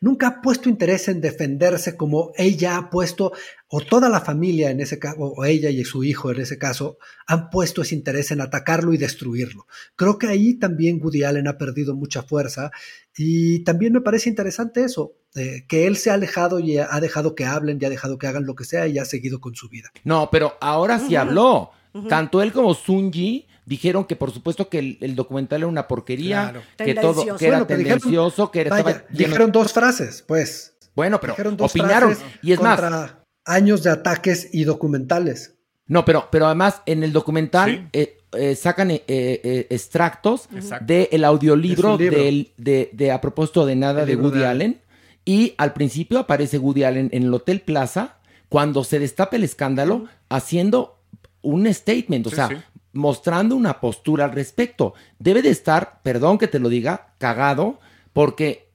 nunca 0.00 0.26
ha 0.26 0.42
puesto 0.42 0.68
interés 0.68 1.08
en 1.08 1.20
defenderse 1.20 1.96
como 1.96 2.32
ella 2.36 2.76
ha 2.76 2.90
puesto 2.90 3.32
o 3.68 3.80
toda 3.80 4.08
la 4.08 4.20
familia 4.20 4.70
en 4.70 4.80
ese 4.80 4.98
caso 4.98 5.18
o 5.18 5.44
ella 5.44 5.70
y 5.70 5.84
su 5.84 6.04
hijo 6.04 6.30
en 6.30 6.40
ese 6.40 6.58
caso 6.58 6.98
han 7.26 7.50
puesto 7.50 7.82
ese 7.82 7.94
interés 7.94 8.30
en 8.30 8.40
atacarlo 8.40 8.92
y 8.92 8.98
destruirlo. 8.98 9.66
Creo 9.96 10.18
que 10.18 10.26
ahí 10.26 10.54
también 10.54 11.00
Woody 11.02 11.24
Allen 11.24 11.48
ha 11.48 11.58
perdido 11.58 11.94
mucha 11.94 12.22
fuerza 12.22 12.70
y 13.16 13.64
también 13.64 13.92
me 13.92 14.00
parece 14.00 14.28
interesante 14.28 14.84
eso, 14.84 15.14
eh, 15.34 15.64
que 15.68 15.86
él 15.86 15.96
se 15.96 16.10
ha 16.10 16.14
alejado 16.14 16.58
y 16.58 16.78
ha 16.78 17.00
dejado 17.00 17.34
que 17.34 17.44
hablen, 17.44 17.78
y 17.80 17.84
ha 17.84 17.90
dejado 17.90 18.18
que 18.18 18.26
hagan 18.26 18.46
lo 18.46 18.54
que 18.54 18.64
sea 18.64 18.86
y 18.86 18.98
ha 18.98 19.04
seguido 19.04 19.40
con 19.40 19.54
su 19.54 19.68
vida. 19.68 19.90
No, 20.04 20.28
pero 20.30 20.54
ahora 20.60 20.98
sí 20.98 21.16
habló. 21.16 21.70
Tanto 22.08 22.40
él 22.40 22.52
como 22.52 22.72
Sunji 22.72 23.48
dijeron 23.70 24.04
que 24.04 24.16
por 24.16 24.32
supuesto 24.32 24.68
que 24.68 24.78
el, 24.80 24.98
el 25.00 25.14
documental 25.16 25.60
era 25.60 25.66
una 25.68 25.88
porquería, 25.88 26.50
Claro. 26.50 26.62
que 26.76 26.94
todo 26.94 27.12
Tendencioso. 27.14 27.38
que 27.38 27.46
era 27.46 27.56
Bueno, 27.56 27.66
pero 27.68 27.78
dijeron- 27.78 27.98
tendencioso, 28.00 28.50
que 28.50 28.60
era, 28.60 28.70
Vaya, 28.82 29.04
dijeron 29.10 29.52
dos 29.52 29.72
frases, 29.72 30.22
pues. 30.26 30.76
Bueno, 30.94 31.20
pero 31.20 31.34
dos 31.52 31.70
opinaron. 31.70 32.16
Y 32.42 32.52
es 32.52 32.60
más, 32.60 32.78
contra 32.80 33.24
años 33.46 33.82
de 33.82 33.90
ataques 33.90 34.48
y 34.52 34.64
documentales. 34.64 35.54
No, 35.86 36.04
pero, 36.04 36.28
pero 36.30 36.46
además 36.46 36.82
en 36.86 37.02
el 37.04 37.12
documental 37.12 37.88
Sí. 37.92 37.98
eh, 38.00 38.16
eh, 38.32 38.54
sacan 38.54 38.90
eh, 38.90 39.02
eh, 39.08 39.66
extractos 39.70 40.48
del 40.82 41.24
audiolibro 41.24 41.88
Es 41.90 41.94
un 41.94 42.00
libro. 42.02 42.18
del- 42.22 42.52
de, 42.58 42.90
de 42.92 43.10
A 43.12 43.20
propósito 43.20 43.66
de 43.66 43.76
nada 43.76 44.02
El 44.02 44.08
de 44.08 44.16
Woody 44.16 44.38
de 44.40 44.46
Allen. 44.46 44.80
Y 45.24 45.54
al 45.58 45.72
principio 45.72 46.18
aparece 46.18 46.58
Woody 46.58 46.82
Allen 46.84 47.08
en 47.12 47.22
el 47.24 47.34
Hotel 47.34 47.60
Plaza 47.60 48.18
cuando 48.48 48.82
se 48.84 48.98
destapa 48.98 49.36
el 49.36 49.44
escándalo 49.44 50.06
haciendo 50.28 50.96
un 51.42 51.72
statement, 51.72 52.26
o 52.26 52.30
Sí, 52.30 52.36
sea, 52.36 52.48
sí. 52.48 52.54
Mostrando 52.92 53.56
una 53.56 53.80
postura 53.80 54.24
al 54.24 54.32
respecto. 54.32 54.94
Debe 55.18 55.42
de 55.42 55.50
estar, 55.50 56.00
perdón 56.02 56.38
que 56.38 56.48
te 56.48 56.58
lo 56.58 56.68
diga, 56.68 57.14
cagado, 57.18 57.80
porque 58.12 58.70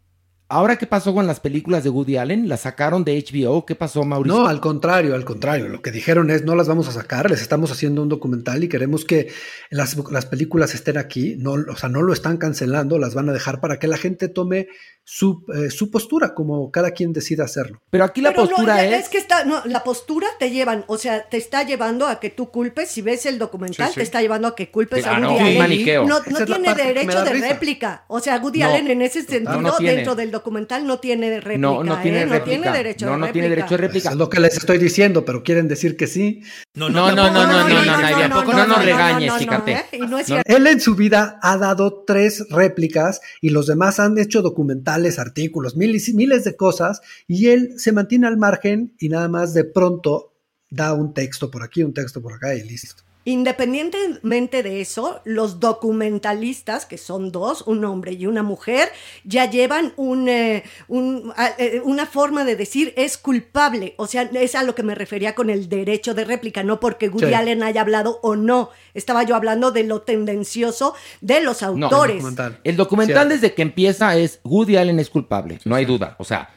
ahora 0.47 0.77
qué 0.77 0.85
pasó 0.85 1.13
con 1.13 1.27
las 1.27 1.39
películas 1.39 1.83
de 1.83 1.89
Woody 1.89 2.17
Allen, 2.17 2.47
las 2.47 2.61
sacaron 2.61 3.03
de 3.03 3.17
HBO, 3.17 3.65
¿qué 3.65 3.75
pasó, 3.75 4.03
Mauricio? 4.03 4.39
No, 4.39 4.47
al 4.47 4.61
contrario, 4.61 5.15
al 5.15 5.25
contrario. 5.25 5.67
Lo 5.67 5.81
que 5.81 5.91
dijeron 5.91 6.29
es 6.29 6.43
no 6.43 6.55
las 6.55 6.67
vamos 6.67 6.87
a 6.87 6.91
sacar, 6.91 7.29
les 7.29 7.41
estamos 7.41 7.71
haciendo 7.71 8.01
un 8.01 8.09
documental 8.09 8.63
y 8.63 8.69
queremos 8.69 9.05
que 9.05 9.31
las, 9.69 9.97
las 10.11 10.25
películas 10.25 10.73
estén 10.73 10.97
aquí. 10.97 11.35
No, 11.37 11.53
o 11.53 11.75
sea, 11.75 11.89
no 11.89 12.01
lo 12.01 12.13
están 12.13 12.37
cancelando, 12.37 12.99
las 12.99 13.13
van 13.13 13.29
a 13.29 13.33
dejar 13.33 13.59
para 13.59 13.79
que 13.79 13.87
la 13.87 13.97
gente 13.97 14.27
tome 14.27 14.67
su, 15.07 15.45
eh, 15.53 15.69
su 15.69 15.91
postura, 15.91 16.33
como 16.33 16.71
cada 16.71 16.89
quien 16.89 17.13
decida 17.13 17.43
hacerlo. 17.45 17.79
Pero 17.91 18.03
aquí 18.05 18.21
la 18.21 18.31
Pero 18.31 18.41
no, 18.43 18.49
postura 18.49 18.75
ya- 18.77 18.97
es... 18.97 19.07
que 19.07 19.19
está, 19.19 19.45
no, 19.45 19.61
la 19.65 19.83
postura 19.83 20.27
te 20.39 20.49
llevan, 20.49 20.83
o 20.87 20.97
sea, 20.97 21.29
te 21.29 21.37
está 21.37 21.61
llevando 21.61 22.07
a 22.07 22.19
que 22.19 22.31
tú 22.31 22.49
culpes, 22.49 22.89
si 22.89 23.03
ves 23.03 23.27
el 23.27 23.37
documental, 23.37 23.87
Sí, 23.89 23.93
sí. 23.93 23.99
te 23.99 24.03
está 24.03 24.21
llevando 24.21 24.47
a 24.47 24.55
que 24.55 24.71
culpes 24.71 25.03
Claro, 25.03 25.27
a 25.27 25.29
Woody 25.29 25.39
un 25.41 25.45
Allen. 25.45 25.57
maniqueo. 25.59 26.05
No, 26.07 26.19
no 26.27 26.37
es 26.39 26.45
tiene 26.45 26.73
derecho 26.73 27.23
de 27.23 27.33
risa. 27.33 27.47
réplica. 27.49 28.03
O 28.07 28.19
sea, 28.19 28.37
Woody 28.39 28.59
No. 28.61 28.65
Allen 28.65 28.87
en 28.89 29.01
ese 29.03 29.21
sentido, 29.21 29.61
no 29.61 29.77
dentro 29.77 30.15
del 30.15 30.31
documental, 30.31 30.87
no 30.87 30.97
tiene 30.99 31.39
réplica. 31.39 31.57
No, 31.59 31.83
no 31.83 32.01
tiene 32.01 32.21
¿eh? 32.21 32.25
réplica. 32.25 32.39
No 32.39 32.61
tiene 32.63 32.77
derecho 32.77 33.05
No, 33.05 33.11
de 33.11 33.17
no 33.19 33.25
tiene 33.31 33.47
réplica. 33.49 33.55
derecho 33.67 33.75
de 33.75 33.87
réplica. 33.87 34.09
Es 34.09 34.15
lo 34.15 34.29
que 34.29 34.39
les 34.39 34.57
estoy 34.57 34.77
diciendo, 34.79 35.23
pero 35.23 35.43
quieren 35.43 35.67
decir 35.67 35.95
que 35.95 36.07
sí. 36.07 36.41
No, 36.73 36.89
no, 36.89 37.11
no, 37.11 37.29
no, 37.29 37.31
no, 37.31 37.47
no, 37.47 37.69
no, 37.69 37.85
Nadia, 37.85 38.27
no 38.27 38.43
nos 38.43 38.83
regañes, 38.83 39.33
fíjate. 39.33 39.71
¿eh? 39.71 39.83
Y 39.93 39.97
no 39.99 40.17
es 40.17 40.27
No, 40.29 40.35
cierto. 40.37 40.55
Él 40.57 40.65
en 40.67 40.81
su 40.81 40.95
vida 40.95 41.39
ha 41.43 41.57
dado 41.57 42.03
tres 42.07 42.43
réplicas 42.49 43.21
y 43.39 43.49
los 43.51 43.67
demás 43.67 43.99
han 43.99 44.17
hecho 44.17 44.41
documentales, 44.41 44.94
artículos, 45.19 45.75
miles 45.75 46.13
miles 46.13 46.43
de 46.43 46.55
cosas 46.55 47.01
y 47.27 47.47
él 47.47 47.73
se 47.77 47.91
mantiene 47.91 48.27
al 48.27 48.37
margen 48.37 48.93
y 48.99 49.09
nada 49.09 49.27
más 49.27 49.53
de 49.53 49.63
pronto 49.63 50.33
da 50.69 50.93
un 50.93 51.13
texto 51.13 51.51
por 51.51 51.63
aquí, 51.63 51.83
un 51.83 51.93
texto 51.93 52.21
por 52.21 52.33
acá 52.33 52.55
y 52.55 52.63
listo. 52.63 53.03
Independientemente 53.25 54.61
de 54.61 54.81
eso, 54.81 55.19
los 55.25 55.59
documentalistas, 55.59 56.85
que 56.85 56.99
son 56.99 57.31
dos, 57.31 57.63
un 57.65 57.83
hombre 57.83 58.13
y 58.13 58.27
una 58.27 58.43
mujer, 58.43 58.89
ya 59.23 59.49
llevan 59.49 59.93
un, 59.97 60.29
eh, 60.29 60.63
un, 60.87 61.33
eh, 61.57 61.81
una 61.83 62.05
forma 62.05 62.45
de 62.45 62.55
decir 62.55 62.93
es 62.95 63.17
culpable. 63.17 63.95
O 63.97 64.05
sea, 64.05 64.21
es 64.21 64.53
a 64.53 64.61
lo 64.61 64.75
que 64.75 64.83
me 64.83 64.93
refería 64.93 65.33
con 65.33 65.49
el 65.49 65.69
derecho 65.69 66.13
de 66.13 66.23
réplica, 66.23 66.63
no 66.63 66.79
porque 66.79 67.09
Woody 67.09 67.25
Sí. 67.27 67.33
Allen 67.33 67.63
haya 67.63 67.81
hablado 67.81 68.19
o 68.21 68.35
no. 68.35 68.69
Estaba 68.93 69.23
yo 69.23 69.35
hablando 69.35 69.71
de 69.71 69.83
lo 69.83 70.03
tendencioso 70.03 70.93
de 71.21 71.41
los 71.41 71.63
autores. 71.63 72.17
documental. 72.17 72.59
El 72.63 72.75
documental 72.77 73.29
desde 73.29 73.55
que 73.55 73.63
empieza 73.63 74.15
es 74.15 74.39
Woody 74.43 74.77
Allen 74.77 74.99
es 74.99 75.09
culpable, 75.09 75.59
no 75.65 75.73
hay 75.75 75.85
duda. 75.85 76.15
O 76.19 76.23
sea, 76.23 76.49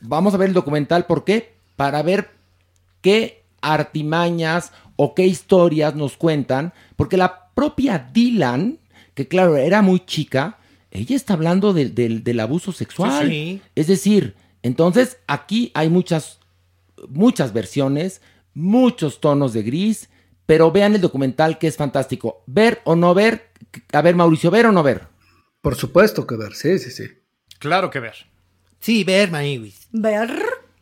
vamos 0.00 0.32
a 0.32 0.38
ver 0.38 0.48
el 0.48 0.54
documental, 0.54 1.04
¿por 1.06 1.24
qué? 1.24 1.52
Para 1.76 2.02
ver 2.02 2.30
qué 3.02 3.42
artimañas 3.62 4.72
o 4.96 5.14
qué 5.14 5.26
historias 5.26 5.94
nos 5.94 6.16
cuentan, 6.16 6.72
porque 6.96 7.16
la 7.16 7.50
propia 7.54 8.10
Dylan, 8.12 8.78
que 9.14 9.28
claro, 9.28 9.56
era 9.56 9.82
muy 9.82 10.00
chica, 10.04 10.58
ella 10.90 11.16
está 11.16 11.34
hablando 11.34 11.72
del- 11.72 12.40
abuso 12.40 12.72
sexual. 12.72 13.26
Sí, 13.28 13.30
sí. 13.30 13.62
Es 13.74 13.86
decir, 13.86 14.34
entonces 14.62 15.18
aquí 15.26 15.70
hay 15.74 15.88
muchas, 15.88 16.38
muchas 17.08 17.52
versiones, 17.52 18.20
muchos 18.54 19.20
tonos 19.20 19.52
de 19.52 19.62
gris, 19.62 20.08
pero 20.46 20.72
vean 20.72 20.94
el 20.94 21.00
documental 21.00 21.58
que 21.58 21.66
es 21.66 21.76
fantástico. 21.76 22.42
Ver 22.46 22.80
o 22.84 22.96
no 22.96 23.14
ver, 23.14 23.50
a 23.92 24.02
ver 24.02 24.14
Mauricio, 24.16 24.50
ver 24.50 24.66
o 24.66 24.72
no 24.72 24.82
ver. 24.82 25.06
Por 25.60 25.74
supuesto 25.74 26.26
que 26.26 26.36
ver, 26.36 26.54
sí, 26.54 26.78
sí, 26.78 26.90
sí. 26.90 27.04
Claro 27.58 27.90
que 27.90 28.00
ver. 28.00 28.14
Sí, 28.80 29.04
ver, 29.04 29.30
Maniwis. 29.30 29.88
Ver. 29.92 30.30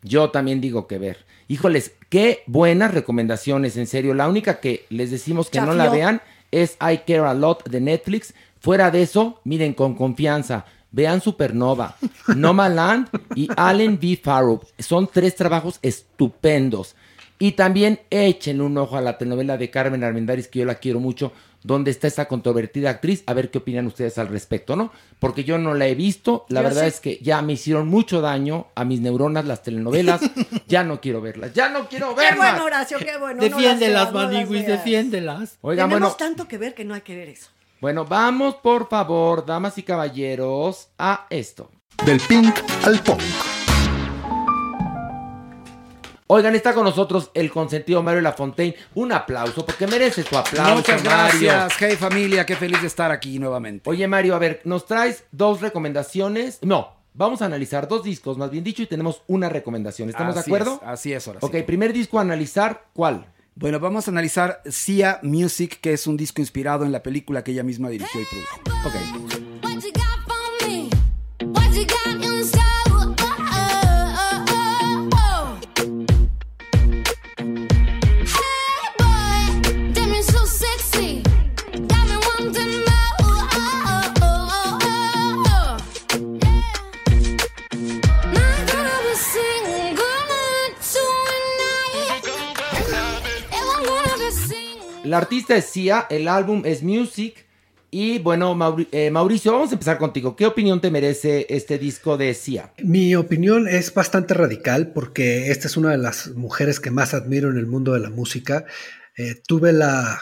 Yo 0.03 0.31
también 0.31 0.61
digo 0.61 0.87
que 0.87 0.99
ver. 0.99 1.25
Híjoles, 1.49 1.93
qué 2.09 2.43
buenas 2.47 2.93
recomendaciones, 2.93 3.77
en 3.77 3.87
serio. 3.87 4.15
La 4.15 4.29
única 4.29 4.59
que 4.59 4.85
les 4.89 5.13
decimos 5.13 5.49
que 5.49 5.61
no 5.61 5.75
la 5.75 5.89
vean 5.91 6.21
es 6.51 6.77
I 6.81 6.99
Care 7.07 7.29
a 7.29 7.35
Lot 7.35 7.69
de 7.69 7.81
Netflix. 7.81 8.35
Fuera 8.59 8.91
de 8.91 9.03
eso, 9.03 9.41
miren 9.45 9.73
con 9.73 9.95
confianza. 9.95 10.65
Vean 10.91 11.21
Supernova, 11.21 11.97
Nomaland 12.35 13.09
y 13.37 13.49
Allen 13.57 13.95
V. 13.95 14.21
Farrow. 14.23 14.61
Son 14.79 15.09
tres 15.13 15.37
trabajos 15.37 15.79
estupendos. 15.83 16.97
Y 17.39 17.53
también 17.53 18.01
echen 18.11 18.61
un 18.61 18.77
ojo 18.79 18.97
a 18.97 19.01
la 19.01 19.19
telenovela 19.19 19.57
de 19.57 19.71
Carmen 19.71 20.03
Armendáriz, 20.03 20.49
que 20.49 20.61
yo 20.61 20.65
la 20.65 20.77
quiero 20.77 21.01
mucho, 21.01 21.33
donde 21.63 21.91
está 21.91 22.07
esta 22.07 22.27
controvertida 22.29 22.91
actriz. 22.91 23.23
A 23.27 23.35
ver 23.35 23.51
qué 23.51 23.59
opinan 23.59 23.87
ustedes 23.87 24.19
al 24.19 24.29
respecto, 24.29 24.77
¿no? 24.77 24.93
Porque 25.19 25.45
yo 25.45 25.59
no 25.59 25.75
la 25.75 25.87
he 25.87 25.95
visto. 25.95 26.47
La 26.49 26.61
Yo 26.61 26.69
verdad 26.69 26.87
es 26.87 27.01
que 27.01 27.19
ya 27.23 27.43
me 27.43 27.55
hicieron 27.55 27.89
mucho 27.89 28.21
daño 28.21 28.69
a 28.75 28.85
mis 28.85 29.01
neuronas 29.01 29.45
las 29.47 29.63
telenovelas. 29.63 30.21
ya 30.69 30.85
no 30.85 31.01
quiero 31.01 31.21
verlas. 31.21 31.53
Ya 31.55 31.69
no 31.69 31.89
quiero 31.89 32.15
Qué 32.15 32.23
verlas. 32.23 32.37
bueno, 32.53 32.65
Horacio, 32.65 32.99
qué 32.99 33.17
bueno. 33.19 33.37
no 33.37 33.43
las 33.43 33.51
Defiéndelas, 33.51 34.13
no 34.13 34.23
las 34.23 34.33
Maniwis, 34.33 34.67
veas. 34.67 34.79
defiéndelas. 34.79 35.59
Oigan, 35.63 35.89
Tenemos 35.89 36.11
bueno, 36.13 36.17
tanto 36.17 36.49
que 36.49 36.59
ver 36.59 36.75
que 36.75 36.85
no 36.85 36.95
hay 36.95 37.01
que 37.03 37.17
ver 37.17 37.29
eso. 37.31 37.49
bueno, 37.81 38.05
vamos 38.05 38.57
por 38.57 38.89
favor, 38.89 39.45
damas 39.47 39.79
y 39.79 39.83
caballeros, 39.83 40.89
a 40.99 41.27
esto. 41.31 41.71
Del 42.05 42.21
pink 42.21 42.55
al 42.85 42.99
punk. 43.01 43.23
Oigan, 46.29 46.57
está 46.57 46.75
con 46.75 46.83
nosotros 46.85 47.31
el 47.35 47.51
consentido 47.53 48.03
Mario 48.03 48.21
Lafontaine. 48.21 48.75
Un 48.95 49.13
aplauso, 49.13 49.65
porque 49.65 49.87
merece 49.87 50.25
su 50.25 50.37
aplauso, 50.37 50.75
Muchas 50.75 51.05
Mario. 51.05 51.51
gracias, 51.51 51.73
hey 51.79 51.97
familia, 51.97 52.45
qué 52.45 52.57
feliz 52.57 52.81
de 52.81 52.89
estar 52.89 53.13
aquí 53.13 53.39
nuevamente. 53.39 53.89
Oye, 53.89 54.09
Mario, 54.09 54.35
a 54.35 54.39
ver, 54.41 54.61
nos 54.65 54.87
traes 54.87 55.25
dos 55.31 55.61
recomendaciones. 55.61 56.59
No, 56.63 56.97
vamos 57.15 57.43
a 57.43 57.47
analizar 57.47 57.87
dos 57.87 58.03
discos, 58.03 58.39
más 58.39 58.51
bien 58.51 58.65
dicho, 58.65 58.83
y 58.83 58.87
tenemos 58.87 59.23
una 59.29 59.49
recomendación. 59.49 60.09
¿Estamos 60.09 60.37
Así 60.37 60.51
de 60.51 60.57
acuerdo? 60.57 60.81
es, 60.83 60.89
así 60.89 61.13
es, 61.13 61.29
ahora 61.29 61.41
sí. 61.41 61.47
Ok, 61.47 61.65
primer 61.65 61.93
disco 61.93 62.19
a 62.19 62.23
analizar, 62.23 62.87
¿cuál? 62.93 63.27
Bueno, 63.55 63.79
vamos 63.79 64.09
a 64.09 64.11
analizar 64.11 64.63
Sia 64.67 65.21
Music, 65.23 65.79
que 65.81 65.93
es 65.93 66.09
un 66.09 66.17
disco 66.17 66.41
inspirado 66.41 66.85
en 66.85 66.91
la 66.91 67.05
película 67.05 67.45
que 67.45 67.53
ella 67.53 67.63
misma 67.63 67.89
dirigió 67.89 68.21
y 68.21 68.25
produjo. 68.25 68.61
Ok. 68.89 69.46
La 95.07 95.19
artista 95.19 95.57
es 95.57 95.67
Sia, 95.67 96.07
el 96.11 96.29
álbum 96.29 96.63
es 96.65 96.83
Music. 96.83 97.47
Y 97.91 98.19
bueno, 98.19 98.57
eh, 98.91 99.11
Mauricio, 99.11 99.53
vamos 99.53 99.71
a 99.71 99.75
empezar 99.75 99.97
contigo. 99.97 100.35
¿Qué 100.35 100.45
opinión 100.45 100.81
te 100.81 100.91
merece 100.91 101.47
este 101.49 101.79
disco 101.79 102.17
de 102.17 102.35
Sia? 102.35 102.73
Mi 102.83 103.15
opinión 103.15 103.69
es 103.69 103.95
bastante 103.95 104.35
radical 104.35 104.93
porque 104.93 105.51
esta 105.51 105.69
es 105.69 105.77
una 105.77 105.93
de 105.93 105.99
las 105.99 106.29
mujeres 106.31 106.81
que 106.81 106.91
más 106.91 107.15
admiro 107.15 107.51
en 107.51 107.57
el 107.57 107.67
mundo 107.67 107.93
de 107.93 108.01
la 108.01 108.11
música. 108.11 108.67
Eh, 109.17 109.41
tuve 109.47 109.73
la, 109.73 110.21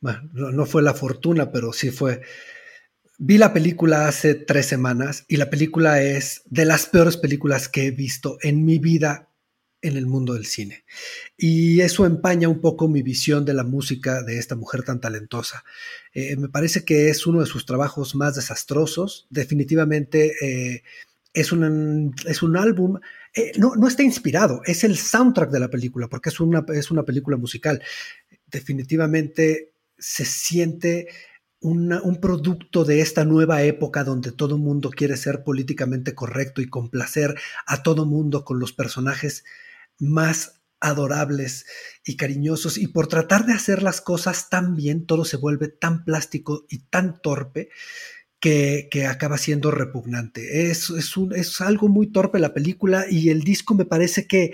bueno, 0.00 0.28
no, 0.32 0.50
no 0.50 0.66
fue 0.66 0.82
la 0.82 0.94
fortuna, 0.94 1.52
pero 1.52 1.72
sí 1.72 1.90
fue. 1.90 2.22
Vi 3.18 3.38
la 3.38 3.52
película 3.52 4.08
hace 4.08 4.34
tres 4.34 4.66
semanas 4.66 5.24
y 5.28 5.36
la 5.36 5.48
película 5.48 6.02
es 6.02 6.42
de 6.46 6.64
las 6.64 6.86
peores 6.86 7.16
películas 7.16 7.68
que 7.68 7.86
he 7.86 7.90
visto 7.92 8.36
en 8.42 8.64
mi 8.64 8.78
vida 8.78 9.30
en 9.84 9.98
el 9.98 10.06
mundo 10.06 10.32
del 10.32 10.46
cine. 10.46 10.84
Y 11.36 11.80
eso 11.80 12.06
empaña 12.06 12.48
un 12.48 12.60
poco 12.60 12.88
mi 12.88 13.02
visión 13.02 13.44
de 13.44 13.52
la 13.52 13.64
música 13.64 14.22
de 14.22 14.38
esta 14.38 14.56
mujer 14.56 14.82
tan 14.82 15.00
talentosa. 15.00 15.62
Eh, 16.14 16.36
me 16.36 16.48
parece 16.48 16.84
que 16.84 17.10
es 17.10 17.26
uno 17.26 17.40
de 17.40 17.46
sus 17.46 17.66
trabajos 17.66 18.14
más 18.14 18.34
desastrosos. 18.34 19.26
Definitivamente 19.28 20.32
eh, 20.40 20.82
es, 21.34 21.52
un, 21.52 22.14
es 22.26 22.42
un 22.42 22.56
álbum, 22.56 22.98
eh, 23.34 23.52
no, 23.58 23.76
no 23.76 23.86
está 23.86 24.02
inspirado, 24.02 24.62
es 24.64 24.84
el 24.84 24.96
soundtrack 24.96 25.50
de 25.50 25.60
la 25.60 25.68
película, 25.68 26.08
porque 26.08 26.30
es 26.30 26.40
una, 26.40 26.64
es 26.74 26.90
una 26.90 27.02
película 27.02 27.36
musical. 27.36 27.82
Definitivamente 28.46 29.72
se 29.98 30.24
siente 30.24 31.08
un 31.60 32.18
producto 32.20 32.84
de 32.84 33.00
esta 33.00 33.24
nueva 33.24 33.62
época 33.62 34.04
donde 34.04 34.32
todo 34.32 34.58
mundo 34.58 34.90
quiere 34.90 35.16
ser 35.16 35.42
políticamente 35.44 36.14
correcto 36.14 36.60
y 36.60 36.68
complacer 36.68 37.36
a 37.66 37.82
todo 37.82 38.04
mundo 38.04 38.44
con 38.44 38.60
los 38.60 38.74
personajes 38.74 39.44
más 39.98 40.60
adorables 40.80 41.66
y 42.04 42.16
cariñosos 42.16 42.76
y 42.78 42.88
por 42.88 43.06
tratar 43.06 43.46
de 43.46 43.54
hacer 43.54 43.82
las 43.82 44.00
cosas 44.02 44.50
tan 44.50 44.76
bien, 44.76 45.06
todo 45.06 45.24
se 45.24 45.38
vuelve 45.38 45.68
tan 45.68 46.04
plástico 46.04 46.66
y 46.68 46.80
tan 46.80 47.20
torpe 47.22 47.70
que, 48.40 48.88
que 48.90 49.06
acaba 49.06 49.38
siendo 49.38 49.70
repugnante. 49.70 50.70
Es, 50.70 50.90
es, 50.90 51.16
un- 51.16 51.34
es 51.34 51.60
algo 51.60 51.88
muy 51.88 52.08
torpe 52.08 52.38
la 52.38 52.54
película 52.54 53.06
y 53.10 53.30
el 53.30 53.42
disco 53.42 53.74
me 53.74 53.86
parece 53.86 54.26
que, 54.26 54.52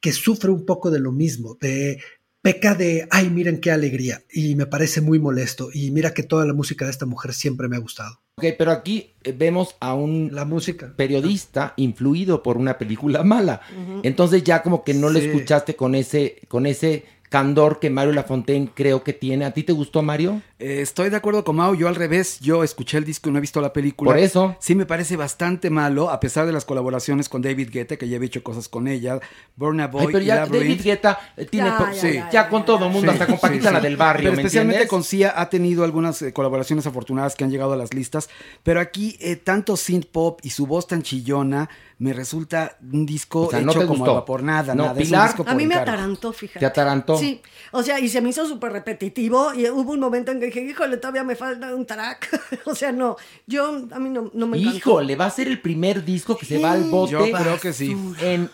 que 0.00 0.12
sufre 0.12 0.50
un 0.50 0.66
poco 0.66 0.90
de 0.90 1.00
lo 1.00 1.12
mismo, 1.12 1.56
de 1.60 2.02
peca 2.42 2.74
de, 2.74 3.06
ay, 3.10 3.30
miren 3.30 3.60
qué 3.60 3.70
alegría, 3.70 4.24
y 4.32 4.54
me 4.56 4.66
parece 4.66 5.00
muy 5.02 5.18
molesto, 5.18 5.70
y 5.72 5.90
mira 5.90 6.14
que 6.14 6.22
toda 6.22 6.46
la 6.46 6.54
música 6.54 6.86
de 6.86 6.90
esta 6.92 7.06
mujer 7.06 7.34
siempre 7.34 7.68
me 7.68 7.76
ha 7.76 7.80
gustado. 7.80 8.20
Ok, 8.48 8.54
pero 8.58 8.70
aquí 8.72 9.10
eh, 9.24 9.32
vemos 9.36 9.76
a 9.80 9.94
un 9.94 10.30
La 10.32 10.44
música. 10.44 10.92
periodista 10.96 11.74
influido 11.76 12.42
por 12.42 12.56
una 12.56 12.78
película 12.78 13.22
mala. 13.22 13.60
Entonces 14.02 14.42
ya 14.44 14.62
como 14.62 14.82
que 14.84 14.94
no 14.94 15.08
lo 15.10 15.18
Sí. 15.20 15.26
escuchaste 15.26 15.76
con 15.76 15.94
ese, 15.94 16.40
con 16.48 16.66
ese 16.66 17.04
candor 17.28 17.78
que 17.78 17.90
Mario 17.90 18.12
Lafontaine 18.12 18.70
creo 18.74 19.04
que 19.04 19.12
tiene. 19.12 19.44
¿A 19.44 19.52
ti 19.52 19.62
te 19.62 19.72
gustó, 19.72 20.02
Mario? 20.02 20.42
Eh, 20.60 20.82
estoy 20.82 21.08
de 21.08 21.16
acuerdo 21.16 21.42
con 21.42 21.56
Mao, 21.56 21.74
yo 21.74 21.88
al 21.88 21.94
revés, 21.94 22.38
yo 22.40 22.62
escuché 22.62 22.98
el 22.98 23.04
disco 23.04 23.30
y 23.30 23.32
no 23.32 23.38
he 23.38 23.40
visto 23.40 23.60
la 23.62 23.72
película. 23.72 24.10
Por 24.10 24.18
eso. 24.18 24.56
Sí 24.60 24.74
me 24.74 24.84
parece 24.84 25.16
bastante 25.16 25.70
malo, 25.70 26.10
a 26.10 26.20
pesar 26.20 26.44
de 26.46 26.52
las 26.52 26.66
colaboraciones 26.66 27.30
con 27.30 27.40
David 27.40 27.70
Guetta, 27.72 27.96
que 27.96 28.06
ya 28.06 28.16
había 28.16 28.26
hecho 28.26 28.42
cosas 28.42 28.68
con 28.68 28.86
ella, 28.86 29.18
Burna 29.56 29.86
Boy 29.88 30.02
Ay, 30.02 30.12
pero 30.12 30.22
y 30.22 30.26
ya 30.26 30.34
Labyrinth. 30.36 30.68
David 30.78 30.84
Guetta 30.84 31.18
eh, 31.38 31.46
tiene 31.46 31.68
Ya, 31.70 31.78
ya, 31.78 31.94
sí, 31.94 32.06
ya, 32.08 32.12
ya 32.12 32.30
ya, 32.30 32.48
con 32.50 32.64
todo 32.66 32.90
mundo, 32.90 33.10
hasta 33.10 33.26
con 33.26 33.38
Paquita 33.38 33.68
sí. 33.68 33.74
la 33.74 33.80
del 33.80 33.96
barrio, 33.96 34.24
Pero 34.24 34.36
¿me 34.36 34.42
especialmente 34.42 34.82
entiendes? 34.82 34.90
con 34.90 35.02
Sia 35.02 35.32
ha 35.40 35.48
tenido 35.48 35.82
algunas 35.82 36.20
eh, 36.20 36.32
colaboraciones 36.34 36.86
afortunadas 36.86 37.36
que 37.36 37.44
han 37.44 37.50
llegado 37.50 37.72
a 37.72 37.76
las 37.76 37.94
listas. 37.94 38.28
Pero 38.62 38.80
aquí, 38.80 39.16
eh, 39.20 39.36
tanto 39.36 39.78
synth 39.78 40.06
pop 40.12 40.40
y 40.42 40.50
su 40.50 40.66
voz 40.66 40.86
tan 40.86 41.02
chillona, 41.02 41.70
me 41.98 42.14
resulta 42.14 42.78
un 42.92 43.04
disco 43.04 43.42
O 43.42 43.50
sea, 43.50 43.58
hecho 43.58 43.66
no 43.66 43.72
te 43.74 43.78
como 43.86 43.98
gustó. 43.98 44.10
a 44.12 44.14
vapor 44.14 44.42
nada, 44.42 44.74
No, 44.74 44.84
nada. 44.84 44.92
es 44.94 44.98
un 45.00 45.04
Pilar. 45.04 45.26
disco 45.28 45.42
A 45.42 45.46
por 45.46 45.54
mí 45.54 45.66
me 45.66 45.74
encargo. 45.74 45.92
atarantó, 45.92 46.32
fíjate. 46.32 46.58
¿Te 46.60 46.66
atarantó? 46.66 47.18
Sí. 47.18 47.42
O 47.72 47.82
sea, 47.82 47.98
y 48.00 48.08
se 48.08 48.20
me 48.22 48.30
hizo 48.30 48.46
súper 48.46 48.72
repetitivo. 48.72 49.52
Y 49.54 49.68
hubo 49.68 49.92
un 49.92 50.00
momento 50.00 50.32
en 50.32 50.40
que 50.40 50.49
dije, 50.50 50.62
híjole, 50.62 50.96
todavía 50.96 51.24
me 51.24 51.34
falta 51.36 51.74
un 51.74 51.86
track. 51.86 52.60
o 52.66 52.74
sea, 52.74 52.92
no. 52.92 53.16
Yo, 53.46 53.86
a 53.90 53.98
mí 53.98 54.10
no, 54.10 54.30
no 54.32 54.46
me 54.46 54.58
encantó. 54.58 54.76
Híjole, 54.76 55.16
va 55.16 55.26
a 55.26 55.30
ser 55.30 55.48
el 55.48 55.60
primer 55.60 56.04
disco 56.04 56.36
que 56.36 56.46
se 56.46 56.58
va 56.58 56.72
al 56.72 56.84
bote. 56.84 57.12
Yo 57.12 57.30
creo 57.32 57.58
que 57.58 57.72
sí. 57.72 57.96
En 58.20 58.50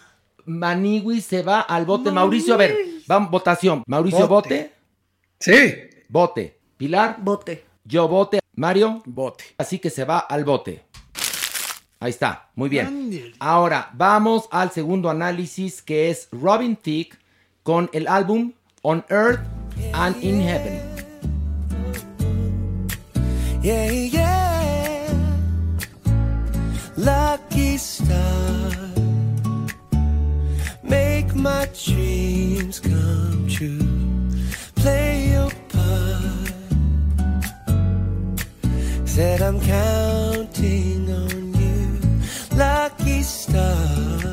Manigui 0.46 1.20
se 1.20 1.42
va 1.42 1.60
al 1.60 1.84
bote. 1.84 2.10
Mauricio, 2.10 2.54
a 2.54 2.56
ver, 2.56 2.76
vamos, 3.06 3.30
votación. 3.30 3.82
Mauricio, 3.86 4.26
Bote. 4.28 4.48
bote. 4.48 4.72
Sí, 5.38 5.74
Bote. 6.08 6.58
Pilar, 6.76 7.16
Bote. 7.20 7.64
yo 7.84 8.08
bote. 8.08 8.40
Mario, 8.54 9.02
Bote. 9.04 9.44
así 9.58 9.78
que 9.78 9.90
se 9.90 10.04
va 10.04 10.18
al 10.18 10.44
bote. 10.44 10.84
Ahí 11.98 12.10
está, 12.10 12.50
muy 12.54 12.68
bien. 12.68 13.34
Ahora, 13.38 13.90
vamos 13.94 14.48
al 14.50 14.70
segundo 14.70 15.10
análisis 15.10 15.82
que 15.82 16.10
es 16.10 16.28
Robin 16.30 16.76
Thicke 16.76 17.18
con 17.62 17.90
el 17.92 18.06
álbum 18.06 18.52
On 18.82 19.04
Earth 19.08 19.40
and 19.92 20.22
in 20.22 20.40
Heaven. 20.42 20.95
Yeah, 23.66 23.90
yeah. 23.90 25.10
Lucky 26.96 27.76
star. 27.78 28.70
Make 30.84 31.34
my 31.34 31.68
dreams 31.84 32.78
come 32.78 33.48
true. 33.48 33.80
Play 34.76 35.32
your 35.32 35.50
part. 35.74 36.52
Said 39.04 39.42
I'm 39.42 39.60
counting 39.60 41.10
on 41.10 41.54
you. 41.60 42.56
Lucky 42.56 43.24
star. 43.24 44.25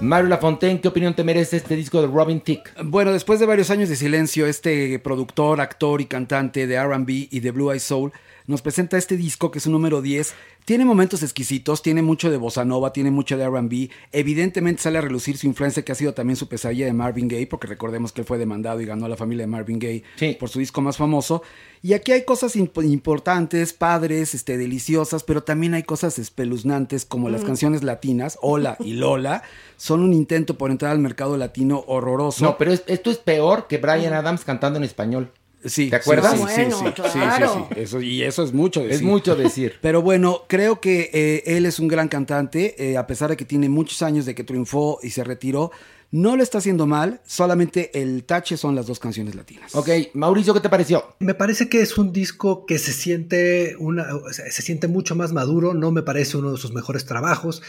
Mario 0.00 0.30
Lafontaine, 0.30 0.80
¿qué 0.80 0.88
opinión 0.88 1.14
te 1.14 1.22
merece 1.22 1.58
este 1.58 1.76
disco 1.76 2.00
de 2.00 2.06
Robin 2.06 2.40
Thicke? 2.40 2.72
Bueno, 2.84 3.12
después 3.12 3.38
de 3.38 3.44
varios 3.44 3.68
años 3.68 3.90
de 3.90 3.96
silencio, 3.96 4.46
este 4.46 4.98
productor, 4.98 5.60
actor 5.60 6.00
y 6.00 6.06
cantante 6.06 6.66
de 6.66 6.82
RB 6.82 7.28
y 7.30 7.40
de 7.40 7.50
Blue 7.50 7.70
Eye 7.70 7.80
Soul 7.80 8.10
nos 8.46 8.62
presenta 8.62 8.96
este 8.96 9.18
disco 9.18 9.50
que 9.50 9.58
es 9.58 9.66
un 9.66 9.72
número 9.72 10.00
10. 10.00 10.34
Tiene 10.64 10.84
momentos 10.84 11.22
exquisitos, 11.22 11.82
tiene 11.82 12.00
mucho 12.02 12.30
de 12.30 12.36
bossa 12.36 12.64
nova, 12.64 12.92
tiene 12.92 13.10
mucho 13.10 13.36
de 13.36 13.48
RB. 13.48 13.90
Evidentemente 14.12 14.82
sale 14.82 14.98
a 14.98 15.00
relucir 15.00 15.36
su 15.36 15.46
influencia 15.46 15.84
que 15.84 15.90
ha 15.92 15.96
sido 15.96 16.14
también 16.14 16.36
su 16.36 16.48
pesadilla 16.48 16.86
de 16.86 16.92
Marvin 16.92 17.26
Gaye, 17.28 17.46
porque 17.46 17.66
recordemos 17.66 18.12
que 18.12 18.20
él 18.20 18.26
fue 18.26 18.38
demandado 18.38 18.80
y 18.80 18.86
ganó 18.86 19.06
a 19.06 19.08
la 19.08 19.16
familia 19.16 19.44
de 19.44 19.48
Marvin 19.50 19.78
Gaye 19.78 20.04
Sí. 20.16 20.36
por 20.38 20.48
su 20.48 20.58
disco 20.60 20.80
más 20.80 20.96
famoso. 20.96 21.42
Y 21.82 21.94
aquí 21.94 22.12
hay 22.12 22.24
cosas 22.24 22.54
imp- 22.56 22.84
importantes, 22.84 23.72
padres, 23.72 24.34
este, 24.34 24.58
deliciosas, 24.58 25.24
pero 25.24 25.42
también 25.42 25.74
hay 25.74 25.82
cosas 25.82 26.18
espeluznantes 26.18 27.04
como 27.04 27.30
las 27.30 27.42
canciones 27.42 27.82
latinas, 27.82 28.38
Hola 28.42 28.76
y 28.80 28.92
Lola, 28.92 29.42
son 29.76 30.02
un 30.02 30.12
intento 30.12 30.56
por 30.58 30.70
entrar 30.70 30.92
al 30.92 30.98
mercado 30.98 31.36
latino 31.36 31.82
horroroso. 31.86 32.44
No, 32.44 32.58
pero 32.58 32.72
es- 32.72 32.84
esto 32.86 33.10
es 33.10 33.16
peor 33.18 33.66
que 33.66 33.78
Brian 33.78 34.12
Adams 34.12 34.44
cantando 34.44 34.78
en 34.78 34.84
español. 34.84 35.30
Sí, 35.64 35.90
¿Te 35.90 35.96
acuerdas? 35.96 36.32
Sí, 36.32 36.38
sí, 36.38 36.42
Bueno, 36.42 36.78
sí, 36.78 36.84
sí, 36.86 37.02
sí, 37.04 37.18
claro. 37.18 37.68
sí, 37.68 37.74
sí. 37.74 37.80
Eso, 37.80 38.00
y 38.00 38.22
eso 38.22 38.42
es 38.42 38.52
mucho 38.52 38.80
decir. 38.80 38.94
Es 38.96 39.02
mucho 39.02 39.36
decir. 39.36 39.74
Pero 39.82 40.00
bueno, 40.02 40.42
creo 40.48 40.80
que 40.80 41.10
eh, 41.12 41.42
él 41.46 41.66
es 41.66 41.78
un 41.78 41.88
gran 41.88 42.08
cantante, 42.08 42.90
eh, 42.90 42.96
a 42.96 43.06
pesar 43.06 43.30
de 43.30 43.36
que 43.36 43.44
tiene 43.44 43.68
muchos 43.68 44.00
años 44.02 44.24
de 44.26 44.34
que 44.34 44.44
triunfó 44.44 44.98
y 45.02 45.10
se 45.10 45.24
retiró. 45.24 45.70
No 46.12 46.36
lo 46.36 46.42
está 46.42 46.58
haciendo 46.58 46.88
mal, 46.88 47.20
solamente 47.24 48.00
el 48.00 48.24
tache 48.24 48.56
son 48.56 48.74
las 48.74 48.86
dos 48.86 48.98
canciones 48.98 49.36
latinas. 49.36 49.72
Ok, 49.76 49.88
Mauricio, 50.14 50.52
¿qué 50.52 50.58
te 50.58 50.68
pareció? 50.68 51.14
Me 51.20 51.34
parece 51.34 51.68
que 51.68 51.82
es 51.82 51.96
un 51.98 52.12
disco 52.12 52.66
que 52.66 52.80
se 52.80 52.92
siente, 52.92 53.76
una, 53.78 54.16
o 54.16 54.32
sea, 54.32 54.50
se 54.50 54.62
siente 54.62 54.88
mucho 54.88 55.14
más 55.14 55.32
maduro, 55.32 55.72
no 55.72 55.92
me 55.92 56.02
parece 56.02 56.36
uno 56.36 56.50
de 56.50 56.58
sus 56.58 56.72
mejores 56.72 57.04
trabajos. 57.04 57.62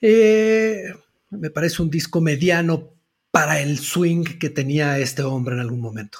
Eh, 0.00 0.92
me 1.30 1.50
parece 1.50 1.82
un 1.82 1.90
disco 1.90 2.20
mediano 2.20 2.94
para 3.30 3.60
el 3.60 3.78
swing 3.78 4.24
que 4.24 4.50
tenía 4.50 4.98
este 4.98 5.22
hombre 5.22 5.54
en 5.54 5.60
algún 5.60 5.80
momento. 5.80 6.18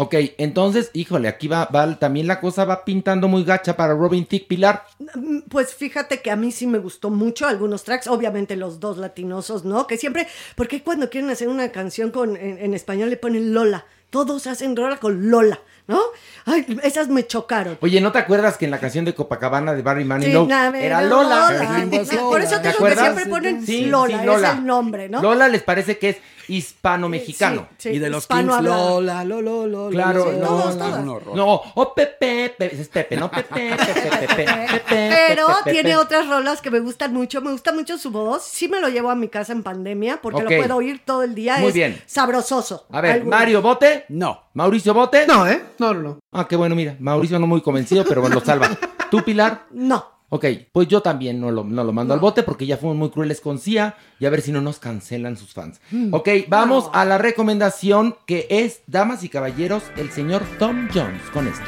Ok, 0.00 0.14
entonces, 0.38 0.90
híjole, 0.92 1.26
aquí 1.26 1.48
va, 1.48 1.64
va 1.74 1.98
también 1.98 2.28
la 2.28 2.38
cosa 2.38 2.64
va 2.64 2.84
pintando 2.84 3.26
muy 3.26 3.42
gacha 3.42 3.76
para 3.76 3.94
Robin 3.94 4.26
Thicke, 4.26 4.46
Pilar. 4.46 4.84
Mm, 5.16 5.40
Pues 5.48 5.74
fíjate 5.74 6.22
que 6.22 6.30
a 6.30 6.36
mí 6.36 6.52
sí 6.52 6.68
me 6.68 6.78
gustó 6.78 7.10
mucho 7.10 7.48
algunos 7.48 7.82
tracks, 7.82 8.06
obviamente 8.06 8.54
los 8.54 8.78
dos 8.78 8.98
latinosos, 8.98 9.64
¿no? 9.64 9.88
Que 9.88 9.96
siempre, 9.96 10.28
porque 10.54 10.84
cuando 10.84 11.10
quieren 11.10 11.30
hacer 11.30 11.48
una 11.48 11.72
canción 11.72 12.12
con, 12.12 12.36
en, 12.36 12.58
en 12.58 12.74
español 12.74 13.10
le 13.10 13.16
ponen 13.16 13.52
Lola, 13.52 13.86
todos 14.10 14.46
hacen 14.46 14.76
Lola 14.76 14.98
con 14.98 15.30
Lola, 15.30 15.58
¿no? 15.88 16.00
Ay, 16.46 16.78
esas 16.84 17.08
me 17.08 17.26
chocaron. 17.26 17.76
Oye, 17.80 18.00
¿no 18.00 18.12
te 18.12 18.18
acuerdas 18.18 18.56
que 18.56 18.64
en 18.66 18.70
la 18.70 18.78
canción 18.78 19.04
de 19.04 19.14
Copacabana 19.14 19.74
de 19.74 19.82
Barry 19.82 20.02
Sí, 20.02 20.08
Manilow 20.08 20.46
na- 20.46 20.68
era 20.78 21.00
na- 21.00 21.06
Lola? 21.08 21.48
Por 21.48 22.40
eso 22.40 22.56
¿Te 22.56 22.60
digo 22.60 22.62
que 22.62 22.68
acuerdas? 22.68 23.00
siempre 23.00 23.26
ponen 23.26 23.66
Sí, 23.66 23.86
Lola, 23.86 24.20
sí, 24.20 24.26
Lola. 24.26 24.52
es 24.52 24.58
el 24.58 24.66
nombre, 24.66 25.08
¿no? 25.08 25.20
Lola 25.20 25.48
les 25.48 25.62
parece 25.62 25.98
que 25.98 26.10
es 26.10 26.16
hispano-mexicano. 26.50 27.68
Sí, 27.76 27.90
sí, 27.90 27.96
y 27.96 27.98
de 27.98 28.08
los 28.08 28.26
Kings. 28.26 28.44
Lola, 28.46 29.22
Lola, 29.24 29.24
Lola. 29.24 29.90
Claro, 29.90 30.24
Lola, 30.26 30.38
no, 30.38 30.46
todos, 30.46 30.76
Lola, 30.76 30.96
un 30.96 31.08
horror. 31.08 31.36
No, 31.36 31.60
oh 31.74 31.94
Pepe, 31.94 32.54
Pepe, 32.56 32.80
es 32.80 32.88
Pepe, 32.88 33.16
no 33.16 33.30
Pepe, 33.30 33.76
Pepe, 33.76 34.46
Pepe, 34.70 35.14
Pero 35.28 35.46
tiene 35.64 35.96
otras 35.96 36.26
rolas 36.28 36.60
que 36.62 36.70
me 36.70 36.80
gustan 36.80 37.12
mucho. 37.12 37.40
Me 37.42 37.50
gusta 37.52 37.72
mucho 37.72 37.98
su 37.98 38.10
voz. 38.10 38.44
Sí 38.44 38.68
me 38.68 38.80
lo 38.80 38.88
llevo 38.88 39.10
a 39.10 39.14
mi 39.14 39.28
casa 39.28 39.52
en 39.52 39.62
pandemia 39.62 40.20
porque 40.22 40.42
lo 40.42 40.48
puedo 40.48 40.76
oír 40.76 41.02
todo 41.04 41.22
el 41.22 41.34
día. 41.34 41.56
Muy 41.58 41.68
es 41.68 41.74
bien. 41.74 42.02
sabrososo. 42.06 42.86
A 42.90 43.00
ver, 43.00 43.24
Mario, 43.24 43.60
¿bote? 43.62 44.06
No. 44.08 44.44
Mauricio, 44.54 44.92
¿bote? 44.94 45.24
No, 45.26 45.46
¿eh? 45.46 45.62
No, 45.78 45.94
no, 45.94 46.00
no. 46.00 46.18
Ah, 46.32 46.46
qué 46.48 46.56
bueno, 46.56 46.74
mira, 46.74 46.96
Mauricio 46.98 47.38
no 47.38 47.46
muy 47.46 47.60
convencido, 47.60 48.04
pero 48.06 48.20
bueno, 48.20 48.36
lo 48.36 48.44
salva. 48.44 48.68
¿Tú, 49.10 49.22
Pilar? 49.22 49.66
No. 49.70 50.18
Ok, 50.30 50.44
pues 50.72 50.88
yo 50.88 51.00
también 51.00 51.40
no 51.40 51.50
lo, 51.50 51.64
no 51.64 51.84
lo 51.84 51.92
mando 51.92 52.12
al 52.12 52.20
bote 52.20 52.42
porque 52.42 52.66
ya 52.66 52.76
fuimos 52.76 52.98
muy 52.98 53.08
crueles 53.08 53.40
con 53.40 53.58
Cia 53.58 53.96
y 54.20 54.26
a 54.26 54.30
ver 54.30 54.42
si 54.42 54.52
no 54.52 54.60
nos 54.60 54.78
cancelan 54.78 55.38
sus 55.38 55.54
fans. 55.54 55.80
Mm. 55.90 56.12
Ok, 56.12 56.28
vamos 56.48 56.90
a 56.92 57.06
la 57.06 57.16
recomendación 57.16 58.14
que 58.26 58.46
es, 58.50 58.82
damas 58.86 59.24
y 59.24 59.30
caballeros, 59.30 59.84
el 59.96 60.10
señor 60.10 60.42
Tom 60.58 60.88
Jones 60.92 61.22
con 61.32 61.48
esto. 61.48 61.64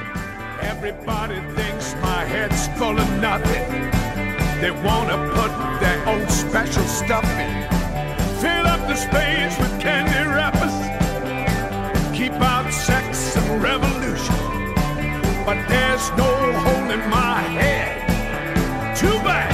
Everybody 0.63 1.41
thinks 1.57 1.97
my 2.03 2.23
head's 2.27 2.69
full 2.77 2.99
of 2.99 3.11
nothing. 3.23 3.91
They 4.61 4.71
wanna 4.71 5.17
put 5.33 5.51
their 5.81 6.07
own 6.07 6.29
special 6.29 6.85
stuff 6.85 7.25
in. 7.41 7.67
Fill 8.43 8.67
up 8.67 8.87
the 8.87 8.95
space 8.95 9.59
with 9.59 9.81
candy 9.81 10.29
wrappers. 10.29 10.75
Keep 12.15 12.33
out 12.43 12.71
sex 12.71 13.37
and 13.37 13.63
revolution. 13.63 13.90
But 15.51 15.67
there's 15.67 16.09
no 16.17 16.31
holding 16.63 17.11
my 17.11 17.43
head. 17.59 18.07
Too 18.95 19.19
bad. 19.25 19.51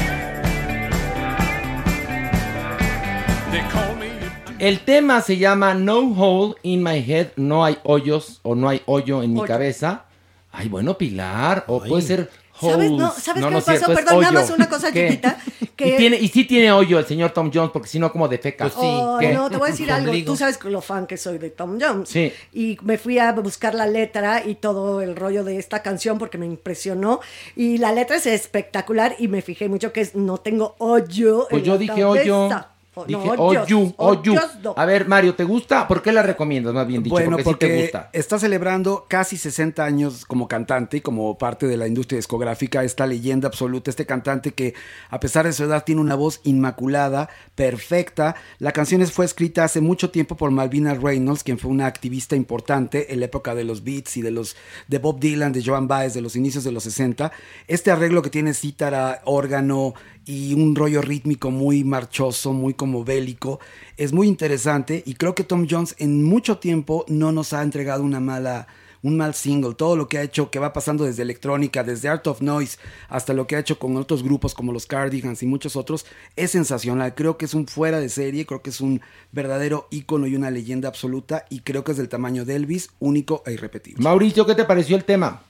They 3.51 3.63
call 3.71 3.97
me 3.97 4.11
El 4.59 4.81
tema 4.81 5.23
se 5.23 5.39
llama 5.39 5.73
No 5.73 6.13
Hole 6.13 6.57
in 6.65 6.83
My 6.83 7.01
Head, 7.01 7.29
no 7.37 7.65
hay 7.65 7.79
hoyos 7.83 8.41
o 8.43 8.55
no 8.55 8.69
hay 8.69 8.83
hoyo 8.85 9.23
en 9.23 9.33
mi 9.33 9.41
cabeza. 9.45 10.05
Ay, 10.53 10.69
bueno, 10.69 10.99
Pilar, 10.99 11.65
o 11.67 11.83
puede 11.83 12.03
ser 12.03 12.31
¿Sabes? 12.61 12.91
No, 12.91 13.13
¿sabes 13.13 13.45
qué 13.45 13.51
no 13.51 13.61
pasó? 13.61 13.87
Perdón, 13.93 14.21
nada 14.21 14.33
más 14.33 14.51
una 14.51 14.69
cosa 14.69 14.93
¿Qué? 14.93 15.09
chiquita. 15.09 15.39
Que... 15.77 15.89
Y, 15.89 15.97
tiene, 15.97 16.17
y 16.17 16.29
sí 16.29 16.45
tiene 16.45 16.73
hoyo 16.73 16.99
el 16.99 17.05
señor 17.05 17.33
Tom 17.33 17.51
Jones, 17.53 17.71
porque 17.71 17.89
si 17.89 17.99
no, 17.99 18.11
como 18.11 18.29
de 18.29 18.39
feca. 18.39 18.71
Oh, 18.77 19.19
¿Qué? 19.21 19.33
no, 19.33 19.51
te 19.51 19.59
voy 19.59 19.69
a 19.69 19.71
decir 19.73 19.91
algo. 19.93 20.13
Tú 20.25 20.37
sabes 20.37 20.57
que 20.57 20.71
lo 20.71 20.81
fan 20.81 21.07
que 21.07 21.17
soy 21.19 21.39
de 21.39 21.51
Tom 21.51 21.79
Jones. 21.81 22.09
Sí. 22.09 22.33
Y 22.53 22.79
me 22.83 22.97
fui 22.97 23.19
a 23.19 23.33
buscar 23.33 23.75
la 23.75 23.87
letra 23.87 24.43
y 24.47 24.55
todo 24.55 25.03
el 25.03 25.17
rollo 25.17 25.45
de 25.45 25.59
esta 25.59 25.83
canción 25.83 26.19
porque 26.19 26.39
me 26.39 26.47
impresionó. 26.47 27.21
Y 27.57 27.79
la 27.79 27.93
letra 27.93 28.17
es 28.17 28.27
espectacular 28.27 29.17
y 29.19 29.29
me 29.29 29.43
fijé 29.43 29.69
mucho 29.69 29.93
que 29.93 30.01
es 30.01 30.15
no 30.15 30.39
tengo 30.39 30.77
hoyo. 30.79 31.47
Pues 31.51 31.61
en 31.61 31.67
yo 31.67 31.73
la 31.75 31.79
dije 31.79 32.05
hoyo. 32.05 32.49
cabeza. 32.49 32.76
Dije 33.07 33.19
hoyos, 33.21 33.37
hoyo, 33.39 33.93
hoyo. 33.99 34.33
hoyos 34.33 34.57
no. 34.63 34.75
A 34.77 34.85
ver, 34.87 35.07
Mario, 35.07 35.35
¿te 35.35 35.45
gusta? 35.45 35.87
¿Por 35.87 36.01
qué 36.03 36.13
la 36.13 36.23
recomiendas? 36.23 36.73
Más 36.73 36.87
bien 36.87 37.03
dicho, 37.03 37.13
Bueno, 37.15 37.31
porque, 37.33 37.45
porque, 37.45 37.67
sí 37.67 37.73
te 37.73 37.83
gusta. 37.83 38.11
está 38.13 38.39
celebrando 38.39 39.07
casi 39.09 39.37
60 39.37 39.85
años 39.85 40.25
como 40.25 40.49
cantante 40.49 40.97
y 40.97 41.01
como 41.03 41.37
parte 41.37 41.67
de 41.67 41.77
la 41.77 41.87
industria 41.87 42.17
discográfica, 42.17 42.85
esta 42.85 43.07
leyenda 43.07 43.49
absoluta, 43.49 43.91
este 43.91 44.07
cantante 44.07 44.53
que 44.53 44.75
a 45.11 45.21
pesar 45.21 45.45
de 45.47 45.53
su 45.53 45.65
edad 45.65 45.85
tiene 45.85 46.01
una 46.01 46.15
voz 46.15 46.41
inmaculada, 46.45 47.29
perfecta. 47.55 48.37
La 48.59 48.73
canción 48.73 49.03
es- 49.03 49.13
fue 49.13 49.25
escrita 49.25 49.65
hace 49.65 49.81
mucho 49.81 50.11
tiempo 50.11 50.37
por 50.37 50.51
Malvina 50.51 50.95
Reynolds, 50.95 51.43
quien 51.43 51.59
fue 51.59 51.71
una 51.71 51.87
activista 51.87 52.37
importante 52.37 53.13
en 53.13 53.21
la 53.21 53.27
época 53.27 53.55
de 53.55 53.65
los 53.65 53.85
Beats 53.85 54.17
y 54.17 54.23
de 54.23 54.31
los 54.31 54.57
de 54.89 54.99
Bob 54.99 55.21
Dylan, 55.21 55.53
de 55.53 55.63
Joan 55.65 55.89
Baez, 55.89 56.15
de 56.15 56.23
los 56.23 56.37
inicios 56.37 56.65
de 56.65 56.73
los 56.73 56.85
60. 56.85 57.33
Este 57.69 57.91
arreglo 57.91 58.23
que 58.23 58.31
tiene 58.31 58.55
cítara, 58.55 59.21
órgano 59.25 59.95
y 60.27 60.53
un 60.55 60.75
rollo 60.75 61.01
rítmico 61.01 61.51
muy 61.51 61.85
marchoso, 61.85 62.53
muy 62.53 62.75
como 62.75 63.05
bélico. 63.05 63.61
Es 63.97 64.13
muy 64.13 64.27
interesante 64.27 65.03
y 65.07 65.15
creo 65.15 65.35
que 65.35 65.45
Tom 65.45 65.67
Jones 65.71 65.95
en 65.99 66.25
mucho 66.25 66.59
tiempo 66.59 67.05
no 67.09 67.33
nos 67.33 67.53
ha 67.53 67.63
entregado 67.63 68.03
una 68.03 68.21
mala 68.21 68.67
un 69.03 69.17
mal 69.17 69.35
single, 69.35 69.75
todo 69.75 69.95
lo 69.95 70.09
que 70.09 70.19
ha 70.19 70.23
hecho, 70.23 70.51
que 70.51 70.59
va 70.59 70.73
pasando 70.73 71.05
desde 71.05 71.23
electrónica, 71.23 71.85
desde 71.85 72.09
Art 72.09 72.27
of 72.27 72.41
Noise, 72.41 72.79
hasta 73.09 73.35
lo 73.35 73.47
que 73.47 73.55
ha 73.55 73.61
hecho 73.61 73.79
con 73.79 73.97
otros 73.97 74.25
grupos 74.25 74.53
como 74.53 74.73
los 74.73 74.87
Cardigans 74.87 75.45
y 75.45 75.47
muchos 75.47 75.77
otros, 75.77 76.07
es 76.35 76.51
sensacional. 76.51 77.15
Creo 77.15 77.39
que 77.39 77.45
es 77.45 77.55
un 77.55 77.69
fuera 77.69 78.01
de 78.01 78.09
serie, 78.09 78.47
creo 78.47 78.63
que 78.63 78.71
es 78.71 78.81
un 78.81 79.01
verdadero 79.31 79.87
ícono 79.91 80.27
y 80.27 80.35
una 80.35 80.51
leyenda 80.51 80.89
absoluta, 80.89 81.45
y 81.51 81.61
creo 81.61 81.85
que 81.85 81.93
es 81.93 81.99
del 81.99 82.09
tamaño 82.09 82.45
de 82.45 82.57
Elvis, 82.57 82.91
único 82.99 83.45
e 83.47 83.53
irrepetible. 83.53 84.03
Mauricio, 84.03 84.45
¿qué 84.45 84.57
te 84.57 84.65
pareció 84.65 84.97
el 84.97 85.05
tema? 85.05 85.43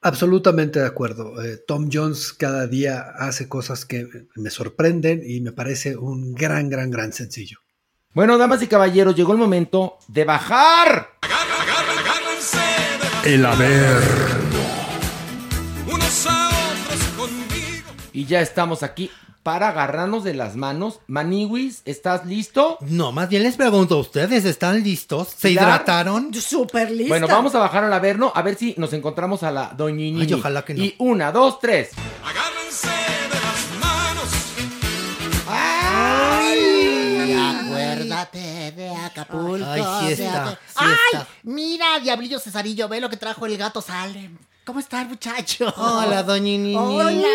Absolutamente 0.00 0.78
de 0.78 0.86
acuerdo. 0.86 1.42
Eh, 1.42 1.58
Tom 1.66 1.88
Jones 1.92 2.32
cada 2.32 2.66
día 2.66 3.00
hace 3.18 3.48
cosas 3.48 3.84
que 3.84 4.06
me 4.36 4.50
sorprenden 4.50 5.22
y 5.24 5.40
me 5.40 5.52
parece 5.52 5.96
un 5.96 6.34
gran, 6.34 6.68
gran, 6.68 6.90
gran 6.90 7.12
sencillo. 7.12 7.58
Bueno, 8.14 8.38
damas 8.38 8.62
y 8.62 8.68
caballeros, 8.68 9.16
llegó 9.16 9.32
el 9.32 9.38
momento 9.38 9.98
de 10.08 10.24
bajar. 10.24 11.18
El 13.24 13.44
haber. 13.44 14.02
Unos 15.86 16.26
a 16.26 16.48
otros 16.48 17.04
conmigo. 17.16 17.88
Y 18.12 18.24
ya 18.24 18.40
estamos 18.40 18.82
aquí 18.82 19.10
para 19.48 19.70
agarrarnos 19.70 20.24
de 20.24 20.34
las 20.34 20.56
manos. 20.56 21.00
Maniwis, 21.06 21.80
¿estás 21.86 22.26
listo? 22.26 22.76
No, 22.82 23.12
más 23.12 23.30
bien 23.30 23.44
les 23.44 23.56
pregunto 23.56 23.94
a 23.94 23.98
ustedes, 24.00 24.44
¿están 24.44 24.82
listos? 24.82 25.28
¿Se 25.28 25.48
Pilar. 25.48 25.64
hidrataron? 25.64 26.34
Súper 26.34 26.90
lista. 26.90 27.08
Bueno, 27.08 27.28
vamos 27.28 27.54
a 27.54 27.60
bajar 27.60 27.82
al 27.82 27.92
averno 27.94 28.30
a 28.34 28.42
ver 28.42 28.56
si 28.56 28.74
nos 28.76 28.92
encontramos 28.92 29.42
a 29.42 29.50
la 29.50 29.72
doñinini. 29.74 30.20
Ay, 30.20 30.34
ojalá 30.34 30.66
que 30.66 30.74
no. 30.74 30.84
Y 30.84 30.94
una, 30.98 31.32
dos, 31.32 31.60
tres. 31.60 31.92
Agárrense 32.22 32.88
de 32.88 33.40
las 33.40 33.70
manos. 33.80 34.28
Ay, 35.48 37.32
acuérdate 37.32 38.72
de 38.72 38.94
Acapulco. 38.96 39.64
Ay, 39.66 39.82
sí 40.14 40.22
está, 40.24 40.50
sí 40.50 40.74
Ay, 40.76 41.20
mira, 41.44 41.98
Diablillo 42.02 42.38
Cesarillo, 42.38 42.86
ve 42.86 43.00
lo 43.00 43.08
que 43.08 43.16
trajo 43.16 43.46
el 43.46 43.56
gato 43.56 43.80
Salem. 43.80 44.36
¿Cómo 44.68 44.80
está 44.80 45.00
el 45.00 45.08
muchacho? 45.08 45.72
Hola, 45.78 46.22
doñinini. 46.22 46.76
Hola. 46.76 47.26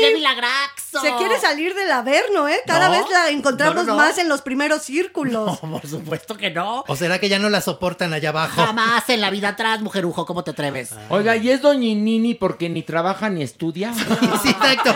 ¡Qué 0.00 0.12
milagraxo! 0.12 1.00
Se 1.00 1.14
quiere 1.14 1.40
salir 1.40 1.74
del 1.74 1.90
averno, 1.90 2.46
¿eh? 2.46 2.60
Cada 2.66 2.88
No, 2.88 2.92
vez 2.92 3.04
la 3.10 3.30
encontramos 3.30 3.74
no, 3.76 3.82
no, 3.84 3.92
no. 3.92 3.96
más 3.96 4.18
en 4.18 4.28
los 4.28 4.42
primeros 4.42 4.82
círculos. 4.82 5.58
Por 5.60 5.86
supuesto 5.88 6.36
que 6.36 6.50
no. 6.50 6.84
¿O 6.88 6.94
será 6.94 7.18
que 7.18 7.30
ya 7.30 7.38
no 7.38 7.48
la 7.48 7.62
soportan 7.62 8.12
allá 8.12 8.28
abajo? 8.28 8.62
Jamás 8.62 9.08
en 9.08 9.22
la 9.22 9.30
vida 9.30 9.48
atrás, 9.48 9.80
mujerujo, 9.80 10.26
¿cómo 10.26 10.44
te 10.44 10.50
atreves? 10.50 10.90
Oiga, 11.08 11.36
¿y 11.38 11.48
es 11.48 11.62
doñinini 11.62 12.34
porque 12.34 12.68
ni 12.68 12.82
trabaja 12.82 13.30
ni 13.30 13.42
estudia? 13.42 13.94
sí, 14.42 14.50
exacto. 14.50 14.94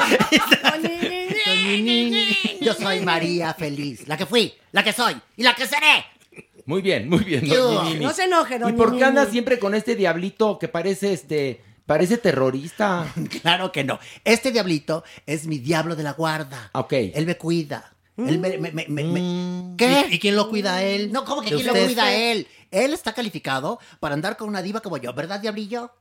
Yo 2.60 2.74
soy 2.74 3.00
María 3.00 3.54
Feliz, 3.54 4.06
la 4.06 4.18
que 4.18 4.26
fui, 4.26 4.52
la 4.72 4.84
que 4.84 4.92
soy 4.92 5.16
y 5.38 5.42
la 5.42 5.54
que 5.54 5.66
seré. 5.66 6.04
Muy 6.66 6.82
bien, 6.82 7.08
muy 7.08 7.24
bien, 7.24 7.48
doñinini. 7.48 8.04
No 8.04 8.12
se 8.12 8.24
enoje, 8.24 8.56
¿Y 8.56 8.58
doña 8.58 8.76
por 8.76 8.96
qué 8.96 9.04
anda 9.04 9.22
Nini. 9.22 9.32
siempre 9.32 9.58
con 9.58 9.74
este 9.74 9.94
diablito 9.94 10.58
que 10.58 10.68
parece 10.68 11.12
este, 11.12 11.62
parece 11.86 12.18
terrorista? 12.18 13.06
Claro 13.42 13.72
que 13.72 13.84
no. 13.84 13.98
Este 14.24 14.50
diablito 14.52 15.04
es 15.26 15.46
mi 15.46 15.58
diablo 15.58 15.94
de 15.96 16.02
la 16.02 16.12
guarda. 16.12 16.70
Ok. 16.74 16.92
Él 16.92 17.24
me 17.26 17.36
cuida. 17.36 17.92
Él 18.18 18.38
me, 18.38 18.56
me- 18.58 18.72
me- 18.72 18.86
me- 18.88 19.04
me- 19.04 19.76
¿Qué? 19.76 20.06
¿Y, 20.10 20.14
y 20.14 20.18
quién 20.18 20.36
lo 20.36 20.48
cuida 20.48 20.76
a 20.76 20.82
él? 20.82 21.12
No, 21.12 21.24
¿cómo 21.24 21.42
que 21.42 21.50
¿De 21.50 21.56
quién 21.56 21.66
lo 21.66 21.74
cuida 21.74 22.04
a 22.04 22.14
él? 22.16 22.48
Él 22.70 22.94
está 22.94 23.12
calificado 23.12 23.78
para 24.00 24.14
andar 24.14 24.36
con 24.38 24.48
una 24.48 24.62
diva 24.62 24.80
como 24.80 24.96
yo, 24.96 25.12
¿verdad, 25.12 25.38
diablillo? 25.38 25.92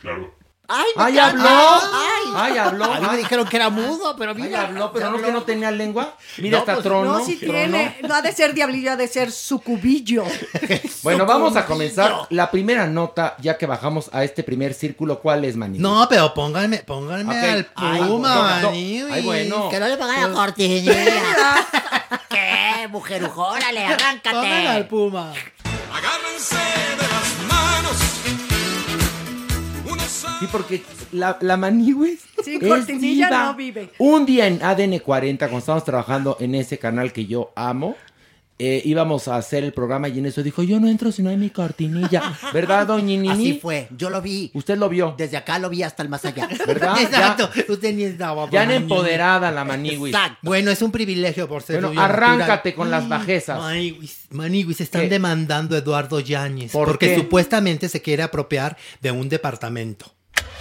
Claro. 0.00 0.34
¡Ay, 0.66 0.86
me 0.96 1.02
¡Ay, 1.04 1.18
habló! 1.18 1.44
¡Ay! 1.46 2.32
¡Ay, 2.36 2.56
habló! 2.58 2.84
A 2.86 2.98
mí 3.00 3.06
me 3.06 3.12
Ay. 3.12 3.18
dijeron 3.18 3.46
que 3.46 3.56
era 3.56 3.68
mudo, 3.68 4.16
pero 4.16 4.30
Ay, 4.32 4.42
mira. 4.44 4.62
habló, 4.62 4.90
pero 4.94 5.10
no 5.10 5.20
que 5.20 5.30
no 5.30 5.42
tenía 5.42 5.70
lengua. 5.70 6.16
Mira, 6.38 6.56
No, 6.56 6.58
hasta 6.60 6.72
pues, 6.74 6.84
trono. 6.84 7.18
No, 7.18 7.24
si 7.24 7.36
tiene. 7.36 7.98
No 8.08 8.14
ha 8.14 8.22
de 8.22 8.32
ser 8.32 8.54
diablillo, 8.54 8.92
ha 8.92 8.96
de 8.96 9.06
ser 9.08 9.30
sucubillo. 9.30 10.24
Bueno, 11.02 11.26
vamos 11.26 11.54
a 11.56 11.66
comenzar 11.66 12.14
la 12.30 12.50
primera 12.50 12.86
nota, 12.86 13.36
ya 13.40 13.58
que 13.58 13.66
bajamos 13.66 14.08
a 14.14 14.24
este 14.24 14.42
primer 14.42 14.72
círculo. 14.72 15.20
¿Cuál 15.20 15.44
es, 15.44 15.54
Manny? 15.54 15.78
No, 15.78 16.06
pero 16.08 16.32
pónganme, 16.32 16.78
pónganme 16.78 17.38
Ok. 17.38 17.44
al 17.52 17.68
Ay, 17.74 18.00
puma. 18.04 18.60
Maniwis. 18.62 19.12
Ay, 19.12 19.22
bueno. 19.22 19.68
Que 19.68 19.78
no 19.80 19.86
le 19.88 19.96
pongan 19.98 20.30
la 20.32 20.34
cortinilla. 20.34 20.94
¿Qué, 22.30 22.88
mujerujo? 22.88 23.42
Órale, 23.48 23.66
Pónganle 23.66 23.86
al 23.86 23.92
arráncate. 24.00 24.84
puma. 24.84 25.32
Agárrense 25.92 26.56
Sí, 30.44 30.48
porque 30.52 30.82
la, 31.12 31.36
la 31.40 31.56
Maniwis 31.56 32.20
Sin 32.44 32.62
es 32.62 32.68
cortinilla 32.68 33.26
diva. 33.26 33.44
no 33.46 33.54
vive. 33.54 33.90
Un 33.98 34.26
día 34.26 34.46
en 34.46 34.62
ADN 34.62 34.98
40, 34.98 35.46
cuando 35.46 35.58
estábamos 35.58 35.84
trabajando 35.84 36.36
en 36.40 36.54
ese 36.54 36.78
canal 36.78 37.12
que 37.12 37.26
yo 37.26 37.52
amo, 37.56 37.96
eh, 38.56 38.80
íbamos 38.84 39.26
a 39.26 39.34
hacer 39.34 39.64
el 39.64 39.72
programa 39.72 40.08
y 40.08 40.16
en 40.20 40.26
eso 40.26 40.40
dijo, 40.40 40.62
yo 40.62 40.78
no 40.78 40.86
entro 40.86 41.10
si 41.10 41.24
no 41.24 41.30
hay 41.30 41.36
mi 41.36 41.50
cortinilla. 41.50 42.22
¿Verdad, 42.52 42.86
doña 42.86 43.04
Nini? 43.06 43.28
Así 43.28 43.58
fue, 43.60 43.88
yo 43.96 44.10
lo 44.10 44.22
vi. 44.22 44.52
Usted 44.54 44.78
lo 44.78 44.88
vio, 44.88 45.12
Desde 45.18 45.36
acá 45.36 45.58
lo 45.58 45.68
vi 45.68 45.82
hasta 45.82 46.04
el 46.04 46.08
más 46.08 46.24
allá. 46.24 46.48
¿verdad? 46.66 46.96
Exacto. 47.02 47.50
Usted 47.68 47.92
ni 47.94 48.04
estaba. 48.04 48.44
Ya, 48.46 48.52
ya 48.52 48.62
en 48.62 48.70
empoderada 48.82 49.50
la 49.50 49.64
Maniwis. 49.64 50.14
Exacto. 50.14 50.38
Bueno, 50.42 50.70
es 50.70 50.80
un 50.82 50.92
privilegio 50.92 51.48
por 51.48 51.62
ser 51.62 51.80
Bueno, 51.84 52.00
arráncate 52.00 52.46
natural. 52.70 52.74
con 52.76 52.90
las 52.92 53.08
bajezas. 53.08 53.58
Maniwis, 53.58 54.20
Maniwis, 54.30 54.80
están 54.80 55.02
¿Qué? 55.02 55.08
demandando 55.08 55.74
a 55.74 55.78
Eduardo 55.80 56.20
Yáñez. 56.20 56.70
¿Por 56.70 56.86
porque 56.86 57.08
qué? 57.08 57.16
supuestamente 57.16 57.88
se 57.88 58.02
quiere 58.02 58.22
apropiar 58.22 58.76
de 59.00 59.10
un 59.10 59.28
departamento. 59.28 60.12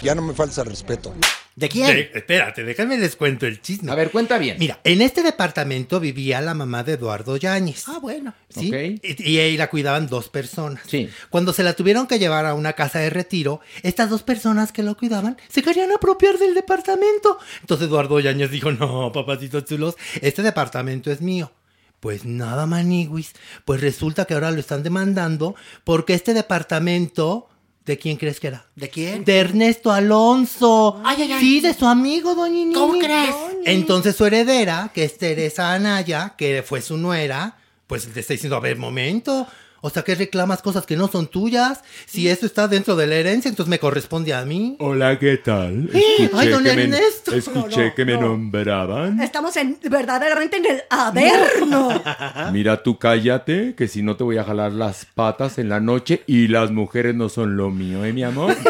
Ya 0.01 0.15
no 0.15 0.21
me 0.21 0.33
falta 0.33 0.63
respeto. 0.63 1.13
¿De 1.55 1.69
quién? 1.69 1.87
De- 1.87 2.11
espérate, 2.15 2.63
déjame 2.63 2.97
les 2.97 3.15
cuento 3.15 3.45
el 3.45 3.61
chisme. 3.61 3.91
A 3.91 3.95
ver, 3.95 4.09
cuenta 4.09 4.37
bien. 4.39 4.57
Mira, 4.59 4.79
en 4.83 5.01
este 5.01 5.21
departamento 5.21 5.99
vivía 5.99 6.41
la 6.41 6.55
mamá 6.55 6.83
de 6.83 6.93
Eduardo 6.93 7.37
Yáñez. 7.37 7.83
Ah, 7.87 7.99
bueno. 8.01 8.33
¿sí? 8.49 8.99
Y 9.03 9.37
ahí 9.37 9.55
la 9.55 9.69
cuidaban 9.69 10.07
dos 10.07 10.29
personas. 10.29 10.81
Sí. 10.87 11.09
Cuando 11.29 11.53
se 11.53 11.63
la 11.63 11.73
tuvieron 11.73 12.07
que 12.07 12.17
llevar 12.17 12.45
a 12.47 12.55
una 12.55 12.73
casa 12.73 12.99
de 12.99 13.11
retiro, 13.11 13.61
estas 13.83 14.09
dos 14.09 14.23
personas 14.23 14.71
que 14.71 14.81
lo 14.83 14.97
cuidaban 14.97 15.37
se 15.47 15.61
querían 15.61 15.91
apropiar 15.91 16.37
del 16.39 16.55
departamento. 16.55 17.37
Entonces 17.61 17.87
Eduardo 17.87 18.19
Yáñez 18.19 18.49
dijo, 18.49 18.71
no, 18.71 19.11
papacitos 19.11 19.65
chulos, 19.65 19.95
este 20.21 20.41
departamento 20.41 21.11
es 21.11 21.21
mío. 21.21 21.51
Pues 21.99 22.25
nada, 22.25 22.65
maniguis. 22.65 23.31
Pues 23.63 23.79
resulta 23.79 24.25
que 24.25 24.33
ahora 24.33 24.51
lo 24.51 24.59
están 24.59 24.83
demandando 24.83 25.55
porque 25.85 26.15
este 26.15 26.33
departamento 26.33 27.47
¿De 27.85 27.97
quién 27.97 28.15
crees 28.15 28.39
que 28.39 28.47
era? 28.47 28.65
¿De 28.75 28.89
quién? 28.89 29.25
De 29.25 29.37
Ernesto 29.37 29.91
Alonso. 29.91 31.01
Ay, 31.03 31.23
ay, 31.23 31.31
ay. 31.33 31.39
Sí, 31.41 31.59
de 31.59 31.73
su 31.73 31.85
amigo, 31.85 32.33
doña 32.33 32.53
Nini. 32.53 32.73
¿Cómo 32.73 32.97
crees? 32.97 33.35
Entonces 33.65 34.15
su 34.15 34.25
heredera, 34.25 34.91
que 34.93 35.03
es 35.03 35.17
Teresa 35.17 35.73
Anaya, 35.73 36.35
que 36.37 36.63
fue 36.65 36.81
su 36.81 36.97
nuera, 36.97 37.57
pues 37.87 38.07
le 38.13 38.21
está 38.21 38.33
diciendo, 38.33 38.55
a 38.55 38.61
ver, 38.61 38.77
momento. 38.77 39.47
O 39.85 39.89
sea, 39.89 40.03
que 40.03 40.15
reclamas 40.15 40.61
cosas 40.61 40.85
que 40.85 40.95
no 40.95 41.09
son 41.09 41.27
tuyas. 41.27 41.81
Si 42.05 42.29
eso 42.29 42.45
está 42.45 42.69
dentro 42.69 42.95
de 42.95 43.05
la 43.05 43.15
herencia, 43.15 43.49
entonces 43.49 43.69
me 43.69 43.79
corresponde 43.79 44.33
a 44.33 44.45
mí. 44.45 44.77
Hola, 44.79 45.19
¿qué 45.19 45.35
tal? 45.35 45.89
¡Eh! 45.93 46.29
¡Ay, 46.33 46.47
don 46.47 46.63
que 46.63 46.73
me, 46.73 46.83
Ernesto! 46.83 47.35
escuché 47.35 47.77
No, 47.77 47.87
no, 47.87 47.93
que 47.93 48.05
me 48.05 48.13
no. 48.13 48.21
nombraban. 48.21 49.19
Estamos 49.19 49.57
en, 49.57 49.77
verdaderamente 49.89 50.55
en 50.55 50.67
el 50.67 50.83
averno. 50.89 52.01
Mira, 52.53 52.81
tú 52.81 52.97
cállate, 52.97 53.75
que 53.75 53.89
si 53.89 54.03
no 54.03 54.15
te 54.15 54.23
voy 54.23 54.37
a 54.37 54.45
jalar 54.45 54.71
las 54.71 55.03
patas 55.03 55.57
en 55.57 55.67
la 55.67 55.81
noche 55.81 56.23
y 56.27 56.47
las 56.47 56.71
mujeres 56.71 57.13
no 57.13 57.27
son 57.27 57.57
lo 57.57 57.69
mío, 57.69 58.05
¿eh, 58.05 58.13
mi 58.13 58.23
amor? 58.23 58.55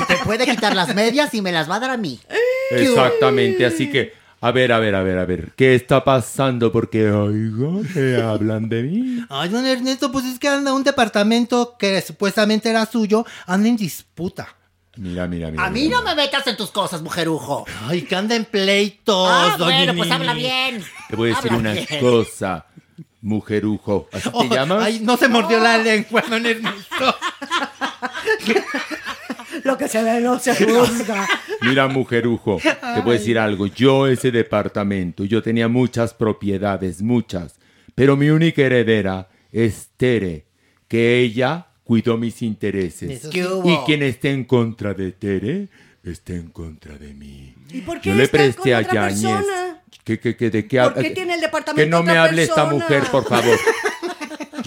Y 0.00 0.06
te 0.06 0.16
puede 0.24 0.44
quitar 0.44 0.74
las 0.74 0.92
medias 0.94 1.32
y 1.34 1.42
me 1.42 1.52
las 1.52 1.70
va 1.70 1.76
a 1.76 1.80
dar 1.80 1.90
a 1.90 1.96
mí. 1.96 2.18
Exactamente, 2.72 3.64
así 3.64 3.90
que, 3.90 4.12
a 4.40 4.50
ver, 4.52 4.72
a 4.72 4.78
ver, 4.78 4.94
a 4.94 5.02
ver, 5.02 5.18
a 5.18 5.24
ver, 5.24 5.52
¿qué 5.56 5.74
está 5.74 6.04
pasando? 6.04 6.70
Porque 6.70 7.10
oigo 7.10 7.82
que 7.92 8.16
hablan 8.22 8.68
de 8.68 8.82
mí. 8.84 9.24
Ay, 9.28 9.48
don 9.48 9.66
Ernesto, 9.66 10.12
pues 10.12 10.24
es 10.24 10.38
que 10.38 10.48
anda 10.48 10.72
un 10.72 10.84
departamento 10.84 11.76
que 11.78 12.00
supuestamente 12.02 12.70
era 12.70 12.86
suyo, 12.86 13.24
anda 13.46 13.68
en 13.68 13.76
disputa. 13.76 14.54
Mira, 14.96 15.26
mira, 15.28 15.50
mira. 15.50 15.64
A 15.64 15.70
mí 15.70 15.88
no 15.88 16.02
me 16.02 16.14
metas 16.14 16.46
en 16.48 16.56
tus 16.56 16.70
cosas, 16.70 17.02
mujerujo. 17.02 17.64
Ay, 17.86 18.02
que 18.02 18.16
anda 18.16 18.34
en 18.34 18.44
pleitos, 18.44 19.28
Ah, 19.30 19.54
doña 19.58 19.76
bueno, 19.76 19.94
pues 19.96 20.10
habla 20.10 20.34
bien. 20.34 20.82
Te 21.08 21.16
voy 21.16 21.30
a 21.30 21.34
decir 21.36 21.52
Habla 21.52 21.70
una 21.70 21.72
bien. 21.72 22.00
cosa, 22.00 22.66
mujerujo. 23.22 24.08
¿Así 24.12 24.28
te 24.30 24.48
llamas? 24.54 24.82
Ay, 24.84 25.00
no 25.00 25.16
se 25.16 25.28
mordió 25.28 25.60
la 25.60 25.78
lengua, 25.78 26.22
don 26.28 26.44
Ernesto. 26.44 27.16
Lo 29.64 29.76
que 29.76 29.88
se 29.88 30.02
ve 30.02 30.20
no 30.20 30.38
se 30.38 30.54
juzga. 30.54 31.26
Mira, 31.62 31.88
mujerujo, 31.88 32.58
te 32.62 33.00
voy 33.00 33.16
a 33.16 33.18
decir 33.18 33.38
algo. 33.38 33.66
Yo 33.66 34.06
ese 34.06 34.30
departamento, 34.30 35.24
yo 35.24 35.42
tenía 35.42 35.68
muchas 35.68 36.14
propiedades, 36.14 37.02
muchas. 37.02 37.56
Pero 37.94 38.16
mi 38.16 38.30
única 38.30 38.62
heredera 38.62 39.28
es 39.52 39.88
Tere, 39.96 40.44
que 40.86 41.18
ella 41.18 41.66
cuidó 41.84 42.16
mis 42.16 42.42
intereses. 42.42 43.28
¿Qué 43.28 43.46
hubo? 43.46 43.68
Y 43.70 43.78
quien 43.86 44.02
esté 44.02 44.30
en 44.30 44.44
contra 44.44 44.94
de 44.94 45.12
Tere, 45.12 45.68
está 46.04 46.34
en 46.34 46.48
contra 46.50 46.96
de 46.96 47.14
mí. 47.14 47.54
¿Y 47.70 47.80
por 47.80 48.00
qué 48.00 48.10
Yo 48.10 48.14
le 48.14 48.28
presté 48.28 48.72
con 48.72 48.74
a 48.74 48.92
Yañez. 48.92 49.22
persona? 49.22 49.82
¿Qué, 50.04 50.18
qué, 50.20 50.36
qué, 50.36 50.50
de 50.50 50.66
qué 50.66 50.80
¿Por 50.80 50.94
qué 50.94 51.10
tiene 51.10 51.34
el 51.34 51.40
departamento 51.40 51.82
Que 51.84 51.90
no 51.90 52.02
me 52.02 52.16
hable 52.16 52.42
esta 52.42 52.68
persona? 52.68 52.72
mujer, 52.72 53.02
por 53.10 53.24
favor. 53.28 53.58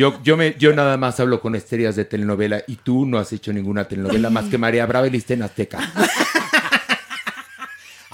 Yo, 0.01 0.19
yo, 0.23 0.35
me, 0.35 0.55
yo 0.57 0.73
nada 0.73 0.97
más 0.97 1.19
hablo 1.19 1.39
con 1.39 1.53
estrellas 1.53 1.95
de 1.95 2.05
telenovela 2.05 2.63
y 2.65 2.77
tú 2.77 3.05
no 3.05 3.19
has 3.19 3.31
hecho 3.33 3.53
ninguna 3.53 3.83
telenovela 3.83 4.31
más 4.31 4.45
que 4.45 4.57
María 4.57 4.87
Brava 4.87 5.05
y 5.05 5.11
Lista 5.11 5.35
en 5.35 5.43
Azteca. 5.43 5.77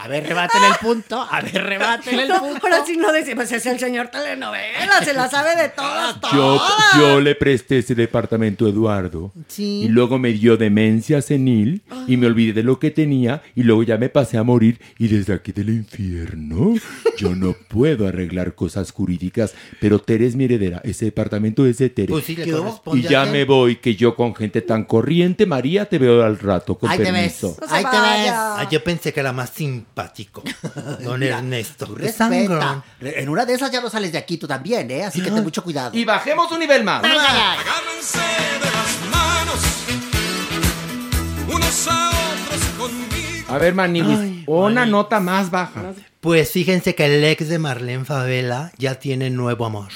A 0.07 0.09
ver, 0.09 0.25
rebátele 0.25 0.67
el 0.67 0.75
punto. 0.75 1.21
A 1.21 1.41
ver, 1.41 1.63
rebátele 1.65 2.23
el 2.23 2.29
punto. 2.29 2.61
ahora 2.63 2.85
sí 2.85 2.95
no 2.95 3.11
decimos, 3.11 3.51
es 3.51 3.65
el 3.65 3.77
señor 3.77 4.07
telenovela, 4.07 5.03
se 5.03 5.13
la 5.13 5.29
sabe 5.29 5.61
de 5.61 5.67
todas, 5.67 6.21
todas. 6.21 6.61
yo 6.97 7.19
le 7.19 7.35
presté 7.35 7.79
ese 7.79 7.93
departamento 7.93 8.65
a 8.65 8.69
Eduardo. 8.69 9.33
Sí. 9.49 9.81
Y 9.83 9.89
luego 9.89 10.17
me 10.17 10.31
dio 10.31 10.55
demencia 10.55 11.21
senil 11.21 11.81
y 12.07 12.15
me 12.15 12.27
olvidé 12.27 12.53
de 12.53 12.63
lo 12.63 12.79
que 12.79 12.89
tenía 12.89 13.41
y 13.53 13.63
luego 13.63 13.83
ya 13.83 13.97
me 13.97 14.07
pasé 14.07 14.37
a 14.37 14.43
morir 14.43 14.79
y 14.97 15.09
desde 15.09 15.33
aquí 15.33 15.51
del 15.51 15.71
infierno 15.71 16.75
yo 17.17 17.35
no 17.35 17.53
puedo 17.67 18.07
arreglar 18.07 18.55
cosas 18.55 18.93
jurídicas, 18.93 19.55
pero 19.81 19.99
Tere 19.99 20.25
es 20.25 20.37
mi 20.37 20.45
heredera, 20.45 20.79
ese 20.85 21.03
departamento 21.03 21.65
es 21.65 21.79
de 21.79 21.89
Tere. 21.89 22.07
Pues 22.13 22.23
sí, 22.23 22.37
le 22.37 22.45
¿Qué 22.45 22.53
y 22.93 23.01
ya 23.01 23.25
me 23.25 23.43
voy, 23.43 23.75
que 23.75 23.95
yo 23.97 24.15
con 24.15 24.33
gente 24.33 24.61
tan 24.61 24.85
corriente, 24.85 25.45
María, 25.45 25.83
te 25.83 25.97
veo 25.97 26.23
al 26.23 26.39
rato, 26.39 26.75
con 26.75 26.89
Ahí 26.89 26.97
te 26.97 27.11
ves. 27.11 27.11
permiso. 27.11 27.57
No 27.59 27.75
Ahí 27.75 27.83
te 27.83 27.99
ves. 27.99 28.31
Ay, 28.33 28.67
yo 28.71 28.81
pensé 28.81 29.11
que 29.11 29.19
era 29.19 29.33
más 29.33 29.51
simpático. 29.97 30.43
Don 30.99 31.19
Mira, 31.19 31.37
Ernesto. 31.39 31.87
Respeta. 31.95 32.83
En 33.01 33.29
una 33.29 33.45
de 33.45 33.53
esas 33.53 33.71
ya 33.71 33.81
no 33.81 33.89
sales 33.89 34.11
de 34.11 34.17
aquí 34.17 34.37
tú 34.37 34.47
también, 34.47 34.89
¿eh? 34.91 35.05
Así 35.05 35.21
que 35.21 35.31
ten 35.31 35.43
mucho 35.43 35.63
cuidado. 35.63 35.97
Y 35.97 36.05
bajemos 36.05 36.51
un 36.51 36.59
nivel 36.59 36.83
más. 36.83 37.03
Ay, 37.03 37.11
ay, 37.11 37.25
ay. 37.29 37.57
Agárrense 37.59 38.19
de 38.19 38.71
las 38.71 39.11
manos, 39.11 39.59
unos 41.53 41.87
a 41.87 42.09
otros 42.09 42.65
conmigo. 42.77 43.45
A 43.49 43.57
ver, 43.57 43.73
Maniwis, 43.73 44.19
Ay, 44.19 44.43
una 44.47 44.85
nota 44.85 45.19
más 45.19 45.49
baja. 45.49 45.93
Pues 46.19 46.51
fíjense 46.51 46.95
que 46.95 47.05
el 47.05 47.23
ex 47.23 47.47
de 47.47 47.59
Marlene 47.59 48.05
Favela 48.05 48.71
ya 48.77 48.95
tiene 48.95 49.29
nuevo 49.29 49.65
amor. 49.65 49.89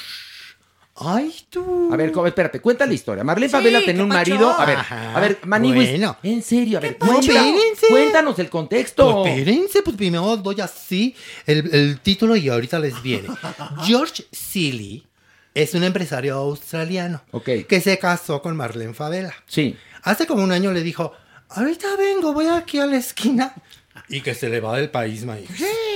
Ay, 1.04 1.34
tú. 1.50 1.88
A 1.92 1.96
ver, 1.96 2.12
espérate, 2.26 2.60
cuenta 2.60 2.86
la 2.86 2.94
historia. 2.94 3.24
Marlene 3.24 3.48
Sí, 3.48 3.52
Favela 3.52 3.80
¿qué 3.80 3.86
tenía 3.86 4.02
un 4.04 4.08
pacho? 4.10 4.30
marido. 4.30 4.50
A 4.50 4.64
ver, 4.64 4.76
Ajá, 4.78 5.16
a 5.16 5.20
ver, 5.20 5.38
Maniwis, 5.44 5.90
bueno. 5.90 6.16
en 6.22 6.42
serio, 6.42 6.78
a 6.78 6.80
ver, 6.80 6.98
cuenta- 6.98 7.20
Espérense. 7.20 7.86
cuéntanos 7.88 8.38
el 8.38 8.48
contexto. 8.50 9.22
Pues 9.22 9.38
espérense, 9.38 9.82
pues 9.82 9.96
primero 9.96 10.36
doy 10.36 10.60
así 10.60 11.14
el, 11.46 11.74
el 11.74 12.00
título 12.00 12.36
y 12.36 12.48
ahorita 12.48 12.78
les 12.78 13.00
viene. 13.02 13.28
George 13.84 14.24
Seeley 14.32 15.04
es 15.54 15.74
un 15.74 15.84
empresario 15.84 16.34
australiano 16.36 17.22
Ok. 17.30 17.48
que 17.68 17.80
se 17.80 17.98
casó 17.98 18.40
con 18.42 18.56
Marlene 18.56 18.94
Favela. 18.94 19.34
Sí. 19.46 19.76
Hace 20.02 20.26
como 20.26 20.42
un 20.42 20.50
año 20.52 20.72
le 20.72 20.82
dijo, 20.82 21.12
ahorita 21.50 21.96
vengo, 21.96 22.32
voy 22.32 22.46
aquí 22.46 22.78
a 22.78 22.86
la 22.86 22.96
esquina. 22.96 23.54
Y 24.08 24.20
que 24.22 24.34
se 24.34 24.48
le 24.48 24.60
va 24.60 24.76
del 24.76 24.90
país, 24.90 25.24
maíz. 25.24 25.48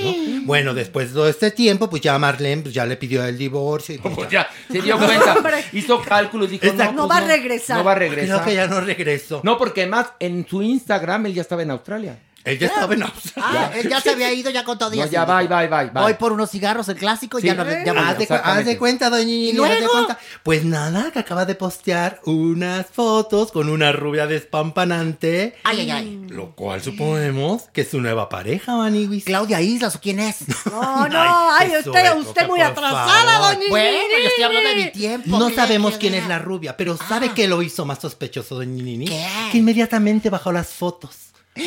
¿no? 0.03 0.13
Bueno, 0.45 0.73
después 0.73 1.09
de 1.09 1.13
todo 1.15 1.27
este 1.27 1.51
tiempo, 1.51 1.89
pues 1.89 2.01
ya 2.01 2.17
Marlene 2.19 2.61
pues 2.61 2.73
ya 2.73 2.85
le 2.85 2.95
pidió 2.97 3.23
el 3.25 3.37
divorcio. 3.37 3.95
Y 3.95 3.97
pues 3.97 4.15
Pues 4.15 4.29
ya. 4.29 4.47
ya, 4.69 4.73
se 4.73 4.81
dio 4.81 4.97
cuenta, 4.97 5.35
hizo 5.73 6.01
cálculos, 6.01 6.49
dijo, 6.49 6.65
Exacto. 6.65 6.93
no, 6.93 7.01
No 7.03 7.07
pues 7.07 7.19
va 7.19 7.23
a 7.23 7.27
regresar. 7.27 7.77
No 7.77 7.83
va 7.83 7.91
a 7.93 7.95
Creo 7.95 8.09
regresar. 8.11 8.45
que 8.45 8.53
ya 8.55 8.67
no 8.67 8.81
regresó. 8.81 9.41
No, 9.43 9.57
porque 9.57 9.81
además 9.81 10.07
en 10.19 10.45
su 10.47 10.61
Instagram 10.61 11.25
él 11.25 11.33
ya 11.33 11.41
estaba 11.41 11.63
en 11.63 11.71
Australia. 11.71 12.19
Él 12.47 12.59
ya 12.59 12.67
estaba 12.67 12.93
en 12.93 13.03
Australia. 13.03 13.71
Ah, 13.73 13.77
él 13.77 13.89
ya 13.89 13.99
se 14.01 14.11
había 14.11 14.31
ido 14.33 14.49
ya 14.49 14.63
con 14.63 14.77
todo 14.77 14.89
No, 14.95 15.05
ya, 15.05 15.25
bye, 15.25 15.47
bye, 15.47 15.67
bye, 15.67 15.89
bye. 15.91 16.01
Voy 16.03 16.13
por 16.15 16.31
unos 16.31 16.49
cigarros, 16.49 16.87
el 16.89 16.95
clásico, 16.97 17.39
y 17.39 17.41
Sí. 17.41 17.47
ya 17.47 17.53
no 17.55 17.63
ya 17.65 17.77
volvió. 17.93 17.99
Haz 17.99 18.17
de, 18.17 18.27
haz 18.33 18.77
cuenta, 18.77 19.09
doña 19.09 19.25
Nini, 19.25 19.49
¿Y 19.49 19.49
haz 19.51 19.55
de 19.55 19.77
luego? 19.79 19.91
cuenta. 19.91 20.17
Pues 20.43 20.63
nada, 20.65 21.11
que 21.11 21.19
acaba 21.19 21.45
de 21.45 21.55
postear 21.55 22.21
unas 22.25 22.85
fotos 22.87 23.51
con 23.51 23.69
una 23.69 23.91
rubia 23.91 24.27
despampanante. 24.27 25.55
Ay, 25.63 25.81
ay, 25.81 25.91
ay. 25.91 26.25
Lo 26.29 26.51
cual 26.55 26.81
suponemos 26.81 27.63
que 27.73 27.81
es 27.81 27.89
su 27.89 27.99
nueva 28.01 28.29
pareja, 28.29 28.75
Maniwis. 28.75 29.25
Claudia 29.25 29.61
Islas, 29.61 29.95
¿o 29.95 29.99
quién 30.01 30.19
es? 30.19 30.37
No, 30.71 31.07
no, 31.09 31.51
Ay, 31.51 31.71
usted, 31.77 32.15
usted 32.17 32.47
muy 32.47 32.61
atrasada, 32.61 33.39
favor. 33.39 33.55
doña 33.55 33.69
Bueno, 33.69 33.97
Nini. 34.07 34.21
yo 34.23 34.27
estoy 34.29 34.43
hablando 34.43 34.69
de 34.69 34.75
mi 34.75 34.91
tiempo. 34.91 35.37
No 35.39 35.47
¿qué 35.49 35.55
sabemos 35.55 35.97
quién 35.97 36.13
es 36.13 36.27
la 36.27 36.39
rubia, 36.39 36.77
pero 36.77 36.95
¿sabe 36.97 37.27
Ah. 37.29 37.33
qué 37.35 37.47
lo 37.47 37.61
hizo 37.61 37.85
más 37.85 37.99
sospechoso, 37.99 38.55
doña 38.55 38.83
Nini? 38.83 39.05
¿Qué? 39.07 39.27
Que 39.51 39.57
inmediatamente 39.57 40.29
bajó 40.29 40.51
las 40.51 40.67
fotos. 40.67 41.09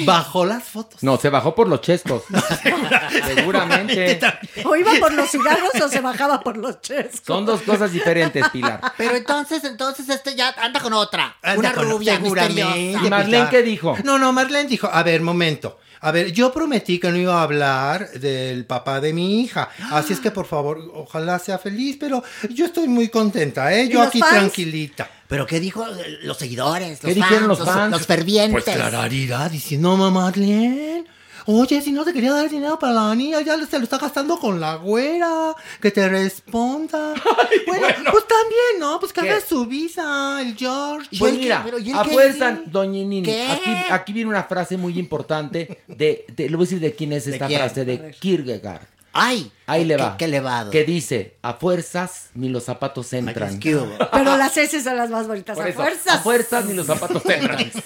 Bajó 0.05 0.45
las 0.47 0.65
fotos. 0.65 1.03
No, 1.03 1.17
se 1.17 1.29
bajó 1.31 1.55
por 1.55 1.69
los 1.69 1.81
chescos. 1.81 2.23
Seguramente. 3.35 4.21
O 4.65 4.77
iba 4.77 4.93
por 5.01 5.13
los 5.13 5.31
cigarros 5.31 5.71
o 5.83 5.89
se 5.89 6.01
bajaba 6.01 6.41
por 6.41 6.57
los 6.57 6.81
chescos. 6.81 7.21
Son 7.25 7.45
dos 7.47 7.63
cosas 7.63 7.93
diferentes, 7.93 8.49
Pilar. 8.51 8.81
Pero 8.97 9.17
entonces, 9.17 9.65
entonces 9.65 10.09
este 10.09 10.35
ya 10.35 10.55
anda 10.59 10.81
con 10.81 10.93
otra. 10.93 11.37
Anda 11.43 11.59
una 11.59 11.73
con- 11.73 11.91
rubia 11.91 12.17
seguramente. 12.17 12.65
misteriosa. 12.65 13.07
¿Y 13.07 13.11
Marlene 13.11 13.49
qué 13.51 13.63
dijo? 13.63 13.97
No, 14.05 14.19
no, 14.19 14.33
Marlene 14.33 14.69
dijo, 14.69 14.89
a 14.93 15.03
ver, 15.03 15.21
momento. 15.21 15.79
A 16.03 16.13
ver, 16.13 16.33
yo 16.33 16.51
prometí 16.53 16.99
que 16.99 17.11
no 17.11 17.17
iba 17.19 17.41
a 17.41 17.43
hablar 17.43 18.11
del 18.13 18.65
papá 18.65 19.01
de 19.01 19.13
mi 19.13 19.43
hija. 19.43 19.69
Así 19.91 20.15
es 20.15 20.21
que, 20.21 20.31
por 20.31 20.47
favor, 20.47 20.91
ojalá 20.95 21.39
sea 21.39 21.59
feliz, 21.59 21.97
pero 22.01 22.23
yo 22.49 22.65
estoy 22.67 22.89
muy 22.89 23.09
contenta, 23.09 23.73
¿eh? 23.75 23.85
¿Y 23.85 23.89
Yo 23.91 23.99
los 23.99 24.09
aquí 24.09 24.21
fans? 24.21 24.33
tranquilita. 24.33 25.11
¿Pero 25.29 25.47
qué 25.47 25.61
dijo 25.61 25.87
eh, 25.87 26.19
los 26.23 26.39
seguidores? 26.39 27.01
¿Qué 27.01 27.09
los 27.09 27.15
dijeron 27.17 27.49
fans, 27.49 27.59
los 27.59 27.69
fans? 27.69 27.91
Los 27.93 28.07
fervientes. 28.07 28.65
Pues 28.65 28.77
clararira 28.77 29.49
diciendo, 29.49 29.97
mamá 29.97 30.23
Marlene, 30.23 31.05
oye, 31.47 31.81
si 31.83 31.93
no 31.93 32.05
te 32.05 32.13
quería 32.13 32.33
dar 32.33 32.49
dinero 32.51 32.79
para 32.79 32.93
la 32.93 33.15
niña, 33.15 33.41
ya 33.43 33.57
se 33.67 33.79
lo 33.79 33.85
está 33.85 33.99
gastando 33.99 34.39
con 34.39 34.61
la 34.61 34.77
güera, 34.77 35.55
que 35.81 35.91
te 35.91 36.09
responda. 36.09 37.15
bueno, 37.67 38.11
pues 38.13 38.25
también, 38.27 38.81
¿no? 38.81 38.99
Pues 39.01 39.13
que 39.13 39.21
haga 39.21 39.41
su 39.41 39.67
visa, 39.67 40.41
el 40.43 40.57
George. 40.57 41.09
¿Y 41.11 41.19
Pues 41.19 41.35
mira, 41.35 41.63
Pero, 41.65 41.79
¿y 41.79 41.91
él 41.91 41.97
a 41.97 42.03
qué 42.03 42.11
fuerza, 42.11 42.51
dice? 42.53 42.63
doña 42.67 43.05
Nini, 43.05 43.31
aquí, 43.31 43.71
aquí 43.91 44.13
viene 44.13 44.31
una 44.31 44.45
frase 44.45 44.77
muy 44.77 44.99
importante 44.99 45.83
de, 45.87 46.25
de- 46.35 46.49
le 46.49 46.57
voy 46.57 46.65
a 46.65 46.67
decir 46.67 46.81
de 46.81 46.95
quién 46.95 47.13
es 47.13 47.25
¿De 47.27 47.33
esta 47.33 47.47
quién? 47.47 47.59
frase, 47.61 47.85
de. 47.85 48.11
Kierkegaard. 48.19 48.83
Ay, 49.13 49.51
Ahí 49.67 49.85
le 49.85 49.97
qué- 49.97 50.03
va. 50.03 50.17
Qué 50.17 50.25
elevado. 50.27 50.71
Que 50.71 50.85
dice, 50.85 51.37
a 51.43 51.55
fuerzas 51.55 52.31
ni 52.35 52.49
los 52.49 52.65
zapatos 52.65 53.13
entran. 53.13 53.59
¿Qué 53.59 53.75
hubo? 53.77 53.93
Pero 54.13 54.37
las 54.37 54.57
S 54.57 54.81
son 54.83 54.97
las 54.97 55.11
más 55.11 55.27
bonitas. 55.27 55.57
Por 55.57 55.67
a 55.67 55.69
eso, 55.69 55.81
fuerzas. 55.81 56.15
a 56.15 56.19
fuerzas 56.21 56.65
ni 56.67 56.75
los 56.75 56.87
zapatos 56.87 57.25
entran. 57.27 57.71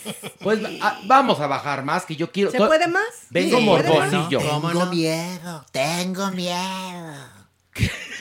Pues 0.45 0.61
a- 0.83 1.01
vamos 1.07 1.41
a 1.41 1.47
bajar 1.47 1.85
más, 1.87 2.05
que 2.05 2.17
yo 2.17 2.31
quiero... 2.31 2.51
¿Se 2.51 2.59
puede 2.59 2.87
más? 2.87 3.03
Vengo 3.31 3.57
Sí, 3.59 3.65
morbosillo. 3.65 4.39
Tengo 4.41 4.87
miedo, 4.87 5.65
tengo 5.73 6.31
miedo. 6.33 7.15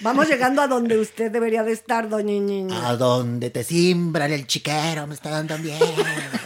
Vamos 0.02 0.28
llegando 0.28 0.62
a 0.62 0.68
donde 0.68 0.98
usted 0.98 1.32
debería 1.32 1.64
de 1.64 1.72
estar, 1.72 2.10
doña 2.10 2.34
Niña. 2.34 2.88
A 2.90 2.98
donde 2.98 3.50
te 3.50 3.64
simbran 3.64 4.32
el 4.34 4.46
chiquero 4.48 5.08
me 5.08 5.14
está 5.16 5.30
dando 5.30 5.58
miedo. 5.60 5.86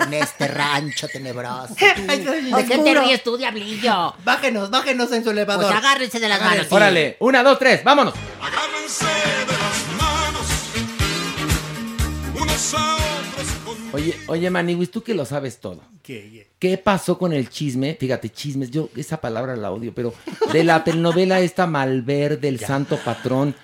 En 0.02 0.14
este 0.14 0.48
rancho 0.48 1.08
tenebroso. 1.08 1.74
Ay, 2.08 2.20
¿De 2.20 2.66
qué 2.66 2.78
te 2.78 2.94
ríes 3.00 3.24
tú, 3.24 3.36
diablillo? 3.38 4.14
Bájenos, 4.24 4.70
bájenos 4.70 5.12
en 5.12 5.24
su 5.24 5.32
elevador. 5.32 5.66
Pues 5.66 5.76
agárrense 5.76 6.20
de 6.20 6.30
las 6.30 6.40
Agárrense. 6.40 6.66
manos. 6.66 6.74
Órale, 6.74 7.18
una, 7.20 7.42
dos, 7.44 7.58
tres, 7.58 7.84
vámonos. 7.84 8.14
Agárrense 8.42 9.06
de 9.06 9.54
las 9.54 10.02
manos, 10.02 10.48
unos 12.40 12.74
a 12.76 12.96
otros 12.96 13.48
Oye, 13.94 14.16
oye, 14.28 14.50
Maniwis, 14.50 14.92
tú 14.92 15.02
que 15.02 15.14
lo 15.14 15.26
sabes 15.26 15.60
todo. 15.60 15.82
¿Qué? 16.04 16.48
¿Qué 16.60 16.78
pasó 16.78 17.18
con 17.18 17.34
el 17.34 17.50
chisme? 17.50 17.96
Fíjate, 18.00 18.30
chismes, 18.30 18.72
yo 18.72 18.90
esa 18.96 19.20
palabra 19.22 19.56
la 19.56 19.72
odio, 19.72 19.94
pero 19.94 20.14
de 20.54 20.64
la 20.64 20.84
telenovela 20.84 21.40
esta 21.40 21.68
Malverde, 21.68 22.48
el 22.48 22.60
santo 22.60 22.98
patrón. 23.04 23.56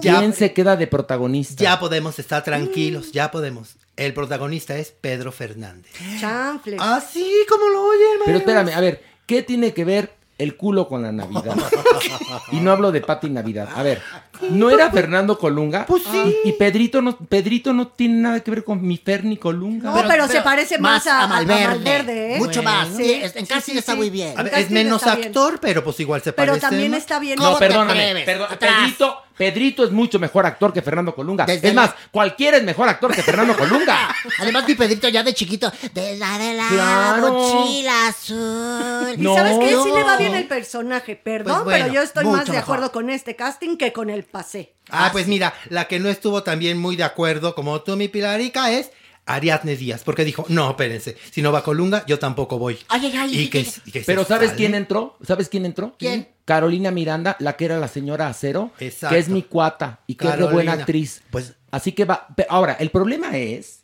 ¿Quién 0.00 0.30
Ya- 0.30 0.32
se 0.32 0.52
queda 0.52 0.76
de 0.76 0.86
protagonista? 0.86 1.62
Ya 1.62 1.78
podemos 1.78 2.18
estar 2.18 2.42
tranquilos, 2.44 3.12
ya 3.12 3.30
podemos. 3.30 3.76
El 3.96 4.12
protagonista 4.12 4.76
es 4.76 4.90
Pedro 4.90 5.30
Fernández. 5.32 5.92
Chanfles. 6.20 6.80
Ah, 6.82 7.00
sí, 7.00 7.30
como 7.48 7.68
lo 7.68 7.90
Pero 7.92 8.18
Maniwis. 8.26 8.40
espérame, 8.40 8.68
a 8.76 8.80
ver, 8.80 9.02
¿qué 9.26 9.42
tiene 9.42 9.72
que 9.72 9.84
ver 9.84 10.12
el 10.36 10.56
culo 10.56 10.88
con 10.88 11.02
la 11.02 11.12
Navidad? 11.12 11.56
y 12.52 12.56
no 12.56 12.72
hablo 12.72 12.90
de 12.90 13.00
Pati 13.00 13.30
Navidad. 13.30 13.68
A 13.74 13.82
ver, 13.84 14.02
¿no 14.50 14.70
era 14.70 14.90
Fernando 14.90 15.38
Colunga? 15.38 15.86
Pues 15.86 16.02
sí. 16.10 16.36
Y, 16.44 16.48
y 16.50 16.52
Pedrito 16.52 17.00
no, 17.02 17.16
Pedrito 17.16 17.72
no 17.72 17.88
tiene 17.88 18.14
nada 18.16 18.40
que 18.40 18.50
ver 18.50 18.64
con 18.64 18.86
mi 18.86 18.96
Fer 18.96 19.24
ni 19.24 19.36
Colunga. 19.36 19.90
No, 19.90 20.08
pero, 20.08 20.28
se 20.28 20.40
parece 20.42 20.78
más, 20.78 21.06
a, 21.06 21.24
a 21.24 21.26
Malverde. 21.28 22.36
¿eh? 22.36 22.38
Mucho 22.38 22.62
más. 22.62 22.88
Sí, 22.96 23.12
es- 23.12 23.36
en 23.36 23.46
sí, 23.46 23.52
casting 23.54 23.72
sí, 23.74 23.78
está 23.78 23.92
sí. 23.92 23.98
muy 23.98 24.10
bien. 24.10 24.34
Ver, 24.36 24.52
es 24.54 24.70
menos 24.70 25.04
bien. 25.04 25.24
actor, 25.28 25.58
pero 25.60 25.82
pues 25.84 25.98
igual 26.00 26.22
se 26.22 26.32
Pero 26.32 26.52
parece. 26.52 26.66
también 26.68 26.90
más. 26.90 27.00
está 27.00 27.18
bien. 27.18 27.38
No, 27.38 27.56
perdóname. 27.58 28.22
perdón. 28.24 28.48
Pedrito, 28.58 29.18
Pedrito 29.36 29.84
es 29.84 29.90
mucho 29.90 30.18
mejor 30.20 30.46
actor 30.46 30.72
que 30.72 30.80
Fernando 30.82 31.14
Colunga. 31.14 31.44
Desde 31.44 31.68
es 31.68 31.74
más, 31.74 31.90
cualquiera 32.12 32.56
es 32.56 32.62
mejor 32.62 32.88
actor 32.88 33.12
que 33.14 33.22
Fernando 33.22 33.56
Colunga. 33.56 34.14
Además, 34.38 34.64
mi 34.68 34.74
Pedrito 34.74 35.08
ya 35.08 35.22
de 35.22 35.34
chiquito, 35.34 35.72
de 35.92 36.16
la 36.16 36.38
de 36.38 36.54
la 36.54 36.68
Claro. 36.68 37.32
mochila 37.32 38.08
azul. 38.08 39.14
Y 39.16 39.22
No. 39.22 39.34
sabes 39.34 39.58
qué, 39.58 39.68
sí 39.82 39.90
le 39.94 40.04
va 40.04 40.16
bien 40.16 40.34
el 40.34 40.46
personaje, 40.46 41.16
perdón, 41.16 41.54
Pues 41.54 41.64
bueno, 41.64 41.84
pero 41.84 41.94
yo 41.94 42.02
estoy 42.02 42.24
más 42.26 42.44
de 42.46 42.52
mejor. 42.52 42.62
acuerdo 42.62 42.92
con 42.92 43.10
este 43.10 43.34
casting 43.36 43.76
que 43.76 43.92
con 43.92 44.10
el 44.10 44.23
pasé. 44.24 44.74
Ah, 44.90 45.10
pues 45.12 45.26
mira, 45.26 45.54
la 45.70 45.86
que 45.88 45.98
no 46.00 46.08
estuvo 46.08 46.42
también 46.42 46.78
muy 46.78 46.96
de 46.96 47.04
acuerdo 47.04 47.54
como 47.54 47.80
tú, 47.82 47.96
mi 47.96 48.08
Pilarica, 48.08 48.70
es 48.72 48.90
Ariadne 49.26 49.76
Díaz, 49.76 50.02
porque 50.04 50.24
dijo, 50.24 50.44
no, 50.48 50.70
espérense, 50.70 51.16
si 51.30 51.40
no 51.40 51.50
va 51.52 51.62
Colunga, 51.64 52.04
yo 52.06 52.18
tampoco 52.18 52.58
voy. 52.58 52.78
Ay, 52.88 53.06
ay, 53.06 53.16
ay. 53.16 53.38
Y 53.40 53.48
que, 53.48 53.66
y 53.86 53.90
que 53.90 54.00
Pero 54.00 54.24
¿sabes 54.24 54.48
sale. 54.50 54.58
quién 54.58 54.74
entró? 54.74 55.16
¿Sabes 55.26 55.48
quién 55.48 55.64
entró? 55.64 55.94
¿Quién? 55.98 56.28
Carolina 56.44 56.90
Miranda, 56.90 57.36
la 57.38 57.56
que 57.56 57.64
era 57.64 57.78
la 57.78 57.88
señora 57.88 58.28
Acero, 58.28 58.70
Exacto. 58.80 59.14
que 59.14 59.20
es 59.20 59.28
mi 59.30 59.42
cuata 59.42 60.00
y 60.06 60.16
que 60.16 60.28
es 60.28 60.36
de 60.38 60.44
buena 60.44 60.72
actriz. 60.72 61.22
Pues- 61.30 61.54
Así 61.70 61.92
que 61.92 62.04
va. 62.04 62.28
pe- 62.36 62.46
Ahora, 62.50 62.74
el 62.78 62.90
problema 62.90 63.36
es, 63.38 63.80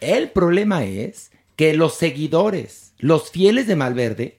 el 0.00 0.30
problema 0.30 0.84
es 0.84 1.32
que 1.56 1.74
los 1.74 1.94
seguidores, 1.96 2.92
los 2.98 3.30
fieles 3.30 3.66
de 3.66 3.74
Malverde, 3.76 4.38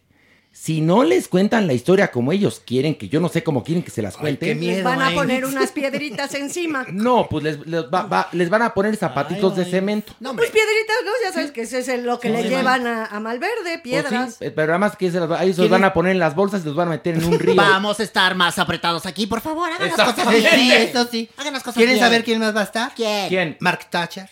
si 0.60 0.82
no 0.82 1.04
les 1.04 1.28
cuentan 1.28 1.68
la 1.68 1.74
historia 1.74 2.12
como 2.12 2.32
ellos 2.32 2.62
quieren, 2.66 2.96
que 2.96 3.08
yo 3.08 3.20
no 3.20 3.30
sé 3.30 3.44
cómo 3.44 3.64
quieren 3.64 3.84
que 3.84 3.92
se 3.92 4.02
las 4.02 4.16
Ay, 4.16 4.22
cuenten. 4.22 4.50
qué 4.50 4.56
miedo. 4.56 4.76
Les 4.76 4.84
van 4.84 5.02
a 5.02 5.08
ay. 5.08 5.16
poner 5.16 5.46
unas 5.46 5.72
piedritas 5.72 6.34
encima. 6.34 6.86
No, 6.92 7.28
pues 7.30 7.44
les, 7.44 7.66
les 7.68 7.84
va- 7.84 8.04
va- 8.04 8.28
les 8.34 8.50
van 8.50 8.64
a 8.64 8.74
poner 8.74 8.96
zapatitos 8.98 9.56
de 9.56 9.66
cemento. 9.66 10.14
No. 10.20 10.36
Pues 10.36 10.50
piedritas, 10.50 10.96
¿no? 11.06 11.12
Ya 11.24 11.32
sabes 11.34 11.52
que 11.52 11.62
ese 11.62 11.80
es 11.80 12.04
lo 12.04 12.20
que 12.20 12.30
le 12.30 12.44
llevan 12.50 12.86
a, 12.88 13.06
a 13.06 13.20
Malverde, 13.20 13.64
Pues 13.64 13.82
piedras. 13.82 14.36
sí, 14.40 14.50
pero 14.56 14.74
además 14.74 14.96
que 14.98 15.12
se 15.12 15.20
las 15.20 15.32
ahí 15.32 15.54
se 15.54 15.62
los 15.62 15.70
¿Quién 15.70 15.72
van 15.72 15.84
a 15.86 15.94
poner 15.94 16.12
en 16.14 16.20
las 16.20 16.36
bolsas 16.36 16.62
y 16.64 16.66
los 16.66 16.76
van 16.76 16.88
a 16.88 16.92
meter 16.92 17.16
en 17.16 17.24
un 17.24 17.40
río. 17.40 17.56
Vamos 17.56 18.00
a 18.00 18.04
estar 18.04 18.36
más 18.36 18.58
apretados 18.60 19.06
aquí, 19.06 19.28
por 19.28 19.42
favor. 19.42 19.72
Hagan 19.72 19.90
las 19.96 20.14
cosas 20.14 20.30
bien. 20.34 20.50
Sí, 20.56 20.72
eso 20.74 21.08
sí. 21.10 21.30
Hagan 21.38 21.54
las 21.54 21.64
cosas 21.64 21.76
¿Quieren 21.76 21.96
bien. 21.96 22.06
saber 22.06 22.24
quién 22.24 22.40
más 22.40 22.56
va 22.56 22.62
a 22.62 22.64
estar? 22.64 22.92
¿Quién? 22.96 23.30
¿Quién? 23.30 23.58
Mark 23.60 23.88
Thatcher. 23.90 24.30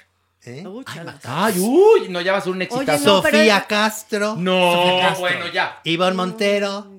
¿Eh? 0.48 0.64
Ay, 1.24 1.60
uy, 1.60 2.08
no, 2.10 2.22
ya 2.22 2.34
va 2.34 2.40
a 2.40 2.50
un 2.50 2.62
exitazo. 2.62 3.06
no, 3.06 3.22
Sofía 3.22 3.66
Castro. 3.68 4.36
No, 4.38 4.74
Sofía 4.74 5.00
Castro. 5.02 5.20
bueno, 5.22 5.48
ya. 5.54 5.80
Ivonne 5.84 6.16
Montero. 6.16 6.92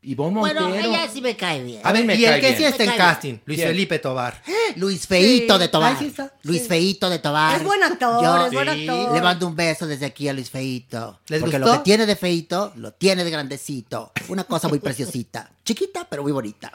Ivonne 0.00 0.38
Bueno, 0.40 0.60
Montero. 0.68 0.88
ella 0.88 1.08
sí 1.12 1.20
me 1.20 1.36
cae 1.36 1.62
bien. 1.62 1.80
A 1.84 1.92
ver, 1.92 2.04
me 2.04 2.14
y 2.14 2.24
el 2.24 2.34
que 2.40 2.46
bien. 2.48 2.56
sí 2.56 2.64
está 2.64 2.84
en 2.84 2.92
casting, 2.92 3.34
Luis. 3.44 3.60
Felipe 3.62 3.98
Tobar. 3.98 4.40
Luis 4.76 5.06
Feito 5.06 5.54
Sí. 5.54 5.60
de 5.60 5.68
Tobar. 5.68 5.92
Ay, 5.92 5.96
sí 5.98 6.06
está. 6.06 6.32
Luis 6.44 6.62
Sí. 6.62 6.68
Feito 6.68 7.10
de 7.10 7.18
Tobar. 7.18 7.56
Es 7.56 7.64
buen 7.64 7.82
actor, 7.82 8.22
Yo 8.22 8.46
es 8.46 8.52
buen 8.52 8.68
actor. 8.68 9.14
Le 9.14 9.20
mando 9.20 9.46
un 9.48 9.56
beso 9.56 9.86
desde 9.86 10.06
aquí 10.06 10.28
a 10.28 10.32
Luis 10.32 10.50
Feito. 10.50 11.18
¿Les 11.28 11.40
porque 11.40 11.58
gustó? 11.58 11.72
lo 11.72 11.78
que 11.78 11.84
tiene 11.84 12.06
de 12.06 12.16
feito, 12.16 12.72
lo 12.76 12.92
tiene 12.92 13.24
de 13.24 13.30
grandecito. 13.30 14.12
Una 14.28 14.44
cosa 14.44 14.68
muy 14.68 14.78
preciosita. 14.78 15.50
Chiquita, 15.64 16.06
pero 16.08 16.22
muy 16.22 16.32
bonita. 16.32 16.72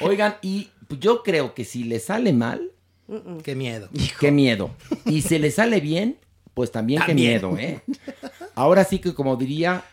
Oigan, 0.00 0.36
y 0.42 0.70
yo 0.98 1.22
creo 1.22 1.54
que 1.54 1.64
si 1.64 1.84
le 1.84 2.00
sale 2.00 2.32
mal, 2.32 2.70
Qué 3.42 3.54
miedo. 3.54 3.88
qué 4.20 4.30
miedo. 4.30 4.70
Y 5.06 5.22
si 5.22 5.38
le 5.38 5.50
sale 5.50 5.80
bien, 5.80 6.16
pues 6.54 6.70
también, 6.72 7.00
qué 7.00 7.08
También. 7.08 7.30
miedo, 7.30 7.58
¿eh? 7.58 7.80
Ahora 8.54 8.84
sí 8.84 8.98
que 8.98 9.14
como 9.14 9.36
diría, 9.36 9.84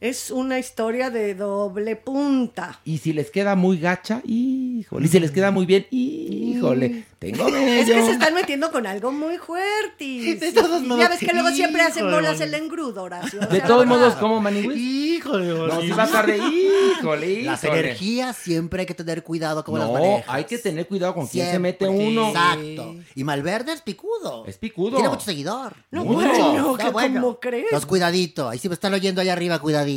Es 0.00 0.30
una 0.30 0.60
historia 0.60 1.10
de 1.10 1.34
doble 1.34 1.96
punta. 1.96 2.80
y 2.84 2.98
si 2.98 3.12
les 3.12 3.30
queda 3.32 3.56
muy 3.56 3.78
gacha, 3.78 4.22
híjole. 4.24 5.06
Y 5.06 5.08
si 5.08 5.18
les 5.18 5.32
queda 5.32 5.50
muy 5.50 5.66
bien, 5.66 5.86
híjole. 5.90 7.04
Tengo 7.18 7.48
Es 7.48 7.52
medio. 7.52 7.94
que 7.96 8.04
se 8.04 8.10
están 8.12 8.32
metiendo 8.32 8.70
con 8.70 8.86
algo 8.86 9.10
muy 9.10 9.38
fuerte. 9.38 10.36
De 10.36 10.52
todos 10.52 10.82
modos, 10.82 11.02
Ya 11.02 11.08
ves 11.08 11.18
que 11.18 11.32
luego 11.32 11.50
siempre 11.50 11.82
hacen 11.82 12.08
bolas 12.08 12.40
el 12.40 12.54
engrudo, 12.54 13.02
Horacio. 13.02 13.40
De 13.40 13.60
todos 13.60 13.86
modos, 13.86 14.14
¿cómo, 14.14 14.40
Maniwis? 14.40 14.78
Híjole, 14.78 15.48
No, 15.48 15.80
si 15.80 15.90
va 15.90 16.04
a 16.04 16.06
estar 16.06 16.26
de 16.26 16.38
híjole, 16.38 17.42
Las 17.42 17.64
energías 17.64 18.36
siempre 18.36 18.82
hay 18.82 18.86
que 18.86 18.94
tener 18.94 19.24
cuidado 19.24 19.64
como 19.64 19.78
las 19.78 19.88
No, 19.88 19.94
manejas. 19.94 20.24
hay 20.28 20.44
que 20.44 20.58
tener 20.58 20.86
cuidado 20.86 21.14
con 21.14 21.26
quién 21.26 21.50
se 21.50 21.58
mete 21.58 21.88
uno. 21.88 22.28
Exacto. 22.28 22.94
Y 23.16 23.24
Malverde 23.24 23.72
es 23.72 23.82
picudo. 23.82 24.46
Es 24.46 24.56
picudo. 24.58 24.94
Tiene 24.98 25.08
mucho 25.08 25.24
seguidor. 25.24 25.74
No, 25.90 26.04
bueno. 26.04 27.20
¿cómo 27.20 27.40
crees? 27.40 27.66
Los 27.72 27.84
cuidadito. 27.84 28.48
Ahí 28.48 28.58
sí 28.60 28.68
me 28.68 28.74
están 28.74 28.94
oyendo 28.94 29.20
allá 29.20 29.32
arriba, 29.32 29.58
cuidadito. 29.58 29.87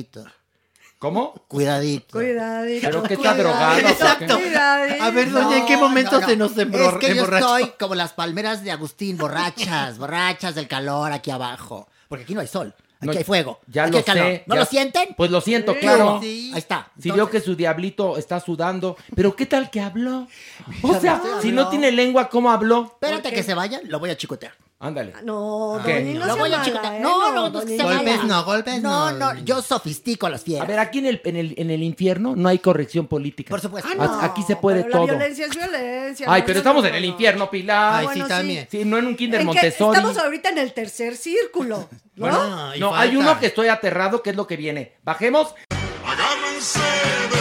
¿Cómo? 1.00 1.34
Cuidadito. 1.48 2.20
Cuidadito. 2.20 2.88
¿Pero 2.88 3.04
qué 3.04 3.14
está 3.16 3.34
drogado? 3.36 3.80
Exacto. 3.80 4.38
cuidadito. 4.40 5.04
A 5.04 5.10
ver, 5.10 5.32
doña, 5.32 5.58
¿en 5.58 5.66
qué 5.66 5.76
momento 5.78 6.22
se 6.22 6.36
nos 6.38 6.52
Es 6.52 6.58
embor- 6.60 7.00
que 7.00 7.08
yo 7.08 7.14
emborrachó? 7.24 7.58
estoy 7.58 7.74
como 7.80 7.96
las 7.96 8.14
palmeras 8.14 8.64
de 8.64 8.72
Agustín, 8.72 9.18
borrachas, 9.18 9.98
borrachas 9.98 10.54
del 10.54 10.68
calor 10.68 11.12
aquí 11.12 11.32
abajo. 11.32 11.88
Porque 12.08 12.24
aquí 12.26 12.36
no 12.36 12.42
hay 12.42 12.48
sol, 12.48 12.72
aquí 13.00 13.06
No, 13.08 13.12
hay 13.14 13.24
fuego, 13.24 13.60
Ya 13.66 13.84
aquí 13.84 13.94
lo 13.94 13.98
hay 13.98 14.04
calor. 14.04 14.26
sé. 14.26 14.44
¿No 14.46 14.54
ya- 14.56 14.60
lo 14.62 14.66
sienten? 14.68 15.16
Pues 15.18 15.32
lo 15.32 15.42
siento, 15.42 15.74
Sí. 15.74 15.80
claro. 15.80 16.20
Sí. 16.22 16.52
Ahí 16.54 16.60
está. 16.60 16.92
Si 17.00 17.10
Entonces, 17.10 17.16
veo 17.16 17.30
que 17.32 17.42
su 17.42 17.56
diablito 17.56 18.18
está 18.18 18.40
sudando. 18.40 18.96
Pero 19.16 19.36
¿qué 19.36 19.48
tal 19.48 19.72
que 19.72 19.82
habló? 19.82 20.28
O 20.84 21.00
sea, 21.00 21.20
si 21.42 21.48
habló. 21.50 21.64
no 21.64 21.70
tiene 21.70 21.92
lengua, 21.92 22.30
¿cómo 22.30 22.52
habló? 22.52 22.84
Espérate 22.94 23.32
que 23.34 23.42
se 23.42 23.56
vayan, 23.56 23.82
lo 23.90 23.98
voy 23.98 24.12
a 24.12 24.18
chicotear. 24.18 24.54
Ándale. 24.84 25.14
No, 25.24 25.80
¿Qué? 25.86 26.00
Doni, 26.00 26.14
no 26.16 26.26
lo 26.26 26.34
se 26.34 26.40
voy 26.40 26.52
a 26.52 26.56
amaga, 26.56 26.66
chicotear. 26.66 26.96
¿eh? 26.96 27.00
No, 27.02 27.20
no, 27.20 27.34
no, 27.36 27.50
Doni, 27.52 27.78
se 27.78 27.84
Golpes 27.84 28.24
no, 28.24 28.44
golpes 28.44 28.82
no. 28.82 29.12
no. 29.12 29.34
No, 29.36 29.40
yo 29.42 29.62
sofistico 29.62 30.26
a 30.26 30.32
las 30.32 30.42
A 30.42 30.44
fieras. 30.44 30.68
ver, 30.68 30.80
aquí 30.80 30.98
en 30.98 31.06
el, 31.06 31.22
en 31.24 31.36
el, 31.36 31.54
en 31.56 31.70
el 31.70 31.84
infierno 31.84 32.36
no 32.36 32.50
hay 32.50 32.58
corrección 32.58 33.06
política. 33.06 33.52
Por 33.52 33.62
supuesto. 33.62 33.88
Ah, 33.92 33.96
no, 33.96 34.22
Aquí 34.22 34.42
se 34.42 34.56
puede 34.56 34.82
pero 34.82 34.94
todo. 34.98 35.06
La 35.06 35.14
violencia 35.14 35.46
es 35.46 35.56
violencia. 35.56 36.26
Ay, 36.28 36.42
no, 36.42 36.46
pero 36.48 36.56
no, 36.56 36.60
estamos 36.62 36.82
no, 36.84 36.90
en 36.90 36.96
el 36.96 37.02
no. 37.04 37.08
infierno, 37.10 37.50
Pilar. 37.52 37.94
Ay, 38.00 38.06
bueno, 38.06 38.26
sí, 38.26 38.30
también. 38.30 38.68
Sí, 38.72 38.84
no 38.84 38.98
en 38.98 39.06
un 39.06 39.16
kinder 39.16 39.42
¿En? 39.42 39.46
Montessori. 39.48 39.96
Estamos 39.98 40.18
ahorita 40.18 40.50
en 40.50 40.58
el 40.58 40.74
tercer 40.74 41.16
círculo, 41.16 41.88
¿no? 42.16 42.28
Bueno, 42.28 42.76
No, 42.80 42.96
hay 42.96 43.16
uno 43.16 43.40
que 43.40 43.46
estoy 43.46 43.68
aterrado, 43.68 44.24
que 44.24 44.32
es 44.32 44.36
lo 44.36 44.48
que 44.48 44.58
viene. 44.58 44.94
Bajemos. 45.04 45.54
Agárrense 46.04 46.80
de 46.80 47.41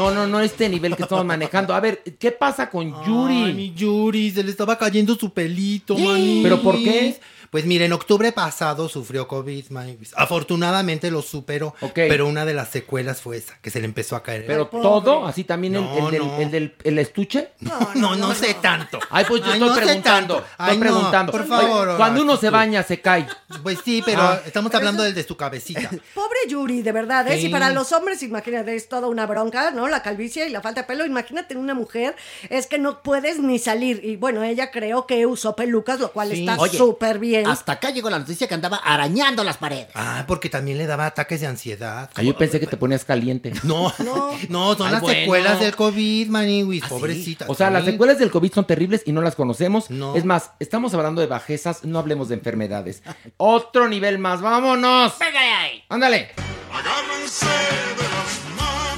No, 0.00 0.10
no, 0.10 0.26
no 0.26 0.40
este 0.40 0.66
nivel 0.68 0.96
que 0.96 1.02
estamos 1.02 1.26
manejando. 1.26 1.74
A 1.74 1.80
ver, 1.80 2.02
¿qué 2.18 2.32
pasa 2.32 2.70
con 2.70 2.88
Yuri? 3.04 3.42
Ay, 3.44 3.52
mi 3.52 3.74
Yuri, 3.74 4.30
se 4.30 4.42
le 4.42 4.50
estaba 4.50 4.78
cayendo 4.78 5.14
su 5.14 5.30
pelito, 5.30 5.96
maní. 5.98 6.40
¿Pero 6.42 6.62
por 6.62 6.76
qué? 6.76 7.20
Pues 7.50 7.64
mire, 7.66 7.84
en 7.86 7.92
octubre 7.92 8.30
pasado 8.32 8.88
sufrió 8.88 9.26
COVID, 9.26 9.70
maní. 9.70 9.98
Afortunadamente 10.14 11.10
lo 11.10 11.20
superó, 11.22 11.74
pero 11.94 12.26
una 12.28 12.44
de 12.44 12.54
las 12.54 12.68
secuelas 12.70 13.20
fue 13.20 13.38
esa, 13.38 13.58
que 13.60 13.70
se 13.70 13.80
le 13.80 13.86
empezó 13.86 14.14
a 14.16 14.22
caer. 14.22 14.46
Pero 14.46 14.66
todo, 14.68 15.26
así 15.26 15.42
también 15.44 15.74
el, 15.74 15.82
No, 15.82 16.06
el 16.06 16.10
del, 16.12 16.26
no. 16.26 16.36
el 16.38 16.50
del 16.50 16.74
el 16.84 16.98
estuche. 17.00 17.50
no, 17.60 18.14
no, 18.16 18.34
sé 18.34 18.54
tanto. 18.62 18.98
Ay, 19.10 19.24
pues 19.28 19.42
yo 19.42 19.52
Ay, 19.52 19.60
estoy 19.60 19.82
preguntando. 19.82 20.36
Estoy 20.38 20.54
Ay, 20.58 20.76
no, 20.76 20.80
preguntando. 20.80 21.32
por 21.32 21.46
favor, 21.46 21.88
Oye, 21.88 21.96
Cuando 21.96 22.22
uno 22.22 22.36
se 22.36 22.50
baña, 22.50 22.82
se 22.84 23.00
cae. 23.00 23.26
Pues 23.62 23.78
sí, 23.84 24.02
pero 24.04 24.20
Ah. 24.22 24.40
estamos 24.46 24.72
hablando 24.74 25.02
del 25.02 25.14
de 25.14 25.24
su 25.24 25.36
cabecita. 25.36 25.90
Pobre 26.14 26.38
Yuri, 26.48 26.82
de 26.82 26.92
verdad, 26.92 27.26
¿eh? 27.28 27.36
Sí. 27.36 27.42
Si 27.42 27.48
para 27.48 27.70
los 27.70 27.90
hombres, 27.92 28.22
imagínate, 28.22 28.74
es 28.76 28.88
toda 28.88 29.08
una 29.08 29.26
bronca, 29.26 29.70
¿no? 29.72 29.88
La 29.88 30.02
calvicie 30.02 30.46
y 30.46 30.50
la 30.50 30.60
falta 30.60 30.82
de 30.82 30.86
pelo. 30.86 31.04
Imagínate 31.04 31.54
en 31.54 31.60
una 31.60 31.74
mujer, 31.74 32.14
es 32.48 32.66
que 32.66 32.78
no 32.78 33.02
puedes 33.02 33.40
ni 33.40 33.58
salir. 33.58 34.00
Y 34.04 34.16
bueno, 34.16 34.42
ella 34.44 34.70
creo 34.70 35.06
que 35.06 35.26
usó 35.26 35.56
pelucas, 35.56 35.98
lo 36.00 36.12
cual 36.12 36.30
Sí. 36.30 36.40
está 36.46 36.56
súper 36.68 37.18
bien. 37.18 37.39
Hasta 37.46 37.72
acá 37.72 37.90
llegó 37.90 38.10
la 38.10 38.18
noticia 38.18 38.46
que 38.48 38.54
andaba 38.54 38.76
arañando 38.78 39.44
las 39.44 39.56
paredes. 39.58 39.88
Ah, 39.94 40.24
porque 40.26 40.48
también 40.48 40.78
le 40.78 40.86
daba 40.86 41.06
ataques 41.06 41.40
de 41.40 41.46
ansiedad. 41.46 42.10
Ah, 42.14 42.22
yo 42.22 42.36
pensé 42.36 42.60
que 42.60 42.66
te 42.66 42.76
ponías 42.76 43.04
caliente. 43.04 43.52
No, 43.62 43.92
No. 43.98 44.30
no, 44.48 44.74
son 44.74 44.86
Ay, 44.88 44.92
las 44.94 45.00
bueno. 45.02 45.20
secuelas 45.20 45.60
del 45.60 45.76
COVID, 45.76 46.28
maniwis, 46.28 46.82
¿Ah, 46.82 46.86
sí? 46.88 46.94
pobrecita. 46.94 47.44
O 47.48 47.54
sea, 47.54 47.68
sí. 47.68 47.72
las 47.74 47.84
secuelas 47.84 48.18
del 48.18 48.30
COVID 48.30 48.52
son 48.52 48.66
terribles 48.66 49.02
y 49.06 49.12
no 49.12 49.20
las 49.22 49.34
conocemos. 49.34 49.90
No. 49.90 50.16
Es 50.16 50.24
más, 50.24 50.50
estamos 50.58 50.94
hablando 50.94 51.20
de 51.20 51.26
bajezas, 51.26 51.84
no 51.84 51.98
hablemos 51.98 52.28
de 52.28 52.34
enfermedades. 52.36 53.02
Otro 53.36 53.88
nivel 53.88 54.18
más, 54.18 54.40
vámonos. 54.40 55.12
¡Pégale 55.14 55.38
ahí! 55.38 55.84
Ándale. 55.88 56.30
Agárrense 56.72 57.46
de 57.46 58.02
las. 58.02 58.29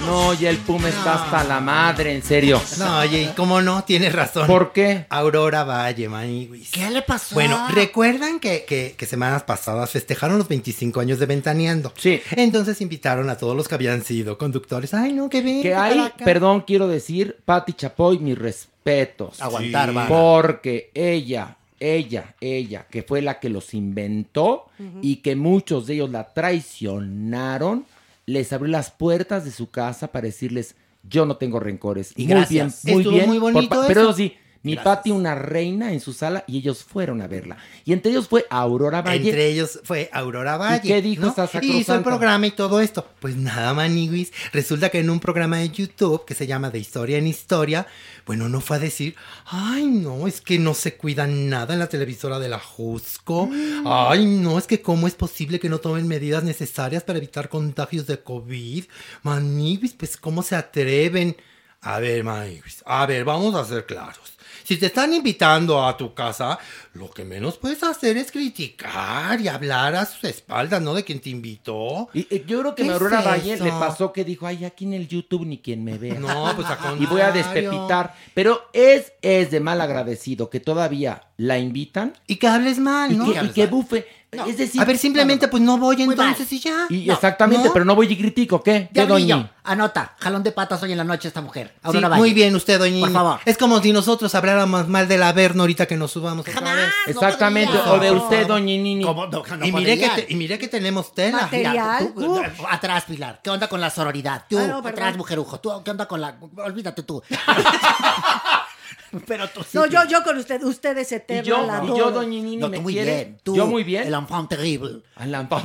No, 0.06 0.34
ya 0.34 0.50
el 0.50 0.58
Puma 0.58 0.88
está 0.88 1.14
hasta 1.14 1.44
la 1.44 1.60
madre, 1.60 2.12
en 2.14 2.22
serio. 2.22 2.60
No, 2.78 2.98
oye, 2.98 3.22
¿y 3.22 3.26
cómo 3.36 3.60
no? 3.62 3.84
Tienes 3.84 4.12
razón. 4.12 4.46
¿Por 4.46 4.72
qué? 4.72 5.06
Aurora 5.08 5.64
Valle, 5.64 6.08
Maniwis. 6.08 6.70
¿Qué 6.72 6.90
le 6.90 7.02
pasó? 7.02 7.34
Bueno, 7.34 7.68
recuerdan 7.72 8.40
que, 8.40 8.64
que- 8.66 8.94
que 8.96 9.06
semanas 9.06 9.44
pasadas 9.44 9.90
festejaron 9.90 10.38
los 10.38 10.48
25 10.48 11.00
años 11.00 11.18
de 11.18 11.26
Ventaneando. 11.26 11.92
Sí. 11.96 12.20
Entonces 12.32 12.80
invitaron 12.80 13.30
a 13.30 13.36
todos 13.36 13.56
los 13.56 13.68
que 13.68 13.74
habían 13.76 14.02
sido 14.04 14.36
conductores. 14.38 14.92
Ay, 14.92 15.12
no, 15.12 15.28
que 15.30 15.40
ven. 15.40 15.62
Que 15.62 15.74
hay, 15.74 16.10
perdón, 16.24 16.62
quiero 16.66 16.88
decir, 16.88 17.38
Patti 17.44 17.72
Chapoy, 17.74 18.18
mis 18.18 18.36
respetos. 18.38 19.40
Aguantar, 19.40 19.90
Sí. 19.90 19.98
Porque 20.08 20.90
ella, 20.94 21.56
ella, 21.78 22.34
ella, 22.40 22.86
que 22.90 23.02
fue 23.02 23.22
la 23.22 23.38
que 23.38 23.48
los 23.48 23.72
inventó 23.74 24.66
y 25.00 25.16
que 25.16 25.36
muchos 25.36 25.86
de 25.86 25.94
ellos 25.94 26.10
la 26.10 26.32
traicionaron, 26.34 27.84
les 28.26 28.52
abrió 28.52 28.70
las 28.70 28.90
puertas 28.90 29.44
de 29.44 29.50
su 29.50 29.70
casa 29.70 30.12
para 30.12 30.26
decirles, 30.26 30.76
yo 31.02 31.26
no 31.26 31.36
tengo 31.36 31.58
rencores. 31.60 32.12
Y 32.16 32.24
muy 32.24 32.30
gracias. 32.34 32.82
bien, 32.84 32.94
muy 32.96 33.02
Estuvo 33.02 33.14
bien. 33.16 33.28
muy 33.28 33.38
por 33.40 33.52
bonito 33.52 33.84
Pero 33.88 34.00
eso. 34.00 34.10
eso 34.10 34.16
sí, 34.16 34.34
mi 34.62 34.76
Patti 34.76 35.10
una 35.10 35.34
reina 35.34 35.92
en 35.92 36.00
su 36.00 36.12
sala 36.12 36.44
y 36.46 36.58
ellos 36.58 36.84
fueron 36.84 37.20
a 37.20 37.26
verla. 37.26 37.56
Y 37.84 37.92
entre 37.92 38.12
ellos 38.12 38.28
fue 38.28 38.46
Aurora 38.48 39.02
Valle. 39.02 39.30
Entre 39.30 39.48
ellos 39.48 39.80
fue 39.82 40.08
Aurora 40.12 40.56
Valle. 40.56 40.80
¿Y 40.84 40.88
qué 40.88 41.02
dijo 41.02 41.22
¿no? 41.22 41.28
esta 41.28 41.48
Y 41.60 41.78
hizo 41.78 41.94
el 41.94 42.02
programa 42.02 42.46
y 42.46 42.52
todo 42.52 42.80
esto. 42.80 43.06
Pues 43.18 43.36
nada, 43.36 43.74
Maniguis. 43.74 44.32
Resulta 44.52 44.88
que 44.88 45.00
en 45.00 45.10
un 45.10 45.18
programa 45.18 45.58
de 45.58 45.70
YouTube 45.70 46.24
que 46.24 46.34
se 46.34 46.46
llama 46.46 46.70
De 46.70 46.78
Historia 46.78 47.18
en 47.18 47.26
Historia, 47.26 47.86
bueno, 48.24 48.48
no 48.48 48.60
fue 48.60 48.76
a 48.76 48.80
decir, 48.80 49.16
ay, 49.46 49.86
no, 49.86 50.28
es 50.28 50.40
que 50.40 50.58
no 50.58 50.74
se 50.74 50.96
cuidan 50.96 51.48
nada 51.48 51.74
en 51.74 51.80
la 51.80 51.88
televisora 51.88 52.38
de 52.38 52.48
la 52.48 52.60
Jusco. 52.60 53.46
Mm. 53.46 53.84
Ay, 53.84 54.26
no, 54.26 54.58
es 54.58 54.68
que 54.68 54.80
cómo 54.80 55.08
es 55.08 55.14
posible 55.14 55.58
que 55.58 55.68
no 55.68 55.78
tomen 55.78 56.06
medidas 56.06 56.44
necesarias 56.44 57.02
para 57.02 57.18
evitar 57.18 57.48
contagios 57.48 58.06
de 58.06 58.22
COVID. 58.22 58.84
Maniguis, 59.22 59.94
pues 59.94 60.16
cómo 60.16 60.42
se 60.42 60.54
atreven. 60.54 61.36
A 61.80 61.98
ver, 61.98 62.22
Maniguis, 62.22 62.82
a 62.86 63.06
ver, 63.06 63.24
vamos 63.24 63.56
a 63.56 63.64
ser 63.64 63.86
claros. 63.86 64.31
Si 64.64 64.76
te 64.76 64.86
están 64.86 65.12
invitando 65.12 65.84
a 65.84 65.96
tu 65.96 66.14
casa, 66.14 66.58
lo 66.94 67.10
que 67.10 67.24
menos 67.24 67.58
puedes 67.58 67.82
hacer 67.82 68.16
es 68.16 68.30
criticar 68.30 69.40
y 69.40 69.48
hablar 69.48 69.94
a 69.94 70.06
sus 70.06 70.24
espaldas, 70.24 70.80
¿no? 70.82 70.94
De 70.94 71.04
quien 71.04 71.20
te 71.20 71.30
invitó. 71.30 72.08
Y, 72.14 72.26
y 72.34 72.44
yo 72.44 72.60
creo 72.60 72.74
que 72.74 72.84
¿Qué 72.84 72.90
a 72.90 72.94
Aurora 72.94 73.20
es 73.20 73.24
Valle 73.24 73.56
le 73.58 73.70
pasó 73.70 74.12
que 74.12 74.24
dijo, 74.24 74.46
ay, 74.46 74.64
aquí 74.64 74.84
en 74.84 74.94
el 74.94 75.08
YouTube 75.08 75.46
ni 75.46 75.58
quien 75.58 75.84
me 75.84 75.98
vea. 75.98 76.14
No, 76.14 76.52
pues 76.54 76.68
a 76.68 76.78
Y 76.98 77.06
voy 77.06 77.20
a 77.20 77.32
despepitar. 77.32 78.14
Pero 78.34 78.62
es, 78.72 79.12
es 79.22 79.50
de 79.50 79.60
mal 79.60 79.80
agradecido 79.80 80.50
que 80.50 80.60
todavía 80.60 81.28
la 81.36 81.58
invitan. 81.58 82.14
Y 82.26 82.36
que 82.36 82.48
hables 82.48 82.78
mal, 82.78 83.12
y 83.12 83.16
¿no? 83.16 83.26
que, 83.26 83.32
Que 83.32 83.46
y 83.46 83.48
que 83.50 83.66
mal. 83.68 84.04
Es 84.32 84.56
decir, 84.56 84.80
a 84.80 84.86
ver, 84.86 84.96
simplemente, 84.96 85.46
pues 85.46 85.62
no 85.62 85.76
voy 85.76 86.00
entonces 86.00 86.50
y 86.54 86.58
ya. 86.58 86.86
Y 86.88 87.04
No, 87.04 87.12
exactamente, 87.12 87.66
¿no? 87.66 87.72
pero 87.74 87.84
no 87.84 87.94
voy 87.94 88.10
y 88.10 88.16
critico, 88.16 88.62
¿qué? 88.62 88.88
¿Qué, 88.92 89.04
doñi? 89.04 89.30
anota, 89.62 90.16
jalón 90.18 90.42
de 90.42 90.52
patas 90.52 90.82
hoy 90.82 90.92
en 90.92 90.96
la 90.98 91.04
noche 91.04 91.28
esta 91.28 91.42
mujer. 91.42 91.74
Sí, 91.92 91.98
muy 92.00 92.32
bien 92.32 92.56
usted, 92.56 92.78
doña 92.78 93.00
Por 93.00 93.12
favor. 93.12 93.40
Es 93.44 93.58
como 93.58 93.78
si 93.82 93.92
nosotros 93.92 94.34
habláramos 94.34 94.88
mal 94.88 95.06
del 95.06 95.22
Averno 95.22 95.64
ahorita 95.64 95.84
que 95.84 95.96
nos 95.98 96.12
subamos 96.12 96.48
otra 96.48 96.74
vez. 96.74 96.88
Exactamente, 97.08 97.76
o 97.76 97.98
de 97.98 98.10
usted, 98.10 98.46
doña 98.46 98.64
Nini. 98.64 99.04
¿Cómo 99.04 99.26
no, 99.26 99.42
no 99.44 99.66
y, 99.66 99.70
mire 99.70 99.98
que 99.98 100.08
te- 100.08 100.26
y 100.32 100.34
mire 100.34 100.58
que 100.58 100.68
tenemos 100.68 101.14
tela. 101.14 101.50
Mira, 101.52 101.98
tú- 101.98 102.14
tú- 102.18 102.42
atrás, 102.70 103.04
Pilar. 103.04 103.38
¿Qué 103.44 103.50
onda 103.50 103.68
con 103.68 103.82
la 103.82 103.90
sororidad? 103.90 104.44
Tú, 104.48 104.58
Ah, 104.58 104.80
atrás, 104.82 105.14
mujerujo. 105.14 105.60
Tú, 105.60 105.70
¿qué 105.84 105.90
onda 105.90 106.08
con 106.08 106.22
la...? 106.22 106.36
Olvídate 106.64 107.02
tú. 107.02 107.22
Pero 109.26 109.48
tú 109.48 109.60
sí. 109.62 109.70
No, 109.76 109.86
yo, 109.86 110.00
yo 110.08 110.22
con 110.22 110.36
usted, 110.38 110.62
usted 110.62 110.96
es 110.98 111.12
Y 111.12 111.14
eterno. 111.16 111.42
yo, 111.42 111.66
la 111.66 111.84
y 111.84 111.88
yo, 111.98 112.10
doña 112.10 112.28
Nini, 112.28 112.56
No, 112.56 112.68
me 112.68 112.76
tú 112.78 112.82
muy 112.82 112.92
quiere. 112.94 113.14
bien. 113.14 113.38
Tú, 113.42 113.54
yo 113.56 113.66
muy 113.66 113.84
bien. 113.84 114.06
El 114.06 114.14
enfant 114.14 114.48
terrible. 114.48 115.02
Al 115.16 115.34
enfant. 115.34 115.64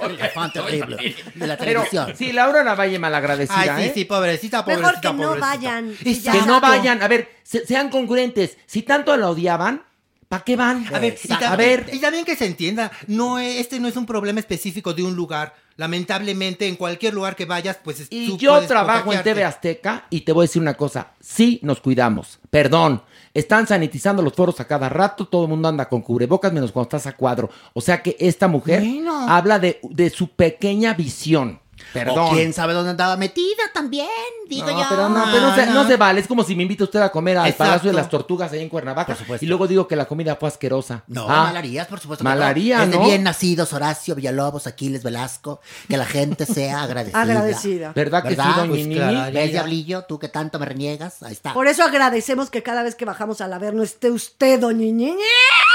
El 0.00 0.20
enfant 0.20 0.52
terrible 0.52 0.96
de 1.34 1.46
la 1.46 1.56
Pero 1.56 1.82
televisión. 1.82 2.14
sí, 2.16 2.32
Laura 2.32 2.64
Navalle 2.64 2.98
malagradecida, 2.98 3.76
Ay, 3.76 3.84
sí, 3.84 3.88
¿eh? 3.88 3.92
sí, 3.94 4.04
pobrecita, 4.04 4.64
pobrecita, 4.64 4.88
Mejor 4.88 5.00
que 5.00 5.12
no 5.12 5.38
vayan. 5.40 5.94
Y 6.04 6.14
ya. 6.20 6.32
Que 6.32 6.42
no 6.42 6.60
vayan. 6.60 7.02
A 7.02 7.08
ver, 7.08 7.28
se- 7.42 7.66
sean 7.66 7.88
congruentes. 7.90 8.56
Si 8.66 8.82
tanto 8.82 9.16
la 9.16 9.28
odiaban, 9.30 9.82
¿para 10.30 10.44
qué 10.44 10.54
van? 10.54 10.86
A 10.94 11.00
ver, 11.00 11.18
y 11.22 11.32
a 11.32 11.38
también, 11.40 11.84
ver. 11.86 11.90
y 11.94 11.98
también 11.98 12.24
que 12.24 12.36
se 12.36 12.46
entienda, 12.46 12.90
no 13.08 13.38
es- 13.40 13.56
este 13.58 13.80
no 13.80 13.88
es 13.88 13.96
un 13.96 14.06
problema 14.06 14.38
específico 14.38 14.94
de 14.94 15.02
un 15.02 15.14
lugar. 15.16 15.54
Lamentablemente, 15.76 16.68
en 16.68 16.76
cualquier 16.76 17.14
lugar 17.14 17.34
que 17.34 17.46
vayas, 17.46 17.78
pues 17.82 18.06
Y 18.10 18.28
tú 18.28 18.36
yo 18.38 18.60
trabajo 18.66 19.12
en. 19.12 19.22
TV 19.22 19.42
Azteca 19.44 20.06
y 20.10 20.20
te 20.20 20.30
voy 20.32 20.44
a 20.44 20.46
decir 20.46 20.62
una 20.62 20.74
cosa. 20.74 21.08
Sí 21.20 21.58
nos 21.62 21.80
cuidamos. 21.80 22.38
Perdón. 22.48 23.02
Están 23.32 23.66
sanitizando 23.66 24.22
los 24.22 24.32
foros 24.34 24.60
a 24.60 24.66
cada 24.66 24.88
rato. 24.88 25.26
Todo 25.26 25.44
el 25.44 25.48
mundo 25.50 25.68
anda 25.68 25.88
con 25.88 26.02
cubrebocas 26.02 26.52
menos 26.52 26.70
cuando 26.72 26.88
estás 26.88 27.06
a 27.06 27.16
cuadro. 27.16 27.48
O 27.72 27.80
sea 27.80 28.02
que 28.02 28.16
esta 28.20 28.46
mujer 28.48 28.80
Bueno. 28.80 29.26
habla 29.28 29.58
de, 29.58 29.80
de 29.88 30.10
su 30.10 30.28
pequeña 30.28 30.94
visión. 30.94 31.59
Perdón. 31.92 32.18
O 32.18 32.30
quién 32.32 32.52
sabe 32.52 32.72
dónde 32.74 32.90
andaba 32.90 33.16
metida 33.16 33.62
también, 33.74 34.08
digo 34.48 34.66
No, 34.70 34.80
yo. 34.80 34.86
pero 34.88 35.08
no, 35.08 35.24
pero 35.32 35.40
no 35.48 35.54
se, 35.54 35.66
no 35.66 35.86
se 35.86 35.96
vale. 35.96 36.20
Es 36.20 36.26
como 36.26 36.44
si 36.44 36.54
me 36.54 36.62
invita 36.62 36.84
usted 36.84 37.00
a 37.00 37.10
comer 37.10 37.38
al 37.38 37.46
Exacto. 37.46 37.64
Palacio 37.70 37.90
de 37.90 37.96
las 37.96 38.08
Tortugas 38.08 38.52
ahí 38.52 38.60
en 38.60 38.68
Cuernavaca. 38.68 39.16
y 39.40 39.46
luego 39.46 39.66
digo 39.66 39.86
que 39.88 39.96
la 39.96 40.04
comida 40.06 40.36
fue 40.36 40.48
asquerosa. 40.48 41.04
No, 41.06 41.26
Ah, 41.28 41.44
malarías, 41.44 41.86
por 41.86 42.00
supuesto. 42.00 42.22
que 42.22 42.28
Malaría, 42.28 42.78
no. 42.78 42.84
Es 42.84 42.90
de 42.90 42.96
¿no? 42.98 43.04
bien 43.04 43.22
nacidos, 43.22 43.72
Horacio 43.72 44.14
Villalobos, 44.14 44.66
Aquiles 44.66 45.02
Velasco, 45.02 45.60
que 45.88 45.96
la 45.96 46.06
gente 46.06 46.46
sea 46.46 46.82
agradecida. 46.84 47.20
Agradecida. 47.22 47.92
¿Verdad 47.94 48.22
que 48.22 48.30
sí, 48.30 48.36
doña 48.36 48.66
Pues 48.68 48.86
claro. 48.86 49.32
¿Ves, 49.32 49.50
Diablillo? 49.52 50.02
Tú 50.04 50.18
que 50.18 50.28
tanto 50.28 50.58
me 50.58 50.66
reniegas. 50.66 51.22
Ahí 51.22 51.32
está. 51.32 51.52
Por 51.54 51.66
eso 51.66 51.82
agradecemos 51.84 52.50
que 52.50 52.62
cada 52.62 52.82
vez 52.82 52.94
que 52.94 53.04
bajamos 53.04 53.40
al 53.40 53.52
Averno 53.52 53.82
esté 53.82 54.10
usted, 54.10 54.58
doña. 54.60 54.80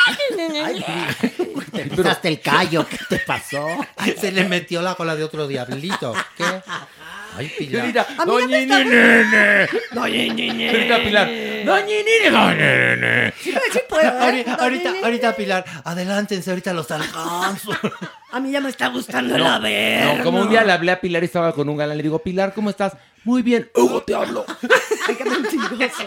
Ay, 0.07 0.83
te 1.73 1.85
pisaste 1.85 2.27
el 2.27 2.41
callo. 2.41 2.85
¿Qué 2.87 2.97
te 3.09 3.19
pasó? 3.19 3.65
Se 4.19 4.31
le 4.31 4.45
metió 4.47 4.81
la 4.81 4.95
cola 4.95 5.15
de 5.15 5.23
otro 5.23 5.47
diablito. 5.47 6.04
¿Qué? 6.37 6.43
Ay, 7.37 7.51
Pilar. 7.57 7.81
ahorita, 7.81 8.01
A 8.17 8.25
mí 8.25 8.31
ya 8.31 8.47
Doña 8.47 8.57
Nini. 8.83 9.67
Doña 9.93 10.33
Nini. 10.33 10.67
Ahorita 10.69 10.97
Pilar. 11.03 11.27
Doña 11.65 11.85
Nini. 11.85 12.29
Doña 12.31 12.95
Nini. 12.95 13.31
Sí, 13.41 13.53
sí 13.73 13.79
puedo, 13.89 14.07
¿eh? 14.07 14.11
Ahorita, 14.21 14.55
Doña 14.57 15.03
ahorita, 15.03 15.35
Pilar, 15.35 15.65
adelántense, 15.83 16.49
ahorita 16.49 16.73
los 16.73 16.89
alcanzo. 16.91 17.71
A 18.31 18.39
mí 18.39 18.51
ya 18.51 18.59
me 18.61 18.69
está 18.69 18.87
gustando 18.89 19.35
el 19.35 19.45
Averno. 19.45 20.15
No, 20.17 20.23
como 20.23 20.41
un 20.41 20.49
día 20.49 20.63
le 20.63 20.71
hablé 20.73 20.91
a 20.91 20.99
Pilar 20.99 21.23
y 21.23 21.25
estaba 21.25 21.53
con 21.53 21.69
un 21.69 21.77
galán, 21.77 21.95
le 21.97 22.03
digo, 22.03 22.19
Pilar, 22.19 22.53
¿cómo 22.53 22.69
estás? 22.69 22.93
Muy 23.23 23.41
bien, 23.43 23.69
Hugo, 23.75 24.03
te 24.03 24.13
hablo. 24.13 24.45
Ay, 25.07 25.15
qué 25.15 25.23
mentiroso. 25.25 26.03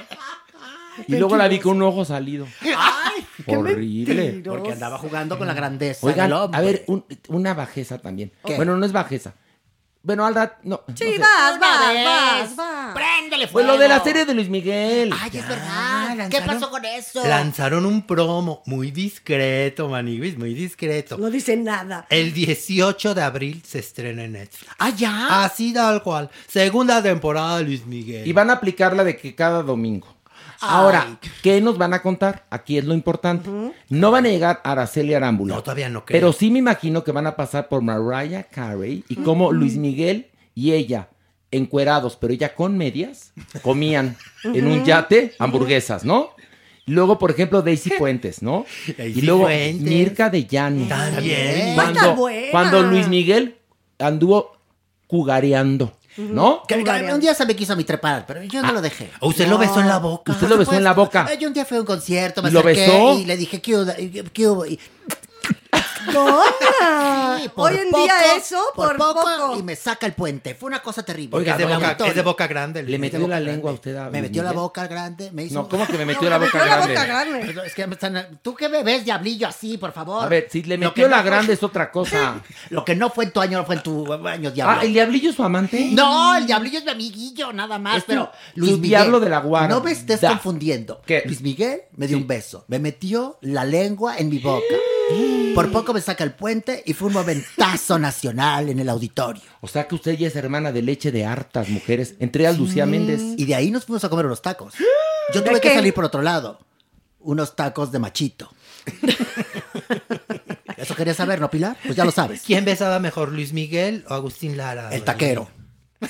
Y 1.07 1.17
luego 1.17 1.37
la 1.37 1.49
vi 1.49 1.59
con 1.59 1.77
un 1.77 1.83
ojo 1.85 2.05
salido. 2.05 2.47
Ay, 2.63 3.27
Horrible. 3.47 4.15
mentiroso. 4.15 4.59
porque 4.59 4.73
andaba 4.73 4.99
jugando 4.99 5.39
con 5.39 5.47
la 5.47 5.55
grandeza 5.55 6.07
Oigan, 6.07 6.29
del 6.29 6.33
hombre. 6.39 6.59
a 6.59 6.63
ver, 6.63 6.85
un- 6.89 7.05
una 7.29 7.55
bajeza 7.55 7.99
también. 7.99 8.31
¿Qué? 8.45 8.57
Bueno, 8.57 8.77
no 8.77 8.85
es 8.85 8.93
bajeza. 8.93 9.33
Bueno, 10.03 10.25
al 10.25 10.35
rato, 10.35 10.57
no. 10.63 10.81
no 10.87 10.97
Sí, 10.97 11.05
sé. 11.13 11.19
vas, 11.19 11.59
vas, 11.59 11.95
vas, 12.05 12.57
vas. 12.57 12.95
Préndele 12.95 13.49
Pues 13.49 13.51
fuego. 13.65 13.73
lo 13.73 13.79
de 13.79 13.89
la 13.89 14.03
serie 14.03 14.25
de 14.25 14.33
Luis 14.33 14.49
Miguel. 14.49 15.13
Ay, 15.21 15.31
es 15.35 15.47
verdad. 15.49 16.29
¿Qué 16.31 16.41
pasó 16.41 16.71
con 16.71 16.85
eso? 16.85 17.27
Lanzaron 17.27 17.85
un 17.85 18.07
promo 18.07 18.63
muy 18.65 18.91
discreto, 18.93 19.89
Maniguis, 19.89 20.39
muy 20.39 20.55
discreto. 20.55 21.19
No 21.19 21.31
dice 21.31 21.57
nada. 21.57 22.07
El 22.11 22.33
18 22.33 23.15
de 23.15 23.23
abril 23.23 23.63
se 23.67 23.81
estrena 23.81 24.25
en 24.25 24.33
Netflix. 24.33 24.73
Ah, 24.79 24.91
ya. 24.91 25.45
Así 25.45 25.73
tal 25.75 26.03
cual. 26.03 26.31
Segunda 26.47 27.03
temporada 27.03 27.59
de 27.59 27.65
Luis 27.65 27.85
Miguel. 27.85 28.27
Y 28.27 28.33
van 28.33 28.51
a 28.51 28.55
aplicar 28.55 28.95
la 28.97 29.05
de 29.05 29.17
que 29.17 29.35
cada 29.35 29.63
domingo. 29.63 30.15
Ahora, 30.61 31.19
¿qué 31.43 31.61
nos 31.61 31.79
van 31.79 31.95
a 31.95 32.03
contar? 32.03 32.45
Aquí 32.51 32.79
es 32.79 32.85
lo 32.85 32.95
importante. 32.95 33.49
No 33.89 34.11
van 34.11 34.27
a 34.27 34.29
llegar 34.29 34.61
a 34.65 34.73
Araceli 34.73 35.15
Arámbula. 35.15 35.55
No, 35.55 35.63
todavía 35.63 35.89
no 35.89 36.05
creo. 36.05 36.21
Pero 36.21 36.33
sí 36.33 36.51
me 36.51 36.59
imagino 36.59 37.05
que 37.05 37.13
van 37.13 37.27
a 37.27 37.37
pasar 37.37 37.69
por 37.69 37.83
Mariah 37.83 38.45
Carey 38.45 39.05
y 39.09 39.17
cómo 39.17 39.53
Luis 39.53 39.77
Miguel 39.77 40.31
y 40.55 40.73
ella, 40.73 41.09
encuerados, 41.51 42.17
pero 42.17 42.33
ella 42.33 42.55
con 42.55 42.77
medias, 42.77 43.33
comían 43.63 44.17
en 44.43 44.67
un 44.67 44.85
yate 44.85 45.35
hamburguesas, 45.39 46.05
¿no? 46.05 46.31
Luego, 46.87 47.19
por 47.19 47.31
ejemplo, 47.31 47.63
Daisy 47.63 47.91
Puentes, 47.99 48.43
¿no? 48.43 48.65
Daisy 48.99 49.21
y 49.21 49.23
luego 49.23 49.43
Fuentes. 49.43 49.81
Mirka 49.81 50.31
de 50.31 50.47
Llano. 50.47 50.89
También. 50.89 51.75
Cuando, 51.75 52.17
cuando 52.51 52.83
Luis 52.83 53.09
Miguel 53.09 53.59
anduvo 53.99 54.57
cugareando, 55.07 55.93
¿no? 56.17 56.63
Que- 56.67 56.83
que 56.83 57.13
un 57.13 57.21
día 57.21 57.35
se 57.35 57.47
me 57.47 57.55
quiso 57.55 57.73
a 57.75 57.77
mí 57.77 57.85
trepar, 57.85 58.25
pero 58.27 58.43
yo 58.43 58.63
no 58.63 58.73
lo 58.73 58.81
dejé. 58.81 59.11
¿O 59.21 59.29
usted 59.29 59.47
lo 59.49 59.59
besó 59.59 59.81
en 59.81 59.89
la 59.89 59.99
boca? 59.99 60.33
Usted 60.33 60.49
lo 60.49 60.57
besó 60.59 60.75
en 60.75 60.85
la 60.85 60.95
boca. 60.95 61.33
Yo 61.35 61.49
un 61.49 61.55
día 61.55 61.65
fui 61.65 61.77
a 61.77 61.81
un 61.81 61.87
concierto, 61.87 62.43
me 62.43 62.49
¿Y 62.49 62.53
lo 62.53 62.61
acerqué 62.61 62.81
besó? 62.81 63.19
y 63.19 63.25
le 63.25 63.37
dije, 63.37 63.61
¿qué 63.61 63.77
hubo? 63.77 63.93
¿Qué 64.33 64.49
hubo? 64.49 64.67
Y- 64.67 64.79
Dona. 66.13 67.39
Sí, 67.41 67.49
por 67.55 67.71
Hoy 67.73 67.79
en 67.79 67.91
poco, 67.91 68.03
día 68.05 68.15
eso, 68.37 68.59
por, 68.75 68.97
por, 68.97 69.15
poco, 69.15 69.21
poco. 69.23 69.59
y 69.59 69.63
me 69.63 69.77
saca 69.77 70.07
el 70.07 70.13
puente. 70.15 70.55
Fue 70.55 70.67
una 70.69 70.81
cosa 70.83 71.03
terrible. 71.03 71.37
Oiga, 71.37 71.53
es 71.53 71.59
de, 71.59 71.65
boca, 71.67 71.87
agotó. 71.89 72.05
es 72.07 72.15
de 72.15 72.23
boca 72.23 72.47
grande. 72.47 72.83
Le 72.83 72.99
metió 72.99 73.27
la 73.29 73.41
lengua 73.41 73.71
a 73.71 73.75
usted 73.75 73.97
a 73.97 74.05
Me 74.05 74.19
Luis 74.21 74.23
metió 74.23 74.43
la 74.43 74.51
Miguel? 74.51 74.63
boca 74.63 74.87
grande, 74.87 75.31
me 75.33 75.45
hizo... 75.45 75.55
No, 75.55 75.69
¿cómo 75.69 75.87
que 75.87 75.99
me 75.99 76.05
metió 76.07 76.23
No, 76.25 76.31
la 76.31 76.39
me 76.39 76.47
boca 76.47 76.59
metió 76.59 76.71
la 76.71 76.77
grande? 76.77 76.95
boca 76.95 77.07
grande. 77.07 77.43
Pero 77.47 77.63
es 77.63 77.75
que 77.75 77.87
me 77.87 77.95
están- 77.95 78.39
¿Tú 78.43 78.55
qué 78.55 78.69
ves, 78.69 79.05
diablillo, 79.05 79.49
así, 79.49 79.79
por 79.79 79.93
favor? 79.93 80.25
A 80.25 80.29
ver, 80.29 80.49
si 80.51 80.63
le 80.63 80.79
metió 80.79 81.09
la 81.09 81.17
no 81.19 81.23
fue- 81.23 81.31
grande 81.31 81.53
es 81.55 81.63
otra 81.63 81.91
cosa. 81.91 82.41
Lo 82.71 82.85
que 82.85 82.95
no 82.95 83.11
fue 83.11 83.25
en 83.27 83.33
tu 83.33 83.41
año, 83.41 83.59
no 83.59 83.65
fue 83.65 83.77
en 83.77 83.83
tu 83.83 84.13
año, 84.13 84.51
diablo. 84.51 84.77
Ah, 84.81 84.85
¿el 84.85 84.93
diablillo 84.93 85.31
es 85.31 85.37
su 85.37 85.43
amante? 85.45 85.89
No, 85.93 86.35
el 86.37 86.47
diablillo 86.47 86.79
es 86.79 86.85
mi 86.85 86.91
amiguillo, 86.91 87.53
nada 87.53 87.79
más, 87.79 87.99
Es 87.99 88.05
tu- 88.05 88.09
pero 88.13 88.31
tu 88.55 88.77
diablo 88.79 89.21
de 89.21 89.29
la 89.29 89.41
guarda. 89.41 89.69
No 89.69 89.81
me 89.83 89.93
estés 89.93 90.21
confundiendo. 90.21 91.03
¿Qué? 91.07 91.23
Luis 91.27 91.41
Miguel 91.41 91.83
me 91.97 92.07
dio 92.07 92.17
Sí. 92.17 92.23
un 92.23 92.27
beso, 92.29 92.65
me 92.69 92.79
metió 92.79 93.39
la 93.43 93.65
lengua 93.65 94.17
en 94.19 94.29
mi 94.29 94.39
boca. 94.39 94.75
Por 95.55 95.71
poco 95.73 95.88
me 95.95 96.01
saca 96.01 96.25
el 96.25 96.33
puente 96.33 96.83
y 96.87 96.93
fue 96.95 97.09
un 97.09 97.15
momentazo 97.15 97.99
nacional 98.01 98.69
en 98.69 98.79
el 98.79 98.89
auditorio. 98.89 99.43
O 99.61 99.69
sea 99.69 99.87
que 99.89 99.95
usted 99.95 100.17
ya 100.17 100.29
es 100.29 100.37
hermana 100.37 100.73
de 100.73 100.83
leche 100.83 101.11
de 101.13 101.25
hartas 101.25 101.69
mujeres. 101.69 102.15
Entre 102.19 102.45
ellas 102.45 102.59
Lucía 102.59 102.87
Méndez. 102.87 103.21
Y 103.37 103.45
de 103.45 103.55
ahí 103.55 103.71
nos 103.71 103.85
fuimos 103.85 104.05
a 104.05 104.09
comer 104.09 104.27
unos 104.27 104.43
tacos. 104.43 104.75
Yo 105.35 105.41
¿De 105.43 105.49
tuve 105.49 105.61
que 105.61 105.69
qué? 105.69 105.75
salir 105.75 105.95
por 105.95 106.05
otro 106.05 106.23
lado. 106.23 106.61
Unos 107.21 107.55
tacos 107.57 107.93
de 107.93 107.99
machito. 107.99 108.51
Eso 110.77 110.95
quería 110.95 111.13
saber, 111.15 111.41
¿no, 111.41 111.51
Pilar? 111.51 111.77
Pues 111.85 111.97
ya 111.97 112.05
lo 112.05 112.13
sabes. 112.13 112.43
¿Quién 112.47 112.65
besaba 112.65 113.01
mejor, 113.01 113.33
Luis 113.33 113.53
Miguel 113.53 114.05
o 114.09 114.15
Agustín 114.15 114.57
Lara? 114.57 114.91
El 114.95 115.03
taquero. 115.03 115.51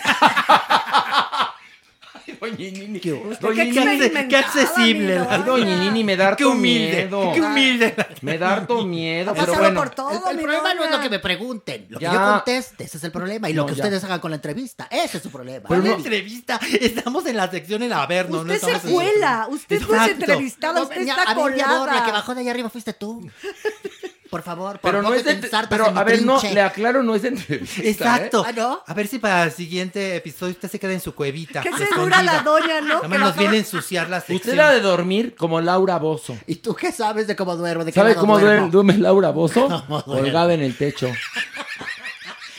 Doña 2.41 2.57
Nini. 2.57 3.01
qué 3.01 3.11
Doña 3.41 3.65
Nini, 3.65 3.79
experimentada, 3.79 4.29
qué 4.29 4.37
accesible, 4.37 5.15
la 5.19 5.27
Ay, 5.31 5.43
Doña 5.43 5.77
Nini, 5.81 6.05
me 6.05 6.17
da 6.17 6.25
Qué 6.37 6.45
harto 6.45 6.51
humilde, 6.51 6.97
miedo. 6.97 7.33
qué 7.35 7.41
humilde. 7.43 7.95
Me 8.23 8.39
da 8.39 8.53
harto 8.55 8.85
miedo, 8.87 9.35
pero 9.35 9.55
bueno. 9.55 9.81
por 9.81 9.91
todo, 9.91 10.11
el, 10.31 10.37
el 10.37 10.43
problema 10.43 10.75
no 10.75 10.85
es 10.85 10.91
lo 10.91 11.01
que 11.01 11.11
me 11.11 11.19
pregunten, 11.19 11.87
lo 11.89 11.99
Ya. 12.01 12.11
que 12.11 12.17
yo 12.17 12.23
conteste, 12.23 12.85
ese 12.85 12.97
es 12.99 13.05
el 13.05 13.13
problema. 13.13 13.49
Y 13.51 13.53
lo 13.55 13.63
No, 13.63 13.69
que 13.69 13.75
ya. 13.75 13.85
ustedes 13.85 14.05
hagan 14.05 14.21
con 14.21 14.31
la 14.31 14.37
entrevista, 14.37 14.89
ese 14.91 15.17
es 15.19 15.23
su 15.23 15.31
problema. 15.31 15.67
¿Cuál 15.67 15.87
entrevista? 15.87 16.61
Estamos 16.81 17.27
en 17.27 17.37
la 17.37 17.51
sección 17.51 17.83
en 17.83 17.93
Averno. 17.93 18.45
no 18.45 18.53
Usted 18.55 18.67
se 18.67 18.73
estamos 18.77 18.85
en- 18.85 18.93
cuela, 18.93 19.47
usted 19.51 19.81
no 19.81 20.03
es 20.05 20.11
entrevistada, 20.11 20.75
No, 20.81 20.83
usted 20.85 21.01
está 21.01 21.23
a 21.23 21.35
ver, 21.35 21.55
mi 21.55 21.61
amor, 21.61 21.87
la 21.87 21.93
que 21.93 21.99
colada. 22.01 22.13
bajó 22.13 22.35
de 22.35 22.41
allá 22.43 22.51
arriba 22.53 22.71
fuiste 22.71 22.93
tú. 22.93 23.29
Por 24.31 24.43
favor, 24.43 24.79
por 24.79 24.91
Pero 24.91 25.03
no 25.03 25.15
es 25.15 25.25
de, 25.25 25.37
pero 25.71 25.87
a 25.87 26.05
ver, 26.05 26.23
no, 26.23 26.41
le 26.43 26.61
aclaro, 26.61 27.03
no 27.03 27.15
es 27.15 27.23
de 27.23 27.29
entrevista. 27.29 27.83
Exacto. 27.83 28.45
¿eh? 28.47 28.83
A 28.87 28.95
ver 28.95 29.07
si 29.07 29.19
para 29.19 29.45
el 29.45 29.53
siguiente 29.53 30.17
episodio 30.17 30.53
usted 30.53 30.71
se 30.71 30.79
queda 30.79 30.93
en 30.93 31.01
su 31.01 31.15
cuevita. 31.15 31.63
Qué 31.63 31.71
escondida. 31.71 31.95
segura 31.95 32.23
la 32.23 32.43
doña, 32.43 32.81
¿no? 32.83 32.87
Nada 32.87 33.01
Que 33.01 33.09
más 33.09 33.21
nos 33.21 33.37
viene 33.37 33.57
a 33.57 33.59
ensuciar 33.61 34.11
la 34.11 34.21
sección. 34.21 34.37
Usted 34.37 34.53
era 34.53 34.71
de 34.71 34.81
dormir 34.81 35.35
como 35.35 35.61
Laura 35.63 35.99
Bozo. 35.99 36.37
¿Y 36.47 36.57
tú 36.57 36.75
qué 36.75 36.93
sabes 36.93 37.27
de 37.27 37.37
cómo 37.37 37.57
duermo? 37.57 37.85
¿De 37.85 37.93
¿Sabe 37.93 38.15
cómo 38.17 38.39
duerme, 38.39 38.69
duerme 38.69 38.99
Laura 38.99 39.31
Bozo? 39.31 39.67
¿Cómo 39.87 40.03
duerme? 40.03 40.25
Colgada 40.25 40.53
en 40.53 40.61
el 40.61 40.77
techo. 40.77 41.11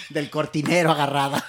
Del 0.09 0.30
cortinero 0.32 0.91
agarrada. 0.91 1.45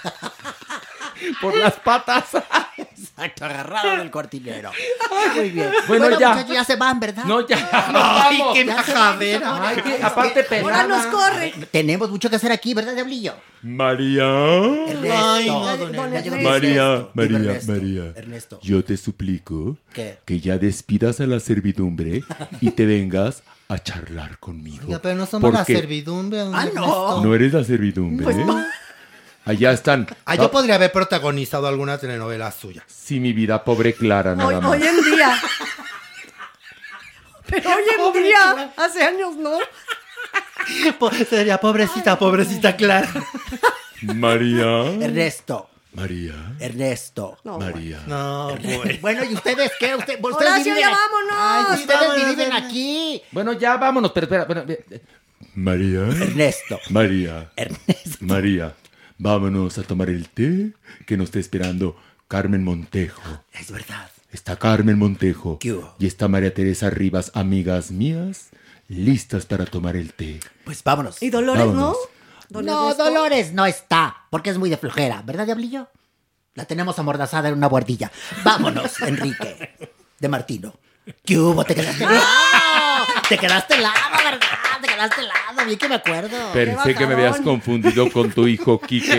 Por 1.41 1.57
las 1.57 1.75
patas. 1.81 2.27
Exacto, 3.17 3.45
agarrada 3.45 3.99
del 3.99 4.11
cortinero. 4.11 4.71
Muy 5.37 5.51
bien. 5.51 5.71
Bueno, 5.89 6.05
Bueno, 6.07 6.19
ya. 6.21 6.29
muchachos, 6.31 6.55
ya 6.55 6.65
se 6.65 6.77
van, 6.77 6.99
¿verdad? 7.01 7.25
No, 7.25 7.47
ya. 7.47 7.69
Ay, 7.71 8.39
vamos. 8.39 8.55
qué 8.57 8.65
majadera. 8.65 9.69
Ay, 9.69 9.83
que 9.83 10.03
aparte 10.03 10.47
Ahora 10.63 10.87
nos 10.87 11.07
pelada. 11.07 11.11
corre. 11.11 11.55
Tenemos 11.71 12.11
mucho 12.11 12.31
que 12.31 12.37
hacer 12.37 12.51
aquí, 12.53 12.73
¿verdad, 12.73 12.95
Diablillo? 12.95 13.35
María. 13.63 14.25
Ay, 14.25 15.47
no, 15.49 15.77
don 15.77 15.95
Ernesto. 15.95 16.31
María, 16.43 17.07
María, 17.15 17.37
Ernesto. 17.37 17.73
María. 17.73 18.03
Ernesto. 18.17 18.61
Yo 18.63 18.83
te 18.85 18.97
suplico 18.97 19.77
¿Qué? 19.93 20.19
que 20.25 20.41
ya 20.41 20.57
despidas 20.59 21.21
a 21.21 21.27
la 21.27 21.41
servidumbre 21.41 22.23
y 22.61 22.71
te 22.71 22.87
vengas 22.87 23.43
a 23.69 23.79
charlar 23.79 24.39
conmigo. 24.39 24.85
Oiga, 24.87 25.01
pero 25.03 25.15
no 25.17 25.27
somos 25.27 25.53
la 25.53 25.65
servidumbre. 25.65 26.41
Ah, 26.41 26.47
no. 26.47 26.83
Ernesto. 26.83 27.21
No 27.25 27.35
eres 27.35 27.53
la 27.53 27.65
servidumbre. 27.65 28.25
Pues 28.25 28.37
¿eh? 28.37 28.45
Allá 29.51 29.73
están. 29.73 30.07
Ah, 30.27 30.37
yo 30.37 30.49
podría 30.51 30.77
haber 30.77 30.93
protagonizado 30.93 31.67
alguna 31.67 31.99
telenovela 31.99 32.53
suya. 32.53 32.85
Sí, 32.87 33.19
mi 33.19 33.33
vida, 33.33 33.65
pobre 33.65 33.95
Clara, 33.95 34.33
Hoy, 34.33 34.37
nada 34.39 34.61
más. 34.61 34.71
hoy 34.71 34.87
en 34.87 35.03
día. 35.03 35.35
Pero 37.47 37.69
hoy 37.71 37.83
en 38.17 38.23
día, 38.23 38.73
hace 38.77 39.03
años 39.03 39.35
no. 39.37 39.59
Po- 41.01 41.11
Sería 41.11 41.59
pobrecita, 41.59 42.17
pobrecita 42.17 42.77
Clara. 42.77 43.09
María. 44.03 44.85
Ernesto. 45.05 45.69
María. 45.95 46.35
Ernesto. 46.61 47.39
María. 47.43 47.99
No, 48.07 48.57
bueno. 48.63 48.99
Bueno, 49.01 49.25
¿y 49.25 49.35
ustedes 49.35 49.73
qué? 49.81 49.97
Usted- 49.97 50.21
ustedes 50.23 50.51
Horacio, 50.53 50.65
viven 50.75 50.79
ya 50.81 50.89
aquí- 50.91 50.97
vámonos. 50.97 51.37
Ay, 51.41 51.65
ustedes 51.81 52.01
Vámonos, 52.01 52.17
viven 52.31 52.49
vámonos. 52.51 52.69
aquí. 52.71 53.23
Bueno, 53.33 53.53
ya 53.55 53.77
vámonos, 53.79 54.13
pero 54.13 54.25
espera, 54.27 54.43
espera, 54.43 54.61
espera. 54.69 55.03
María. 55.57 56.01
Ernesto. 56.03 56.79
María. 56.91 57.51
Ernesto. 57.57 58.17
María. 58.21 58.75
Vámonos 59.23 59.77
a 59.77 59.83
tomar 59.83 60.09
el 60.09 60.31
té 60.31 60.73
que 61.07 61.19
nos 61.19 61.27
está 61.27 61.39
esperando 61.41 61.95
Carmen 62.27 62.65
Montejo. 62.65 63.21
Es 63.53 63.71
verdad. 63.71 64.11
Está 64.33 64.57
Carmen 64.57 64.99
Montejo 64.99 65.59
¿Qué 65.59 65.75
hubo? 65.75 65.95
y 65.99 66.07
está 66.07 66.27
María 66.27 66.55
Teresa 66.55 66.89
Rivas, 66.89 67.31
amigas 67.35 67.91
mías, 67.91 68.49
listas 68.89 69.45
para 69.45 69.67
tomar 69.67 69.95
el 69.97 70.15
té. 70.15 70.41
Pues 70.65 70.83
vámonos. 70.83 71.23
¿Y 71.23 71.29
Dolores 71.29 71.67
Vámonos. 71.67 71.83
no? 71.93 71.97
Don 72.49 72.65
No. 72.65 72.95
Dolores 72.95 73.53
no 73.53 73.67
está, 73.67 74.25
porque 74.31 74.49
es 74.49 74.57
muy 74.57 74.71
de 74.71 74.79
flojera, 74.79 75.21
¿verdad, 75.23 75.45
Diablillo? 75.45 75.89
La 76.55 76.65
tenemos 76.65 76.99
amordazada 76.99 77.49
en 77.51 77.57
una 77.57 77.67
buhardilla. 77.69 78.11
Vámonos, 78.43 79.01
Enrique. 79.03 79.93
De 80.19 80.29
Martino. 80.29 80.73
¿Qué 81.27 81.39
hubo? 81.39 81.63
¿Te 81.65 81.75
quedaste 81.75 82.05
helado? 82.05 82.25
Te 83.29 83.37
quedaste 83.37 83.75
helado, 83.75 83.95
¿verdad? 84.25 84.49
Te 84.81 84.89
quedaste 84.89 85.21
helado, 85.21 85.67
bien 85.67 85.79
que 85.79 85.89
me 85.89 85.95
acuerdo. 85.97 86.37
Pensé 86.53 86.95
que 86.95 87.07
me 87.07 87.15
habías 87.15 87.41
confundido 87.41 88.11
con 88.11 88.31
tu 88.33 88.47
hijo 88.47 88.81
Quique 88.87 89.19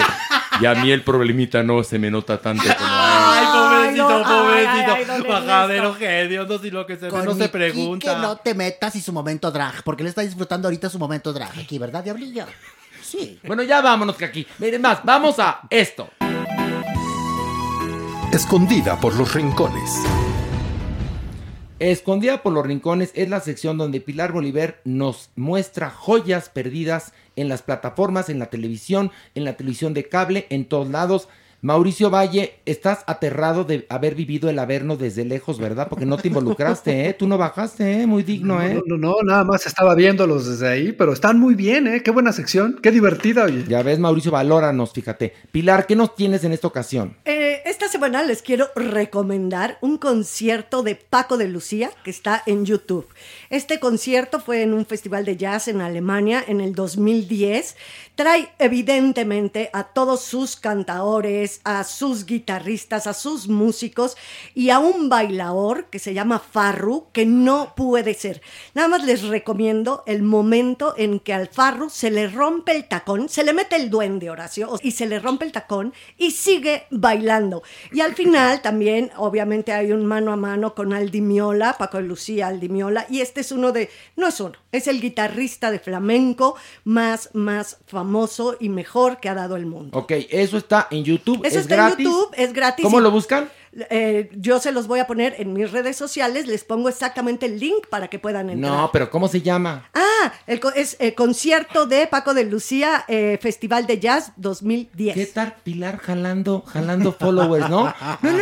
y 0.59 0.65
a 0.65 0.75
mí 0.75 0.91
el 0.91 1.03
problemita 1.03 1.63
no 1.63 1.83
se 1.83 1.97
me 1.99 2.11
nota 2.11 2.39
tanto 2.39 2.63
como 2.63 2.73
a 2.75 3.39
él. 3.39 3.47
Ay, 3.47 3.47
pobrecito, 3.53 4.07
Ay, 4.07 4.23
no, 4.23 4.27
ay, 4.27 4.65
pobrecito. 4.65 5.13
ay, 5.13 5.23
Majadero 5.31 5.83
Ernesto. 5.93 5.99
genio, 5.99 6.45
no 6.45 6.57
sé 6.59 6.71
lo 6.71 6.85
que 6.85 6.95
se 6.97 7.09
ve, 7.09 7.11
no 7.25 7.33
mi 7.33 7.41
se 7.41 7.49
pregunta. 7.49 8.07
Quique 8.07 8.21
no 8.21 8.35
te 8.37 8.53
metas 8.53 8.95
y 8.95 9.01
su 9.01 9.11
momento 9.13 9.51
drag, 9.51 9.83
porque 9.83 10.03
él 10.03 10.09
está 10.09 10.21
disfrutando 10.21 10.67
ahorita 10.67 10.89
su 10.89 10.99
momento 10.99 11.33
drag 11.33 11.57
aquí, 11.59 11.77
¿verdad, 11.79 12.03
Diablillo? 12.03 12.45
Sí. 13.01 13.39
Bueno, 13.43 13.63
ya 13.63 13.81
vámonos 13.81 14.15
que 14.15 14.25
aquí. 14.25 14.47
Miren 14.59 14.81
más, 14.81 14.99
vamos 15.03 15.37
a 15.39 15.61
esto. 15.69 16.09
Escondida 18.31 18.97
por 18.99 19.13
los 19.15 19.33
rincones. 19.33 19.91
Escondida 21.81 22.43
por 22.43 22.53
los 22.53 22.63
rincones 22.63 23.09
es 23.15 23.27
la 23.27 23.39
sección 23.39 23.79
donde 23.79 24.01
Pilar 24.01 24.31
Bolívar 24.31 24.81
nos 24.85 25.31
muestra 25.35 25.89
joyas 25.89 26.47
perdidas 26.47 27.11
en 27.35 27.49
las 27.49 27.63
plataformas, 27.63 28.29
en 28.29 28.37
la 28.37 28.51
televisión, 28.51 29.09
en 29.33 29.45
la 29.45 29.57
televisión 29.57 29.95
de 29.95 30.07
cable, 30.07 30.45
en 30.51 30.65
todos 30.65 30.89
lados. 30.89 31.27
Mauricio 31.63 32.09
Valle, 32.09 32.55
estás 32.65 33.03
aterrado 33.05 33.63
de 33.63 33.85
haber 33.87 34.15
vivido 34.15 34.49
el 34.49 34.57
Averno 34.57 34.97
desde 34.97 35.25
lejos, 35.25 35.59
¿verdad? 35.59 35.87
Porque 35.89 36.07
no 36.07 36.17
te 36.17 36.27
involucraste, 36.29 37.07
¿eh? 37.07 37.13
Tú 37.13 37.27
no 37.27 37.37
bajaste, 37.37 38.01
¿eh? 38.01 38.07
Muy 38.07 38.23
digno, 38.23 38.55
No, 38.55 38.63
¿eh? 38.63 38.81
no, 38.87 38.97
no, 38.97 39.15
nada 39.23 39.43
más 39.43 39.67
estaba 39.67 39.93
viéndolos 39.93 40.47
desde 40.47 40.67
ahí, 40.67 40.91
pero 40.91 41.13
están 41.13 41.39
muy 41.39 41.53
bien, 41.53 41.85
¿eh? 41.85 42.01
Qué 42.01 42.09
buena 42.09 42.33
sección, 42.33 42.79
qué 42.81 42.89
divertida, 42.89 43.43
oye. 43.43 43.63
Ya 43.67 43.83
ves, 43.83 43.99
Mauricio, 43.99 44.31
valóranos, 44.31 44.91
fíjate. 44.91 45.33
Pilar, 45.51 45.85
¿qué 45.85 45.95
nos 45.95 46.15
tienes 46.15 46.43
en 46.43 46.51
esta 46.53 46.65
ocasión? 46.67 47.17
Eh, 47.25 47.61
esta 47.65 47.87
semana 47.87 48.23
les 48.23 48.41
quiero 48.41 48.69
recomendar 48.75 49.77
un 49.81 49.97
concierto 49.99 50.81
de 50.81 50.95
Paco 50.95 51.37
de 51.37 51.47
Lucía 51.47 51.91
que 52.03 52.09
está 52.09 52.41
en 52.47 52.65
YouTube. 52.65 53.07
Este 53.51 53.79
concierto 53.79 54.39
fue 54.39 54.63
en 54.63 54.73
un 54.73 54.87
festival 54.87 55.25
de 55.25 55.37
jazz 55.37 55.67
en 55.67 55.81
Alemania 55.81 56.43
en 56.47 56.59
el 56.59 56.73
2010. 56.73 57.75
Trae 58.15 58.49
evidentemente 58.59 59.69
a 59.73 59.85
todos 59.85 60.21
sus 60.23 60.55
cantaores, 60.55 61.50
a 61.63 61.83
sus 61.83 62.25
guitarristas, 62.25 63.07
a 63.07 63.13
sus 63.13 63.47
músicos 63.47 64.15
y 64.55 64.69
a 64.69 64.79
un 64.79 65.09
bailador 65.09 65.85
que 65.85 65.99
se 65.99 66.13
llama 66.13 66.39
Farru, 66.39 67.07
que 67.11 67.25
no 67.25 67.73
puede 67.75 68.13
ser. 68.13 68.41
Nada 68.73 68.87
más 68.87 69.03
les 69.03 69.23
recomiendo 69.23 70.03
el 70.05 70.23
momento 70.23 70.93
en 70.97 71.19
que 71.19 71.33
al 71.33 71.47
Farru 71.47 71.89
se 71.89 72.11
le 72.11 72.27
rompe 72.27 72.71
el 72.71 72.87
tacón, 72.87 73.27
se 73.29 73.43
le 73.43 73.53
mete 73.53 73.75
el 73.75 73.89
duende 73.89 74.29
Horacio 74.29 74.79
y 74.81 74.91
se 74.91 75.05
le 75.05 75.19
rompe 75.19 75.45
el 75.45 75.51
tacón 75.51 75.93
y 76.17 76.31
sigue 76.31 76.85
bailando. 76.89 77.63
Y 77.91 78.01
al 78.01 78.15
final 78.15 78.61
también, 78.61 79.11
obviamente, 79.17 79.73
hay 79.73 79.91
un 79.91 80.05
mano 80.05 80.31
a 80.31 80.37
mano 80.37 80.75
con 80.75 80.93
Aldi 80.93 81.21
Miola, 81.21 81.77
Paco 81.77 81.97
de 81.97 82.03
Lucía, 82.03 82.47
Aldi 82.47 82.69
Miola, 82.69 83.05
y 83.09 83.21
este 83.21 83.41
es 83.41 83.51
uno 83.51 83.71
de, 83.71 83.89
no 84.15 84.27
es 84.27 84.39
uno, 84.39 84.53
es 84.71 84.87
el 84.87 85.01
guitarrista 85.01 85.71
de 85.71 85.79
flamenco 85.79 86.55
más, 86.83 87.29
más 87.33 87.77
famoso 87.87 88.55
y 88.59 88.69
mejor 88.69 89.19
que 89.19 89.29
ha 89.29 89.33
dado 89.33 89.55
el 89.55 89.65
mundo. 89.65 89.97
Ok, 89.97 90.11
eso 90.29 90.57
está 90.57 90.87
en 90.91 91.03
YouTube. 91.03 91.40
Eso 91.43 91.57
es 91.57 91.61
está 91.63 91.75
gratis. 91.75 92.05
en 92.05 92.11
YouTube, 92.11 92.33
es 92.37 92.53
gratis. 92.53 92.83
¿Cómo 92.83 92.99
lo 92.99 93.11
buscan? 93.11 93.49
Eh, 93.89 94.29
yo 94.35 94.59
se 94.59 94.71
los 94.73 94.87
voy 94.87 94.99
a 94.99 95.07
poner 95.07 95.35
en 95.37 95.53
mis 95.53 95.71
redes 95.71 95.95
sociales, 95.95 96.45
les 96.45 96.63
pongo 96.65 96.89
exactamente 96.89 97.45
el 97.45 97.57
link 97.59 97.87
para 97.89 98.09
que 98.09 98.19
puedan 98.19 98.49
entrar. 98.49 98.71
No, 98.71 98.89
pero 98.91 99.09
¿cómo 99.09 99.29
se 99.29 99.41
llama? 99.41 99.89
Ah, 99.93 100.33
el 100.45 100.59
es 100.75 100.97
el 100.99 101.15
concierto 101.15 101.85
de 101.85 102.05
Paco 102.07 102.33
de 102.33 102.43
Lucía, 102.43 103.05
eh, 103.07 103.39
Festival 103.41 103.87
de 103.87 103.99
Jazz 103.99 104.33
2010. 104.35 105.15
¿Qué 105.15 105.25
tal 105.25 105.55
Pilar 105.63 105.97
jalando, 105.99 106.63
jalando 106.67 107.13
followers, 107.13 107.69
no? 107.69 107.83
No, 107.85 107.93
no, 108.23 108.31
no, 108.31 108.37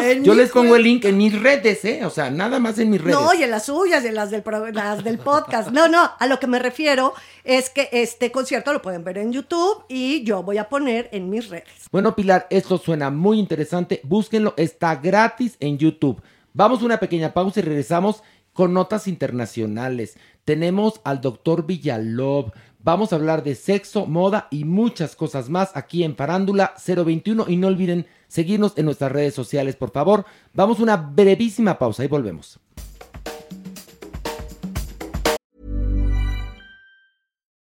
no, 0.00 0.14
no. 0.18 0.22
Yo 0.24 0.34
les 0.34 0.50
pongo 0.50 0.76
el 0.76 0.82
link 0.84 1.04
en 1.06 1.16
mis 1.18 1.40
redes, 1.40 1.84
¿eh? 1.84 2.04
O 2.04 2.10
sea, 2.10 2.30
nada 2.30 2.60
más 2.60 2.78
en 2.78 2.90
mis 2.90 3.00
redes. 3.00 3.18
No, 3.18 3.34
y 3.34 3.42
en 3.42 3.50
las 3.50 3.66
suyas, 3.66 4.04
y 4.04 4.08
en 4.08 4.14
las 4.14 4.30
del, 4.30 4.42
pro- 4.42 4.70
las 4.70 5.02
del 5.02 5.18
podcast. 5.18 5.70
No, 5.70 5.88
no, 5.88 6.08
a 6.18 6.26
lo 6.28 6.38
que 6.38 6.46
me 6.46 6.58
refiero 6.60 7.14
es 7.44 7.70
que 7.70 7.88
este 7.92 8.30
concierto 8.30 8.72
lo 8.72 8.80
pueden 8.82 9.02
ver 9.04 9.18
en 9.18 9.32
YouTube 9.32 9.82
y 9.88 10.22
yo 10.22 10.42
voy 10.42 10.58
a 10.58 10.68
poner 10.68 11.08
en 11.12 11.30
mis 11.30 11.48
redes. 11.48 11.64
Bueno, 11.90 12.14
Pilar, 12.14 12.46
esto 12.50 12.78
suena 12.78 13.10
muy 13.10 13.38
interesante. 13.38 14.00
Búsquenlo, 14.04 14.54
está 14.68 14.96
gratis 14.96 15.56
en 15.60 15.78
YouTube. 15.78 16.22
Vamos 16.52 16.82
a 16.82 16.84
una 16.84 17.00
pequeña 17.00 17.32
pausa 17.32 17.60
y 17.60 17.62
regresamos 17.62 18.22
con 18.52 18.74
notas 18.74 19.08
internacionales. 19.08 20.16
Tenemos 20.44 21.00
al 21.04 21.20
doctor 21.20 21.66
Villalob. 21.66 22.52
Vamos 22.80 23.12
a 23.12 23.16
hablar 23.16 23.42
de 23.42 23.54
sexo, 23.54 24.06
moda 24.06 24.48
y 24.50 24.64
muchas 24.64 25.16
cosas 25.16 25.48
más 25.48 25.70
aquí 25.74 26.04
en 26.04 26.16
Farándula 26.16 26.74
021. 26.84 27.46
Y 27.48 27.56
no 27.56 27.68
olviden 27.68 28.06
seguirnos 28.28 28.72
en 28.76 28.84
nuestras 28.84 29.12
redes 29.12 29.34
sociales, 29.34 29.76
por 29.76 29.90
favor. 29.90 30.24
Vamos 30.54 30.78
a 30.80 30.82
una 30.82 30.96
brevísima 30.96 31.78
pausa 31.78 32.04
y 32.04 32.08
volvemos. 32.08 32.60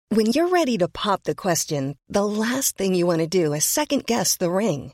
When 0.09 0.27
you're 0.27 0.47
ready 0.47 0.77
to 0.77 0.87
pop 0.87 1.23
the 1.23 1.35
question, 1.35 1.97
the 2.07 2.23
last 2.23 2.77
thing 2.77 2.93
you 2.95 3.05
want 3.05 3.19
to 3.19 3.27
do 3.27 3.53
is 3.53 3.65
second 3.65 4.05
guess 4.05 4.37
the 4.37 4.49
ring. 4.49 4.93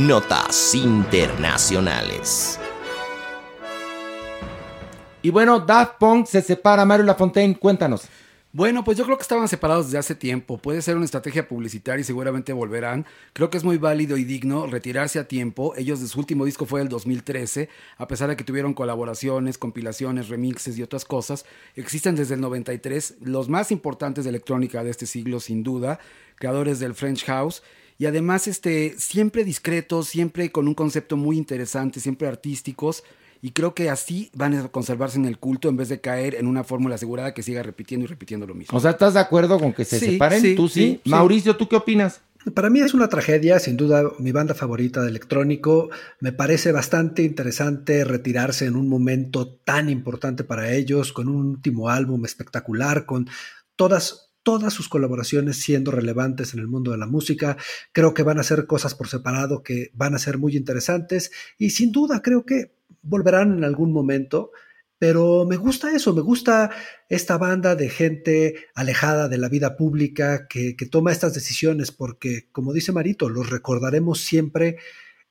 Notas 0.00 0.74
internacionales. 0.74 2.58
Y 5.20 5.28
bueno, 5.28 5.60
Daft 5.60 5.98
Punk 5.98 6.24
se 6.24 6.40
separa, 6.40 6.86
Mario 6.86 7.04
Lafontaine, 7.04 7.54
cuéntanos. 7.54 8.08
Bueno, 8.50 8.82
pues 8.82 8.96
yo 8.96 9.04
creo 9.04 9.18
que 9.18 9.22
estaban 9.22 9.46
separados 9.46 9.88
desde 9.88 9.98
hace 9.98 10.14
tiempo. 10.14 10.56
Puede 10.56 10.80
ser 10.80 10.96
una 10.96 11.04
estrategia 11.04 11.46
publicitaria 11.46 12.00
y 12.00 12.04
seguramente 12.04 12.54
volverán. 12.54 13.04
Creo 13.34 13.50
que 13.50 13.58
es 13.58 13.64
muy 13.64 13.76
válido 13.76 14.16
y 14.16 14.24
digno 14.24 14.66
retirarse 14.66 15.18
a 15.18 15.28
tiempo. 15.28 15.74
Ellos 15.76 16.00
de 16.00 16.08
su 16.08 16.18
último 16.18 16.46
disco 16.46 16.64
fue 16.64 16.80
el 16.80 16.88
2013, 16.88 17.68
a 17.98 18.08
pesar 18.08 18.30
de 18.30 18.36
que 18.36 18.44
tuvieron 18.44 18.72
colaboraciones, 18.72 19.58
compilaciones, 19.58 20.30
remixes 20.30 20.78
y 20.78 20.82
otras 20.82 21.04
cosas. 21.04 21.44
Existen 21.76 22.16
desde 22.16 22.36
el 22.36 22.40
93 22.40 23.16
los 23.20 23.50
más 23.50 23.70
importantes 23.70 24.24
de 24.24 24.30
electrónica 24.30 24.82
de 24.82 24.92
este 24.92 25.04
siglo, 25.04 25.40
sin 25.40 25.62
duda, 25.62 26.00
creadores 26.36 26.78
del 26.78 26.94
French 26.94 27.26
House. 27.26 27.62
Y 28.00 28.06
además, 28.06 28.48
este, 28.48 28.94
siempre 28.96 29.44
discretos, 29.44 30.08
siempre 30.08 30.50
con 30.50 30.66
un 30.66 30.72
concepto 30.72 31.18
muy 31.18 31.36
interesante, 31.36 32.00
siempre 32.00 32.26
artísticos 32.28 33.04
y 33.42 33.50
creo 33.50 33.74
que 33.74 33.90
así 33.90 34.30
van 34.32 34.54
a 34.54 34.68
conservarse 34.68 35.18
en 35.18 35.26
el 35.26 35.36
culto 35.36 35.68
en 35.68 35.76
vez 35.76 35.90
de 35.90 36.00
caer 36.00 36.34
en 36.34 36.46
una 36.46 36.64
fórmula 36.64 36.94
asegurada 36.94 37.34
que 37.34 37.42
siga 37.42 37.62
repitiendo 37.62 38.04
y 38.04 38.06
repitiendo 38.06 38.46
lo 38.46 38.54
mismo. 38.54 38.74
O 38.78 38.80
sea, 38.80 38.92
¿estás 38.92 39.12
de 39.12 39.20
acuerdo 39.20 39.58
con 39.60 39.74
que 39.74 39.84
se 39.84 39.98
Sí, 39.98 40.12
separen? 40.12 40.40
sí, 40.40 40.54
¿Tú 40.56 40.66
sí? 40.66 40.80
sí, 40.80 41.00
sí. 41.04 41.10
Mauricio, 41.10 41.58
¿tú 41.58 41.68
qué 41.68 41.76
opinas? 41.76 42.22
Para 42.54 42.70
mí 42.70 42.80
es 42.80 42.94
una 42.94 43.10
tragedia, 43.10 43.58
sin 43.58 43.76
duda 43.76 44.02
mi 44.18 44.32
banda 44.32 44.54
favorita 44.54 45.02
de 45.02 45.10
electrónico. 45.10 45.90
Me 46.20 46.32
parece 46.32 46.72
bastante 46.72 47.22
interesante 47.22 48.02
retirarse 48.04 48.64
en 48.64 48.76
un 48.76 48.88
momento 48.88 49.46
tan 49.46 49.90
importante 49.90 50.42
para 50.42 50.72
ellos, 50.72 51.12
con 51.12 51.28
un 51.28 51.48
último 51.48 51.90
álbum 51.90 52.24
espectacular, 52.24 53.04
con 53.04 53.28
todas 53.76 54.29
todas 54.42 54.72
sus 54.72 54.88
colaboraciones 54.88 55.58
siendo 55.58 55.90
relevantes 55.90 56.54
en 56.54 56.60
el 56.60 56.66
mundo 56.66 56.92
de 56.92 56.98
la 56.98 57.06
música. 57.06 57.56
Creo 57.92 58.14
que 58.14 58.22
van 58.22 58.38
a 58.38 58.42
hacer 58.42 58.66
cosas 58.66 58.94
por 58.94 59.08
separado 59.08 59.62
que 59.62 59.90
van 59.94 60.14
a 60.14 60.18
ser 60.18 60.38
muy 60.38 60.56
interesantes 60.56 61.30
y 61.58 61.70
sin 61.70 61.92
duda 61.92 62.22
creo 62.22 62.44
que 62.44 62.72
volverán 63.02 63.58
en 63.58 63.64
algún 63.64 63.92
momento. 63.92 64.52
Pero 64.98 65.46
me 65.48 65.56
gusta 65.56 65.94
eso, 65.94 66.12
me 66.12 66.20
gusta 66.20 66.70
esta 67.08 67.38
banda 67.38 67.74
de 67.74 67.88
gente 67.88 68.66
alejada 68.74 69.28
de 69.28 69.38
la 69.38 69.48
vida 69.48 69.74
pública 69.74 70.46
que 70.46 70.74
toma 70.90 71.10
estas 71.10 71.32
decisiones 71.32 71.90
porque, 71.90 72.48
como 72.52 72.74
dice 72.74 72.92
Marito, 72.92 73.30
los 73.30 73.48
recordaremos 73.48 74.20
siempre 74.20 74.76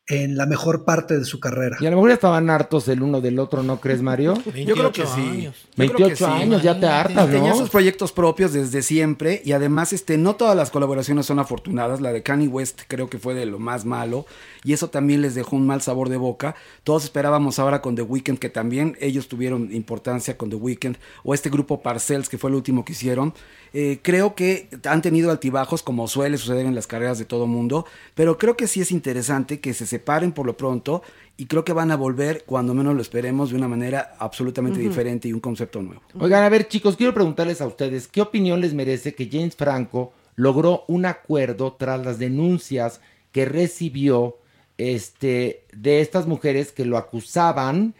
en 0.10 0.36
la 0.36 0.48
mejor 0.48 0.86
parte 0.86 1.18
de 1.18 1.24
su 1.24 1.40
carrera. 1.40 1.78
Y 1.80 1.86
a 1.86 1.92
lo 1.92 1.98
mejor 1.98 2.10
ya 2.10 2.16
estaban 2.16 2.50
hartos 2.50 2.88
el 2.88 3.04
uno 3.04 3.22
del 3.22 3.38
otro, 3.38 3.62
¿no 3.62 3.80
crees, 3.80 4.02
Mario? 4.02 4.34
Yo 4.56 4.74
creo 4.74 4.92
que 4.92 5.06
sí. 5.06 5.44
Yo 5.44 5.52
28 5.78 5.96
creo 5.96 6.10
que 6.10 6.16
sí. 6.16 6.24
años, 6.24 6.64
ya 6.64 6.80
te 6.80 6.88
hartas, 6.88 7.30
Tenía 7.30 7.52
¿no? 7.52 7.58
sus 7.58 7.70
proyectos 7.70 8.12
propios 8.12 8.52
desde 8.52 8.82
siempre 8.82 9.42
y 9.46 9.52
además 9.52 9.94
este 9.94 10.18
no 10.18 10.36
todas 10.36 10.58
las 10.58 10.72
colaboraciones 10.72 11.28
son 11.28 11.38
afortunadas. 11.38 12.02
La 12.02 12.12
de 12.12 12.24
Kanye 12.24 12.48
West 12.48 12.82
creo 12.88 13.08
que 13.08 13.20
fue 13.20 13.36
de 13.36 13.46
lo 13.46 13.60
más 13.60 13.86
malo 13.86 14.26
y 14.64 14.74
eso 14.74 14.90
también 14.90 15.22
les 15.22 15.36
dejó 15.36 15.56
un 15.56 15.68
mal 15.68 15.84
sabor 15.84 16.10
de 16.10 16.18
boca. 16.18 16.56
Todos 16.84 17.04
esperábamos 17.04 17.60
ahora 17.60 17.84
con 17.84 17.96
The 17.96 18.02
Weeknd 18.02 18.40
que 18.40 18.50
también 18.50 18.98
ellos 19.00 19.28
tuvieron 19.28 19.72
importancia 19.72 20.38
con 20.38 20.50
The 20.50 20.56
Weeknd 20.56 20.98
o 21.24 21.36
este 21.36 21.52
grupo 21.52 21.84
Parcells 21.84 22.30
que 22.30 22.40
fue 22.40 22.50
el 22.50 22.56
último 22.56 22.84
que 22.84 22.94
hicieron. 22.94 23.36
Eh, 23.74 24.00
creo 24.02 24.34
que 24.34 24.68
han 24.86 25.04
tenido 25.04 25.30
altibajos 25.30 25.84
como 25.84 26.08
suele 26.08 26.38
suceder 26.38 26.66
en 26.66 26.74
las 26.74 26.88
carreras 26.88 27.20
de 27.20 27.26
todo 27.26 27.46
mundo, 27.46 27.86
pero 28.16 28.40
creo 28.40 28.58
que 28.58 28.66
sí 28.66 28.82
es 28.82 28.92
interesante 28.92 29.60
que 29.60 29.76
se 29.76 29.86
separen 30.00 30.32
por 30.32 30.46
lo 30.46 30.56
pronto 30.56 31.04
y 31.38 31.46
creo 31.46 31.64
que 31.64 31.74
van 31.74 31.92
a 31.92 31.96
volver 31.98 32.44
cuando 32.46 32.74
menos 32.74 32.96
lo 32.96 33.02
esperemos 33.02 33.50
de 33.50 33.58
una 33.58 33.68
manera 33.68 34.16
absolutamente 34.20 34.80
diferente 34.80 35.28
y 35.28 35.34
un 35.34 35.40
concepto 35.40 35.82
nuevo. 35.82 36.02
Oigan, 36.20 36.44
a 36.44 36.50
ver, 36.50 36.68
chicos, 36.68 36.96
quiero 36.96 37.14
preguntarles 37.14 37.62
a 37.62 37.68
ustedes, 37.68 38.08
¿qué 38.08 38.22
opinión 38.22 38.60
les 38.62 38.74
merece 38.74 39.14
que 39.16 39.30
James 39.32 39.56
Franco 39.56 40.14
logró 40.36 40.84
un 40.88 41.06
acuerdo 41.06 41.74
tras 41.78 42.04
las 42.06 42.18
denuncias 42.20 43.00
que 43.32 43.46
recibió 43.46 44.38
este, 44.78 45.64
de 45.74 46.02
estas 46.02 46.26
mujeres 46.28 46.72
que 46.72 46.86
lo 46.86 46.98
acusaban, 46.98 47.94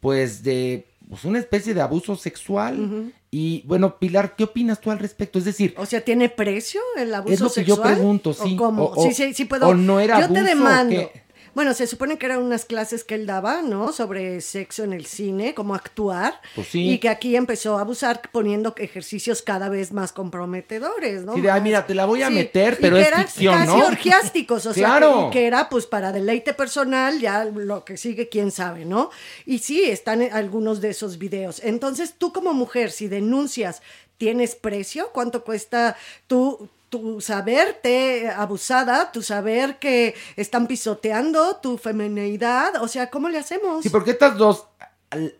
pues, 0.00 0.42
de 0.42 0.86
pues, 1.08 1.24
una 1.24 1.38
especie 1.38 1.74
de 1.74 1.80
abuso 1.80 2.16
sexual? 2.16 3.12
Y 3.30 3.62
bueno, 3.66 3.98
Pilar, 3.98 4.36
¿qué 4.36 4.44
opinas 4.44 4.80
tú 4.80 4.90
al 4.90 4.98
respecto? 4.98 5.38
Es 5.38 5.44
decir, 5.44 5.74
O 5.76 5.84
sea, 5.84 6.00
¿tiene 6.02 6.28
precio 6.30 6.80
el 6.96 7.14
abuso 7.14 7.34
Es 7.34 7.40
lo 7.40 7.52
que 7.52 7.64
yo 7.64 7.74
sexual? 7.76 7.94
pregunto, 7.94 8.30
¿O 8.30 8.34
sí. 8.34 8.56
cómo? 8.56 8.84
O- 8.84 9.00
o- 9.00 9.02
sí, 9.06 9.12
sí, 9.12 9.34
sí 9.34 9.44
puedo. 9.44 9.68
o 9.68 9.74
no 9.74 10.00
era 10.00 10.20
Yo 10.20 10.32
te 10.32 10.40
¿o 10.40 10.44
demando. 10.44 10.90
qué? 11.12 11.25
Bueno, 11.56 11.72
se 11.72 11.86
supone 11.86 12.18
que 12.18 12.26
eran 12.26 12.42
unas 12.42 12.66
clases 12.66 13.02
que 13.02 13.14
él 13.14 13.24
daba, 13.26 13.62
¿no? 13.62 13.90
Sobre 13.90 14.42
sexo 14.42 14.84
en 14.84 14.92
el 14.92 15.06
cine, 15.06 15.54
cómo 15.54 15.74
actuar. 15.74 16.38
Pues 16.54 16.68
sí. 16.68 16.86
Y 16.90 16.98
que 16.98 17.08
aquí 17.08 17.34
empezó 17.34 17.78
a 17.78 17.80
abusar 17.80 18.20
poniendo 18.30 18.74
ejercicios 18.76 19.40
cada 19.40 19.70
vez 19.70 19.90
más 19.90 20.12
comprometedores, 20.12 21.24
¿no? 21.24 21.32
Sí, 21.32 21.40
de, 21.40 21.50
"Ay, 21.50 21.62
mira, 21.62 21.86
te 21.86 21.94
la 21.94 22.04
voy 22.04 22.20
a 22.20 22.28
Sí, 22.28 22.34
meter, 22.34 22.76
y 22.78 22.82
pero 22.82 22.96
que 22.96 23.02
es 23.02 23.08
eran 23.08 23.22
ficción, 23.26 23.54
casi 23.54 23.66
¿no? 23.78 23.86
orgiásticos, 23.86 24.66
o 24.66 24.74
sea, 24.74 24.86
Claro. 24.86 25.30
que, 25.32 25.38
que 25.38 25.46
era 25.46 25.70
pues 25.70 25.86
para 25.86 26.12
deleite 26.12 26.52
personal, 26.52 27.18
ya 27.20 27.46
lo 27.46 27.86
que 27.86 27.96
sigue, 27.96 28.28
quién 28.28 28.50
sabe, 28.50 28.84
¿no? 28.84 29.08
Y 29.46 29.60
sí, 29.60 29.82
están 29.82 30.20
en 30.20 30.34
algunos 30.34 30.82
de 30.82 30.90
esos 30.90 31.16
videos. 31.16 31.62
Entonces, 31.64 32.16
tú 32.18 32.34
como 32.34 32.52
mujer, 32.52 32.90
si 32.90 33.08
denuncias, 33.08 33.80
¿tienes 34.18 34.56
precio? 34.56 35.08
¿Cuánto 35.12 35.42
cuesta 35.42 35.96
tu, 36.26 36.68
tu 37.00 37.20
saberte 37.20 38.28
abusada, 38.28 39.12
tu 39.12 39.22
saber 39.22 39.78
que 39.78 40.14
están 40.36 40.66
pisoteando 40.66 41.56
tu 41.56 41.78
femineidad? 41.78 42.82
O 42.82 42.88
sea, 42.88 43.10
¿cómo 43.10 43.28
le 43.28 43.38
hacemos? 43.38 43.82
Sí, 43.82 43.88
porque 43.88 44.12
estas 44.12 44.36
dos 44.36 44.66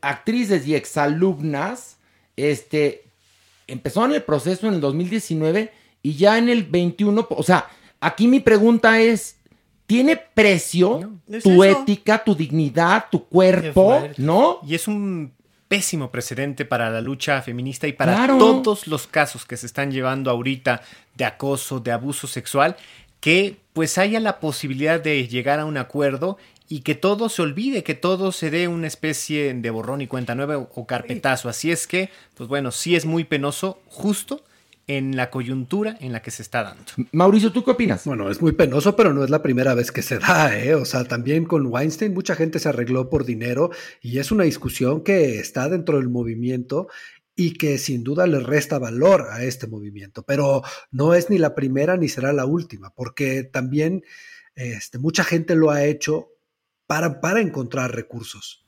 actrices 0.00 0.66
y 0.66 0.74
exalumnas, 0.74 1.96
este, 2.36 3.04
empezaron 3.66 4.12
el 4.12 4.22
proceso 4.22 4.68
en 4.68 4.74
el 4.74 4.80
2019 4.80 5.72
y 6.02 6.16
ya 6.16 6.38
en 6.38 6.48
el 6.48 6.64
21, 6.64 7.26
o 7.30 7.42
sea, 7.42 7.68
aquí 8.00 8.28
mi 8.28 8.40
pregunta 8.40 9.00
es, 9.00 9.36
¿tiene 9.86 10.16
precio 10.16 11.18
Es 11.28 11.42
tu 11.42 11.64
eso. 11.64 11.80
ética, 11.80 12.22
tu 12.22 12.34
dignidad, 12.34 13.06
tu 13.10 13.24
cuerpo, 13.24 14.02
no? 14.18 14.60
Y 14.66 14.74
es 14.74 14.86
un 14.88 15.32
pésimo 15.68 16.10
precedente 16.10 16.64
para 16.64 16.90
la 16.90 17.00
lucha 17.00 17.42
feminista 17.42 17.86
y 17.88 17.92
para 17.92 18.14
Claro. 18.14 18.38
todos 18.38 18.86
los 18.86 19.06
casos 19.06 19.44
que 19.44 19.56
se 19.56 19.66
están 19.66 19.90
llevando 19.90 20.30
ahorita 20.30 20.82
de 21.14 21.24
acoso, 21.24 21.80
de 21.80 21.92
abuso 21.92 22.26
sexual, 22.26 22.76
que 23.20 23.56
pues 23.72 23.98
haya 23.98 24.20
la 24.20 24.38
posibilidad 24.40 25.00
de 25.00 25.26
llegar 25.26 25.58
a 25.58 25.64
un 25.64 25.76
acuerdo 25.76 26.38
y 26.68 26.80
que 26.80 26.94
todo 26.94 27.28
se 27.28 27.42
olvide, 27.42 27.82
que 27.82 27.94
todo 27.94 28.32
se 28.32 28.50
dé 28.50 28.68
una 28.68 28.86
especie 28.86 29.54
de 29.54 29.70
borrón 29.70 30.00
y 30.00 30.06
cuenta 30.06 30.34
nueva 30.34 30.58
o, 30.58 30.70
o 30.74 30.86
carpetazo. 30.86 31.48
Así 31.48 31.70
es 31.70 31.86
que, 31.86 32.10
pues 32.34 32.48
bueno, 32.48 32.70
sí 32.70 32.96
es 32.96 33.04
muy 33.04 33.24
penoso 33.24 33.80
justo 33.86 34.42
en 34.86 35.16
la 35.16 35.30
coyuntura 35.30 35.96
en 36.00 36.12
la 36.12 36.22
que 36.22 36.30
se 36.30 36.42
está 36.42 36.62
dando. 36.62 36.84
Mauricio, 37.12 37.50
¿tú 37.50 37.64
qué 37.64 37.72
opinas? 37.72 38.04
Bueno, 38.04 38.30
es 38.30 38.40
muy 38.40 38.52
penoso, 38.52 38.94
pero 38.94 39.12
no 39.12 39.24
es 39.24 39.30
la 39.30 39.42
primera 39.42 39.74
vez 39.74 39.90
que 39.90 40.02
se 40.02 40.18
da, 40.20 40.58
¿eh? 40.58 40.74
O 40.74 40.84
sea, 40.84 41.04
también 41.04 41.44
con 41.44 41.66
Weinstein 41.66 42.14
mucha 42.14 42.36
gente 42.36 42.58
se 42.58 42.68
arregló 42.68 43.10
por 43.10 43.24
dinero 43.24 43.70
y 44.00 44.18
es 44.18 44.30
una 44.30 44.44
discusión 44.44 45.02
que 45.02 45.38
está 45.40 45.68
dentro 45.68 45.98
del 45.98 46.08
movimiento 46.08 46.88
y 47.34 47.54
que 47.54 47.78
sin 47.78 48.02
duda 48.02 48.26
le 48.26 48.40
resta 48.40 48.78
valor 48.78 49.26
a 49.30 49.42
este 49.44 49.66
movimiento, 49.66 50.22
pero 50.22 50.62
no 50.90 51.14
es 51.14 51.28
ni 51.28 51.36
la 51.36 51.54
primera 51.54 51.96
ni 51.96 52.08
será 52.08 52.32
la 52.32 52.46
última, 52.46 52.94
porque 52.94 53.44
también 53.44 54.02
este, 54.54 54.98
mucha 54.98 55.22
gente 55.22 55.54
lo 55.54 55.70
ha 55.70 55.84
hecho 55.84 56.32
para, 56.86 57.20
para 57.20 57.40
encontrar 57.40 57.94
recursos. 57.94 58.65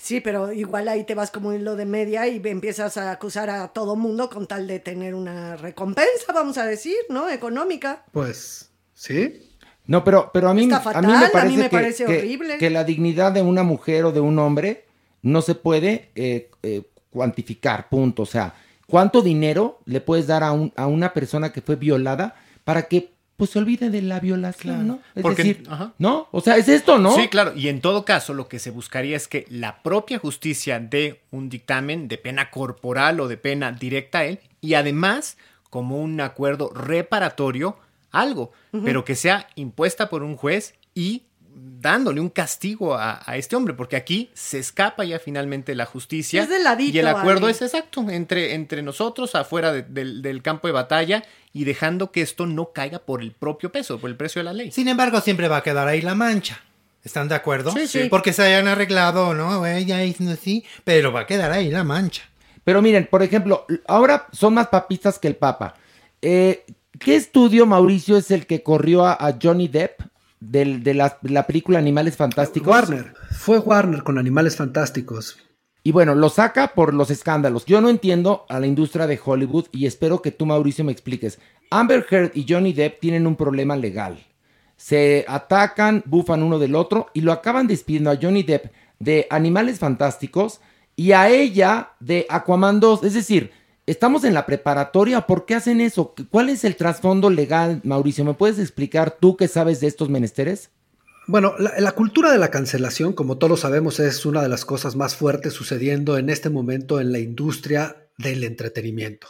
Sí, 0.00 0.20
pero 0.20 0.52
igual 0.52 0.86
ahí 0.88 1.02
te 1.04 1.14
vas 1.16 1.30
como 1.32 1.52
en 1.52 1.64
lo 1.64 1.74
de 1.74 1.84
media 1.84 2.26
y 2.28 2.40
empiezas 2.44 2.96
a 2.96 3.10
acusar 3.10 3.50
a 3.50 3.68
todo 3.68 3.96
mundo 3.96 4.30
con 4.30 4.46
tal 4.46 4.66
de 4.68 4.78
tener 4.78 5.14
una 5.14 5.56
recompensa, 5.56 6.32
vamos 6.32 6.56
a 6.56 6.64
decir, 6.64 6.94
¿no? 7.10 7.28
Económica. 7.28 8.04
Pues, 8.12 8.70
¿sí? 8.94 9.42
No, 9.86 10.04
pero, 10.04 10.30
pero 10.32 10.48
a 10.50 10.54
mí, 10.54 10.64
Está 10.70 10.82
a 10.90 11.02
mí 11.02 11.08
me 11.12 11.26
a 11.26 11.30
parece, 11.32 11.50
mí 11.50 11.56
me 11.56 11.62
que, 11.64 11.76
parece 11.76 12.04
que- 12.04 12.18
horrible. 12.18 12.58
que 12.58 12.70
la 12.70 12.84
dignidad 12.84 13.32
de 13.32 13.42
una 13.42 13.64
mujer 13.64 14.04
o 14.04 14.12
de 14.12 14.20
un 14.20 14.38
hombre 14.38 14.84
no 15.22 15.42
se 15.42 15.56
puede 15.56 16.10
eh, 16.14 16.48
eh, 16.62 16.82
cuantificar, 17.10 17.88
punto. 17.88 18.22
O 18.22 18.26
sea, 18.26 18.54
¿cuánto 18.86 19.20
dinero 19.20 19.80
le 19.84 20.00
puedes 20.00 20.28
dar 20.28 20.44
a, 20.44 20.52
un- 20.52 20.72
a 20.76 20.86
una 20.86 21.12
persona 21.12 21.52
que 21.52 21.60
fue 21.60 21.74
violada 21.74 22.36
para 22.64 22.82
que 22.86 23.14
pues 23.38 23.50
se 23.50 23.60
olvide 23.60 23.88
de 23.88 24.02
la 24.02 24.18
violación, 24.20 24.86
¿no? 24.86 25.00
Es 25.14 25.22
Porque- 25.22 25.44
decir, 25.44 25.62
ajá. 25.70 25.94
¿no? 25.96 26.26
O 26.32 26.40
sea, 26.40 26.56
es 26.56 26.68
esto, 26.68 26.98
¿no? 26.98 27.14
Sí, 27.14 27.28
claro. 27.28 27.52
Y 27.56 27.68
en 27.68 27.80
todo 27.80 28.04
caso, 28.04 28.34
lo 28.34 28.48
que 28.48 28.58
se 28.58 28.70
buscaría 28.72 29.16
es 29.16 29.28
que 29.28 29.46
la 29.48 29.80
propia 29.82 30.18
justicia 30.18 30.80
dé 30.80 31.20
un 31.30 31.48
dictamen 31.48 32.08
de 32.08 32.18
pena 32.18 32.50
corporal 32.50 33.20
o 33.20 33.28
de 33.28 33.36
pena 33.36 33.70
directa 33.70 34.18
a 34.18 34.24
él 34.24 34.40
y 34.60 34.74
además, 34.74 35.38
como 35.70 35.98
un 36.02 36.20
acuerdo 36.20 36.70
reparatorio, 36.74 37.78
algo, 38.10 38.50
pero 38.84 39.04
que 39.04 39.14
sea 39.14 39.46
impuesta 39.54 40.08
por 40.10 40.24
un 40.24 40.36
juez 40.36 40.74
y 40.94 41.22
dándole 41.80 42.20
un 42.20 42.28
castigo 42.30 42.94
a, 42.94 43.20
a 43.24 43.36
este 43.36 43.56
hombre, 43.56 43.74
porque 43.74 43.96
aquí 43.96 44.30
se 44.34 44.58
escapa 44.58 45.04
ya 45.04 45.18
finalmente 45.18 45.74
la 45.74 45.86
justicia. 45.86 46.42
Es 46.42 46.48
de 46.48 46.58
ladito, 46.58 46.96
y 46.96 47.00
el 47.00 47.08
acuerdo 47.08 47.46
Ale. 47.46 47.52
es 47.54 47.62
exacto, 47.62 48.08
entre, 48.10 48.54
entre 48.54 48.82
nosotros, 48.82 49.34
afuera 49.34 49.72
de- 49.72 49.82
del, 49.82 50.22
del 50.22 50.42
campo 50.42 50.66
de 50.68 50.72
batalla, 50.72 51.24
y 51.52 51.64
dejando 51.64 52.12
que 52.12 52.20
esto 52.22 52.46
no 52.46 52.72
caiga 52.72 52.98
por 53.00 53.22
el 53.22 53.32
propio 53.32 53.72
peso, 53.72 53.98
por 53.98 54.10
el 54.10 54.16
precio 54.16 54.40
de 54.40 54.44
la 54.44 54.52
ley. 54.52 54.70
Sin 54.72 54.88
embargo, 54.88 55.20
siempre 55.20 55.48
va 55.48 55.58
a 55.58 55.62
quedar 55.62 55.88
ahí 55.88 56.00
la 56.02 56.14
mancha. 56.14 56.60
¿Están 57.04 57.28
de 57.28 57.34
acuerdo? 57.36 57.70
Sí, 57.72 57.86
sí. 57.86 58.08
Porque 58.10 58.32
se 58.32 58.42
hayan 58.42 58.66
arreglado, 58.68 59.32
¿no? 59.32 59.64
Ella 59.66 59.98
así, 60.32 60.64
pero 60.84 61.12
va 61.12 61.20
a 61.20 61.26
quedar 61.26 61.52
ahí 61.52 61.70
la 61.70 61.84
mancha. 61.84 62.24
Pero 62.64 62.82
miren, 62.82 63.06
por 63.10 63.22
ejemplo, 63.22 63.64
ahora 63.86 64.26
son 64.32 64.54
más 64.54 64.66
papistas 64.66 65.18
que 65.18 65.28
el 65.28 65.36
Papa. 65.36 65.74
Eh, 66.20 66.66
¿Qué 66.98 67.14
estudio, 67.16 67.64
Mauricio, 67.64 68.16
es 68.16 68.30
el 68.30 68.46
que 68.46 68.62
corrió 68.62 69.06
a, 69.06 69.12
a 69.14 69.38
Johnny 69.40 69.68
Depp 69.68 70.00
del- 70.40 70.82
de 70.82 70.94
la, 70.94 71.18
la 71.22 71.46
película 71.46 71.78
Animales 71.78 72.16
Fantásticos? 72.16 72.68
Warner. 72.68 73.14
Fue 73.30 73.58
Warner 73.58 74.02
con 74.02 74.18
Animales 74.18 74.56
Fantásticos. 74.56 75.38
Y 75.84 75.92
bueno, 75.92 76.14
lo 76.14 76.28
saca 76.28 76.74
por 76.74 76.92
los 76.92 77.10
escándalos. 77.10 77.64
Yo 77.64 77.80
no 77.80 77.88
entiendo 77.88 78.44
a 78.48 78.60
la 78.60 78.66
industria 78.66 79.06
de 79.06 79.18
Hollywood 79.24 79.66
y 79.72 79.86
espero 79.86 80.20
que 80.20 80.32
tú, 80.32 80.44
Mauricio, 80.44 80.84
me 80.84 80.92
expliques. 80.92 81.38
Amber 81.70 82.04
Heard 82.10 82.32
y 82.34 82.44
Johnny 82.48 82.72
Depp 82.72 83.00
tienen 83.00 83.26
un 83.26 83.36
problema 83.36 83.76
legal. 83.76 84.18
Se 84.76 85.24
atacan, 85.28 86.02
bufan 86.06 86.42
uno 86.42 86.58
del 86.58 86.74
otro 86.74 87.06
y 87.14 87.22
lo 87.22 87.32
acaban 87.32 87.66
despidiendo 87.66 88.10
a 88.10 88.18
Johnny 88.20 88.42
Depp 88.42 88.66
de 88.98 89.26
Animales 89.30 89.78
Fantásticos 89.78 90.60
y 90.94 91.12
a 91.12 91.28
ella 91.30 91.92
de 92.00 92.26
Aquaman 92.28 92.80
2. 92.80 93.04
Es 93.04 93.14
decir, 93.14 93.52
estamos 93.90 94.24
en 94.24 94.34
la 94.34 94.46
preparatoria. 94.46 95.22
¿Por 95.22 95.46
qué 95.46 95.54
hacen 95.54 95.80
eso? 95.80 96.14
¿Cuál 96.30 96.48
es 96.48 96.64
el 96.64 96.76
trasfondo 96.76 97.30
legal, 97.30 97.80
Mauricio? 97.84 98.24
¿Me 98.24 98.34
puedes 98.34 98.58
explicar 98.58 99.16
tú 99.18 99.36
que 99.36 99.48
sabes 99.48 99.80
de 99.80 99.86
estos 99.86 100.08
menesteres? 100.08 100.70
Bueno, 101.26 101.54
la, 101.58 101.78
la 101.78 101.92
cultura 101.92 102.32
de 102.32 102.38
la 102.38 102.50
cancelación, 102.50 103.12
como 103.12 103.38
todos 103.38 103.60
sabemos, 103.60 104.00
es 104.00 104.24
una 104.24 104.42
de 104.42 104.48
las 104.48 104.64
cosas 104.64 104.96
más 104.96 105.14
fuertes 105.16 105.52
sucediendo 105.52 106.16
en 106.16 106.30
este 106.30 106.48
momento 106.48 107.00
en 107.00 107.12
la 107.12 107.18
industria 107.18 108.08
del 108.16 108.44
entretenimiento. 108.44 109.28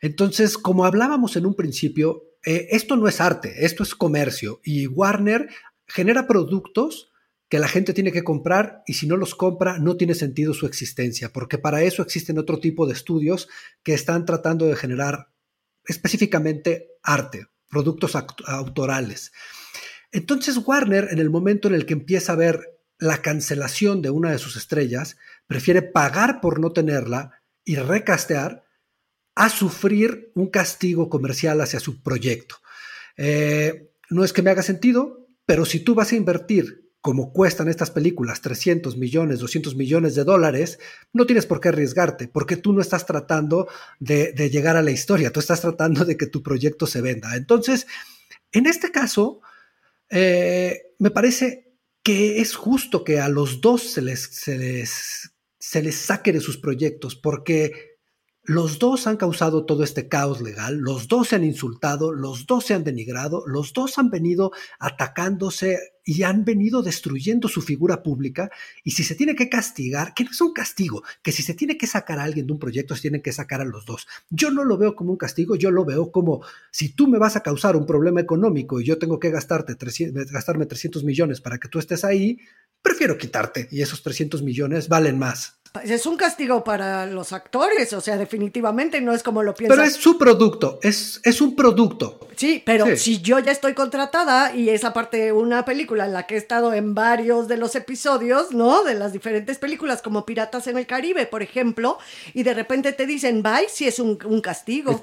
Entonces, 0.00 0.58
como 0.58 0.84
hablábamos 0.84 1.36
en 1.36 1.46
un 1.46 1.54
principio, 1.54 2.24
eh, 2.44 2.68
esto 2.70 2.96
no 2.96 3.08
es 3.08 3.20
arte, 3.20 3.64
esto 3.64 3.82
es 3.82 3.94
comercio 3.94 4.60
y 4.62 4.86
Warner 4.86 5.48
genera 5.86 6.26
productos 6.26 7.10
que 7.48 7.58
la 7.58 7.68
gente 7.68 7.92
tiene 7.92 8.12
que 8.12 8.24
comprar 8.24 8.82
y 8.86 8.94
si 8.94 9.06
no 9.06 9.16
los 9.16 9.34
compra 9.34 9.78
no 9.78 9.96
tiene 9.96 10.14
sentido 10.14 10.54
su 10.54 10.66
existencia, 10.66 11.32
porque 11.32 11.58
para 11.58 11.82
eso 11.82 12.02
existen 12.02 12.38
otro 12.38 12.58
tipo 12.58 12.86
de 12.86 12.94
estudios 12.94 13.48
que 13.82 13.94
están 13.94 14.24
tratando 14.24 14.66
de 14.66 14.76
generar 14.76 15.30
específicamente 15.86 16.88
arte, 17.02 17.46
productos 17.68 18.16
autorales. 18.46 19.32
Entonces 20.10 20.58
Warner, 20.64 21.08
en 21.10 21.18
el 21.18 21.30
momento 21.30 21.68
en 21.68 21.74
el 21.74 21.86
que 21.86 21.94
empieza 21.94 22.32
a 22.32 22.36
ver 22.36 22.80
la 22.98 23.20
cancelación 23.20 24.00
de 24.00 24.10
una 24.10 24.30
de 24.30 24.38
sus 24.38 24.56
estrellas, 24.56 25.16
prefiere 25.46 25.82
pagar 25.82 26.40
por 26.40 26.60
no 26.60 26.72
tenerla 26.72 27.42
y 27.64 27.76
recastear 27.76 28.64
a 29.34 29.48
sufrir 29.48 30.30
un 30.34 30.48
castigo 30.48 31.08
comercial 31.10 31.60
hacia 31.60 31.80
su 31.80 32.02
proyecto. 32.02 32.56
Eh, 33.16 33.90
no 34.10 34.24
es 34.24 34.32
que 34.32 34.42
me 34.42 34.50
haga 34.50 34.62
sentido, 34.62 35.28
pero 35.44 35.64
si 35.64 35.80
tú 35.80 35.94
vas 35.94 36.12
a 36.12 36.16
invertir 36.16 36.83
como 37.04 37.34
cuestan 37.34 37.68
estas 37.68 37.90
películas 37.90 38.40
300 38.40 38.96
millones, 38.96 39.38
200 39.38 39.76
millones 39.76 40.14
de 40.14 40.24
dólares, 40.24 40.78
no 41.12 41.26
tienes 41.26 41.44
por 41.44 41.60
qué 41.60 41.68
arriesgarte, 41.68 42.28
porque 42.28 42.56
tú 42.56 42.72
no 42.72 42.80
estás 42.80 43.04
tratando 43.04 43.68
de, 44.00 44.32
llegar 44.50 44.78
a 44.78 44.82
la 44.82 44.90
historia, 44.90 45.30
tú 45.30 45.38
estás 45.38 45.60
tratando 45.60 46.06
de 46.06 46.16
que 46.16 46.28
tu 46.28 46.42
proyecto 46.42 46.86
se 46.86 47.02
venda. 47.02 47.36
Entonces, 47.36 47.86
en 48.52 48.64
este 48.64 48.90
caso, 48.90 49.42
eh, 50.08 50.94
me 50.98 51.10
parece 51.10 51.74
que 52.02 52.40
es 52.40 52.54
justo 52.54 53.04
que 53.04 53.20
a 53.20 53.28
los 53.28 53.60
dos 53.60 53.82
se 53.82 54.00
les, 54.00 54.22
se 54.22 54.56
les, 54.56 55.30
se 55.58 55.82
les 55.82 55.96
saque 55.96 56.32
de 56.32 56.40
sus 56.40 56.56
proyectos, 56.56 57.16
porque 57.16 57.93
los 58.44 58.78
dos 58.78 59.06
han 59.06 59.16
causado 59.16 59.64
todo 59.64 59.84
este 59.84 60.08
caos 60.08 60.42
legal, 60.42 60.76
los 60.76 61.08
dos 61.08 61.28
se 61.28 61.36
han 61.36 61.44
insultado, 61.44 62.12
los 62.12 62.46
dos 62.46 62.66
se 62.66 62.74
han 62.74 62.84
denigrado, 62.84 63.42
los 63.46 63.72
dos 63.72 63.98
han 63.98 64.10
venido 64.10 64.52
atacándose 64.78 65.78
y 66.04 66.22
han 66.24 66.44
venido 66.44 66.82
destruyendo 66.82 67.48
su 67.48 67.62
figura 67.62 68.02
pública. 68.02 68.50
Y 68.82 68.90
si 68.90 69.02
se 69.02 69.14
tiene 69.14 69.34
que 69.34 69.48
castigar, 69.48 70.12
que 70.12 70.24
no 70.24 70.30
es 70.30 70.40
un 70.42 70.52
castigo, 70.52 71.02
que 71.22 71.32
si 71.32 71.42
se 71.42 71.54
tiene 71.54 71.78
que 71.78 71.86
sacar 71.86 72.18
a 72.18 72.24
alguien 72.24 72.46
de 72.46 72.52
un 72.52 72.58
proyecto, 72.58 72.94
se 72.94 73.02
tienen 73.02 73.22
que 73.22 73.32
sacar 73.32 73.62
a 73.62 73.64
los 73.64 73.86
dos. 73.86 74.06
Yo 74.28 74.50
no 74.50 74.64
lo 74.64 74.76
veo 74.76 74.94
como 74.94 75.12
un 75.12 75.16
castigo, 75.16 75.56
yo 75.56 75.70
lo 75.70 75.86
veo 75.86 76.12
como 76.12 76.42
si 76.70 76.90
tú 76.90 77.08
me 77.08 77.18
vas 77.18 77.36
a 77.36 77.42
causar 77.42 77.76
un 77.76 77.86
problema 77.86 78.20
económico 78.20 78.78
y 78.78 78.84
yo 78.84 78.98
tengo 78.98 79.18
que 79.18 79.30
gastarte 79.30 79.74
300, 79.74 80.30
gastarme 80.30 80.66
300 80.66 81.02
millones 81.02 81.40
para 81.40 81.58
que 81.58 81.68
tú 81.68 81.78
estés 81.78 82.04
ahí, 82.04 82.38
prefiero 82.82 83.16
quitarte 83.16 83.68
y 83.70 83.80
esos 83.80 84.02
300 84.02 84.42
millones 84.42 84.88
valen 84.88 85.18
más. 85.18 85.60
Es 85.82 86.06
un 86.06 86.16
castigo 86.16 86.62
para 86.62 87.04
los 87.06 87.32
actores, 87.32 87.92
o 87.94 88.00
sea, 88.00 88.16
definitivamente 88.16 89.00
no 89.00 89.12
es 89.12 89.24
como 89.24 89.42
lo 89.42 89.54
piensas. 89.54 89.76
Pero 89.76 89.88
es 89.88 89.94
su 89.94 90.16
producto, 90.16 90.78
es, 90.82 91.20
es 91.24 91.40
un 91.40 91.56
producto. 91.56 92.20
Sí, 92.36 92.62
pero 92.64 92.86
Sí. 92.86 92.96
si 92.96 93.20
yo 93.22 93.40
ya 93.40 93.50
estoy 93.50 93.74
contratada 93.74 94.54
y 94.54 94.68
es 94.68 94.84
aparte 94.84 95.32
una 95.32 95.64
película 95.64 96.06
en 96.06 96.12
la 96.12 96.26
que 96.28 96.34
he 96.36 96.38
estado 96.38 96.72
en 96.74 96.94
varios 96.94 97.48
de 97.48 97.56
los 97.56 97.74
episodios, 97.74 98.52
¿no? 98.52 98.84
De 98.84 98.94
las 98.94 99.12
diferentes 99.12 99.58
películas, 99.58 100.00
como 100.00 100.24
Piratas 100.24 100.66
en 100.68 100.78
el 100.78 100.86
Caribe, 100.86 101.26
por 101.26 101.42
ejemplo, 101.42 101.98
y 102.34 102.44
de 102.44 102.54
repente 102.54 102.92
te 102.92 103.06
dicen 103.06 103.42
bye, 103.42 103.68
si 103.68 103.86
es 103.86 103.98
un, 103.98 104.16
un 104.24 104.40
castigo. 104.40 105.00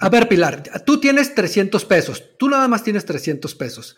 A 0.00 0.08
ver, 0.08 0.28
Pilar, 0.28 0.62
tú 0.86 1.00
tienes 1.00 1.34
300 1.34 1.84
pesos, 1.86 2.22
tú 2.38 2.48
nada 2.48 2.68
más 2.68 2.84
tienes 2.84 3.04
300 3.04 3.52
pesos. 3.56 3.96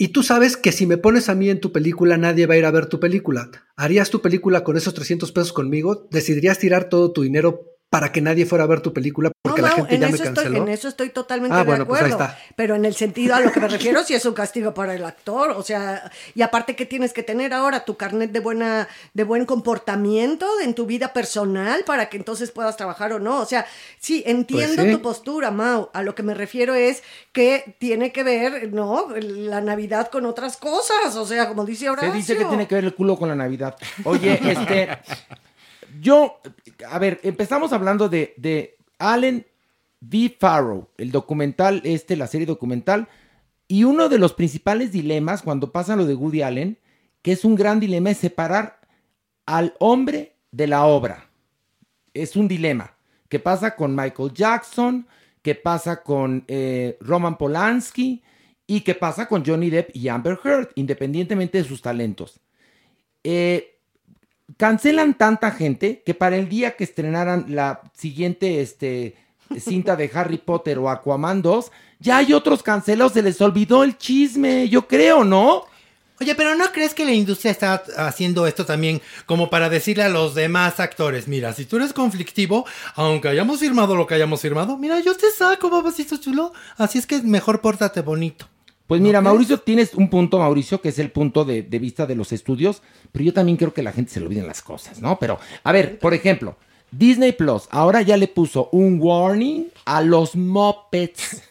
Y 0.00 0.08
tú 0.08 0.22
sabes 0.22 0.56
que 0.56 0.70
si 0.70 0.86
me 0.86 0.96
pones 0.96 1.28
a 1.28 1.34
mí 1.34 1.50
en 1.50 1.58
tu 1.58 1.72
película, 1.72 2.16
nadie 2.16 2.46
va 2.46 2.54
a 2.54 2.56
ir 2.56 2.64
a 2.66 2.70
ver 2.70 2.86
tu 2.86 3.00
película. 3.00 3.50
¿Harías 3.74 4.10
tu 4.10 4.22
película 4.22 4.62
con 4.62 4.76
esos 4.76 4.94
300 4.94 5.32
pesos 5.32 5.52
conmigo? 5.52 6.06
¿Decidirías 6.12 6.60
tirar 6.60 6.88
todo 6.88 7.10
tu 7.10 7.22
dinero 7.22 7.77
para 7.90 8.12
que 8.12 8.20
nadie 8.20 8.44
fuera 8.44 8.64
a 8.64 8.66
ver 8.66 8.80
tu 8.80 8.92
película 8.92 9.30
porque 9.42 9.62
No, 9.62 9.68
la 9.68 9.76
Mau, 9.76 9.86
gente 9.86 9.94
en 9.94 10.00
ya 10.02 10.08
me 10.08 10.14
eso 10.14 10.24
estoy, 10.24 10.34
canceló? 10.44 10.62
en 10.62 10.68
eso 10.68 10.88
estoy 10.88 11.08
totalmente 11.08 11.54
Ah, 11.56 11.60
de 11.60 11.64
bueno, 11.64 11.86
pues 11.86 12.02
ahí 12.02 12.10
acuerdo. 12.10 12.32
está. 12.32 12.38
Pero 12.54 12.74
en 12.74 12.84
el 12.84 12.94
sentido 12.94 13.34
a 13.34 13.40
lo 13.40 13.50
que 13.50 13.60
me 13.60 13.68
refiero, 13.68 14.02
sí 14.04 14.12
es 14.14 14.24
un 14.26 14.34
castigo 14.34 14.74
para 14.74 14.94
el 14.94 15.04
actor. 15.04 15.52
O 15.52 15.62
sea, 15.62 16.10
y 16.34 16.42
aparte 16.42 16.76
que 16.76 16.84
tienes 16.84 17.14
que 17.14 17.22
tener 17.22 17.54
ahora 17.54 17.84
tu 17.86 17.96
carnet 17.96 18.30
de 18.30 18.40
buena, 18.40 18.88
de 19.14 19.24
buen 19.24 19.46
comportamiento 19.46 20.46
en 20.62 20.74
tu 20.74 20.84
vida 20.84 21.12
personal 21.14 21.82
para 21.86 22.10
que 22.10 22.18
entonces 22.18 22.50
puedas 22.50 22.76
trabajar 22.76 23.12
o 23.14 23.20
no. 23.20 23.40
O 23.40 23.46
sea, 23.46 23.64
sí, 23.98 24.22
entiendo 24.26 24.74
Pues 24.76 24.88
sí. 24.88 24.92
tu 24.96 25.00
postura, 25.02 25.50
Mau. 25.50 25.88
A 25.94 26.02
lo 26.02 26.14
que 26.14 26.22
me 26.22 26.34
refiero 26.34 26.74
es 26.74 27.02
que 27.32 27.76
tiene 27.78 28.12
que 28.12 28.22
ver, 28.22 28.70
¿no? 28.72 29.08
La 29.18 29.62
Navidad 29.62 30.10
con 30.10 30.26
otras 30.26 30.58
cosas. 30.58 31.16
O 31.16 31.26
sea, 31.26 31.48
como 31.48 31.64
dice 31.64 31.84
Se 31.84 31.90
Horacio. 31.90 32.12
dice 32.12 32.36
que 32.36 32.44
tiene 32.44 32.68
que 32.68 32.74
ver 32.74 32.84
el 32.84 32.94
culo 32.94 33.16
con 33.16 33.30
la 33.30 33.34
Navidad. 33.34 33.76
Oye, 34.04 34.38
este. 34.44 34.88
Yo. 36.00 36.40
A 36.90 36.98
ver, 36.98 37.20
empezamos 37.22 37.72
hablando 37.72 38.08
de, 38.08 38.76
Allen 38.98 39.46
V. 40.00 40.36
Farrow, 40.38 40.88
el 40.96 41.10
documental, 41.10 41.82
este, 41.84 42.16
la 42.16 42.26
serie 42.26 42.46
documental. 42.46 43.08
Y 43.66 43.84
uno 43.84 44.08
de 44.08 44.18
los 44.18 44.32
principales 44.32 44.92
dilemas 44.92 45.42
cuando 45.42 45.72
pasa 45.72 45.96
lo 45.96 46.06
de 46.06 46.14
Woody 46.14 46.42
Allen, 46.42 46.78
que 47.22 47.32
es 47.32 47.44
un 47.44 47.54
gran 47.54 47.80
dilema, 47.80 48.10
es 48.10 48.18
separar 48.18 48.80
al 49.44 49.74
hombre 49.78 50.36
de 50.52 50.66
la 50.66 50.86
obra. 50.86 51.28
Es 52.14 52.36
un 52.36 52.48
dilema. 52.48 52.96
¿Qué 53.28 53.38
pasa 53.38 53.76
con 53.76 53.94
Michael 53.94 54.32
Jackson? 54.32 55.06
¿Qué 55.42 55.54
pasa 55.54 56.02
con 56.02 56.44
eh, 56.48 56.96
Roman 57.00 57.36
Polanski? 57.36 58.22
¿Y 58.66 58.80
qué 58.80 58.94
pasa 58.94 59.26
con 59.26 59.44
Johnny 59.44 59.70
Depp 59.70 59.94
y 59.94 60.08
Amber 60.08 60.38
Heard, 60.44 60.70
independientemente 60.74 61.58
de 61.58 61.64
sus 61.64 61.80
talentos? 61.80 62.40
Eh, 63.24 63.77
cancelan 64.56 65.14
tanta 65.14 65.50
gente 65.50 66.02
que 66.04 66.14
para 66.14 66.36
el 66.36 66.48
día 66.48 66.76
que 66.76 66.84
estrenaran 66.84 67.46
la 67.48 67.82
siguiente 67.94 68.60
este, 68.60 69.16
cinta 69.58 69.96
de 69.96 70.10
Harry 70.14 70.38
Potter 70.38 70.78
o 70.78 70.88
Aquaman 70.88 71.42
2, 71.42 71.70
ya 72.00 72.18
hay 72.18 72.32
otros 72.32 72.62
cancelados, 72.62 73.12
se 73.12 73.22
les 73.22 73.40
olvidó 73.40 73.84
el 73.84 73.98
chisme, 73.98 74.68
yo 74.68 74.86
creo, 74.86 75.24
¿no? 75.24 75.64
Oye, 76.20 76.34
pero 76.34 76.56
¿no 76.56 76.72
crees 76.72 76.94
que 76.94 77.04
la 77.04 77.12
industria 77.12 77.52
está 77.52 77.82
haciendo 77.96 78.46
esto 78.46 78.66
también 78.66 79.00
como 79.24 79.50
para 79.50 79.68
decirle 79.68 80.02
a 80.02 80.08
los 80.08 80.34
demás 80.34 80.80
actores, 80.80 81.28
mira, 81.28 81.52
si 81.52 81.64
tú 81.64 81.76
eres 81.76 81.92
conflictivo, 81.92 82.66
aunque 82.96 83.28
hayamos 83.28 83.60
firmado 83.60 83.94
lo 83.94 84.06
que 84.06 84.14
hayamos 84.14 84.40
firmado, 84.40 84.76
mira, 84.76 84.98
yo 84.98 85.16
te 85.16 85.30
saco, 85.30 85.70
babacito 85.70 86.16
chulo, 86.16 86.52
así 86.76 86.98
es 86.98 87.06
que 87.06 87.22
mejor 87.22 87.60
pórtate 87.60 88.00
bonito. 88.00 88.48
Pues 88.88 89.02
mira, 89.02 89.20
Mauricio, 89.20 89.60
tienes 89.60 89.92
un 89.92 90.08
punto, 90.08 90.38
Mauricio, 90.38 90.80
que 90.80 90.88
es 90.88 90.98
el 90.98 91.10
punto 91.10 91.44
de, 91.44 91.62
de 91.62 91.78
vista 91.78 92.06
de 92.06 92.14
los 92.14 92.32
estudios, 92.32 92.80
pero 93.12 93.22
yo 93.22 93.34
también 93.34 93.58
creo 93.58 93.74
que 93.74 93.82
la 93.82 93.92
gente 93.92 94.10
se 94.10 94.18
le 94.18 94.24
olviden 94.24 94.46
las 94.46 94.62
cosas, 94.62 95.02
¿no? 95.02 95.18
Pero, 95.18 95.38
a 95.62 95.72
ver, 95.72 95.98
por 95.98 96.14
ejemplo, 96.14 96.56
Disney 96.90 97.32
Plus 97.32 97.68
ahora 97.70 98.00
ya 98.00 98.16
le 98.16 98.28
puso 98.28 98.70
un 98.72 98.98
warning 98.98 99.66
a 99.84 100.00
los 100.00 100.34
Muppets. 100.34 101.42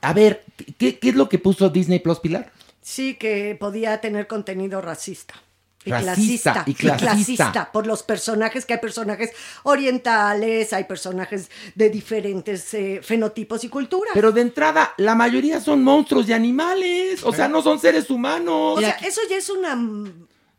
A 0.00 0.14
ver, 0.14 0.42
¿qué, 0.78 0.98
qué 0.98 1.10
es 1.10 1.14
lo 1.14 1.28
que 1.28 1.38
puso 1.38 1.68
Disney 1.68 1.98
Plus, 1.98 2.18
Pilar? 2.18 2.50
Sí, 2.80 3.16
que 3.16 3.54
podía 3.60 4.00
tener 4.00 4.26
contenido 4.26 4.80
racista. 4.80 5.34
Y 5.82 5.90
Racista, 5.90 6.52
clasista, 6.64 6.64
y 6.66 6.74
clasista. 6.74 7.72
por 7.72 7.86
los 7.86 8.02
personajes, 8.02 8.66
que 8.66 8.74
hay 8.74 8.80
personajes 8.80 9.30
orientales, 9.62 10.72
hay 10.72 10.84
personajes 10.84 11.50
de 11.74 11.88
diferentes 11.88 12.72
eh, 12.74 13.00
fenotipos 13.02 13.64
y 13.64 13.68
culturas. 13.68 14.12
Pero 14.14 14.30
de 14.30 14.42
entrada, 14.42 14.92
la 14.98 15.14
mayoría 15.14 15.60
son 15.60 15.82
monstruos 15.82 16.28
y 16.28 16.32
animales, 16.34 17.22
o 17.24 17.32
sea, 17.32 17.48
no 17.48 17.62
son 17.62 17.78
seres 17.78 18.10
humanos. 18.10 18.76
o 18.78 18.80
sea, 18.80 18.90
eso 19.02 19.20
ya 19.28 19.36
es 19.36 19.48
una... 19.50 19.78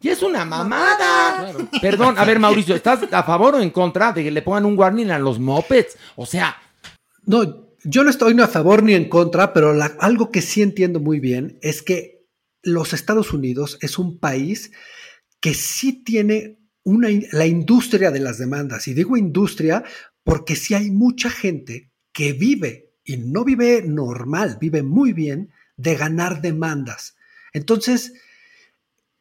Y 0.03 0.09
es 0.09 0.23
una 0.23 0.43
mamada. 0.45 1.53
Perdón, 1.79 2.17
a 2.17 2.25
ver, 2.25 2.39
Mauricio, 2.39 2.73
¿estás 2.73 3.01
a 3.11 3.21
favor 3.21 3.53
o 3.53 3.59
en 3.61 3.69
contra 3.69 4.11
de 4.11 4.23
que 4.23 4.31
le 4.31 4.41
pongan 4.41 4.65
un 4.65 4.75
warning 4.75 5.11
a 5.11 5.19
los 5.19 5.37
mopeds? 5.37 5.95
O 6.15 6.25
sea. 6.25 6.57
No, 7.27 7.67
yo 7.83 8.03
no 8.03 8.09
estoy 8.09 8.33
ni 8.33 8.41
a 8.41 8.47
favor 8.47 8.81
ni 8.81 8.95
en 8.95 9.07
contra, 9.07 9.53
pero 9.53 9.73
la- 9.75 9.95
algo 9.99 10.31
que 10.31 10.41
sí 10.41 10.63
entiendo 10.63 10.99
muy 10.99 11.19
bien 11.19 11.59
es 11.61 11.83
que 11.83 12.25
los 12.63 12.93
Estados 12.93 13.31
Unidos 13.31 13.77
es 13.81 13.99
un 13.99 14.17
país 14.17 14.71
que 15.41 15.53
sí 15.53 16.03
tiene 16.03 16.59
una, 16.83 17.09
la 17.33 17.45
industria 17.45 18.11
de 18.11 18.19
las 18.19 18.37
demandas. 18.37 18.87
Y 18.87 18.93
digo 18.93 19.17
industria 19.17 19.83
porque 20.23 20.55
sí 20.55 20.73
hay 20.73 20.91
mucha 20.91 21.29
gente 21.29 21.91
que 22.13 22.33
vive, 22.33 22.91
y 23.03 23.17
no 23.17 23.43
vive 23.43 23.83
normal, 23.85 24.57
vive 24.61 24.83
muy 24.83 25.13
bien, 25.13 25.49
de 25.77 25.95
ganar 25.95 26.41
demandas. 26.41 27.15
Entonces, 27.53 28.13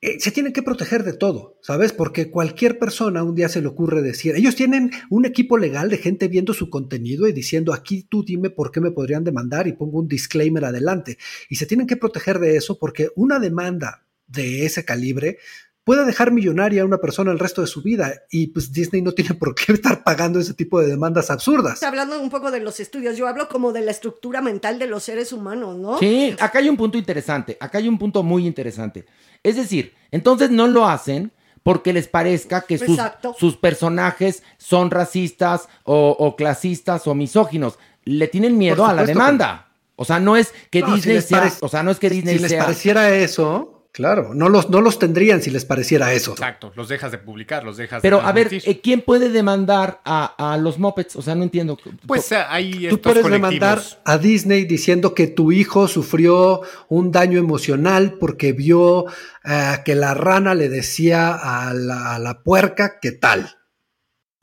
eh, 0.02 0.18
se 0.18 0.30
tienen 0.30 0.52
que 0.52 0.62
proteger 0.62 1.05
de 1.05 1.12
todo, 1.12 1.59
¿sabes? 1.62 1.92
Porque 1.92 2.30
cualquier 2.30 2.78
persona 2.78 3.22
un 3.22 3.34
día 3.34 3.48
se 3.48 3.60
le 3.60 3.68
ocurre 3.68 4.02
decir, 4.02 4.34
ellos 4.34 4.56
tienen 4.56 4.90
un 5.10 5.24
equipo 5.24 5.59
legal 5.59 5.90
de 5.90 5.98
gente 5.98 6.28
viendo 6.28 6.55
su 6.55 6.70
contenido 6.70 7.28
y 7.28 7.32
diciendo, 7.32 7.72
aquí 7.72 8.05
tú 8.05 8.24
dime 8.24 8.51
por 8.51 8.72
qué 8.72 8.80
me 8.80 8.92
podrían 8.92 9.24
demandar 9.24 9.68
y 9.68 9.72
pongo 9.72 9.98
un 9.98 10.09
disclaimer 10.09 10.64
adelante. 10.64 11.18
Y 11.48 11.56
se 11.56 11.66
tienen 11.66 11.86
que 11.86 11.97
proteger 11.97 12.38
de 12.38 12.56
eso 12.56 12.78
porque 12.78 13.09
una 13.14 13.38
demanda 13.38 14.06
de 14.26 14.64
ese 14.64 14.84
calibre 14.84 15.38
puede 15.85 16.05
dejar 16.05 16.31
millonaria 16.31 16.82
a 16.82 16.85
una 16.85 16.98
persona 16.98 17.32
el 17.32 17.39
resto 17.39 17.61
de 17.61 17.66
su 17.66 17.82
vida 17.82 18.12
y 18.31 18.48
pues 18.48 18.73
Disney 18.73 19.02
no 19.02 19.12
tiene 19.12 19.35
por 19.39 19.55
qué 19.55 19.73
estar 19.73 20.02
pagando 20.05 20.39
ese 20.39 20.55
tipo 20.55 20.81
de 20.81 20.89
demandas 20.89 21.31
absurdas. 21.31 21.82
Hablando 21.82 22.20
un 22.20 22.31
poco 22.31 22.51
de 22.51 22.61
los 22.61 22.81
estudios, 22.81 23.16
yo 23.16 23.27
hablo 23.27 23.48
como 23.48 23.73
de 23.73 23.82
la 23.82 23.90
estructura 23.90 24.40
mental 24.40 24.78
de 24.78 24.86
los 24.86 25.02
seres 25.05 25.32
humanos, 25.32 25.77
¿no? 25.77 25.98
Sí, 25.98 26.35
acá 26.39 26.59
hay 26.59 26.69
un 26.69 26.77
punto 26.77 26.98
interesante, 26.98 27.57
acá 27.61 27.78
hay 27.78 27.89
un 27.89 27.98
punto 27.98 28.23
muy 28.23 28.47
interesante. 28.47 29.07
Es 29.43 29.57
decir, 29.57 29.94
entonces 30.11 30.51
no 30.51 30.66
lo 30.66 30.86
hacen 30.86 31.32
porque 31.62 31.93
les 31.93 32.09
parezca 32.09 32.62
que 32.62 32.78
sus, 32.78 33.57
personajes 33.57 34.43
son 34.57 34.90
racistas 34.90 35.69
o, 35.85 36.16
o 36.19 36.36
clasistas 36.36 37.07
o 37.07 37.15
misóginos. 37.15 37.78
Le 38.05 38.28
tienen 38.28 38.57
miedo 38.57 38.86
a 38.86 38.94
la 38.94 39.02
que 39.02 39.09
demanda. 39.09 39.70
O 39.97 40.07
sea, 40.07 40.19
no 40.19 40.35
es 40.35 40.55
que 40.70 40.81
No, 40.81 40.89
si 40.89 40.94
Disney 40.94 41.20
sea, 41.20 41.52
o 41.61 41.69
sea, 41.69 41.82
no 41.82 41.90
es 41.90 41.98
que 41.98 42.09
Disney 42.09 42.36
si 42.36 42.43
les 42.43 42.51
sea 42.52 42.62
pareciera 42.62 43.15
eso, 43.15 43.80
claro, 43.92 44.34
no 44.34 44.48
los, 44.48 44.70
no 44.70 44.80
los 44.80 44.98
tendrían 44.98 45.42
si 45.42 45.50
les 45.50 45.64
pareciera 45.64 46.12
eso. 46.12 46.32
Exacto, 46.32 46.72
los 46.76 46.88
dejas 46.88 47.12
de 47.12 47.18
publicar, 47.18 47.64
los 47.64 47.76
dejas 47.76 48.00
Pero 48.02 48.18
de 48.18 48.24
a 48.26 48.32
ver, 48.32 48.48
eh, 48.52 48.80
¿quién 48.80 49.02
puede 49.02 49.30
demandar 49.30 50.00
a, 50.04 50.52
a 50.52 50.56
los 50.56 50.78
mopeds? 50.78 51.16
O 51.16 51.22
sea, 51.22 51.34
no 51.34 51.42
entiendo. 51.42 51.78
Pues 52.06 52.30
eh, 52.32 52.36
hay 52.48 52.72
Tú 52.72 52.96
estos 52.96 53.00
puedes 53.00 53.22
colectivos. 53.22 53.50
demandar 53.50 53.80
a 54.04 54.18
Disney 54.18 54.64
diciendo 54.64 55.14
que 55.14 55.26
tu 55.26 55.52
hijo 55.52 55.88
sufrió 55.88 56.62
un 56.88 57.10
daño 57.12 57.38
emocional 57.38 58.14
porque 58.20 58.52
vio 58.52 59.06
eh, 59.44 59.76
que 59.84 59.94
la 59.94 60.14
rana 60.14 60.54
le 60.54 60.68
decía 60.68 61.32
a 61.34 61.74
la, 61.74 62.14
a 62.14 62.18
la 62.18 62.42
puerca 62.42 62.98
qué 63.00 63.12
tal. 63.12 63.56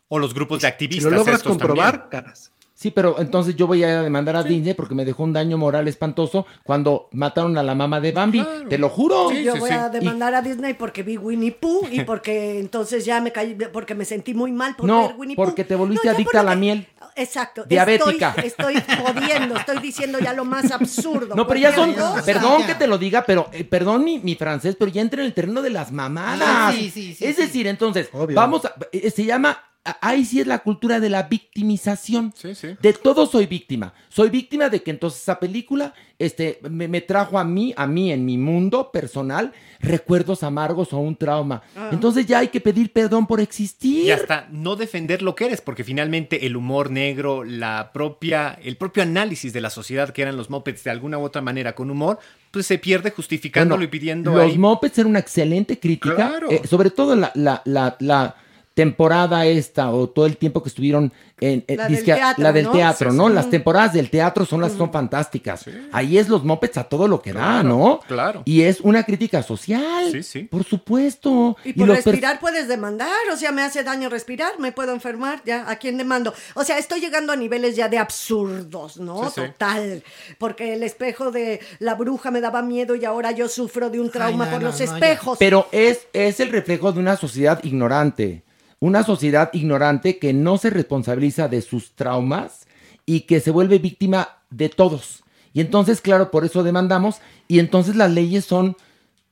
O 0.09 0.19
los 0.19 0.33
grupos 0.33 0.61
de 0.61 0.67
activistas. 0.67 1.03
Si 1.05 1.09
lo 1.09 1.17
logras 1.17 1.37
estos 1.37 1.51
comprobar, 1.51 2.03
también. 2.09 2.23
ganas. 2.23 2.51
Sí, 2.79 2.91
pero 2.91 3.19
entonces 3.19 3.55
yo 3.55 3.65
voy 3.65 3.83
a 3.83 4.03
demandar 4.03 4.35
a 4.35 4.43
Disney 4.43 4.75
porque 4.75 4.93
me 4.93 5.03
dejó 5.03 5.23
un 5.23 5.33
daño 5.33 5.57
moral 5.57 5.87
espantoso 5.87 6.45
cuando 6.63 7.09
mataron 7.11 7.57
a 7.57 7.63
la 7.63 7.73
mamá 7.73 7.99
de 7.99 8.11
Bambi. 8.11 8.45
Te 8.69 8.77
lo 8.77 8.87
juro. 8.89 9.31
yo 9.31 9.55
voy 9.55 9.71
a 9.71 9.89
demandar 9.89 10.35
a 10.35 10.43
Disney 10.43 10.75
porque 10.75 11.01
vi 11.01 11.17
Winnie 11.17 11.53
Pooh 11.53 11.87
y 11.91 12.01
porque 12.03 12.59
entonces 12.59 13.03
ya 13.03 13.19
me 13.19 13.31
caí, 13.31 13.57
porque 13.73 13.95
me 13.95 14.05
sentí 14.05 14.35
muy 14.35 14.51
mal 14.51 14.75
por 14.75 14.85
No, 14.85 15.07
ver 15.07 15.15
Winnie 15.17 15.35
Pooh. 15.35 15.45
porque 15.45 15.63
te 15.63 15.73
volviste 15.73 16.07
No, 16.07 16.13
adicta 16.13 16.41
a 16.41 16.43
la 16.43 16.51
que- 16.51 16.57
miel. 16.57 16.87
Exacto. 17.15 17.63
Diabética. 17.65 18.35
Estoy, 18.43 18.75
estoy 18.75 18.95
jodiendo, 19.03 19.55
estoy 19.55 19.79
diciendo 19.79 20.19
ya 20.19 20.33
lo 20.33 20.45
más 20.45 20.69
absurdo. 20.71 21.33
No, 21.33 21.47
pero 21.47 21.59
ya 21.59 21.73
son, 21.73 21.93
cosa. 21.95 22.21
perdón 22.23 22.63
que 22.67 22.75
te 22.75 22.85
lo 22.85 22.99
diga, 22.99 23.23
pero 23.25 23.49
eh, 23.53 23.63
perdón 23.63 24.03
mi, 24.03 24.19
mi 24.19 24.35
francés, 24.35 24.75
pero 24.77 24.91
ya 24.91 25.01
entra 25.01 25.21
en 25.21 25.25
el 25.25 25.33
terreno 25.33 25.63
de 25.63 25.71
las 25.71 25.91
mamadas. 25.91 26.47
Ah, 26.47 26.71
sí, 26.75 26.91
sí, 26.91 27.15
sí, 27.15 27.25
es 27.25 27.35
sí. 27.37 27.41
decir, 27.41 27.65
entonces, 27.65 28.09
Obvio. 28.13 28.35
vamos 28.35 28.65
a, 28.65 28.75
eh, 28.91 29.09
se 29.09 29.25
llama, 29.25 29.49
a- 29.49 29.66
ahí 30.01 30.26
sí 30.26 30.39
es 30.39 30.47
la 30.47 30.59
cultura 30.59 30.99
de 30.99 31.09
la 31.09 31.23
victimización. 31.23 32.34
Sí, 32.35 32.55
sí. 32.55 32.69
De 32.81 32.93
todo 32.93 33.26
soy 33.26 33.45
víctima. 33.45 33.93
Soy 34.09 34.30
víctima 34.30 34.69
de 34.69 34.81
que 34.84 34.91
entonces 34.91 35.22
esa 35.22 35.39
película 35.39 35.93
este, 36.19 36.59
me, 36.69 36.88
me 36.88 37.01
trajo 37.01 37.38
a 37.38 37.43
mí, 37.43 37.73
a 37.77 37.85
mí 37.88 38.11
en 38.11 38.26
mi 38.26 38.38
mundo 38.38 38.91
personal, 38.91 39.53
recuerdos 39.80 40.43
amargos 40.43 40.93
o 40.93 40.97
un 40.97 41.15
trauma. 41.15 41.61
Ah. 41.76 41.89
Entonces 41.91 42.26
ya 42.26 42.39
hay 42.39 42.47
que 42.47 42.59
pedir 42.61 42.91
perdón 42.91 43.27
por 43.27 43.39
existir. 43.39 44.05
Y 44.05 44.11
hasta 44.11 44.47
no 44.51 44.76
defender 44.76 45.22
lo 45.22 45.35
que 45.35 45.45
eres, 45.45 45.61
porque 45.61 45.84
finalmente 45.84 46.45
el 46.45 46.55
humor 46.55 46.89
negro, 46.89 47.43
la 47.43 47.91
propia, 47.93 48.57
el 48.64 48.77
propio 48.77 49.03
análisis 49.03 49.53
de 49.53 49.61
la 49.61 49.69
sociedad 49.69 50.09
que 50.09 50.22
eran 50.23 50.38
los 50.38 50.49
mopeds 50.49 50.84
de 50.84 50.91
alguna 50.91 51.18
u 51.18 51.23
otra 51.23 51.41
manera 51.41 51.76
con 51.76 51.91
humor, 51.91 52.18
pues 52.51 52.65
se 52.65 52.77
pierde 52.80 53.11
justificándolo 53.11 53.77
Bueno, 53.80 53.84
y 53.84 53.88
pidiendo 53.88 54.31
Los 54.31 54.41
ahí. 54.41 54.57
Muppets 54.57 54.97
eran 54.97 55.11
una 55.11 55.19
excelente 55.19 55.80
crítica. 55.80 56.15
Claro. 56.15 56.49
eh, 56.49 56.61
sobre 56.68 56.89
todo 56.89 57.15
la, 57.15 57.31
la, 57.35 57.61
la, 57.65 57.95
la 57.99 58.35
temporada 58.77 59.43
esta 59.47 59.89
o 59.89 60.07
todo 60.07 60.27
el 60.27 60.37
tiempo 60.37 60.61
que 60.61 60.69
estuvieron 60.69 61.11
en 61.39 61.65
La 61.67 61.87
del 61.87 62.03
teatro, 62.03 62.43
la 62.43 62.51
del 62.51 62.65
¿no? 62.65 62.71
teatro, 62.71 63.09
Sí, 63.11 63.17
¿no? 63.17 63.27
sí. 63.27 63.33
Las 63.33 63.49
temporadas 63.49 63.93
del 63.93 64.11
teatro 64.11 64.45
son 64.45 64.61
las 64.61 64.73
son 64.73 64.91
fantásticas. 64.91 65.65
Ahí 65.91 66.19
es 66.19 66.29
los 66.29 66.43
Muppets 66.43 66.77
a 66.77 66.83
todo 66.83 67.07
lo 67.07 67.19
que 67.19 67.33
da, 67.33 67.63
¿no? 67.63 67.99
claro. 68.07 68.43
Y 68.45 68.61
es 68.61 68.79
una 68.81 69.01
crítica 69.03 69.41
social. 69.41 70.11
Sí, 70.11 70.21
sí. 70.21 70.43
Por 70.43 70.63
supuesto. 70.63 71.57
Y 71.63 71.73
por 71.73 71.87
respirar 71.89 72.39
puedes 72.39 72.67
demandar, 72.67 73.09
o 73.33 73.35
sea, 73.35 73.51
me 73.51 73.63
hace 73.63 73.83
daño 73.83 74.09
respirar, 74.09 74.59
me 74.59 74.71
puedo 74.71 74.93
enfermar, 74.93 75.41
ya, 75.43 75.67
¿a 75.67 75.77
quién 75.77 75.97
demando? 75.97 76.31
O 76.53 76.63
sea, 76.63 76.77
estoy 76.77 76.99
llegando 76.99 77.33
a 77.33 77.35
niveles 77.35 77.75
ya 77.75 77.89
de 77.89 77.97
absurdos, 77.97 78.97
¿no? 78.97 79.23
Sí, 79.31 79.41
sí. 79.41 79.47
Total, 79.47 80.03
porque 80.37 80.73
el 80.73 80.83
espejo 80.83 81.31
de 81.31 81.61
la 81.79 81.95
bruja 81.95 82.29
me 82.29 82.41
daba 82.41 82.61
miedo 82.61 82.93
y 82.95 83.05
ahora 83.05 83.31
yo 83.31 83.47
sufro 83.47 83.89
de 83.89 83.99
un 83.99 84.11
trauma 84.11 84.45
no, 84.45 84.51
por 84.51 84.61
no, 84.61 84.67
los 84.67 84.79
no, 84.79 84.85
ya. 84.85 84.93
espejos. 84.93 85.37
Pero 85.39 85.67
es, 85.71 86.01
es 86.13 86.39
el 86.39 86.49
reflejo 86.51 86.91
de 86.91 86.99
una 86.99 87.15
sociedad 87.17 87.59
ignorante. 87.63 88.43
Una 88.79 89.03
sociedad 89.03 89.49
ignorante 89.53 90.19
que 90.19 90.33
no 90.33 90.57
se 90.57 90.69
responsabiliza 90.69 91.47
de 91.47 91.61
sus 91.61 91.93
traumas 91.93 92.67
y 93.05 93.21
que 93.21 93.39
se 93.39 93.51
vuelve 93.51 93.79
víctima 93.79 94.37
de 94.49 94.69
todos. 94.69 95.23
Y 95.53 95.61
entonces, 95.61 96.01
claro, 96.01 96.29
por 96.29 96.45
eso 96.45 96.61
demandamos. 96.61 97.19
Y 97.47 97.59
entonces 97.59 97.95
las 97.95 98.11
leyes 98.11 98.45
son. 98.45 98.77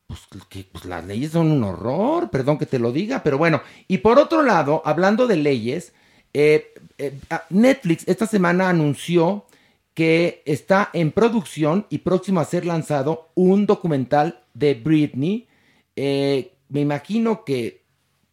Pues, 0.08 0.22
que, 0.50 0.64
pues, 0.64 0.86
las 0.86 1.06
leyes 1.06 1.32
son 1.32 1.52
un 1.52 1.64
horror, 1.64 2.30
perdón 2.30 2.58
que 2.58 2.66
te 2.66 2.80
lo 2.80 2.92
diga, 2.92 3.22
pero 3.24 3.38
bueno. 3.38 3.62
Y 3.88 4.00
por 4.00 4.18
otro 4.18 4.42
lado, 4.42 4.82
hablando 4.86 5.28
de 5.28 5.38
leyes, 5.38 5.94
eh, 6.34 6.74
eh, 6.98 7.18
Netflix 7.50 8.08
esta 8.08 8.26
semana 8.28 8.70
anunció 8.70 9.46
que 9.94 10.44
está 10.46 10.90
en 10.94 11.12
producción 11.12 11.88
y 11.90 12.00
próximo 12.00 12.40
a 12.40 12.46
ser 12.46 12.66
lanzado 12.66 13.30
un 13.36 13.66
documental 13.66 14.42
de 14.54 14.74
Britney. 14.74 15.48
Eh, 15.96 16.54
me 16.70 16.82
imagino 16.82 17.46
que 17.46 17.84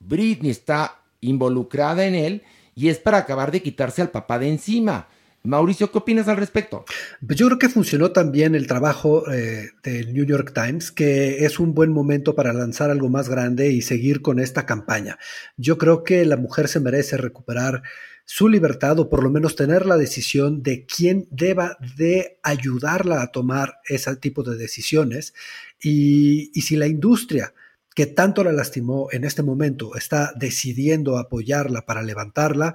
Britney 0.01 0.51
está 0.51 1.02
involucrada 1.23 2.05
en 2.05 2.15
él 2.15 2.43
y 2.75 2.91
es 2.91 2.99
para 2.99 3.19
acabar 3.19 3.51
de 3.51 3.63
quitarse 3.63 4.03
al 4.03 4.11
papá 4.11 4.39
de 4.39 4.49
encima. 4.49 5.09
Mauricio, 5.45 5.91
¿qué 5.91 5.99
opinas 5.99 6.29
al 6.29 6.37
respecto? 6.37 6.85
Pues 7.27 7.37
yo 7.37 7.47
creo 7.47 7.59
que 7.59 7.69
funcionó 7.69 8.13
también 8.13 8.55
el 8.55 8.69
trabajo 8.69 9.29
eh, 9.33 9.71
del 9.83 10.15
New 10.15 10.25
York 10.25 10.53
Times, 10.55 10.93
que 10.93 11.45
es 11.45 11.59
un 11.59 11.75
buen 11.75 11.91
momento 11.91 12.37
para 12.37 12.53
lanzar 12.53 12.91
algo 12.91 13.09
más 13.09 13.29
grande 13.29 13.73
y 13.73 13.83
seguir 13.83 14.23
con 14.23 14.39
esta 14.39 14.67
campaña. 14.67 15.19
Yo 15.57 15.79
creo 15.79 16.05
que 16.05 16.25
la 16.27 16.37
mujer 16.37 16.69
se 16.69 16.79
merece 16.79 17.17
recuperar 17.17 17.83
su 18.25 18.49
libertad 18.49 19.01
o 19.01 19.11
por 19.11 19.25
lo 19.25 19.31
menos 19.31 19.57
tener 19.57 19.85
la 19.85 19.97
decisión 19.97 20.63
de 20.63 20.87
quién 20.87 21.27
deba 21.33 21.77
de 21.97 22.39
ayudarla 22.45 23.21
a 23.21 23.33
tomar 23.33 23.79
ese 23.89 24.15
tipo 24.15 24.45
de 24.45 24.57
decisiones. 24.57 25.35
Y, 25.83 26.53
y 26.55 26.63
si 26.63 26.77
la 26.77 26.87
industria 26.87 27.53
que 27.95 28.07
tanto 28.07 28.45
la 28.45 28.53
lastimó 28.53 29.09
en 29.13 29.25
este 29.25 29.43
momento 29.43 29.97
está 29.97 30.33
decidiendo 30.37 31.19
apoyarla 31.19 31.83
para 31.83 32.03
levantarla, 32.03 32.75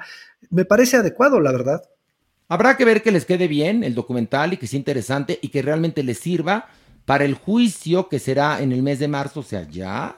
me 0.49 0.65
parece 0.65 0.97
adecuado, 0.97 1.39
la 1.39 1.51
verdad. 1.51 1.83
Habrá 2.49 2.77
que 2.77 2.85
ver 2.85 3.01
que 3.01 3.11
les 3.11 3.25
quede 3.25 3.47
bien 3.47 3.83
el 3.83 3.95
documental 3.95 4.53
y 4.53 4.57
que 4.57 4.67
sea 4.67 4.77
interesante 4.77 5.39
y 5.41 5.49
que 5.49 5.61
realmente 5.61 6.03
les 6.03 6.19
sirva 6.19 6.67
para 7.05 7.25
el 7.25 7.33
juicio 7.33 8.09
que 8.09 8.19
será 8.19 8.61
en 8.61 8.71
el 8.71 8.83
mes 8.83 8.99
de 8.99 9.07
marzo, 9.07 9.41
o 9.41 9.43
sea, 9.43 9.67
ya. 9.69 10.17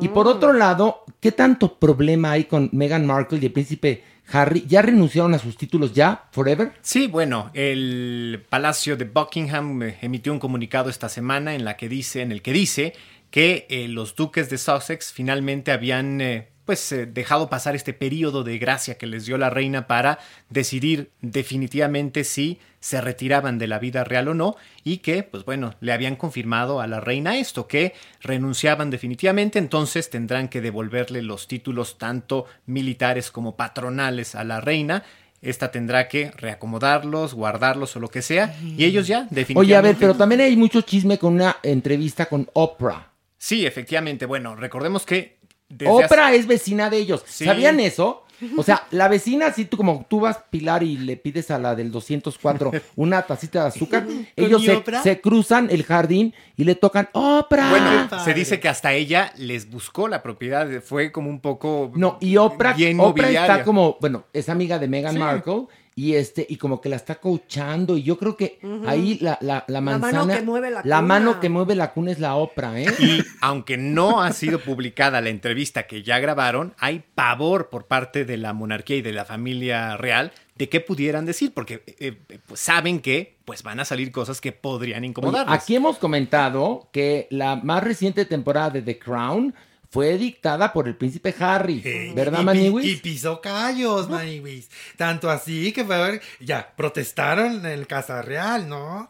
Y 0.00 0.08
por 0.08 0.28
otro 0.28 0.52
lado, 0.52 1.04
¿qué 1.18 1.32
tanto 1.32 1.76
problema 1.76 2.32
hay 2.32 2.44
con 2.44 2.70
Meghan 2.72 3.04
Markle 3.04 3.40
y 3.42 3.46
el 3.46 3.52
príncipe 3.52 4.04
Harry? 4.30 4.64
¿Ya 4.68 4.80
renunciaron 4.80 5.34
a 5.34 5.40
sus 5.40 5.56
títulos 5.56 5.92
ya, 5.92 6.28
forever? 6.30 6.72
Sí, 6.82 7.08
bueno, 7.08 7.50
el 7.52 8.44
Palacio 8.48 8.96
de 8.96 9.06
Buckingham 9.06 9.82
eh, 9.82 9.98
emitió 10.02 10.32
un 10.32 10.38
comunicado 10.38 10.88
esta 10.88 11.08
semana 11.08 11.56
en, 11.56 11.64
la 11.64 11.76
que 11.76 11.88
dice, 11.88 12.22
en 12.22 12.30
el 12.30 12.42
que 12.42 12.52
dice 12.52 12.92
que 13.30 13.66
eh, 13.68 13.88
los 13.88 14.14
duques 14.14 14.50
de 14.50 14.58
Sussex 14.58 15.12
finalmente 15.12 15.72
habían 15.72 16.20
eh, 16.20 16.48
pues 16.66 16.90
eh, 16.92 17.06
dejado 17.06 17.48
pasar 17.48 17.74
este 17.74 17.94
periodo 17.94 18.44
de 18.44 18.58
gracia 18.58 18.98
que 18.98 19.06
les 19.06 19.24
dio 19.24 19.38
la 19.38 19.48
reina 19.48 19.86
para 19.86 20.18
decidir 20.50 21.12
definitivamente 21.22 22.24
si 22.24 22.58
se 22.80 23.00
retiraban 23.00 23.58
de 23.58 23.68
la 23.68 23.78
vida 23.78 24.04
real 24.04 24.28
o 24.28 24.34
no 24.34 24.56
y 24.84 24.98
que 24.98 25.22
pues 25.22 25.44
bueno 25.44 25.74
le 25.80 25.92
habían 25.92 26.16
confirmado 26.16 26.80
a 26.80 26.86
la 26.86 27.00
reina 27.00 27.38
esto 27.38 27.66
que 27.68 27.94
renunciaban 28.20 28.90
definitivamente 28.90 29.58
entonces 29.58 30.10
tendrán 30.10 30.48
que 30.48 30.60
devolverle 30.60 31.22
los 31.22 31.48
títulos 31.48 31.98
tanto 31.98 32.46
militares 32.66 33.30
como 33.30 33.56
patronales 33.56 34.34
a 34.34 34.44
la 34.44 34.60
reina 34.60 35.04
esta 35.42 35.70
tendrá 35.70 36.08
que 36.08 36.30
reacomodarlos, 36.32 37.34
guardarlos 37.34 37.94
o 37.94 38.00
lo 38.00 38.08
que 38.08 38.22
sea, 38.22 38.56
y 38.62 38.84
ellos 38.84 39.06
ya 39.06 39.28
definitivamente. 39.30 39.60
Oye, 39.60 39.76
a 39.76 39.80
ver, 39.80 39.96
pero 39.96 40.14
también 40.14 40.40
hay 40.40 40.56
mucho 40.56 40.80
chisme 40.80 41.18
con 41.18 41.34
una 41.34 41.58
entrevista 41.62 42.26
con 42.26 42.48
Oprah. 42.54 43.15
Sí, 43.46 43.64
efectivamente. 43.64 44.26
Bueno, 44.26 44.56
recordemos 44.56 45.06
que 45.06 45.38
desde 45.68 45.88
Oprah 45.92 46.26
hace- 46.28 46.36
es 46.38 46.46
vecina 46.48 46.90
de 46.90 46.96
ellos. 46.96 47.22
Sí. 47.26 47.44
¿Sabían 47.44 47.78
eso? 47.78 48.24
O 48.56 48.64
sea, 48.64 48.86
la 48.90 49.06
vecina, 49.06 49.52
si 49.52 49.66
tú 49.66 49.76
como 49.76 50.04
tú 50.10 50.18
vas, 50.18 50.40
Pilar, 50.50 50.82
y 50.82 50.96
le 50.98 51.16
pides 51.16 51.52
a 51.52 51.58
la 51.60 51.76
del 51.76 51.92
204 51.92 52.72
una 52.96 53.22
tacita 53.22 53.62
de 53.62 53.68
azúcar, 53.68 54.04
ellos 54.34 54.64
se, 54.64 54.82
se 55.02 55.20
cruzan 55.20 55.68
el 55.70 55.84
jardín 55.84 56.34
y 56.56 56.64
le 56.64 56.74
tocan 56.74 57.08
Oprah. 57.12 57.70
Bueno, 57.70 58.24
se 58.24 58.34
dice 58.34 58.58
que 58.58 58.68
hasta 58.68 58.92
ella 58.92 59.32
les 59.36 59.70
buscó 59.70 60.08
la 60.08 60.24
propiedad, 60.24 60.68
fue 60.82 61.12
como 61.12 61.30
un 61.30 61.38
poco 61.40 61.92
No, 61.94 62.18
y 62.20 62.36
Oprah, 62.36 62.72
bien 62.72 62.98
Oprah 62.98 63.30
está 63.30 63.62
como, 63.62 63.96
bueno, 64.00 64.24
es 64.32 64.48
amiga 64.48 64.80
de 64.80 64.88
Meghan 64.88 65.12
Sí. 65.12 65.18
Markle 65.20 65.66
y 65.98 66.14
este, 66.14 66.46
y 66.46 66.56
como 66.56 66.82
que 66.82 66.90
la 66.90 66.96
está 66.96 67.14
coachando. 67.14 67.96
Y 67.96 68.02
yo 68.02 68.18
creo 68.18 68.36
que 68.36 68.58
ahí 68.86 69.18
la, 69.22 69.38
la, 69.40 69.64
la 69.66 69.80
mano 69.80 69.98
manzana. 70.00 70.36
que 70.36 70.42
mueve 70.42 70.70
la 70.70 70.76
la 70.76 70.82
cuna. 70.82 71.00
mano 71.00 71.40
que 71.40 71.48
mueve 71.48 71.74
la 71.74 71.92
cuna 71.94 72.12
es 72.12 72.20
la 72.20 72.34
Oprah, 72.36 72.78
¿eh? 72.78 72.86
Y 72.98 73.22
aunque 73.40 73.78
no 73.78 74.22
ha 74.22 74.32
sido 74.32 74.58
publicada 74.60 75.22
la 75.22 75.30
entrevista 75.30 75.86
que 75.86 76.02
ya 76.02 76.18
grabaron, 76.18 76.74
hay 76.78 77.02
pavor 77.14 77.70
por 77.70 77.86
parte 77.86 78.26
de 78.26 78.36
la 78.36 78.52
monarquía 78.52 78.98
y 78.98 79.02
de 79.02 79.14
la 79.14 79.24
familia 79.24 79.96
real 79.96 80.32
de 80.56 80.68
qué 80.68 80.80
pudieran 80.80 81.24
decir, 81.24 81.52
porque 81.54 81.82
eh, 81.86 82.18
eh, 82.28 82.38
pues 82.46 82.60
saben 82.60 83.00
que 83.00 83.38
pues 83.46 83.62
van 83.62 83.80
a 83.80 83.86
salir 83.86 84.12
cosas 84.12 84.42
que 84.42 84.52
podrían 84.52 84.98
Oye, 85.00 85.08
incomodarles. 85.08 85.54
aquí 85.62 85.76
hemos 85.76 85.96
comentado 85.96 86.88
que 86.92 87.26
la 87.30 87.56
más 87.56 87.82
reciente 87.82 88.26
temporada 88.26 88.68
de 88.68 88.82
The 88.82 88.98
Crown 88.98 89.54
fue 89.96 90.18
dictada 90.18 90.72
por 90.72 90.88
el 90.88 90.94
príncipe 90.96 91.34
Harry, 91.40 91.80
¿verdad, 92.14 92.38
Y 92.38 92.40
pi- 92.40 92.44
Maniwis? 92.44 92.86
Y 92.86 92.96
pisó 92.96 93.40
callos, 93.40 94.08
Maniwis. 94.10 94.68
Tanto 94.96 95.30
así 95.30 95.72
que 95.72 95.84
fue 95.84 95.94
a 95.96 96.00
ver, 96.06 96.20
ya, 96.40 96.72
protestaron 96.76 97.56
en 97.56 97.66
el 97.66 97.86
Casa 97.86 98.20
Real, 98.22 98.68
¿no? 98.68 99.08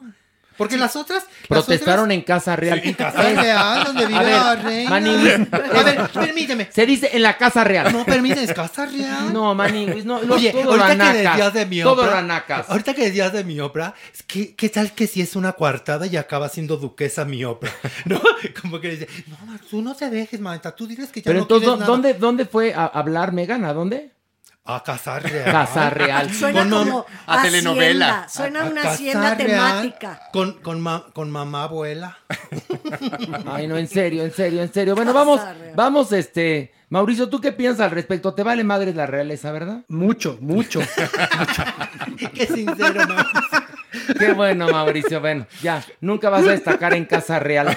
Porque 0.56 0.76
las 0.76 0.96
otras... 0.96 1.24
las 1.24 1.46
Protestaron 1.48 2.04
otras- 2.06 2.14
en 2.14 2.22
Casa 2.22 2.56
Real. 2.56 2.80
Sí, 2.82 2.88
en 2.90 2.94
Casa 2.94 3.22
Real, 3.22 3.84
donde 3.84 4.06
vive 4.06 4.18
A 4.18 4.22
ver, 4.22 4.32
la 4.32 4.54
reina. 4.56 4.90
Maniwis, 4.90 5.32
A 5.52 5.82
ver, 5.82 6.10
permíteme. 6.12 6.68
Se 6.72 6.86
dice 6.86 7.10
en 7.12 7.22
la 7.22 7.36
Casa 7.36 7.62
Real. 7.64 7.92
No, 7.92 8.04
permíteme, 8.04 8.42
es 8.44 8.52
Casa 8.54 8.86
Real. 8.86 9.32
No, 9.32 9.54
Maniwis, 9.54 10.04
no. 10.04 10.22
lo- 10.22 10.34
Oye, 10.34 10.50
todo 10.52 10.70
ahorita 10.72 10.88
ranacas, 10.88 11.12
que 11.16 11.22
decías 11.28 11.54
de 11.54 11.66
mi 11.66 11.82
todo 11.82 12.02
obra, 12.02 12.10
ranacas. 12.14 12.70
ahorita 12.70 12.94
que 12.94 13.04
decías 13.06 13.32
de 13.32 13.44
mi 13.44 13.60
obra, 13.60 13.94
que, 14.26 14.54
¿qué 14.54 14.68
tal 14.68 14.92
que 14.92 15.06
si 15.06 15.20
es 15.20 15.36
una 15.36 15.52
coartada 15.52 16.06
y 16.06 16.16
acaba 16.16 16.48
siendo 16.48 16.76
duquesa 16.76 17.24
mi 17.24 17.44
obra? 17.44 17.70
¿No? 18.04 18.20
Como 18.62 18.80
que 18.80 18.90
dice, 18.90 19.08
no, 19.26 19.36
tú 19.70 19.82
no 19.82 19.94
te 19.94 20.10
dejes, 20.10 20.40
manita, 20.40 20.74
tú 20.74 20.86
diles 20.86 21.10
que 21.10 21.20
ya 21.20 21.24
Pero 21.24 21.38
no 21.38 21.42
entonces, 21.44 21.66
quieres 21.68 21.80
nada. 21.80 21.90
¿dónde, 21.92 22.14
¿dónde 22.14 22.46
fue 22.46 22.72
a 22.74 22.86
hablar 22.86 23.32
Megan? 23.32 23.64
¿A 23.64 23.72
dónde? 23.72 24.10
A 24.68 24.82
Casa 24.82 25.18
Real. 25.20 25.44
Casa 25.52 25.90
Real. 25.90 26.32
Suena 26.32 26.60
Con- 26.62 26.70
como 26.70 27.06
a 27.26 27.42
telenovela. 27.42 28.24
hacienda, 28.24 28.28
Suena 28.28 28.60
A- 28.60 28.62
a 28.62 28.66
una 28.70 28.82
hacienda 28.82 29.34
Real, 29.34 29.36
temática. 29.82 30.20
Con, 30.32 30.54
con, 30.60 30.80
ma- 30.80 31.06
con 31.12 31.30
mamá 31.30 31.62
abuela. 31.64 32.18
Ay, 33.46 33.68
no, 33.68 33.76
en 33.76 33.86
serio, 33.88 34.24
en 34.24 34.32
serio, 34.32 34.62
en 34.62 34.72
serio. 34.72 34.94
Bueno, 34.96 35.12
vamos, 35.12 35.40
vamos, 35.74 36.12
este. 36.12 36.72
Mauricio, 36.88 37.28
¿tú 37.28 37.40
qué 37.40 37.50
piensas 37.52 37.80
al 37.86 37.90
respecto? 37.92 38.32
¿Te 38.34 38.42
vale 38.44 38.62
madre 38.64 38.92
la 38.94 39.06
realeza, 39.06 39.50
verdad? 39.52 39.80
Mucho, 39.88 40.38
mucho. 40.40 40.80
Qué 42.34 42.46
sincero, 42.46 43.06
ma. 43.08 43.26
Qué 44.18 44.32
bueno, 44.32 44.68
Mauricio. 44.68 45.20
Bueno, 45.20 45.46
ya, 45.62 45.82
nunca 46.00 46.28
vas 46.30 46.46
a 46.46 46.50
destacar 46.50 46.94
en 46.94 47.04
Casa 47.06 47.38
Real. 47.38 47.76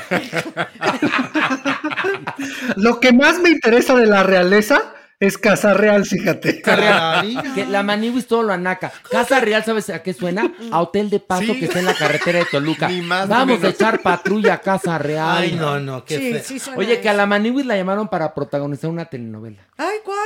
Lo 2.75 2.99
que 2.99 3.11
más 3.13 3.39
me 3.39 3.49
interesa 3.49 3.95
de 3.95 4.05
la 4.05 4.23
realeza 4.23 4.81
es 5.19 5.37
Casa 5.37 5.73
Real, 5.73 6.05
fíjate. 6.05 6.61
Que 6.61 7.65
la 7.65 7.83
Maniwis 7.83 8.27
todo 8.27 8.43
lo 8.43 8.53
anaca. 8.53 8.91
Casa 9.09 9.39
Real, 9.39 9.63
¿sabes 9.65 9.89
a 9.89 10.01
qué 10.01 10.13
suena? 10.13 10.51
A 10.71 10.81
Hotel 10.81 11.09
de 11.09 11.19
Paso 11.19 11.53
Sí. 11.53 11.59
que 11.59 11.65
está 11.65 11.79
en 11.79 11.85
la 11.85 11.93
carretera 11.93 12.39
de 12.39 12.45
Toluca. 12.45 12.87
Ni 12.87 13.01
más 13.01 13.27
ni 13.27 13.33
Vamos 13.35 13.63
a 13.63 13.69
echar 13.69 14.01
patrulla 14.01 14.55
a 14.55 14.61
Casa 14.61 14.97
Real. 14.97 15.37
Ay, 15.37 15.51
no, 15.53 15.79
no, 15.79 16.05
qué 16.05 16.41
Sí, 16.43 16.59
suena 16.59 16.79
Oye, 16.79 17.01
que 17.01 17.09
a 17.09 17.13
la 17.13 17.25
Maniwis 17.25 17.65
la 17.65 17.75
llamaron 17.75 18.07
para 18.07 18.33
protagonizar 18.33 18.89
una 18.89 19.05
telenovela. 19.05 19.61
Ay, 19.77 19.97
¿cuál? 20.03 20.17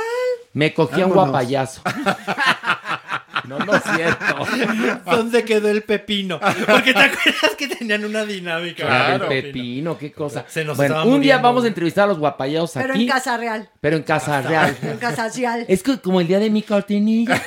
Me 0.52 0.72
cogí 0.72 1.00
a 1.00 1.06
un 1.06 1.12
guapayazo. 1.12 1.82
No, 3.48 3.58
no 3.58 3.74
es 3.74 3.82
cierto. 3.82 5.00
¿Dónde 5.10 5.44
quedó 5.44 5.68
el 5.68 5.82
pepino? 5.82 6.40
Porque 6.40 6.92
te 6.92 7.00
acuerdas 7.00 7.54
que 7.56 7.68
tenían 7.68 8.04
una 8.04 8.24
dinámica. 8.24 8.86
Claro, 8.86 9.30
el 9.30 9.42
pepino, 9.42 9.98
qué 9.98 10.12
cosa. 10.12 10.44
Se 10.48 10.64
nos 10.64 10.76
bueno, 10.76 11.04
un 11.06 11.20
día 11.20 11.38
vamos 11.38 11.64
a 11.64 11.68
entrevistar 11.68 12.04
a 12.04 12.06
los 12.08 12.18
guapayazos 12.18 12.72
Pero 12.74 12.94
aquí. 12.94 13.02
en 13.02 13.08
Casa 13.08 13.36
Real. 13.36 13.70
Pero 13.80 13.96
en 13.96 14.02
Casa 14.02 14.42
Real. 14.42 14.76
En 14.82 14.98
Casa 14.98 15.28
Real. 15.28 15.64
Es 15.68 15.82
que 15.82 15.98
como 15.98 16.20
el 16.20 16.26
día 16.26 16.38
de 16.38 16.50
mi 16.50 16.62
cortinilla. 16.62 17.40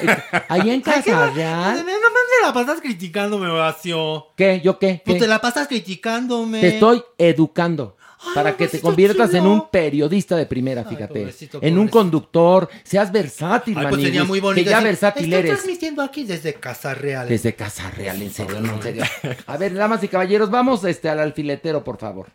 Allá 0.50 0.74
en 0.74 0.82
Casa 0.88 1.30
Real. 1.32 1.78
No 1.78 1.84
te 1.86 2.46
la 2.46 2.54
pasas 2.54 2.82
criticándome, 2.82 3.48
Horacio. 3.48 4.28
¿Qué? 4.36 4.62
¿Yo 4.64 4.80
qué? 4.80 5.02
Pues 5.04 5.16
¿Qué? 5.16 5.22
te 5.22 5.28
la 5.28 5.40
pasas 5.42 5.68
criticándome. 5.68 6.62
Te 6.62 6.68
estoy 6.70 7.04
educando. 7.18 7.97
Para 8.34 8.56
que 8.56 8.68
te 8.68 8.80
conviertas 8.82 9.34
en 9.34 9.46
un 9.46 9.70
periodista 9.70 10.36
de 10.36 10.46
primera, 10.46 10.84
fíjate. 10.84 11.20
pobrecito, 11.22 11.60
en 11.62 11.78
un 11.78 11.88
conductor. 11.88 12.70
Seas 12.84 13.12
versátil, 13.12 13.78
Ay, 13.78 13.88
pues 13.90 14.02
sería 14.02 14.24
muy 14.24 14.40
bonito. 14.40 14.64
Que 14.64 14.70
ya 14.70 14.78
decir, 14.78 14.88
versátil 14.88 15.24
Estoy 15.26 15.40
eres. 15.40 15.52
transmitiendo 15.54 16.02
aquí 16.02 16.24
desde 16.24 16.54
Casa 16.54 16.94
Real. 16.94 17.28
Desde 17.28 17.54
Casa 17.56 17.90
Real, 17.92 18.22
en 18.22 18.32
serio, 18.32 18.60
no, 18.60 18.74
en 18.76 18.82
serio. 18.82 19.04
A 19.48 19.58
ver, 19.58 19.74
damas 19.74 20.04
y 20.04 20.08
caballeros, 20.08 20.50
vamos 20.50 20.84
este, 20.84 21.10
al 21.10 21.20
alfiletero, 21.20 21.84
por 21.84 21.98
favor. 21.98 22.28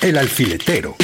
El 0.00 0.18
alfiletero. 0.18 0.96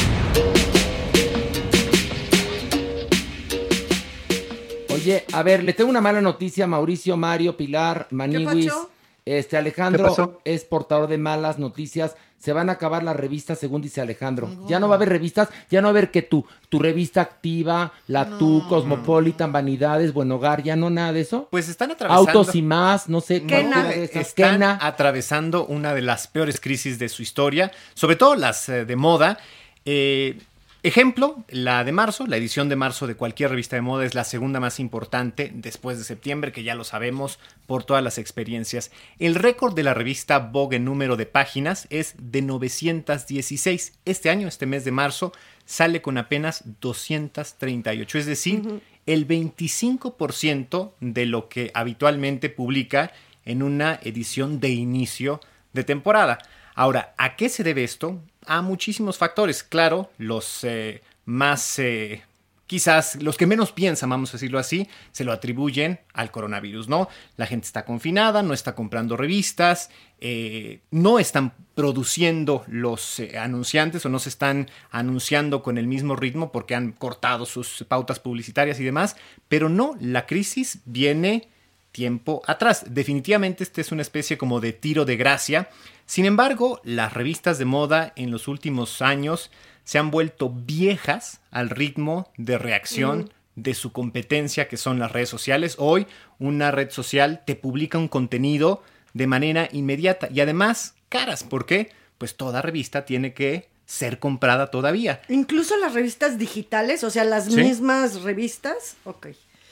Oye, 4.93 5.25
a 5.33 5.43
ver, 5.45 5.63
le 5.63 5.73
tengo 5.73 5.89
una 5.91 6.01
mala 6.01 6.21
noticia 6.21 6.65
a 6.65 6.67
Mauricio, 6.67 7.17
Mario, 7.17 7.57
Pilar, 7.57 8.09
Maniwis. 8.11 8.67
pacho? 8.67 8.91
Este, 9.37 9.51
¿Qué 9.51 9.57
Alejandro 9.59 10.41
es 10.45 10.65
portador 10.65 11.09
de 11.09 11.19
malas 11.19 11.59
noticias. 11.59 12.17
Se 12.39 12.53
van 12.53 12.71
a 12.71 12.75
acabar 12.75 13.03
las 13.03 13.17
revistas, 13.17 13.59
según 13.59 13.83
dice 13.83 14.01
Alejandro. 14.01 14.49
Ya 14.69 14.79
no 14.81 14.89
va 14.89 14.95
a 14.95 14.97
haber 14.97 15.09
revistas, 15.09 15.49
ya 15.71 15.83
no 15.83 15.89
va 15.89 15.91
a 15.91 15.99
haber 15.99 16.11
que 16.11 16.23
tu, 16.23 16.47
tu 16.69 16.79
revista 16.79 17.21
activa, 17.21 17.93
la 18.07 18.39
Tu, 18.39 18.67
Cosmopolitan, 18.69 19.53
Vanidades, 19.53 20.15
Buen 20.15 20.31
Hogar, 20.31 20.63
ya 20.63 20.77
no 20.77 20.89
nada 20.89 21.13
de 21.13 21.21
eso. 21.21 21.49
Pues 21.51 21.69
están 21.69 21.91
atravesando. 21.91 22.31
Autos 22.31 22.55
y 22.55 22.63
más, 22.63 23.09
no 23.09 23.21
sé. 23.21 23.43
Kena. 23.43 23.73
cualquiera 23.73 23.89
de 23.89 24.05
esas. 24.05 24.29
Están 24.29 24.53
Kena. 24.53 24.79
atravesando 24.81 25.67
una 25.67 25.93
de 25.95 26.03
las 26.03 26.29
peores 26.29 26.61
crisis 26.61 26.99
de 26.99 27.09
su 27.09 27.23
historia, 27.23 27.73
sobre 27.95 28.17
todo 28.17 28.35
las 28.35 28.69
eh, 28.69 28.85
de 28.85 28.97
moda. 28.97 29.39
Eh, 29.85 30.39
ejemplo, 30.83 31.45
la 31.49 31.83
de 31.85 31.93
marzo, 31.93 32.27
la 32.27 32.37
edición 32.37 32.69
de 32.69 32.77
marzo 32.77 33.07
de 33.07 33.17
cualquier 33.17 33.51
revista 33.51 33.77
de 33.77 33.83
moda 33.83 34.05
es 34.05 34.15
la 34.15 34.25
segunda 34.25 34.61
más 34.61 34.79
importante 34.79 35.51
después 35.55 35.99
de 35.99 36.05
septiembre, 36.05 36.53
que 36.53 36.63
ya 36.63 36.75
lo 36.75 36.85
sabemos 36.85 37.39
por 37.67 37.85
todas 37.85 38.03
las 38.03 38.19
experiencias. 38.19 38.91
El 39.19 39.35
récord 39.35 39.75
de 39.75 39.83
la 39.83 39.95
revista 39.95 40.39
Vogue 40.39 40.77
en 40.77 40.85
número 40.85 41.17
de 41.17 41.27
páginas 41.27 41.87
es 41.91 42.15
de 42.19 42.43
916. 42.43 43.99
Este 44.05 44.31
año, 44.31 44.47
este 44.47 44.67
mes 44.67 44.85
de 44.85 44.93
marzo, 44.93 45.33
sale 45.65 46.01
con 46.01 46.17
apenas 46.17 46.63
238, 46.81 48.19
es 48.19 48.27
decir, 48.27 48.81
el 49.07 49.27
25% 49.27 50.93
de 51.01 51.27
lo 51.27 51.49
que 51.49 51.71
habitualmente 51.75 52.51
publica 52.51 53.13
en 53.45 53.63
una 53.63 53.99
edición 54.03 54.61
de 54.61 54.71
inicio 54.71 55.41
de 55.73 55.85
temporada. 55.85 56.39
Ahora, 56.75 57.15
¿a 57.19 57.35
qué 57.35 57.49
se 57.49 57.65
debe 57.65 57.85
esto? 57.85 58.21
A 58.49 58.63
muchísimos 58.63 59.19
factores. 59.19 59.63
Claro, 59.63 60.11
los 60.17 60.65
eh, 60.65 61.03
más, 61.27 61.79
eh, 61.79 62.23
quizás 62.67 63.23
los 63.23 63.37
que 63.37 63.47
menos 63.47 63.73
piensan, 63.73 64.09
vamos 64.09 64.31
a 64.31 64.39
decirlo 64.39 64.59
así, 64.59 64.89
se 65.13 65.25
lo 65.25 65.33
atribuyen 65.33 66.01
al 66.15 66.31
coronavirus, 66.31 66.89
¿no? 66.89 67.11
La 67.37 67.45
gente 67.45 67.67
está 67.67 67.85
confinada, 67.85 68.43
no 68.43 68.55
está 68.55 68.75
comprando 68.75 69.19
revistas, 69.19 69.91
eh, 70.23 70.81
no 70.91 71.19
están 71.19 71.53
produciendo 71.75 72.65
los 72.69 73.21
anunciantes 73.39 74.07
o 74.07 74.09
no 74.09 74.19
se 74.19 74.31
están 74.31 74.71
anunciando 74.91 75.63
con 75.63 75.77
el 75.77 75.87
mismo 75.87 76.17
ritmo 76.17 76.51
porque 76.51 76.75
han 76.75 76.93
cortado 76.93 77.45
sus 77.45 77.85
pautas 77.87 78.19
publicitarias 78.19 78.81
y 78.81 78.85
demás, 78.85 79.17
pero 79.49 79.69
no, 79.69 79.95
la 80.01 80.25
crisis 80.25 80.79
viene 80.87 81.51
tiempo 81.93 82.43
atrás. 82.47 82.85
Definitivamente 82.89 83.65
este 83.65 83.81
es 83.81 83.93
una 83.93 84.03
especie 84.03 84.39
como 84.39 84.61
de 84.61 84.73
tiro 84.73 85.05
de 85.05 85.17
gracia. 85.17 85.69
Sin 86.07 86.25
embargo, 86.25 86.81
las 86.85 87.13
revistas 87.13 87.59
de 87.59 87.65
moda 87.65 88.13
en 88.17 88.31
los 88.31 88.49
últimos 88.49 89.03
años 89.03 89.51
se 89.85 89.99
han 89.99 90.11
vuelto 90.11 90.51
viejas 90.51 91.41
al 91.51 91.71
ritmo 91.71 92.31
de 92.37 92.59
reacción 92.59 93.33
de 93.57 93.75
su 93.75 93.93
competencia 93.93 94.69
que 94.69 94.77
son 94.77 94.99
las 94.99 95.13
redes 95.13 95.29
sociales. 95.29 95.77
Hoy 95.79 96.07
una 96.39 96.71
red 96.71 96.91
social 96.91 97.43
te 97.47 97.57
publica 97.57 97.99
un 97.99 98.09
contenido 98.09 98.83
de 99.15 99.27
manera 99.27 99.69
inmediata 99.73 100.29
y 100.33 100.41
además 100.41 100.95
caras. 101.09 101.43
¿Por 101.43 101.67
qué? 101.67 101.91
Pues 102.19 102.37
toda 102.37 102.63
revista 102.63 103.05
tiene 103.05 103.33
que 103.35 103.69
ser 103.87 104.19
comprada 104.19 104.71
todavía. 104.71 105.23
Incluso 105.29 105.77
las 105.79 105.95
revistas 105.95 106.39
digitales, 106.39 107.03
o 107.05 107.11
sea, 107.11 107.25
las 107.25 107.47
Sí. 107.47 107.57
mismas 107.63 108.23
revistas. 108.23 108.97
Ok. 109.05 109.29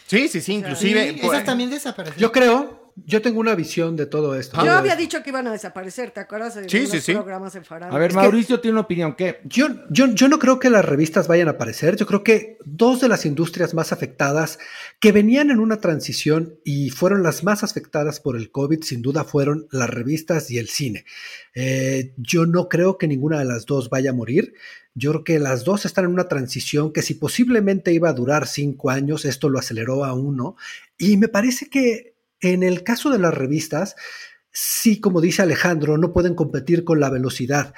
Sí, 0.06 0.28
sí, 0.28 0.40
sí, 0.40 0.54
inclusive... 0.54 1.12
Sí, 1.12 1.18
pues, 1.20 1.32
esas 1.32 1.44
también 1.44 1.70
desaparecieron. 1.70 2.20
Yo 2.20 2.32
creo, 2.32 2.85
yo 3.05 3.20
tengo 3.20 3.40
una 3.40 3.55
visión 3.55 3.94
de 3.94 4.06
todo 4.06 4.35
esto. 4.36 4.64
Yo 4.64 4.73
había 4.73 4.97
dicho 4.97 5.23
que 5.23 5.28
iban 5.28 5.47
a 5.47 5.52
desaparecer, 5.52 6.12
¿te 6.12 6.20
acuerdas? 6.20 6.55
De 6.55 6.68
Sí, 6.68 6.86
sí, 6.86 7.01
sí. 7.01 7.12
programas 7.12 7.55
en. 7.55 7.62
A 7.68 7.98
ver, 7.98 8.10
Es 8.10 8.16
que- 8.16 8.23
Mauricio 8.23 8.59
tiene 8.60 8.73
una 8.73 8.81
opinión. 8.82 9.14
¿Qué? 9.14 9.40
Yo, 9.44 9.68
yo, 9.90 10.06
yo 10.06 10.28
no 10.28 10.39
creo 10.39 10.59
que 10.59 10.70
las 10.70 10.85
revistas 10.85 11.28
vayan 11.28 11.48
a 11.48 11.52
aparecer. 11.52 11.97
Yo 11.97 12.06
creo 12.06 12.24
que 12.24 12.56
dos 12.64 13.01
de 13.02 13.09
las 13.09 13.27
industrias 13.27 13.74
más 13.74 13.93
afectadas 13.93 14.59
que 14.98 15.12
venían 15.12 15.51
en 15.51 15.60
una 15.60 15.78
transición 15.81 16.59
y 16.64 16.89
fueron 16.90 17.23
las 17.23 17.44
más 17.44 17.62
afectadas 17.62 18.18
por 18.18 18.35
el 18.36 18.51
COVID, 18.51 18.82
sin 18.82 19.02
duda 19.02 19.24
fueron 19.24 19.68
las 19.70 19.90
revistas 19.90 20.51
y 20.51 20.56
el 20.59 20.68
cine. 20.68 21.05
Eh, 21.55 22.14
yo 22.16 22.47
no 22.47 22.68
creo 22.68 22.97
que 22.98 23.09
ninguna 23.09 23.39
de 23.39 23.44
las 23.44 23.66
dos 23.66 23.90
vaya 23.90 24.10
a 24.10 24.14
morir. 24.14 24.55
Yo 24.94 25.10
creo 25.12 25.24
que 25.24 25.39
las 25.39 25.64
dos 25.64 25.85
están 25.85 26.06
en 26.06 26.12
una 26.12 26.28
transición 26.28 26.93
que 26.94 27.02
si 27.02 27.12
posiblemente 27.14 27.93
iba 27.93 28.09
a 28.09 28.14
durar 28.14 28.47
cinco 28.47 28.89
años, 28.89 29.27
esto 29.27 29.51
lo 29.51 29.59
aceleró 29.59 30.05
a 30.06 30.14
uno. 30.14 30.56
Y 30.97 31.18
me 31.18 31.28
parece 31.28 31.68
que 31.68 32.15
en 32.40 32.62
el 32.62 32.82
caso 32.82 33.10
de 33.10 33.18
las 33.18 33.34
revistas, 33.34 33.96
sí, 34.50 35.00
como 35.00 35.20
dice 35.20 35.42
Alejandro, 35.42 35.98
no 35.98 36.12
pueden 36.12 36.34
competir 36.34 36.84
con 36.84 37.00
la 37.00 37.10
velocidad. 37.10 37.74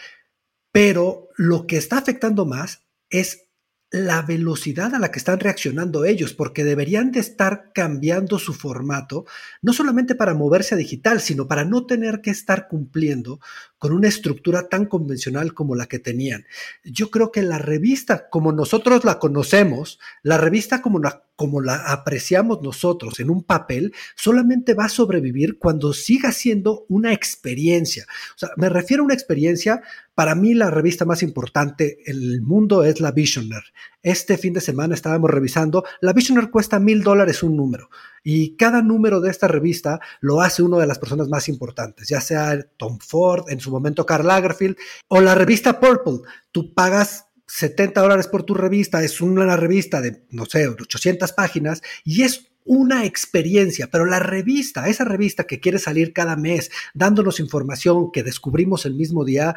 Pero 0.72 1.28
lo 1.36 1.66
que 1.66 1.76
está 1.76 1.98
afectando 1.98 2.46
más 2.46 2.86
es 3.10 3.48
la 3.90 4.20
velocidad 4.20 4.94
a 4.94 4.98
la 4.98 5.10
que 5.10 5.18
están 5.18 5.40
reaccionando 5.40 6.04
ellos, 6.04 6.34
porque 6.34 6.62
deberían 6.62 7.10
de 7.10 7.20
estar 7.20 7.72
cambiando 7.72 8.38
su 8.38 8.52
formato, 8.52 9.24
no 9.62 9.72
solamente 9.72 10.14
para 10.14 10.34
moverse 10.34 10.74
a 10.74 10.78
digital, 10.78 11.20
sino 11.20 11.48
para 11.48 11.64
no 11.64 11.86
tener 11.86 12.20
que 12.20 12.30
estar 12.30 12.68
cumpliendo 12.68 13.40
con 13.78 13.92
una 13.92 14.08
estructura 14.08 14.68
tan 14.68 14.86
convencional 14.86 15.54
como 15.54 15.74
la 15.74 15.86
que 15.86 15.98
tenían. 15.98 16.44
Yo 16.84 17.10
creo 17.10 17.30
que 17.32 17.42
la 17.42 17.58
revista, 17.58 18.28
como 18.28 18.52
nosotros 18.52 19.04
la 19.04 19.18
conocemos, 19.18 19.98
la 20.22 20.36
revista 20.38 20.82
como 20.82 20.98
la, 20.98 21.24
como 21.36 21.60
la 21.60 21.92
apreciamos 21.92 22.62
nosotros 22.62 23.20
en 23.20 23.30
un 23.30 23.44
papel, 23.44 23.94
solamente 24.16 24.74
va 24.74 24.86
a 24.86 24.88
sobrevivir 24.88 25.58
cuando 25.58 25.92
siga 25.92 26.32
siendo 26.32 26.84
una 26.88 27.12
experiencia. 27.12 28.06
O 28.34 28.38
sea, 28.38 28.50
me 28.56 28.68
refiero 28.68 29.02
a 29.02 29.06
una 29.06 29.14
experiencia, 29.14 29.82
para 30.14 30.34
mí 30.34 30.54
la 30.54 30.70
revista 30.70 31.04
más 31.04 31.22
importante 31.22 31.98
en 32.06 32.16
el 32.16 32.42
mundo 32.42 32.82
es 32.82 33.00
la 33.00 33.12
Visioner. 33.12 33.62
Este 34.02 34.38
fin 34.38 34.52
de 34.52 34.60
semana 34.60 34.94
estábamos 34.94 35.28
revisando, 35.28 35.84
la 36.00 36.12
Visioner 36.12 36.50
cuesta 36.50 36.78
mil 36.78 37.02
dólares 37.02 37.42
un 37.42 37.56
número 37.56 37.90
y 38.22 38.56
cada 38.56 38.80
número 38.80 39.20
de 39.20 39.30
esta 39.30 39.48
revista 39.48 40.00
lo 40.20 40.40
hace 40.40 40.62
una 40.62 40.78
de 40.78 40.86
las 40.86 41.00
personas 41.00 41.28
más 41.28 41.48
importantes, 41.48 42.08
ya 42.08 42.20
sea 42.20 42.60
Tom 42.76 42.98
Ford, 43.00 43.50
en 43.50 43.58
su 43.58 43.72
momento 43.72 44.06
Karl 44.06 44.26
Lagerfeld 44.26 44.76
o 45.08 45.20
la 45.20 45.34
revista 45.34 45.80
Purple. 45.80 46.20
Tú 46.52 46.74
pagas 46.74 47.26
70 47.48 48.00
dólares 48.00 48.28
por 48.28 48.44
tu 48.44 48.54
revista, 48.54 49.02
es 49.02 49.20
una 49.20 49.56
revista 49.56 50.00
de, 50.00 50.24
no 50.30 50.44
sé, 50.46 50.68
800 50.68 51.32
páginas 51.32 51.82
y 52.04 52.22
es 52.22 52.48
una 52.68 53.06
experiencia, 53.06 53.88
pero 53.90 54.04
la 54.04 54.18
revista, 54.18 54.88
esa 54.88 55.04
revista 55.04 55.44
que 55.44 55.58
quiere 55.58 55.78
salir 55.78 56.12
cada 56.12 56.36
mes 56.36 56.70
dándonos 56.92 57.40
información 57.40 58.12
que 58.12 58.22
descubrimos 58.22 58.84
el 58.84 58.94
mismo 58.94 59.24
día, 59.24 59.56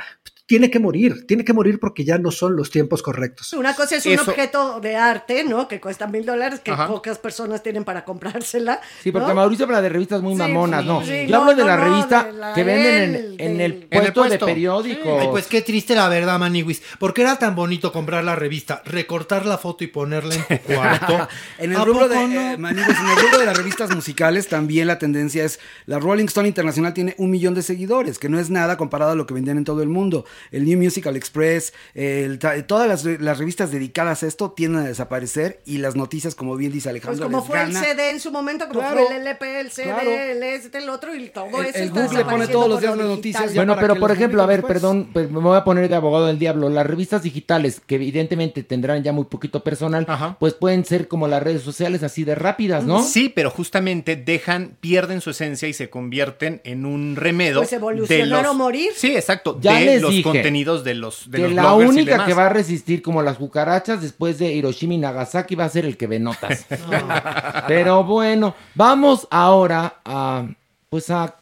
tiene 0.51 0.69
que 0.69 0.79
morir, 0.79 1.25
tiene 1.27 1.45
que 1.45 1.53
morir 1.53 1.79
porque 1.79 2.03
ya 2.03 2.17
no 2.17 2.29
son 2.29 2.57
los 2.57 2.69
tiempos 2.71 3.01
correctos. 3.01 3.53
Una 3.53 3.73
cosa 3.73 3.95
es 3.95 4.05
un 4.05 4.11
Eso- 4.11 4.31
objeto 4.31 4.81
de 4.81 4.97
arte, 4.97 5.45
¿no? 5.45 5.65
Que 5.69 5.79
cuesta 5.79 6.07
mil 6.07 6.25
dólares, 6.25 6.59
que 6.59 6.71
Ajá. 6.71 6.89
pocas 6.89 7.17
personas 7.19 7.63
tienen 7.63 7.85
para 7.85 8.03
comprársela. 8.03 8.81
Sí, 9.01 9.13
porque 9.13 9.29
¿no? 9.29 9.35
Mauricio 9.35 9.63
habla 9.63 9.81
de 9.81 9.87
revistas 9.87 10.21
muy 10.21 10.33
Sí, 10.33 10.39
mamonas, 10.39 10.81
sí, 10.81 10.87
¿no? 10.89 11.01
sí, 11.05 11.25
Yo 11.25 11.31
no, 11.31 11.37
hablo 11.37 11.55
de 11.55 11.61
no, 11.61 11.67
la 11.69 11.77
no, 11.77 11.83
revista 11.85 12.23
de 12.25 12.33
la 12.33 12.53
que 12.53 12.63
venden 12.65 12.91
en, 12.97 13.13
del- 13.13 13.37
en 13.39 13.61
el 13.61 13.73
puesto 14.13 14.23
de 14.25 14.39
periódico. 14.39 15.19
Ay, 15.21 15.27
pues 15.31 15.47
qué 15.47 15.61
triste 15.61 15.95
la 15.95 16.09
verdad, 16.09 16.37
Maniwis. 16.37 16.81
Porque 16.99 17.21
era 17.21 17.39
tan 17.39 17.55
bonito 17.55 17.93
comprar 17.93 18.25
la 18.25 18.35
revista, 18.35 18.81
recortar 18.85 19.45
la 19.45 19.57
foto 19.57 19.85
y 19.85 19.87
ponerla 19.87 20.35
en 20.35 20.59
tu 20.59 20.73
cuarto. 20.75 21.29
En 21.59 21.71
el 21.71 21.77
¿A 21.77 21.85
rubro 21.85 22.09
de 22.09 22.17
eh, 22.17 22.57
Maniguis, 22.57 22.89
en 22.99 23.07
el 23.07 23.15
rubro 23.23 23.37
de 23.39 23.45
las 23.45 23.55
revistas 23.55 23.95
musicales 23.95 24.49
también 24.49 24.87
la 24.87 24.99
tendencia 24.99 25.45
es 25.45 25.61
la 25.85 25.97
Rolling 25.97 26.25
Stone 26.25 26.49
Internacional 26.49 26.93
tiene 26.93 27.15
un 27.19 27.31
millón 27.31 27.53
de 27.53 27.61
seguidores, 27.61 28.19
que 28.19 28.27
no 28.27 28.37
es 28.37 28.49
nada 28.49 28.75
comparado 28.75 29.11
a 29.11 29.15
lo 29.15 29.25
que 29.25 29.33
vendían 29.33 29.57
en 29.57 29.63
todo 29.63 29.81
el 29.81 29.87
mundo. 29.87 30.25
El 30.51 30.65
New 30.65 30.77
Musical 30.79 31.15
Express, 31.15 31.73
el 31.93 32.39
todas 32.67 32.87
las, 32.87 33.03
las 33.21 33.37
revistas 33.37 33.71
dedicadas 33.71 34.23
a 34.23 34.27
esto 34.27 34.51
tienden 34.51 34.81
a 34.83 34.87
desaparecer 34.87 35.61
y 35.65 35.77
las 35.77 35.95
noticias, 35.95 36.35
como 36.35 36.55
bien 36.55 36.71
dice 36.71 36.89
Pues 36.89 37.03
Alejandro, 37.05 37.25
como 37.25 37.37
les 37.39 37.47
fue 37.47 37.61
el. 37.63 37.73
CD 37.75 38.09
en 38.11 38.19
su 38.19 38.31
momento, 38.31 38.67
como 38.67 38.79
Claro, 38.79 39.05
fue 39.05 39.15
el 39.17 39.21
LP, 39.21 39.59
el 39.59 39.71
CD, 39.71 39.85
claro. 39.91 40.11
el 40.11 40.43
este, 40.43 40.77
el 40.79 40.89
otro 40.89 41.15
y 41.15 41.29
todo 41.29 41.45
El- 41.61 41.67
eso. 41.67 41.77
el 41.77 41.83
está 41.85 42.01
Google 42.05 42.25
pone 42.25 42.47
todos 42.47 42.69
los 42.69 42.81
días 42.81 42.97
las 42.97 43.07
noticias, 43.07 43.53
Bueno, 43.55 43.75
pero 43.79 43.95
por 43.97 44.11
ejemplo, 44.11 44.41
a 44.41 44.45
ver, 44.45 44.63
perdón, 44.63 45.09
pues 45.13 45.29
me 45.29 45.39
voy 45.39 45.57
a 45.57 45.63
poner 45.63 45.87
de 45.89 45.95
abogado 45.95 46.27
del 46.27 46.39
diablo. 46.39 46.69
Las 46.69 46.85
revistas 46.85 47.23
digitales, 47.23 47.81
que 47.85 47.95
evidentemente 47.95 48.63
tendrán 48.63 49.03
ya 49.03 49.11
muy 49.11 49.25
poquito 49.25 49.63
personal, 49.63 50.05
pues 50.39 50.53
pueden 50.53 50.85
ser 50.85 51.07
como 51.07 51.27
las 51.27 51.41
redes 51.43 51.61
sociales 51.61 52.03
así 52.03 52.23
de 52.23 52.35
rápidas, 52.35 52.83
¿no? 52.83 53.03
Sí, 53.03 53.29
pero 53.29 53.49
justamente 53.49 54.15
dejan, 54.15 54.77
pierden 54.79 55.21
su 55.21 55.29
esencia 55.31 55.67
y 55.67 55.73
se 55.73 55.89
convierten 55.89 56.61
en 56.63 56.85
un 56.85 57.15
remedo. 57.15 57.59
Pues 57.61 57.73
evolucionar 57.73 58.27
de 58.27 58.43
los- 58.43 58.51
o 58.51 58.53
morir. 58.53 58.91
Sí, 58.95 59.15
exacto. 59.15 59.57
Ya 59.61 59.75
de 59.79 59.85
les 59.85 60.01
los 60.01 60.11
dije 60.11 60.23
contenidos 60.33 60.83
de 60.83 60.95
los, 60.95 61.29
de 61.29 61.37
que 61.37 61.43
los 61.47 61.53
la 61.53 61.63
y 61.63 61.85
única 61.85 62.11
demás. 62.11 62.27
que 62.27 62.33
va 62.33 62.45
a 62.45 62.49
resistir 62.49 63.01
como 63.01 63.21
las 63.21 63.37
cucarachas 63.37 64.01
después 64.01 64.37
de 64.39 64.51
Hiroshima 64.53 64.93
y 64.93 64.97
Nagasaki 64.97 65.55
va 65.55 65.65
a 65.65 65.69
ser 65.69 65.85
el 65.85 65.97
que 65.97 66.07
ve 66.07 66.19
notas. 66.19 66.65
Pero 67.67 68.03
bueno, 68.03 68.55
vamos 68.75 69.27
ahora 69.29 70.01
a 70.05 70.45
pues 70.89 71.09
a 71.09 71.35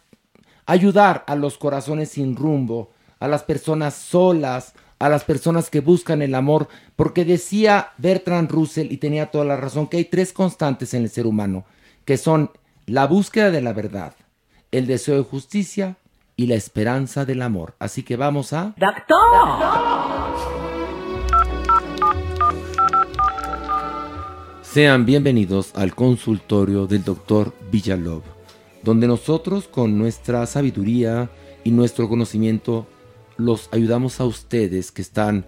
ayudar 0.66 1.24
a 1.26 1.36
los 1.36 1.57
corazones 1.57 2.10
sin 2.10 2.36
rumbo, 2.36 2.91
a 3.20 3.28
las 3.28 3.44
personas 3.44 3.95
solas, 3.95 4.74
a 4.99 5.10
las 5.10 5.24
personas 5.24 5.70
que 5.70 5.80
buscan 5.80 6.22
el 6.22 6.36
amor, 6.36 6.68
porque 6.95 7.26
decía 7.26 7.94
Bertrand 7.98 8.52
Russell 8.52 8.91
y 8.91 8.98
tenía 8.98 9.28
toda 9.28 9.45
la 9.45 9.57
razón 9.57 9.88
que 9.88 9.98
hay 9.98 10.06
tres 10.06 10.34
constantes 10.34 10.94
en 10.94 11.03
el 11.03 11.10
ser 11.10 11.26
humano, 11.26 11.66
que 12.06 12.18
son 12.18 12.52
la 12.86 13.07
búsqueda 13.07 13.49
de 13.49 13.61
la 13.61 13.74
verdad, 13.74 14.14
el 14.72 14.86
deseo 14.86 15.16
de 15.16 15.24
justicia 15.24 15.98
y 16.40 16.48
la 16.48 16.56
esperanza 16.56 17.26
del 17.26 17.41
amor. 17.41 17.76
Así 17.80 18.02
que 18.02 18.16
vamos 18.16 18.53
a 18.53 18.74
Sean 24.61 25.06
bienvenidos 25.06 25.74
al 25.76 25.94
consultorio 25.94 26.88
del 26.88 27.03
doctor 27.03 27.53
Villalov, 27.70 28.22
donde 28.84 29.06
nosotros 29.06 29.68
con 29.68 29.98
nuestra 29.98 30.45
sabiduría 30.45 31.30
y 31.66 31.72
nuestro 31.72 32.07
conocimiento 32.07 32.88
los 33.36 33.68
ayudamos 33.74 34.22
a 34.22 34.26
ustedes 34.26 34.94
que 34.94 35.02
están 35.02 35.45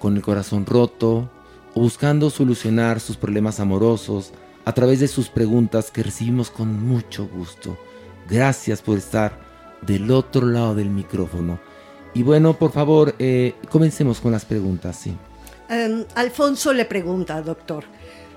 con 0.00 0.16
el 0.16 0.22
corazón 0.22 0.66
roto 0.66 1.30
o 1.74 1.80
buscando 1.80 2.28
solucionar 2.28 2.98
sus 2.98 3.16
problemas 3.16 3.60
amorosos 3.60 4.32
a 4.64 4.72
través 4.72 4.98
de 4.98 5.06
sus 5.06 5.28
preguntas 5.28 5.92
que 5.92 6.02
recibimos 6.02 6.50
con 6.50 6.84
mucho 6.88 7.28
gusto. 7.28 7.78
Gracias 8.28 8.82
por 8.82 8.98
estar 8.98 9.43
del 9.86 10.10
otro 10.10 10.46
lado 10.46 10.74
del 10.74 10.90
micrófono. 10.90 11.58
Y 12.14 12.22
bueno, 12.22 12.54
por 12.54 12.72
favor, 12.72 13.14
eh, 13.18 13.54
comencemos 13.70 14.20
con 14.20 14.32
las 14.32 14.44
preguntas, 14.44 14.96
sí. 14.96 15.16
Em, 15.68 16.04
Alfonso 16.14 16.72
le 16.72 16.84
pregunta, 16.84 17.40
doctor. 17.42 17.84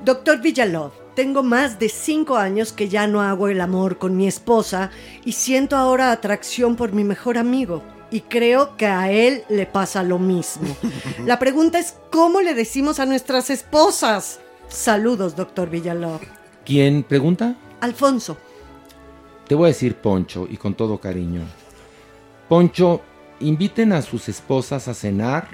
Doctor 0.03 0.41
Villalov, 0.41 0.91
tengo 1.15 1.43
más 1.43 1.79
de 1.79 1.89
cinco 1.89 2.37
años 2.37 2.71
que 2.71 2.89
ya 2.89 3.07
no 3.07 3.21
hago 3.21 3.47
el 3.47 3.61
amor 3.61 3.97
con 3.97 4.15
mi 4.15 4.27
esposa 4.27 4.91
y 5.25 5.33
siento 5.33 5.75
ahora 5.75 6.11
atracción 6.11 6.75
por 6.75 6.93
mi 6.93 7.03
mejor 7.03 7.37
amigo. 7.37 7.83
Y 8.09 8.21
creo 8.21 8.77
que 8.77 8.85
a 8.85 9.11
él 9.11 9.43
le 9.49 9.65
pasa 9.65 10.01
lo 10.03 10.17
mismo. 10.17 10.67
La 11.25 11.39
pregunta 11.39 11.77
es, 11.79 11.95
¿cómo 12.11 12.41
le 12.41 12.53
decimos 12.53 12.99
a 12.99 13.05
nuestras 13.05 13.49
esposas? 13.49 14.39
Saludos, 14.69 15.35
doctor 15.35 15.69
Villalobos. 15.69 16.21
¿Quién 16.65 17.03
pregunta? 17.03 17.55
Alfonso. 17.81 18.37
Te 19.47 19.55
voy 19.55 19.65
a 19.65 19.67
decir 19.67 19.95
Poncho 19.95 20.47
y 20.49 20.57
con 20.57 20.73
todo 20.73 20.99
cariño. 20.99 21.41
Poncho, 22.49 23.01
inviten 23.39 23.93
a 23.93 24.01
sus 24.01 24.29
esposas 24.29 24.87
a 24.87 24.93
cenar 24.93 25.47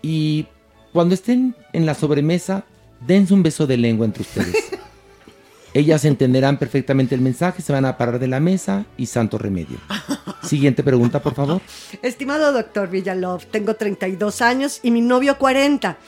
y 0.00 0.46
cuando 0.92 1.14
estén 1.14 1.54
en 1.72 1.86
la 1.86 1.94
sobremesa, 1.94 2.64
dense 3.06 3.34
un 3.34 3.42
beso 3.42 3.66
de 3.66 3.76
lengua 3.76 4.06
entre 4.06 4.22
ustedes. 4.22 4.54
Ellas 5.74 6.06
entenderán 6.06 6.58
perfectamente 6.58 7.14
el 7.14 7.20
mensaje, 7.20 7.60
se 7.60 7.72
van 7.72 7.84
a 7.84 7.98
parar 7.98 8.18
de 8.18 8.28
la 8.28 8.40
mesa 8.40 8.86
y 8.96 9.06
santo 9.06 9.36
remedio. 9.36 9.78
Siguiente 10.42 10.82
pregunta, 10.82 11.20
por 11.20 11.34
favor. 11.34 11.60
Estimado 12.02 12.52
doctor 12.52 12.88
Villalov, 12.88 13.44
tengo 13.46 13.74
32 13.74 14.40
años 14.40 14.80
y 14.82 14.90
mi 14.90 15.02
novio 15.02 15.36
40. 15.36 15.98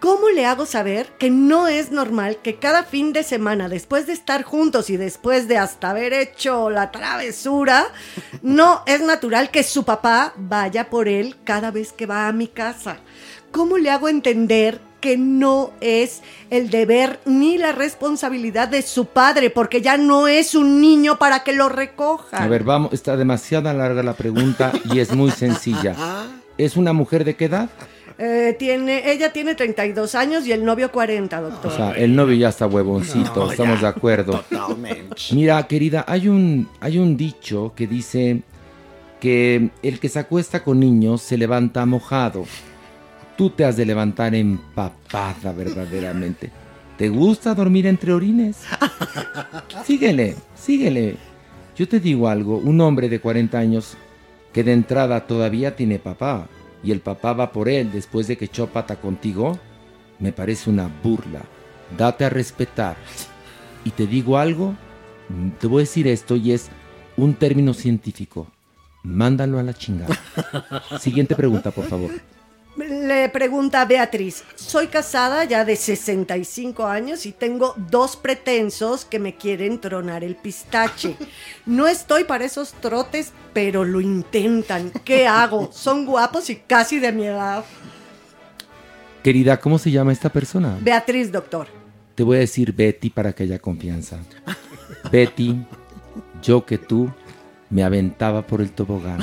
¿Cómo 0.00 0.28
le 0.28 0.46
hago 0.46 0.64
saber 0.64 1.08
que 1.18 1.28
no 1.28 1.66
es 1.66 1.90
normal 1.90 2.38
que 2.40 2.56
cada 2.56 2.84
fin 2.84 3.12
de 3.12 3.24
semana, 3.24 3.68
después 3.68 4.06
de 4.06 4.12
estar 4.12 4.44
juntos 4.44 4.90
y 4.90 4.96
después 4.96 5.48
de 5.48 5.58
hasta 5.58 5.90
haber 5.90 6.12
hecho 6.12 6.70
la 6.70 6.92
travesura, 6.92 7.86
no 8.42 8.82
es 8.86 9.00
natural 9.00 9.50
que 9.50 9.64
su 9.64 9.84
papá 9.84 10.34
vaya 10.36 10.88
por 10.88 11.08
él 11.08 11.34
cada 11.42 11.72
vez 11.72 11.92
que 11.92 12.06
va 12.06 12.28
a 12.28 12.32
mi 12.32 12.46
casa? 12.46 12.98
¿Cómo 13.50 13.76
le 13.76 13.90
hago 13.90 14.08
entender 14.08 14.80
que 15.00 15.16
no 15.16 15.72
es 15.80 16.22
el 16.50 16.70
deber 16.70 17.18
ni 17.24 17.58
la 17.58 17.72
responsabilidad 17.72 18.68
de 18.68 18.82
su 18.82 19.06
padre, 19.06 19.50
porque 19.50 19.80
ya 19.80 19.96
no 19.96 20.28
es 20.28 20.54
un 20.54 20.80
niño 20.80 21.18
para 21.18 21.42
que 21.42 21.52
lo 21.52 21.68
recoja? 21.68 22.36
A 22.36 22.46
ver, 22.46 22.62
vamos, 22.62 22.92
está 22.92 23.16
demasiado 23.16 23.72
larga 23.72 24.04
la 24.04 24.14
pregunta 24.14 24.70
y 24.84 25.00
es 25.00 25.12
muy 25.12 25.32
sencilla. 25.32 25.96
¿Es 26.58 26.76
una 26.76 26.92
mujer 26.92 27.24
de 27.24 27.34
qué 27.34 27.46
edad? 27.46 27.70
Eh, 28.20 28.56
tiene, 28.58 29.12
ella 29.12 29.32
tiene 29.32 29.54
32 29.54 30.16
años 30.16 30.44
y 30.44 30.50
el 30.50 30.64
novio 30.64 30.90
40, 30.90 31.40
doctor. 31.40 31.72
O 31.72 31.76
sea, 31.76 31.92
el 31.92 32.16
novio 32.16 32.34
ya 32.34 32.48
está 32.48 32.66
huevoncito, 32.66 33.44
No, 33.44 33.50
estamos 33.52 33.76
ya, 33.76 33.82
de 33.82 33.86
acuerdo. 33.86 34.44
Mira, 35.32 35.64
querida, 35.68 36.04
hay 36.08 36.26
un, 36.26 36.68
hay 36.80 36.98
un 36.98 37.16
dicho 37.16 37.72
que 37.76 37.86
dice 37.86 38.42
que 39.20 39.70
el 39.84 40.00
que 40.00 40.08
se 40.08 40.18
acuesta 40.18 40.64
con 40.64 40.80
niños 40.80 41.22
se 41.22 41.38
levanta 41.38 41.86
mojado. 41.86 42.44
Tú 43.36 43.50
te 43.50 43.64
has 43.64 43.76
de 43.76 43.86
levantar 43.86 44.34
empapada 44.34 45.52
verdaderamente. 45.52 46.50
¿Te 46.96 47.08
gusta 47.10 47.54
dormir 47.54 47.86
entre 47.86 48.12
orines? 48.12 48.56
Síguele, 49.84 50.34
síguele. 50.56 51.14
Yo 51.76 51.86
te 51.86 52.00
digo 52.00 52.26
algo, 52.28 52.58
un 52.58 52.80
hombre 52.80 53.08
de 53.08 53.20
40 53.20 53.56
años 53.56 53.96
que 54.52 54.64
de 54.64 54.72
entrada 54.72 55.24
todavía 55.24 55.76
tiene 55.76 56.00
papá 56.00 56.48
y 56.82 56.92
el 56.92 57.00
papá 57.00 57.32
va 57.32 57.52
por 57.52 57.68
él 57.68 57.90
después 57.92 58.26
de 58.28 58.36
que 58.36 58.46
echó 58.46 58.68
contigo, 59.00 59.58
me 60.18 60.32
parece 60.32 60.70
una 60.70 60.90
burla. 61.02 61.42
Date 61.96 62.24
a 62.24 62.30
respetar. 62.30 62.96
Y 63.84 63.90
te 63.90 64.06
digo 64.06 64.38
algo, 64.38 64.74
te 65.60 65.66
voy 65.66 65.80
a 65.80 65.84
decir 65.84 66.06
esto 66.06 66.36
y 66.36 66.52
es 66.52 66.70
un 67.16 67.34
término 67.34 67.74
científico. 67.74 68.46
Mándalo 69.02 69.58
a 69.58 69.62
la 69.62 69.74
chingada. 69.74 70.18
Siguiente 71.00 71.34
pregunta, 71.34 71.70
por 71.70 71.86
favor. 71.86 72.10
Le 72.78 73.28
pregunta 73.30 73.84
Beatriz, 73.84 74.44
soy 74.54 74.86
casada 74.86 75.42
ya 75.42 75.64
de 75.64 75.74
65 75.74 76.86
años 76.86 77.26
y 77.26 77.32
tengo 77.32 77.74
dos 77.76 78.16
pretensos 78.16 79.04
que 79.04 79.18
me 79.18 79.34
quieren 79.34 79.80
tronar 79.80 80.22
el 80.22 80.36
pistache. 80.36 81.16
No 81.66 81.88
estoy 81.88 82.22
para 82.22 82.44
esos 82.44 82.72
trotes, 82.74 83.32
pero 83.52 83.84
lo 83.84 84.00
intentan. 84.00 84.92
¿Qué 85.04 85.26
hago? 85.26 85.70
Son 85.72 86.06
guapos 86.06 86.50
y 86.50 86.56
casi 86.56 87.00
de 87.00 87.10
mi 87.10 87.26
edad. 87.26 87.64
Querida, 89.24 89.58
¿cómo 89.58 89.80
se 89.80 89.90
llama 89.90 90.12
esta 90.12 90.28
persona? 90.28 90.78
Beatriz, 90.80 91.32
doctor. 91.32 91.66
Te 92.14 92.22
voy 92.22 92.36
a 92.36 92.40
decir 92.40 92.72
Betty 92.72 93.10
para 93.10 93.32
que 93.32 93.42
haya 93.42 93.58
confianza. 93.58 94.18
Betty, 95.10 95.56
yo 96.42 96.64
que 96.64 96.78
tú 96.78 97.10
me 97.70 97.82
aventaba 97.82 98.46
por 98.46 98.60
el 98.60 98.70
tobogán. 98.70 99.18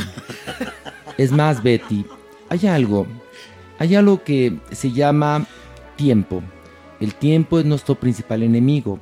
Es 1.17 1.31
más, 1.31 1.63
Betty, 1.63 2.05
hay 2.49 2.67
algo, 2.67 3.07
hay 3.79 3.95
algo 3.95 4.23
que 4.23 4.57
se 4.71 4.91
llama 4.91 5.45
tiempo. 5.95 6.41
El 6.99 7.13
tiempo 7.15 7.59
es 7.59 7.65
nuestro 7.65 7.95
principal 7.95 8.43
enemigo. 8.43 8.99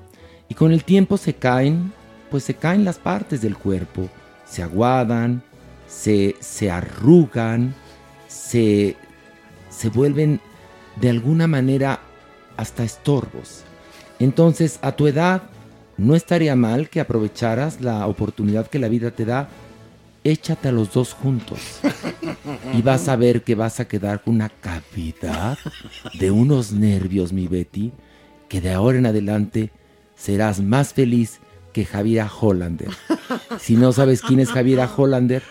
Y 0.50 0.56
con 0.56 0.72
el 0.72 0.84
tiempo 0.84 1.18
se 1.18 1.36
caen, 1.36 1.92
pues 2.30 2.44
se 2.44 2.56
caen 2.56 2.86
las 2.86 2.98
partes 2.98 3.42
del 3.42 3.58
cuerpo. 3.58 4.10
Se 4.46 4.64
aguadan, 4.64 5.44
se, 5.88 6.36
se 6.40 6.72
arrugan, 6.72 7.76
se, 8.28 8.96
se 9.70 9.90
vuelven 9.90 10.40
de 10.96 11.10
alguna 11.10 11.48
manera 11.48 12.00
hasta 12.58 12.84
estorbos. 12.84 13.64
Entonces, 14.20 14.80
a 14.82 14.94
tu 14.94 15.08
edad, 15.08 15.44
no 15.98 16.16
estaría 16.16 16.56
mal 16.56 16.90
que 16.90 17.00
aprovecharas 17.00 17.82
la 17.82 18.08
oportunidad 18.08 18.68
que 18.68 18.80
la 18.80 18.90
vida 18.90 19.12
te 19.12 19.26
da. 19.26 19.50
Échate 20.24 20.70
a 20.70 20.72
los 20.72 20.94
dos 20.94 21.14
juntos. 21.14 21.60
Y 22.74 22.82
vas 22.82 23.10
a 23.10 23.16
ver 23.16 23.44
que 23.44 23.56
vas 23.56 23.80
a 23.80 23.88
quedar 23.88 24.24
con 24.24 24.36
una 24.36 24.50
cavidad 24.50 25.58
de 26.18 26.32
unos 26.32 26.72
nervios, 26.72 27.34
mi 27.34 27.48
Betty, 27.48 27.92
que 28.48 28.62
de 28.62 28.72
ahora 28.72 28.98
en 29.00 29.06
adelante 29.06 29.72
serás 30.16 30.62
más 30.62 30.94
feliz 30.94 31.40
que 31.74 31.84
Javiera 31.86 32.30
Hollander. 32.32 32.90
Si 33.60 33.76
no 33.76 33.92
sabes 33.92 34.22
quién 34.22 34.40
es 34.40 34.50
Javiera 34.52 34.90
Hollander, 34.96 35.44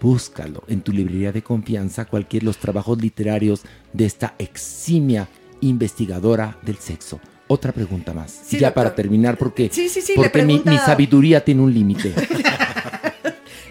búscalo 0.00 0.64
en 0.68 0.82
tu 0.82 0.92
librería 0.92 1.32
de 1.32 1.42
confianza, 1.42 2.04
cualquier 2.04 2.42
los 2.42 2.58
trabajos 2.58 3.00
literarios 3.00 3.62
de 3.92 4.04
esta 4.04 4.34
eximia 4.38 5.28
investigadora 5.60 6.58
del 6.62 6.76
sexo. 6.76 7.20
Otra 7.46 7.72
pregunta 7.72 8.12
más. 8.12 8.30
Sí, 8.44 8.58
ya 8.58 8.68
doctor. 8.68 8.74
para 8.84 8.94
terminar, 8.94 9.36
porque, 9.38 9.70
Sí, 9.72 9.88
sí, 9.88 10.12
porque 10.14 10.42
mi- 10.44 10.62
sabiduría 10.84 11.44
tiene 11.44 11.62
un 11.62 11.72
límite. 11.72 12.14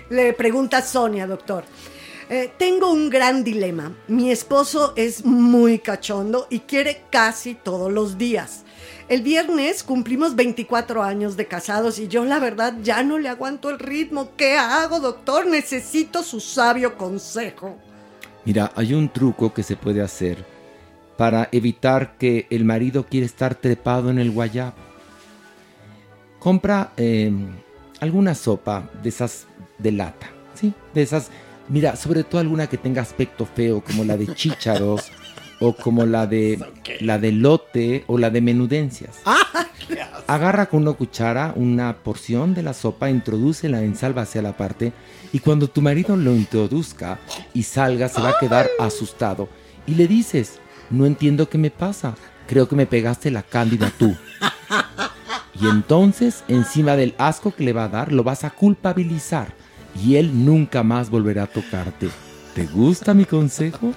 Le 0.10 0.34
pregunta 0.34 0.82
Sonia, 0.82 1.28
doctor. 1.28 1.64
Eh, 2.30 2.52
tengo 2.58 2.92
un 2.92 3.10
gran 3.10 3.44
dilema. 3.44 3.92
Mi 4.08 4.32
esposo 4.32 4.94
es 4.96 5.24
muy 5.24 5.80
cachondo 5.80 6.48
y 6.50 6.62
quiere 6.62 7.04
casi 7.12 7.54
todos 7.56 7.92
los 7.92 8.18
días. 8.18 8.64
El 9.08 9.22
viernes 9.22 9.84
cumplimos 9.84 10.36
24 10.36 11.04
años 11.04 11.38
de 11.38 11.48
casados 11.48 12.00
y 12.00 12.08
yo 12.08 12.26
la 12.26 12.40
verdad 12.40 12.76
ya 12.84 13.04
no 13.04 13.18
le 13.18 13.30
aguanto 13.30 13.70
el 13.70 13.80
ritmo. 13.80 14.32
¿Qué 14.36 14.58
hago, 14.58 15.00
doctor? 15.00 15.48
Necesito 15.48 16.24
su 16.24 16.40
sabio 16.40 16.98
consejo. 16.98 17.78
Mira, 18.46 18.72
hay 18.76 18.94
un 18.94 19.10
truco 19.10 19.54
que 19.54 19.64
se 19.64 19.76
puede 19.76 20.02
hacer 20.02 20.44
para 21.18 21.50
evitar 21.52 22.18
que 22.18 22.48
el 22.50 22.66
marido 22.66 23.06
quiera 23.06 23.26
estar 23.26 23.54
trepado 23.56 24.10
en 24.10 24.20
el 24.20 24.32
guayabo. 24.32 24.78
Compra 26.40 26.94
eh, 26.96 27.32
alguna 28.00 28.34
sopa 28.34 28.90
de 29.04 29.10
esas 29.10 29.46
de 29.80 29.92
lata, 29.92 30.30
¿sí? 30.54 30.74
De 30.94 31.02
esas, 31.02 31.30
mira, 31.68 31.96
sobre 31.96 32.24
todo 32.24 32.42
alguna 32.42 32.68
que 32.68 32.78
tenga 32.78 33.02
aspecto 33.02 33.46
feo, 33.46 33.82
como 33.82 34.04
la 34.04 34.18
de 34.18 34.28
chícharos, 34.36 35.12
o 35.60 35.74
como 35.74 36.06
la 36.06 36.28
de 36.28 36.64
la 37.02 37.18
de 37.18 37.32
lote, 37.32 38.04
o 38.08 38.18
la 38.18 38.30
de 38.30 38.42
menudencias. 38.42 39.18
Agarra 40.28 40.68
con 40.68 40.84
una 40.84 40.94
cuchara 40.94 41.54
una 41.56 41.98
porción 41.98 42.54
de 42.54 42.62
la 42.62 42.74
sopa, 42.74 43.10
introdúcela 43.10 43.82
en 43.82 43.96
salva 43.96 44.22
hacia 44.22 44.44
la 44.44 44.56
parte 44.56 44.94
y 45.34 45.40
cuando 45.40 45.68
tu 45.68 45.82
marido 45.82 46.16
lo 46.16 46.36
introduzca 46.36 47.18
y 47.54 47.64
salga 47.64 48.08
se 48.10 48.22
va 48.22 48.30
a 48.30 48.40
quedar 48.40 48.70
asustado 48.80 49.50
y 49.88 49.96
le 49.96 50.08
dices, 50.08 50.60
no 50.92 51.08
entiendo 51.08 51.50
qué 51.50 51.58
me 51.58 51.72
pasa, 51.72 52.16
creo 52.48 52.70
que 52.70 52.76
me 52.76 52.86
pegaste 52.86 53.32
la 53.32 53.42
cándida 53.42 53.92
tú. 53.98 54.16
Y 55.60 55.68
entonces, 55.68 56.44
encima 56.48 56.96
del 56.96 57.16
asco 57.18 57.54
que 57.54 57.64
le 57.64 57.74
va 57.74 57.86
a 57.86 57.90
dar, 57.90 58.14
lo 58.14 58.24
vas 58.24 58.44
a 58.44 58.52
culpabilizar 58.52 59.54
y 59.96 60.16
él 60.16 60.46
nunca 60.46 60.84
más 60.84 61.10
volverá 61.10 61.44
a 61.44 61.48
tocarte. 61.48 62.10
¿Te 62.54 62.66
gusta 62.66 63.14
mi 63.14 63.26
consejo? 63.26 63.94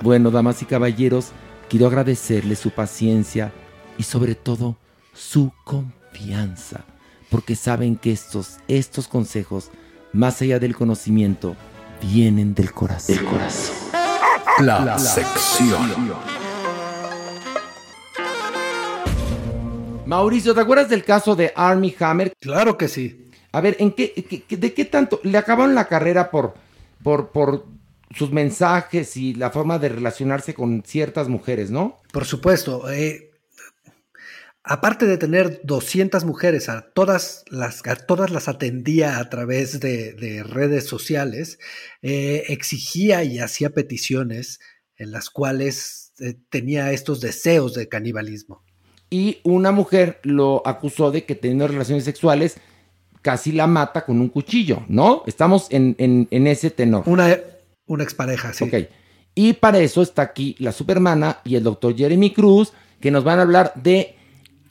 Bueno, 0.00 0.30
damas 0.30 0.60
y 0.62 0.64
caballeros, 0.64 1.28
quiero 1.68 1.86
agradecerle 1.86 2.56
su 2.56 2.70
paciencia 2.70 3.52
y 3.98 4.02
sobre 4.02 4.34
todo 4.34 4.76
su 5.12 5.52
confianza, 5.64 6.84
porque 7.30 7.56
saben 7.56 7.96
que 7.96 8.12
estos, 8.12 8.58
estos 8.68 9.08
consejos, 9.08 9.70
más 10.12 10.42
allá 10.42 10.58
del 10.58 10.74
conocimiento, 10.74 11.56
vienen 12.02 12.54
del 12.54 12.72
corazón. 12.72 13.16
Del 13.16 13.24
corazón. 13.24 13.76
La 14.60 14.98
sección. 14.98 15.80
Mauricio, 20.06 20.54
¿te 20.54 20.60
acuerdas 20.60 20.88
del 20.88 21.02
caso 21.02 21.34
de 21.34 21.52
Army 21.56 21.94
Hammer? 21.98 22.32
Claro 22.38 22.76
que 22.76 22.88
sí. 22.88 23.23
A 23.54 23.60
ver, 23.60 23.76
¿en 23.78 23.92
qué, 23.92 24.12
de 24.48 24.74
qué 24.74 24.84
tanto? 24.84 25.20
Le 25.22 25.38
acabaron 25.38 25.76
la 25.76 25.86
carrera 25.86 26.32
por, 26.32 26.54
por, 27.04 27.30
por 27.30 27.66
sus 28.12 28.32
mensajes 28.32 29.16
y 29.16 29.32
la 29.32 29.50
forma 29.50 29.78
de 29.78 29.90
relacionarse 29.90 30.54
con 30.54 30.82
ciertas 30.84 31.28
mujeres, 31.28 31.70
¿no? 31.70 32.02
Por 32.12 32.24
supuesto. 32.24 32.90
eh, 32.90 33.30
aparte 34.64 35.06
de 35.06 35.18
tener 35.18 35.60
200 35.62 36.24
mujeres, 36.24 36.68
a 36.68 36.90
todas 36.94 37.44
las, 37.48 37.86
a 37.86 37.94
todas 37.94 38.32
las 38.32 38.48
atendía 38.48 39.18
a 39.18 39.30
través 39.30 39.78
de, 39.78 40.14
de 40.14 40.42
redes 40.42 40.86
sociales, 40.88 41.60
eh, 42.02 42.42
exigía 42.48 43.22
y 43.22 43.38
hacía 43.38 43.70
peticiones 43.70 44.58
en 44.96 45.12
las 45.12 45.30
cuales 45.30 46.12
eh, 46.18 46.34
tenía 46.50 46.90
estos 46.90 47.20
deseos 47.20 47.74
de 47.74 47.88
canibalismo. 47.88 48.64
Y 49.10 49.38
una 49.44 49.70
mujer 49.70 50.18
lo 50.24 50.66
acusó 50.66 51.12
de 51.12 51.24
que 51.24 51.36
teniendo 51.36 51.68
relaciones 51.68 52.02
sexuales 52.02 52.56
casi 53.24 53.52
la 53.52 53.66
mata 53.66 54.04
con 54.04 54.20
un 54.20 54.28
cuchillo, 54.28 54.82
¿no? 54.86 55.22
Estamos 55.26 55.66
en, 55.70 55.96
en- 55.98 56.28
en 56.30 56.46
ese 56.46 56.68
tenor. 56.70 57.04
Una, 57.06 57.34
una 57.86 58.04
expareja, 58.04 58.52
sí. 58.52 58.64
Ok. 58.64 58.74
Y 59.34 59.54
para 59.54 59.78
eso 59.78 60.02
está 60.02 60.20
aquí 60.20 60.54
la 60.58 60.72
supermana 60.72 61.38
y 61.42 61.56
el 61.56 61.62
doctor 61.64 61.96
Jeremy 61.96 62.34
Cruz, 62.34 62.74
que 63.00 63.10
nos 63.10 63.24
van 63.24 63.38
a 63.38 63.42
hablar 63.42 63.72
de 63.74 64.14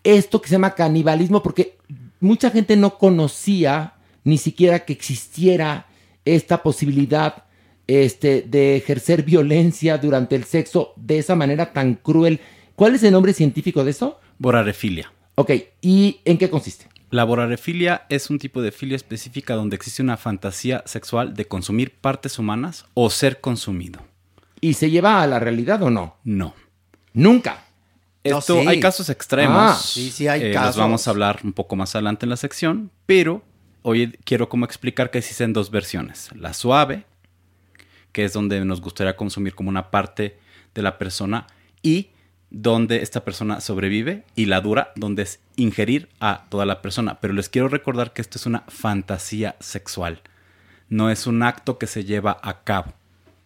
esto 0.03 0.39
que 0.39 0.49
se 0.49 0.53
llama 0.53 0.75
canibalismo, 0.75 1.41
porque 1.41 1.77
mucha 2.19 2.51
gente 2.51 2.75
no 2.75 2.99
conocía 2.99 3.95
ni 4.23 4.37
siquiera 4.37 4.85
que 4.85 4.93
existiera 4.93 5.87
esta 6.23 6.61
posibilidad 6.61 7.43
este, 7.87 8.43
de 8.43 8.77
ejercer 8.77 9.23
violencia 9.23 9.97
durante 9.97 10.35
el 10.35 10.43
sexo 10.43 10.93
de 10.95 11.17
esa 11.17 11.35
manera 11.35 11.73
tan 11.73 11.95
cruel. 11.95 12.39
¿Cuál 12.75 12.93
es 12.95 13.03
el 13.03 13.11
nombre 13.13 13.33
científico 13.33 13.83
de 13.83 13.91
eso? 13.91 14.19
Borarefilia. 14.37 15.11
Ok, 15.35 15.51
¿y 15.81 16.19
en 16.23 16.37
qué 16.37 16.49
consiste? 16.49 16.85
La 17.13 17.25
borarefilia 17.25 18.07
es 18.09 18.31
un 18.31 18.39
tipo 18.39 18.59
de 18.63 18.71
filia 18.71 18.95
específica 18.95 19.53
donde 19.53 19.75
existe 19.75 20.01
una 20.01 20.17
fantasía 20.17 20.81
sexual 20.87 21.35
de 21.35 21.45
consumir 21.47 21.91
partes 21.93 22.39
humanas 22.39 22.85
o 22.95 23.11
ser 23.11 23.39
consumido. 23.39 24.01
¿Y 24.61 24.73
se 24.73 24.89
lleva 24.89 25.21
a 25.21 25.27
la 25.27 25.37
realidad 25.39 25.83
o 25.83 25.91
no? 25.91 26.17
No. 26.23 26.55
Nunca. 27.13 27.65
Esto, 28.23 28.55
No, 28.55 28.61
sí. 28.63 28.67
hay 28.67 28.79
casos 28.79 29.09
extremos. 29.11 29.55
Ah. 29.55 29.75
Sí, 29.79 30.09
sí, 30.09 30.27
hay 30.27 30.41
Eh, 30.41 30.53
casos. 30.53 30.69
Los 30.69 30.77
vamos 30.77 31.07
a 31.07 31.11
hablar 31.11 31.41
un 31.43 31.53
poco 31.53 31.75
más 31.75 31.93
adelante 31.93 32.25
en 32.25 32.31
la 32.31 32.35
sección, 32.37 32.89
pero 33.05 33.43
hoy 33.83 34.17
quiero 34.25 34.49
como 34.49 34.65
explicar 34.65 35.11
que 35.11 35.19
existen 35.19 35.53
dos 35.53 35.69
versiones. 35.69 36.31
La 36.35 36.55
suave, 36.55 37.05
que 38.11 38.25
es 38.25 38.33
donde 38.33 38.65
nos 38.65 38.81
gustaría 38.81 39.15
consumir 39.15 39.53
como 39.53 39.69
una 39.69 39.91
parte 39.91 40.39
de 40.73 40.81
la 40.81 40.97
persona 40.97 41.45
y 41.83 42.07
donde 42.53 43.01
esta 43.01 43.25
persona 43.25 43.59
sobrevive 43.59 44.23
y 44.35 44.45
la 44.45 44.61
dura, 44.61 44.93
donde 44.95 45.23
es 45.23 45.39
ingerir 45.55 46.07
a 46.19 46.45
toda 46.49 46.65
la 46.65 46.81
persona. 46.81 47.17
Pero 47.19 47.33
les 47.33 47.49
quiero 47.49 47.67
recordar 47.67 48.13
que 48.13 48.21
esto 48.21 48.37
es 48.37 48.45
una 48.45 48.63
fantasía 48.67 49.55
sexual. 49.59 50.21
No 50.87 51.09
es 51.09 51.25
un 51.27 51.41
acto 51.41 51.79
que 51.79 51.87
se 51.87 52.05
lleva 52.05 52.39
a 52.41 52.63
cabo. 52.63 52.93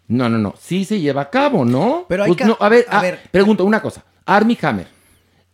No, 0.10 0.28
no, 0.30 0.38
no. 0.38 0.54
Sí 0.60 0.84
se 0.84 1.00
lleva 1.00 1.22
a 1.24 1.30
cabo, 1.30 1.64
¿no? 1.66 2.06
Pero 2.10 2.24
hay 2.24 2.30
Pues 2.30 2.38
que- 2.38 2.46
no, 2.46 2.58
a 2.60 2.70
ver, 2.70 2.86
a 2.90 3.00
ah, 3.00 3.02
ver. 3.02 3.20
pregunto 3.32 3.64
una 3.64 3.82
cosa. 3.82 4.04
Armie 4.26 4.58
Hammer 4.62 4.88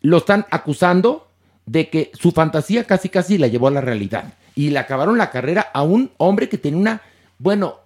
lo 0.02 0.18
están 0.18 0.46
acusando 0.50 1.28
de 1.68 1.90
que 1.90 2.12
su 2.14 2.32
fantasía 2.32 2.84
casi 2.86 3.08
casi 3.10 3.38
la 3.38 3.48
llevó 3.48 3.68
a 3.68 3.72
la 3.72 3.82
realidad 3.82 4.34
y 4.56 4.72
le 4.72 4.80
acabaron 4.80 5.18
la 5.18 5.30
carrera 5.30 5.70
a 5.74 5.84
un 5.84 6.12
hombre 6.18 6.50
que 6.50 6.58
tenía 6.58 6.80
una, 6.80 7.02
bueno, 7.38 7.78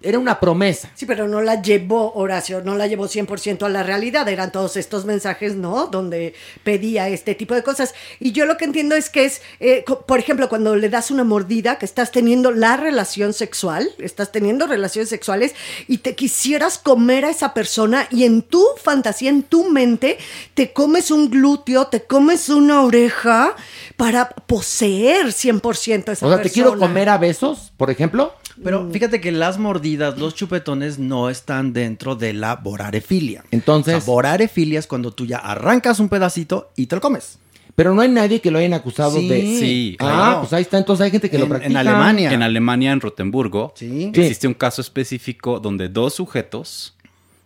era 0.00 0.18
una 0.20 0.38
promesa. 0.38 0.90
Sí, 0.94 1.06
pero 1.06 1.26
no 1.26 1.40
la 1.42 1.60
llevó 1.60 2.12
Horacio, 2.14 2.62
no 2.62 2.76
la 2.76 2.86
llevó 2.86 3.08
100% 3.08 3.64
a 3.64 3.68
la 3.68 3.82
realidad. 3.82 4.28
Eran 4.28 4.52
todos 4.52 4.76
estos 4.76 5.04
mensajes, 5.04 5.56
¿no? 5.56 5.86
Donde 5.86 6.34
pedía 6.62 7.08
este 7.08 7.34
tipo 7.34 7.54
de 7.54 7.64
cosas. 7.64 7.94
Y 8.20 8.30
yo 8.30 8.46
lo 8.46 8.56
que 8.56 8.64
entiendo 8.64 8.94
es 8.94 9.10
que 9.10 9.24
es, 9.24 9.42
eh, 9.58 9.84
por 10.06 10.20
ejemplo, 10.20 10.48
cuando 10.48 10.76
le 10.76 10.88
das 10.88 11.10
una 11.10 11.24
mordida, 11.24 11.78
que 11.78 11.84
estás 11.84 12.12
teniendo 12.12 12.52
la 12.52 12.76
relación 12.76 13.32
sexual, 13.32 13.90
estás 13.98 14.30
teniendo 14.30 14.68
relaciones 14.68 15.08
sexuales 15.08 15.54
y 15.88 15.98
te 15.98 16.14
quisieras 16.14 16.78
comer 16.78 17.24
a 17.24 17.30
esa 17.30 17.52
persona 17.52 18.06
y 18.12 18.22
en 18.22 18.42
tu 18.42 18.64
fantasía, 18.80 19.30
en 19.30 19.42
tu 19.42 19.68
mente, 19.68 20.18
te 20.54 20.72
comes 20.72 21.10
un 21.10 21.28
glúteo, 21.28 21.88
te 21.88 22.02
comes 22.02 22.48
una 22.50 22.82
oreja 22.82 23.56
para 23.96 24.28
poseer 24.28 25.26
100% 25.32 26.08
a 26.08 26.12
esa 26.12 26.26
O 26.26 26.32
sea, 26.32 26.40
te 26.40 26.50
quiero 26.50 26.70
persona. 26.70 26.86
comer 26.86 27.08
a 27.08 27.18
besos, 27.18 27.72
por 27.76 27.90
ejemplo. 27.90 28.32
Pero 28.62 28.90
fíjate 28.90 29.20
que 29.20 29.32
las 29.32 29.58
mordidas, 29.58 30.18
los 30.18 30.34
chupetones 30.34 30.98
no 30.98 31.30
están 31.30 31.72
dentro 31.72 32.16
de 32.16 32.32
la 32.32 32.56
borarefilia. 32.56 33.44
Entonces. 33.50 34.04
O 34.06 34.22
sea, 34.22 34.34
es 34.34 34.86
cuando 34.86 35.12
tú 35.12 35.26
ya 35.26 35.38
arrancas 35.38 36.00
un 36.00 36.08
pedacito 36.08 36.70
y 36.76 36.86
te 36.86 36.96
lo 36.96 37.00
comes. 37.00 37.38
Pero 37.74 37.94
no 37.94 38.00
hay 38.02 38.08
nadie 38.08 38.40
que 38.40 38.50
lo 38.50 38.58
hayan 38.58 38.74
acusado 38.74 39.18
Sí, 39.18 39.28
de. 39.28 39.40
Sí, 39.40 39.96
Ah, 40.00 40.04
claro. 40.04 40.40
pues 40.40 40.52
ahí 40.52 40.62
está. 40.62 40.78
Entonces 40.78 41.04
hay 41.04 41.10
gente 41.12 41.30
que 41.30 41.38
lo 41.38 41.48
practica. 41.48 41.70
En 41.70 42.42
Alemania, 42.42 42.92
en 42.92 43.00
Rotemburgo, 43.00 43.72
existe 43.80 44.48
un 44.48 44.54
caso 44.54 44.80
específico 44.82 45.60
donde 45.60 45.88
dos 45.88 46.14
sujetos, 46.14 46.96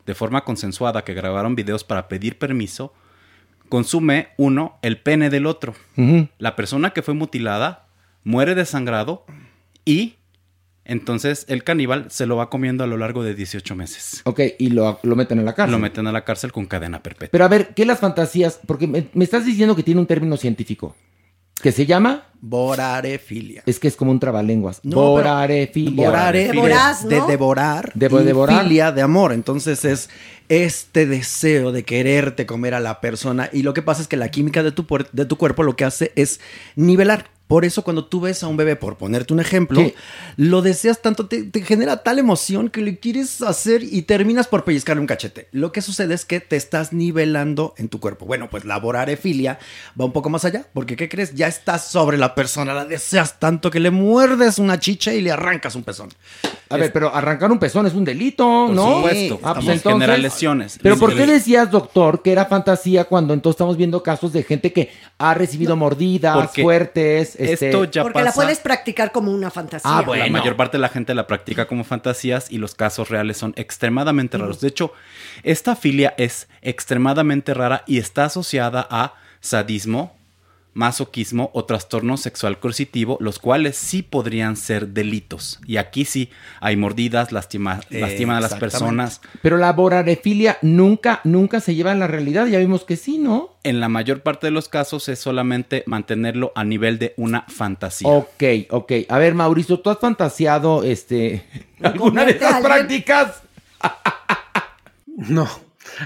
de 0.06 0.14
forma 0.14 0.42
consensuada, 0.44 1.04
que 1.04 1.12
grabaron 1.12 1.54
videos 1.54 1.84
para 1.84 2.08
pedir 2.08 2.38
permiso, 2.38 2.94
consume 3.68 4.28
uno 4.38 4.78
el 4.80 4.98
pene 5.00 5.28
del 5.28 5.44
otro. 5.46 5.74
La 6.38 6.56
persona 6.56 6.90
que 6.94 7.02
fue 7.02 7.12
mutilada 7.12 7.86
muere 8.24 8.54
desangrado 8.54 9.26
y 9.84 10.14
entonces 10.84 11.44
el 11.48 11.64
caníbal 11.64 12.06
se 12.10 12.26
lo 12.26 12.36
va 12.36 12.50
comiendo 12.50 12.84
a 12.84 12.86
lo 12.86 12.96
largo 12.96 13.22
de 13.22 13.34
18 13.34 13.74
meses. 13.76 14.22
Ok, 14.24 14.40
y 14.58 14.70
lo, 14.70 14.98
lo 15.02 15.16
meten 15.16 15.38
en 15.38 15.44
la 15.44 15.54
cárcel. 15.54 15.72
Lo 15.72 15.78
meten 15.78 16.06
a 16.06 16.12
la 16.12 16.24
cárcel 16.24 16.52
con 16.52 16.66
cadena 16.66 17.02
perpetua. 17.02 17.30
Pero 17.30 17.44
a 17.44 17.48
ver, 17.48 17.68
¿qué 17.74 17.86
las 17.86 18.00
fantasías? 18.00 18.60
Porque 18.66 18.86
me, 18.86 19.08
me 19.14 19.24
estás 19.24 19.44
diciendo 19.46 19.76
que 19.76 19.82
tiene 19.82 20.00
un 20.00 20.06
término 20.06 20.36
científico. 20.36 20.94
¿Que 21.62 21.70
se 21.70 21.86
llama? 21.86 22.24
Borarefilia. 22.40 23.62
Es 23.66 23.78
que 23.78 23.86
es 23.86 23.94
como 23.94 24.10
un 24.10 24.18
trabalenguas. 24.18 24.80
No, 24.82 24.96
Borarefilia. 24.96 26.08
Borare 26.08 26.52
voraz, 26.52 27.08
de 27.08 27.18
¿no? 27.18 27.26
devorar. 27.28 27.92
De 27.94 28.06
y 28.06 28.24
devorar. 28.24 28.64
filia 28.64 28.90
de 28.90 29.00
amor. 29.00 29.32
Entonces 29.32 29.84
es 29.84 30.10
este 30.48 31.06
deseo 31.06 31.70
de 31.70 31.84
quererte 31.84 32.46
comer 32.46 32.74
a 32.74 32.80
la 32.80 33.00
persona. 33.00 33.48
Y 33.52 33.62
lo 33.62 33.74
que 33.74 33.82
pasa 33.82 34.02
es 34.02 34.08
que 34.08 34.16
la 34.16 34.32
química 34.32 34.64
de 34.64 34.72
tu, 34.72 34.86
de 35.12 35.24
tu 35.24 35.38
cuerpo 35.38 35.62
lo 35.62 35.76
que 35.76 35.84
hace 35.84 36.12
es 36.16 36.40
nivelar. 36.74 37.30
Por 37.52 37.66
eso 37.66 37.84
cuando 37.84 38.06
tú 38.06 38.22
ves 38.22 38.42
a 38.42 38.48
un 38.48 38.56
bebé, 38.56 38.76
por 38.76 38.96
ponerte 38.96 39.34
un 39.34 39.38
ejemplo, 39.38 39.92
lo 40.38 40.62
deseas 40.62 41.02
tanto, 41.02 41.26
te, 41.26 41.42
te 41.42 41.60
genera 41.60 42.02
tal 42.02 42.18
emoción 42.18 42.70
que 42.70 42.80
le 42.80 42.98
quieres 42.98 43.42
hacer 43.42 43.82
y 43.82 44.00
terminas 44.00 44.48
por 44.48 44.64
pellizcarle 44.64 45.02
un 45.02 45.06
cachete. 45.06 45.48
Lo 45.52 45.70
que 45.70 45.82
sucede 45.82 46.14
es 46.14 46.24
que 46.24 46.40
te 46.40 46.56
estás 46.56 46.94
nivelando 46.94 47.74
en 47.76 47.90
tu 47.90 48.00
cuerpo. 48.00 48.24
Bueno, 48.24 48.48
pues 48.48 48.64
la 48.64 48.78
borarefilia 48.78 49.58
va 50.00 50.06
un 50.06 50.12
poco 50.12 50.30
más 50.30 50.46
allá, 50.46 50.64
porque 50.72 50.96
¿qué 50.96 51.10
crees? 51.10 51.34
Ya 51.34 51.46
estás 51.46 51.84
sobre 51.88 52.16
la 52.16 52.34
persona, 52.34 52.72
la 52.72 52.86
deseas 52.86 53.38
tanto 53.38 53.70
que 53.70 53.80
le 53.80 53.90
muerdes 53.90 54.58
una 54.58 54.80
chicha 54.80 55.12
y 55.12 55.20
le 55.20 55.30
arrancas 55.30 55.74
un 55.74 55.82
pezón. 55.82 56.08
A 56.70 56.78
ver, 56.78 56.90
pero 56.90 57.14
arrancar 57.14 57.52
un 57.52 57.58
pezón 57.58 57.84
es 57.86 57.92
un 57.92 58.02
delito, 58.02 58.44
Por 58.46 58.70
¿no? 58.74 58.94
supuesto, 58.96 59.38
Ah, 59.42 59.52
pues 59.52 59.66
entonces- 59.66 59.92
generar 59.92 60.18
lesiones. 60.18 60.78
Pero 60.82 60.96
¿por 60.96 61.14
qué 61.14 61.26
decías, 61.26 61.70
doctor, 61.70 62.22
que 62.22 62.32
era 62.32 62.46
fantasía 62.46 63.04
cuando 63.04 63.34
entonces 63.34 63.56
estamos 63.56 63.76
viendo 63.76 64.02
casos 64.02 64.32
de 64.32 64.42
gente 64.42 64.72
que 64.72 64.90
ha 65.18 65.34
recibido 65.34 65.76
mordidas 65.76 66.50
fuertes? 66.54 67.36
Este... 67.42 67.68
esto 67.68 67.84
ya 67.84 68.02
Porque 68.02 68.22
la 68.22 68.32
puedes 68.32 68.60
practicar 68.60 69.12
como 69.12 69.32
una 69.32 69.50
fantasía. 69.50 69.90
Ah, 69.90 70.04
La 70.06 70.28
mayor 70.28 70.56
parte 70.56 70.76
de 70.76 70.80
la 70.80 70.88
gente 70.88 71.14
la 71.14 71.26
practica 71.26 71.66
como 71.66 71.84
fantasías 71.84 72.50
y 72.50 72.58
los 72.58 72.74
casos 72.74 73.08
reales 73.08 73.36
son 73.36 73.52
extremadamente 73.56 74.38
raros. 74.38 74.60
De 74.60 74.68
hecho, 74.68 74.92
esta 75.42 75.76
filia 75.76 76.14
es 76.18 76.48
extremadamente 76.62 77.54
rara 77.54 77.84
y 77.86 77.98
está 77.98 78.24
asociada 78.26 78.86
a 78.90 79.14
sadismo, 79.40 80.16
masoquismo 80.74 81.50
o 81.52 81.64
trastorno 81.64 82.16
sexual 82.16 82.58
coercitivo, 82.58 83.18
los 83.20 83.38
cuales 83.38 83.76
sí 83.76 84.02
podrían 84.02 84.56
ser 84.56 84.88
delitos. 84.88 85.60
Y 85.66 85.76
aquí 85.76 86.04
sí 86.04 86.30
hay 86.60 86.76
mordidas, 86.76 87.32
lastima, 87.32 87.80
lastiman 87.90 88.36
a 88.36 88.40
las 88.40 88.54
personas. 88.54 89.20
Pero 89.42 89.56
la 89.56 89.72
borarefilia 89.72 90.58
nunca, 90.62 91.20
nunca 91.24 91.60
se 91.60 91.74
lleva 91.74 91.92
a 91.92 91.94
la 91.94 92.06
realidad. 92.06 92.46
Ya 92.46 92.58
vimos 92.58 92.84
que 92.84 92.96
sí, 92.96 93.18
¿no? 93.18 93.56
En 93.64 93.80
la 93.80 93.88
mayor 93.88 94.22
parte 94.22 94.46
de 94.46 94.50
los 94.50 94.68
casos 94.68 95.08
es 95.08 95.18
solamente 95.18 95.84
mantenerlo 95.86 96.52
a 96.54 96.64
nivel 96.64 96.98
de 96.98 97.14
una 97.16 97.42
fantasía. 97.48 98.08
Ok, 98.08 98.42
ok. 98.70 98.92
A 99.08 99.18
ver, 99.18 99.34
Mauricio, 99.34 99.80
¿tú 99.80 99.90
has 99.90 99.98
fantaseado 99.98 100.82
este 100.82 101.44
alguna 101.82 102.24
de 102.24 102.32
estas 102.32 102.60
prácticas? 102.62 103.42
No. 105.16 105.48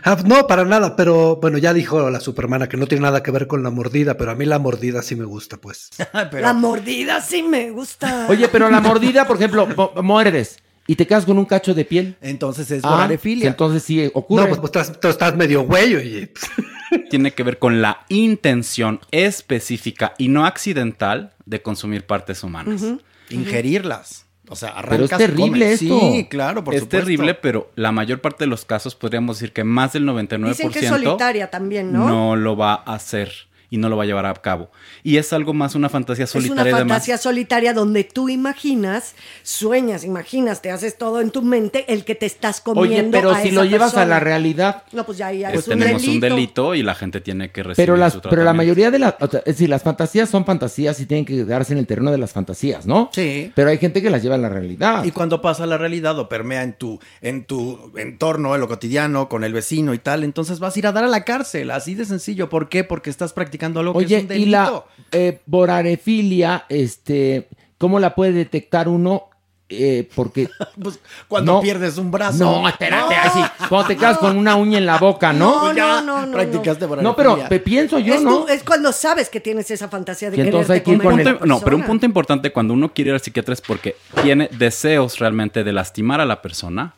Ah, 0.05 0.17
no, 0.25 0.47
para 0.47 0.65
nada, 0.65 0.97
pero 0.97 1.37
bueno, 1.37 1.59
ya 1.59 1.73
dijo 1.73 2.11
la 2.11 2.21
supermana 2.21 2.69
que 2.69 2.77
no 2.77 2.87
tiene 2.87 3.03
nada 3.03 3.23
que 3.23 3.31
ver 3.31 3.47
con 3.47 3.63
la 3.63 3.71
mordida, 3.71 4.17
pero 4.17 4.31
a 4.31 4.35
mí 4.35 4.45
la 4.45 4.59
mordida 4.59 5.03
sí 5.03 5.17
me 5.17 5.25
gusta, 5.25 5.57
pues. 5.57 5.91
La 6.33 6.53
mordida 6.53 7.21
sí 7.21 7.43
me 7.43 7.71
gusta. 7.71 8.27
Oye, 8.29 8.49
pero 8.49 8.69
la 8.71 8.81
mordida, 8.81 9.27
por 9.27 9.37
ejemplo, 9.37 9.69
muerdes 10.03 10.59
y 10.87 10.97
te 10.97 11.07
quedas 11.07 11.25
con 11.25 11.39
un 11.39 11.45
cacho 11.45 11.75
de 11.75 11.85
piel. 11.85 12.17
Entonces 12.21 12.71
es 12.71 12.83
Ah. 12.85 13.09
Entonces 13.11 13.83
sí 13.83 14.11
ocurre. 14.15 14.43
No, 14.43 14.49
pues, 14.49 14.61
pues, 14.61 14.87
estás, 14.87 15.01
tú 15.01 15.09
estás 15.09 15.37
medio 15.37 15.63
güey 15.63 15.95
y 15.95 16.31
tiene 17.11 17.33
que 17.33 17.43
ver 17.43 17.59
con 17.59 17.83
la 17.83 18.05
intención 18.09 19.01
específica 19.11 20.15
y 20.19 20.29
no 20.29 20.47
accidental 20.47 21.35
de 21.45 21.63
consumir 21.63 22.07
partes 22.07 22.43
humanas. 22.43 22.83
Ingerirlas. 23.31 24.26
O 24.49 24.57
sea, 24.57 24.75
Pero 24.75 24.95
arrancas 24.95 25.21
es 25.21 25.27
terrible 25.27 25.73
esto. 25.73 26.01
Sí, 26.01 26.27
claro, 26.31 26.63
por 26.63 26.75
es 26.75 26.81
supuesto. 26.81 27.05
terrible, 27.05 27.35
pero 27.35 27.71
la 27.75 27.93
mayor 27.93 28.21
parte 28.21 28.45
de 28.45 28.49
los 28.49 28.65
casos 28.65 28.95
podríamos 28.95 29.39
decir 29.39 29.53
que 29.53 29.65
más 29.65 29.93
del 29.93 30.05
99% 30.05 30.47
Dicen 30.49 30.71
que 30.71 30.79
es 30.81 30.89
solitaria 30.89 31.51
también, 31.51 31.93
¿no? 31.93 32.09
no 32.09 32.37
lo 32.37 32.57
va 32.57 32.75
a 32.75 32.95
hacer. 32.95 33.46
Y 33.71 33.79
no 33.79 33.89
lo 33.89 33.97
va 33.97 34.05
a 34.05 34.07
llevar 34.07 34.27
a 34.27 34.35
cabo. 34.35 34.71
Y 35.03 35.17
es 35.17 35.33
algo 35.33 35.53
más 35.55 35.75
una 35.75 35.89
fantasía 35.89 36.25
Es 36.25 36.35
una 36.35 36.43
solitaria 36.45 36.71
y 36.71 36.75
demás. 36.75 36.89
fantasía 36.95 37.19
solitaria 37.19 37.73
donde 37.75 38.05
tú 38.05 38.29
imaginas, 38.29 39.15
sueñas, 39.43 40.05
imaginas, 40.05 40.63
te 40.63 40.71
haces 40.71 40.99
todo 40.99 41.21
en 41.21 41.31
tu 41.31 41.43
mente 41.43 41.85
el 41.93 42.05
que 42.05 42.15
te 42.15 42.27
estás 42.27 42.61
comiendo. 42.61 42.91
Oye, 42.91 43.09
pero 43.11 43.31
a 43.31 43.41
si 43.43 43.49
esa 43.49 43.57
lo 43.57 43.65
llevas 43.65 43.97
a 43.97 44.05
la 44.05 44.21
realidad. 44.21 44.85
No, 44.93 45.05
pues 45.05 45.19
ya, 45.19 45.33
ya 45.33 45.49
Pues 45.51 45.61
es 45.63 45.69
un 45.69 45.79
tenemos 45.79 46.03
delito. 46.03 46.15
un 46.15 46.21
delito 46.37 46.75
y 46.75 46.83
la 46.83 46.95
gente 46.95 47.21
tiene 47.21 47.51
que 47.51 47.63
recibir 47.63 47.77
Pero, 47.87 47.97
las, 47.97 48.13
su 48.15 48.21
pero 48.21 48.45
la 48.45 48.53
mayoría 48.53 48.91
de 48.91 48.99
las, 48.99 49.15
o 49.21 49.27
sea, 49.29 49.41
es 49.41 49.45
decir, 49.57 49.69
las 49.69 49.83
fantasías 49.83 50.29
son 50.31 50.45
fantasías 50.45 51.01
y 51.01 51.07
tienen 51.07 51.25
que 51.25 51.35
quedarse 51.37 51.73
en 51.73 51.79
el 51.79 51.87
terreno 51.87 52.11
de 52.13 52.19
las 52.19 52.33
fantasías, 52.33 52.87
¿no? 52.87 53.11
Sí. 53.13 53.53
Pero 53.55 53.71
hay 53.71 53.79
gente 53.79 54.03
que 54.03 54.11
las 54.11 54.23
lleva 54.23 54.37
a 54.37 54.39
la 54.39 54.49
realidad. 54.49 55.05
Y 55.05 55.11
cuando 55.11 55.41
pasa 55.43 55.65
a 55.65 55.67
la 55.67 55.79
realidad 55.79 56.19
o 56.19 56.29
permea 56.29 56.63
en 56.63 56.75
tu, 56.75 57.01
en 57.21 57.45
tu 57.45 57.93
entorno, 57.97 58.55
en 58.55 58.61
lo 58.61 58.69
cotidiano, 58.69 59.29
con 59.29 59.45
el 59.45 59.53
vecino 59.53 59.95
y 59.95 59.99
tal, 59.99 60.25
entonces 60.25 60.59
vas 60.61 60.77
a 60.77 60.79
ir 60.79 60.87
a 60.87 60.93
dar 60.93 61.05
a 61.05 61.09
la 61.09 61.25
cárcel, 61.25 61.71
así 61.71 61.95
de 61.95 62.05
sencillo. 62.05 62.49
¿Por 62.49 62.69
qué? 62.69 62.85
Porque 62.85 63.11
estás 63.11 63.33
practicando 63.33 63.56
algo 63.81 63.99
que 63.99 64.05
es 64.05 64.25
Oye, 64.25 64.37
y 64.39 64.47
la 64.47 64.85
eh, 65.13 65.41
borarefilia, 65.47 66.65
este, 66.69 67.49
¿cómo 67.79 67.99
la 68.01 68.15
puede 68.15 68.33
detectar 68.33 68.89
uno? 68.89 69.25
Eh, 69.69 70.09
porque 70.15 70.49
Pues 70.81 71.01
cuando 71.27 71.55
No. 71.55 71.61
pierdes 71.61 71.99
un 71.99 72.13
brazo. 72.13 72.39
no, 72.45 72.69
espérate, 72.69 73.17
así, 73.17 73.41
cuando 73.69 73.89
te 73.89 73.97
quedas 73.97 74.19
con 74.19 74.37
una 74.37 74.55
uña 74.55 74.79
en 74.79 74.87
la 74.87 74.97
boca, 74.99 75.33
¿no? 75.33 75.73
No, 75.73 75.75
no, 75.75 76.01
no, 76.03 76.27
no. 76.27 76.33
Practicaste 76.33 76.87
no. 76.87 76.97
No, 77.03 77.17
pero 77.17 77.37
pe- 77.49 77.59
pienso 77.59 77.99
yo, 77.99 78.15
es, 78.15 78.23
¿no? 78.23 78.45
tú- 78.45 78.49
es 78.49 78.63
cuando 78.63 78.93
sabes 78.93 79.29
que 79.29 79.41
tienes 79.41 79.69
esa 79.73 79.89
fantasía 79.89 80.31
de 80.31 80.37
Y 80.37 80.41
entonces 80.43 80.71
hay 80.71 80.83
que 80.83 80.93
ir 80.93 81.03
con 81.03 81.19
a 81.19 81.23
el- 81.23 81.39
No, 81.47 81.59
pero 81.61 81.77
un 81.77 81.83
punto 81.83 82.07
importante 82.07 82.53
cuando 82.53 82.75
uno 82.75 82.93
quiere 82.95 83.09
ir 83.11 83.15
al 83.15 83.21
psiquiatra 83.21 83.55
es 83.55 83.61
porque 83.61 83.97
tiene 84.23 84.49
deseos 84.53 85.19
realmente 85.19 85.65
de 85.65 85.73
lastimar 85.73 86.21
a 86.21 86.25
la 86.27 86.43
persona, 86.43 86.95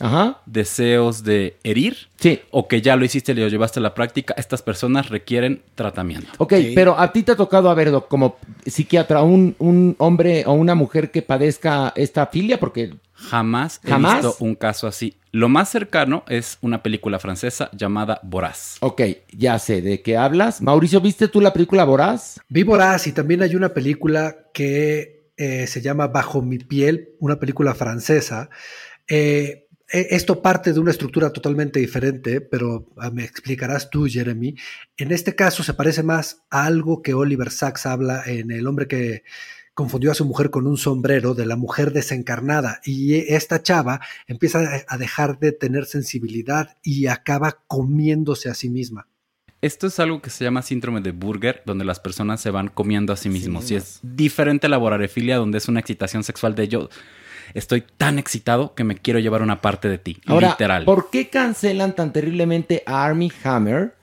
Ajá. 0.00 0.40
deseos 0.46 1.22
de 1.24 1.56
herir, 1.64 1.96
Sí. 2.16 2.40
o 2.50 2.68
que 2.68 2.80
ya 2.82 2.96
lo 2.96 3.04
hiciste 3.04 3.32
y 3.32 3.34
lo 3.36 3.48
llevaste 3.48 3.78
a 3.80 3.82
la 3.82 3.94
práctica, 3.94 4.34
estas 4.36 4.62
personas 4.62 5.08
requieren 5.08 5.62
tratamiento. 5.74 6.28
Ok, 6.38 6.54
pero 6.74 6.98
a 6.98 7.12
ti 7.12 7.22
te 7.22 7.32
ha 7.32 7.36
tocado, 7.36 7.70
a 7.70 7.74
ver, 7.74 7.90
doc, 7.90 8.08
como 8.08 8.36
psiquiatra, 8.66 9.22
un, 9.22 9.54
un 9.58 9.94
hombre 9.98 10.44
o 10.46 10.52
una 10.52 10.74
mujer 10.74 11.10
que 11.10 11.22
padezca 11.22 11.92
esta 11.96 12.26
filia, 12.26 12.58
porque 12.58 12.94
Jamás 13.12 13.80
he 13.84 13.90
¿Jamás? 13.90 14.22
visto 14.24 14.36
un 14.42 14.54
caso 14.54 14.86
así. 14.86 15.14
Lo 15.30 15.50
más 15.50 15.68
cercano 15.68 16.24
es 16.26 16.56
una 16.62 16.82
película 16.82 17.18
francesa 17.18 17.68
llamada 17.76 18.18
Voraz. 18.22 18.78
Ok, 18.80 19.02
ya 19.30 19.58
sé 19.58 19.82
de 19.82 20.00
qué 20.00 20.16
hablas. 20.16 20.62
Mauricio, 20.62 21.02
¿viste 21.02 21.28
tú 21.28 21.42
la 21.42 21.52
película 21.52 21.84
Voraz? 21.84 22.40
Vi 22.48 22.62
Voraz 22.62 23.06
y 23.08 23.12
también 23.12 23.42
hay 23.42 23.54
una 23.56 23.74
película 23.74 24.38
que 24.54 25.28
eh, 25.36 25.66
se 25.66 25.82
llama 25.82 26.06
Bajo 26.08 26.40
mi 26.40 26.56
piel, 26.58 27.10
una 27.18 27.38
película 27.38 27.74
francesa. 27.74 28.48
Eh, 29.06 29.66
esto 29.92 30.40
parte 30.42 30.72
de 30.72 30.80
una 30.80 30.90
estructura 30.90 31.30
totalmente 31.32 31.80
diferente, 31.80 32.40
pero 32.40 32.86
ah, 32.96 33.10
me 33.10 33.24
explicarás 33.24 33.90
tú, 33.90 34.06
Jeremy. 34.06 34.54
En 34.96 35.12
este 35.12 35.34
caso 35.34 35.62
se 35.62 35.74
parece 35.74 36.02
más 36.02 36.42
a 36.50 36.64
algo 36.66 37.02
que 37.02 37.14
Oliver 37.14 37.50
Sacks 37.50 37.86
habla 37.86 38.22
en 38.26 38.50
El 38.50 38.66
hombre 38.66 38.86
que 38.88 39.22
confundió 39.74 40.10
a 40.10 40.14
su 40.14 40.24
mujer 40.24 40.50
con 40.50 40.66
un 40.66 40.76
sombrero 40.76 41.34
de 41.34 41.46
la 41.46 41.56
mujer 41.56 41.92
desencarnada 41.92 42.80
y 42.84 43.14
esta 43.32 43.62
chava 43.62 44.00
empieza 44.26 44.84
a- 44.86 44.98
dejar 44.98 45.38
de 45.38 45.52
tener 45.52 45.86
sensibilidad 45.86 46.76
y 46.82 47.06
acaba 47.06 47.62
comiéndose 47.66 48.50
a 48.50 48.54
sí 48.54 48.68
misma. 48.68 49.08
Esto 49.62 49.86
es 49.86 49.98
algo 50.00 50.22
que 50.22 50.30
se 50.30 50.42
llama 50.44 50.62
síndrome 50.62 51.00
de 51.02 51.12
Burger, 51.12 51.62
donde 51.66 51.84
las 51.84 52.00
personas 52.00 52.40
se 52.40 52.50
van 52.50 52.68
comiendo 52.68 53.12
a 53.12 53.16
sí 53.16 53.28
mismos. 53.28 53.70
y 53.70 53.76
es 53.76 54.00
diferente 54.02 54.66
a 54.66 54.70
la 54.70 54.78
vorarefilia, 54.78 55.36
donde 55.36 55.58
es 55.58 55.68
una 55.68 55.80
excitación 55.80 56.24
sexual 56.24 56.54
de 56.54 56.68
yo. 56.68 56.88
Estoy 57.54 57.84
tan 57.96 58.18
excitado 58.18 58.74
que 58.74 58.84
me 58.84 58.96
quiero 58.96 59.18
llevar 59.18 59.42
una 59.42 59.60
parte 59.60 59.88
de 59.88 59.98
ti. 59.98 60.20
Ahora, 60.26 60.50
literal. 60.50 60.84
¿por 60.84 61.10
qué 61.10 61.28
cancelan 61.28 61.94
tan 61.94 62.12
terriblemente 62.12 62.82
a 62.86 63.04
Army 63.04 63.32
Hammer 63.44 63.94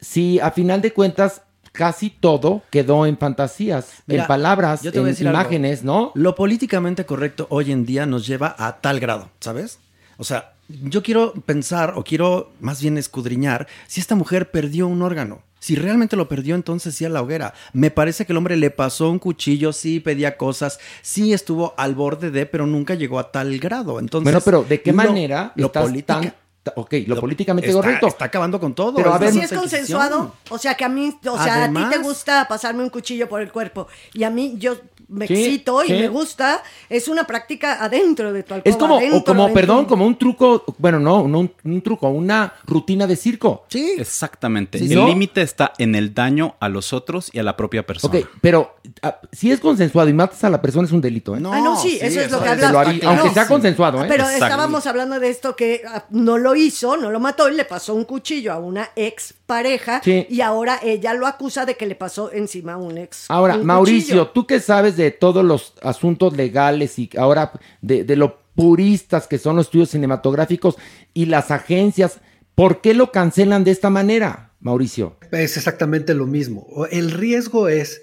si 0.00 0.40
a 0.40 0.50
final 0.50 0.82
de 0.82 0.92
cuentas 0.92 1.42
casi 1.76 2.10
todo 2.10 2.62
quedó 2.70 3.06
en 3.06 3.18
fantasías, 3.18 4.02
Mira, 4.06 4.22
en 4.22 4.28
palabras, 4.28 4.84
en 4.84 4.98
algo. 4.98 5.20
imágenes, 5.20 5.84
¿no? 5.84 6.10
Lo 6.14 6.34
políticamente 6.34 7.04
correcto 7.04 7.46
hoy 7.50 7.70
en 7.70 7.84
día 7.84 8.06
nos 8.06 8.26
lleva 8.26 8.56
a 8.58 8.80
tal 8.80 8.98
grado, 8.98 9.30
¿sabes? 9.40 9.78
O 10.16 10.24
sea, 10.24 10.54
yo 10.68 11.02
quiero 11.02 11.32
pensar 11.32 11.92
o 11.96 12.02
quiero 12.02 12.52
más 12.60 12.80
bien 12.80 12.98
escudriñar 12.98 13.66
si 13.86 14.00
esta 14.00 14.14
mujer 14.14 14.50
perdió 14.50 14.88
un 14.88 15.02
órgano. 15.02 15.42
Si 15.66 15.74
realmente 15.74 16.14
lo 16.14 16.28
perdió, 16.28 16.54
entonces 16.54 16.94
sí 16.94 17.04
a 17.04 17.08
la 17.08 17.20
hoguera. 17.22 17.52
Me 17.72 17.90
parece 17.90 18.24
que 18.24 18.32
el 18.32 18.36
hombre 18.36 18.56
le 18.56 18.70
pasó 18.70 19.10
un 19.10 19.18
cuchillo, 19.18 19.72
sí 19.72 19.98
pedía 19.98 20.36
cosas, 20.36 20.78
sí 21.02 21.32
estuvo 21.32 21.74
al 21.76 21.96
borde 21.96 22.30
de, 22.30 22.46
pero 22.46 22.68
nunca 22.68 22.94
llegó 22.94 23.18
a 23.18 23.32
tal 23.32 23.58
grado. 23.58 23.98
Entonces, 23.98 24.22
bueno, 24.32 24.40
pero 24.44 24.62
¿de 24.62 24.80
qué 24.80 24.92
lo- 24.92 24.96
manera 24.96 25.50
lo 25.56 25.66
estás 25.66 25.82
política- 25.82 26.20
tan- 26.20 26.34
ta- 26.62 26.72
ok, 26.76 26.94
lo, 27.08 27.18
políticamente 27.20 27.68
está- 27.70 27.80
correcto. 27.82 28.06
Está 28.06 28.26
acabando 28.26 28.60
con 28.60 28.76
todo. 28.76 28.94
Pero 28.94 29.12
a 29.12 29.18
ver, 29.18 29.32
si 29.32 29.40
es 29.40 29.52
consensuado, 29.52 30.36
o 30.50 30.58
sea 30.58 30.76
que 30.76 30.84
a 30.84 30.88
mí, 30.88 31.12
o 31.28 31.36
sea, 31.42 31.64
a 31.64 31.68
ti 31.72 31.80
te 31.90 31.98
gusta 31.98 32.46
pasarme 32.46 32.84
un 32.84 32.90
cuchillo 32.90 33.28
por 33.28 33.40
el 33.42 33.50
cuerpo 33.50 33.88
y 34.12 34.22
a 34.22 34.30
mí 34.30 34.54
yo 34.58 34.76
me 35.08 35.26
Sí, 35.26 35.34
excito 35.34 35.84
y 35.84 35.88
sí. 35.88 35.92
me 35.94 36.08
gusta, 36.08 36.62
es 36.88 37.08
una 37.08 37.24
práctica 37.24 37.82
adentro 37.82 38.32
de 38.32 38.42
tu 38.42 38.54
alcoba. 38.54 38.70
Es 38.70 38.76
como, 38.76 38.96
adentro, 38.96 39.18
o 39.18 39.24
como, 39.24 39.42
adentro. 39.44 39.60
perdón, 39.60 39.84
como 39.86 40.06
un 40.06 40.18
truco, 40.18 40.64
bueno, 40.78 40.98
no, 40.98 41.26
no 41.28 41.40
un, 41.40 41.52
un 41.64 41.82
truco, 41.82 42.08
una 42.08 42.54
rutina 42.66 43.06
de 43.06 43.16
circo. 43.16 43.64
Sí. 43.68 43.94
Exactamente. 43.98 44.78
Sí, 44.78 44.92
el 44.92 44.98
¿no? 44.98 45.06
límite 45.08 45.42
está 45.42 45.72
en 45.78 45.94
el 45.94 46.14
daño 46.14 46.56
a 46.60 46.68
los 46.68 46.92
otros 46.92 47.30
y 47.32 47.38
a 47.38 47.42
la 47.42 47.56
propia 47.56 47.86
persona. 47.86 48.18
Ok, 48.18 48.26
pero 48.40 48.76
ah, 49.02 49.20
si 49.32 49.50
es 49.52 49.60
consensuado 49.60 50.08
y 50.08 50.12
matas 50.12 50.42
a 50.44 50.50
la 50.50 50.60
persona 50.60 50.86
es 50.86 50.92
un 50.92 51.00
delito, 51.00 51.36
¿eh? 51.36 51.40
Ah, 51.44 51.60
no, 51.60 51.76
sí, 51.80 51.98
eso 52.00 52.20
es 52.20 52.30
lo 52.30 52.42
que 52.42 52.48
hablamos. 52.48 52.86
aunque 53.04 53.30
sea 53.30 53.46
consensuado, 53.46 54.02
¿eh? 54.04 54.06
Pero 54.08 54.24
Exacto. 54.24 54.44
estábamos 54.44 54.86
hablando 54.86 55.20
de 55.20 55.28
esto 55.30 55.54
que 55.56 55.82
ah, 55.86 56.04
no 56.10 56.38
lo 56.38 56.54
hizo, 56.56 56.96
no 56.96 57.10
lo 57.10 57.20
mató 57.20 57.48
y 57.48 57.54
le 57.54 57.64
pasó 57.64 57.94
un 57.94 58.04
cuchillo 58.04 58.52
a 58.52 58.58
una 58.58 58.90
ex 58.96 59.34
pareja 59.46 60.00
Sí. 60.02 60.26
y 60.28 60.40
ahora 60.40 60.80
ella 60.82 61.14
lo 61.14 61.26
acusa 61.26 61.64
de 61.66 61.76
que 61.76 61.86
le 61.86 61.94
pasó 61.94 62.32
encima 62.32 62.72
a 62.72 62.76
un 62.76 62.98
ex. 62.98 63.26
Ahora, 63.28 63.56
un 63.56 63.64
Mauricio, 63.66 64.14
cuchillo. 64.16 64.28
tú 64.30 64.46
que 64.46 64.58
sabes 64.60 64.95
de 64.96 65.10
todos 65.10 65.44
los 65.44 65.74
asuntos 65.82 66.36
legales 66.36 66.98
y 66.98 67.10
ahora 67.16 67.52
de, 67.80 68.04
lo 68.16 68.46
puristas 68.54 69.26
que 69.26 69.38
son 69.38 69.56
los 69.56 69.66
estudios 69.66 69.90
cinematográficos 69.90 70.76
y 71.12 71.26
las 71.26 71.50
agencias, 71.50 72.20
¿por 72.54 72.80
qué 72.80 72.94
lo 72.94 73.12
cancelan 73.12 73.64
de 73.64 73.70
esta 73.70 73.90
manera, 73.90 74.54
Mauricio? 74.60 75.18
Es 75.30 75.56
exactamente 75.56 76.14
lo 76.14 76.26
mismo. 76.26 76.86
El 76.90 77.10
riesgo 77.10 77.68
es 77.68 78.02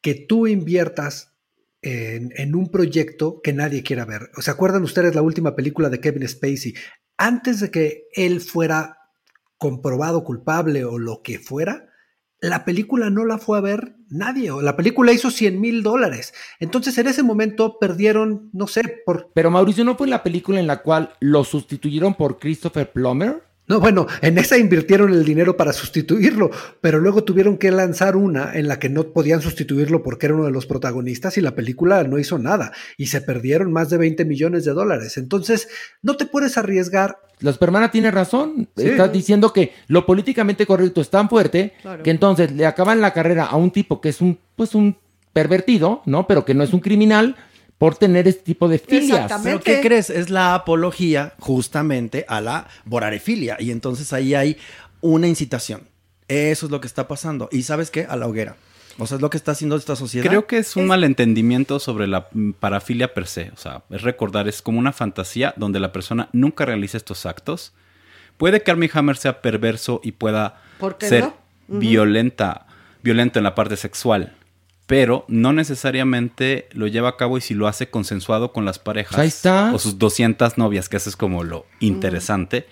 que 0.00 0.14
tú 0.14 0.46
inviertas 0.46 1.34
en, 1.82 2.32
en 2.36 2.54
un 2.54 2.68
proyecto 2.68 3.40
que 3.42 3.52
nadie 3.52 3.82
quiera 3.82 4.04
ver. 4.04 4.30
¿Se 4.38 4.50
acuerdan 4.50 4.82
ustedes 4.82 5.14
la 5.14 5.22
última 5.22 5.54
película 5.54 5.88
de 5.88 6.00
Kevin 6.00 6.28
Spacey? 6.28 6.74
Antes 7.16 7.60
de 7.60 7.70
que 7.70 8.08
él 8.14 8.40
fuera 8.40 8.98
comprobado 9.56 10.24
culpable 10.24 10.84
o 10.84 10.98
lo 10.98 11.22
que 11.22 11.38
fuera, 11.38 11.88
la 12.40 12.64
película 12.64 13.08
no 13.10 13.24
la 13.24 13.38
fue 13.38 13.58
a 13.58 13.60
ver 13.60 13.94
nadie. 14.12 14.50
La 14.62 14.76
película 14.76 15.12
hizo 15.12 15.30
100 15.30 15.60
mil 15.60 15.82
dólares. 15.82 16.34
Entonces 16.60 16.96
en 16.98 17.08
ese 17.08 17.22
momento 17.22 17.78
perdieron, 17.78 18.50
no 18.52 18.66
sé, 18.66 18.82
por... 19.04 19.30
Pero 19.34 19.50
Mauricio, 19.50 19.84
¿no 19.84 19.96
fue 19.96 20.06
la 20.06 20.22
película 20.22 20.60
en 20.60 20.66
la 20.66 20.82
cual 20.82 21.14
lo 21.20 21.44
sustituyeron 21.44 22.14
por 22.14 22.38
Christopher 22.38 22.92
Plummer? 22.92 23.42
No, 23.68 23.78
bueno, 23.78 24.06
en 24.22 24.38
esa 24.38 24.58
invirtieron 24.58 25.12
el 25.12 25.24
dinero 25.24 25.56
para 25.56 25.72
sustituirlo, 25.72 26.50
pero 26.80 26.98
luego 26.98 27.22
tuvieron 27.22 27.56
que 27.58 27.70
lanzar 27.70 28.16
una 28.16 28.52
en 28.54 28.66
la 28.66 28.78
que 28.80 28.88
no 28.88 29.04
podían 29.12 29.40
sustituirlo 29.40 30.02
porque 30.02 30.26
era 30.26 30.34
uno 30.34 30.44
de 30.44 30.50
los 30.50 30.66
protagonistas 30.66 31.38
y 31.38 31.40
la 31.40 31.54
película 31.54 32.02
no 32.02 32.18
hizo 32.18 32.38
nada 32.38 32.72
y 32.98 33.06
se 33.06 33.20
perdieron 33.20 33.72
más 33.72 33.88
de 33.88 33.98
20 33.98 34.24
millones 34.24 34.64
de 34.64 34.72
dólares. 34.72 35.16
Entonces, 35.16 35.68
no 36.02 36.16
te 36.16 36.26
puedes 36.26 36.58
arriesgar. 36.58 37.18
Los 37.38 37.56
Permana 37.56 37.90
tiene 37.92 38.10
razón. 38.10 38.68
Sí. 38.76 38.88
Estás 38.88 39.12
diciendo 39.12 39.52
que 39.52 39.72
lo 39.86 40.06
políticamente 40.06 40.66
correcto 40.66 41.00
es 41.00 41.10
tan 41.10 41.28
fuerte 41.28 41.72
Claro. 41.82 42.02
que 42.02 42.10
entonces 42.10 42.50
le 42.52 42.66
acaban 42.66 43.00
la 43.00 43.12
carrera 43.12 43.46
a 43.46 43.56
un 43.56 43.70
tipo 43.70 44.00
que 44.00 44.08
es 44.08 44.20
un, 44.20 44.38
pues 44.56 44.74
un 44.74 44.96
pervertido, 45.32 46.02
¿no? 46.04 46.26
Pero 46.26 46.44
que 46.44 46.54
no 46.54 46.62
es 46.64 46.72
un 46.72 46.80
criminal 46.80 47.36
por 47.82 47.96
tener 47.96 48.28
este 48.28 48.44
tipo 48.44 48.68
de 48.68 48.78
filias. 48.78 49.28
¿Pero 49.42 49.58
qué 49.58 49.80
crees? 49.80 50.08
Es 50.08 50.30
la 50.30 50.54
apología 50.54 51.34
justamente 51.40 52.24
a 52.28 52.40
la 52.40 52.68
borarefilia. 52.84 53.56
Y 53.58 53.72
entonces 53.72 54.12
ahí 54.12 54.36
hay 54.36 54.56
una 55.00 55.26
incitación. 55.26 55.88
Eso 56.28 56.66
es 56.66 56.70
lo 56.70 56.80
que 56.80 56.86
está 56.86 57.08
pasando. 57.08 57.48
¿Y 57.50 57.64
sabes 57.64 57.90
qué? 57.90 58.06
A 58.08 58.14
la 58.14 58.28
hoguera. 58.28 58.54
O 58.98 59.06
sea, 59.08 59.16
es 59.16 59.20
lo 59.20 59.30
que 59.30 59.36
está 59.36 59.50
haciendo 59.50 59.74
esta 59.74 59.96
sociedad. 59.96 60.24
Creo 60.24 60.46
que 60.46 60.58
es 60.58 60.76
un 60.76 60.86
malentendimiento 60.86 61.80
sobre 61.80 62.06
la 62.06 62.28
parafilia 62.60 63.14
per 63.14 63.26
se. 63.26 63.50
O 63.52 63.56
sea, 63.56 63.82
es 63.90 64.02
recordar, 64.02 64.46
es 64.46 64.62
como 64.62 64.78
una 64.78 64.92
fantasía 64.92 65.52
donde 65.56 65.80
la 65.80 65.90
persona 65.90 66.28
nunca 66.32 66.64
realiza 66.64 66.96
estos 66.96 67.26
actos. 67.26 67.72
Puede 68.36 68.62
que 68.62 68.70
Armie 68.70 68.90
Hammer 68.94 69.16
sea 69.16 69.42
perverso 69.42 70.00
y 70.04 70.12
pueda 70.12 70.62
¿Por 70.78 70.98
qué 70.98 71.08
ser 71.08 71.24
no? 71.24 71.36
Violenta, 71.80 72.68
violento 73.02 73.40
en 73.40 73.42
la 73.42 73.56
parte 73.56 73.76
sexual. 73.76 74.36
Pero 74.86 75.24
no 75.28 75.52
necesariamente 75.52 76.68
lo 76.72 76.86
lleva 76.86 77.10
a 77.10 77.16
cabo 77.16 77.38
y 77.38 77.40
si 77.40 77.54
lo 77.54 77.66
hace 77.68 77.88
consensuado 77.88 78.52
con 78.52 78.64
las 78.64 78.78
parejas. 78.78 79.18
Ahí 79.18 79.28
está. 79.28 79.72
O 79.72 79.78
sus 79.78 79.98
200 79.98 80.58
novias, 80.58 80.88
que 80.88 80.96
eso 80.96 81.08
es 81.08 81.16
como 81.16 81.44
lo 81.44 81.66
interesante. 81.80 82.66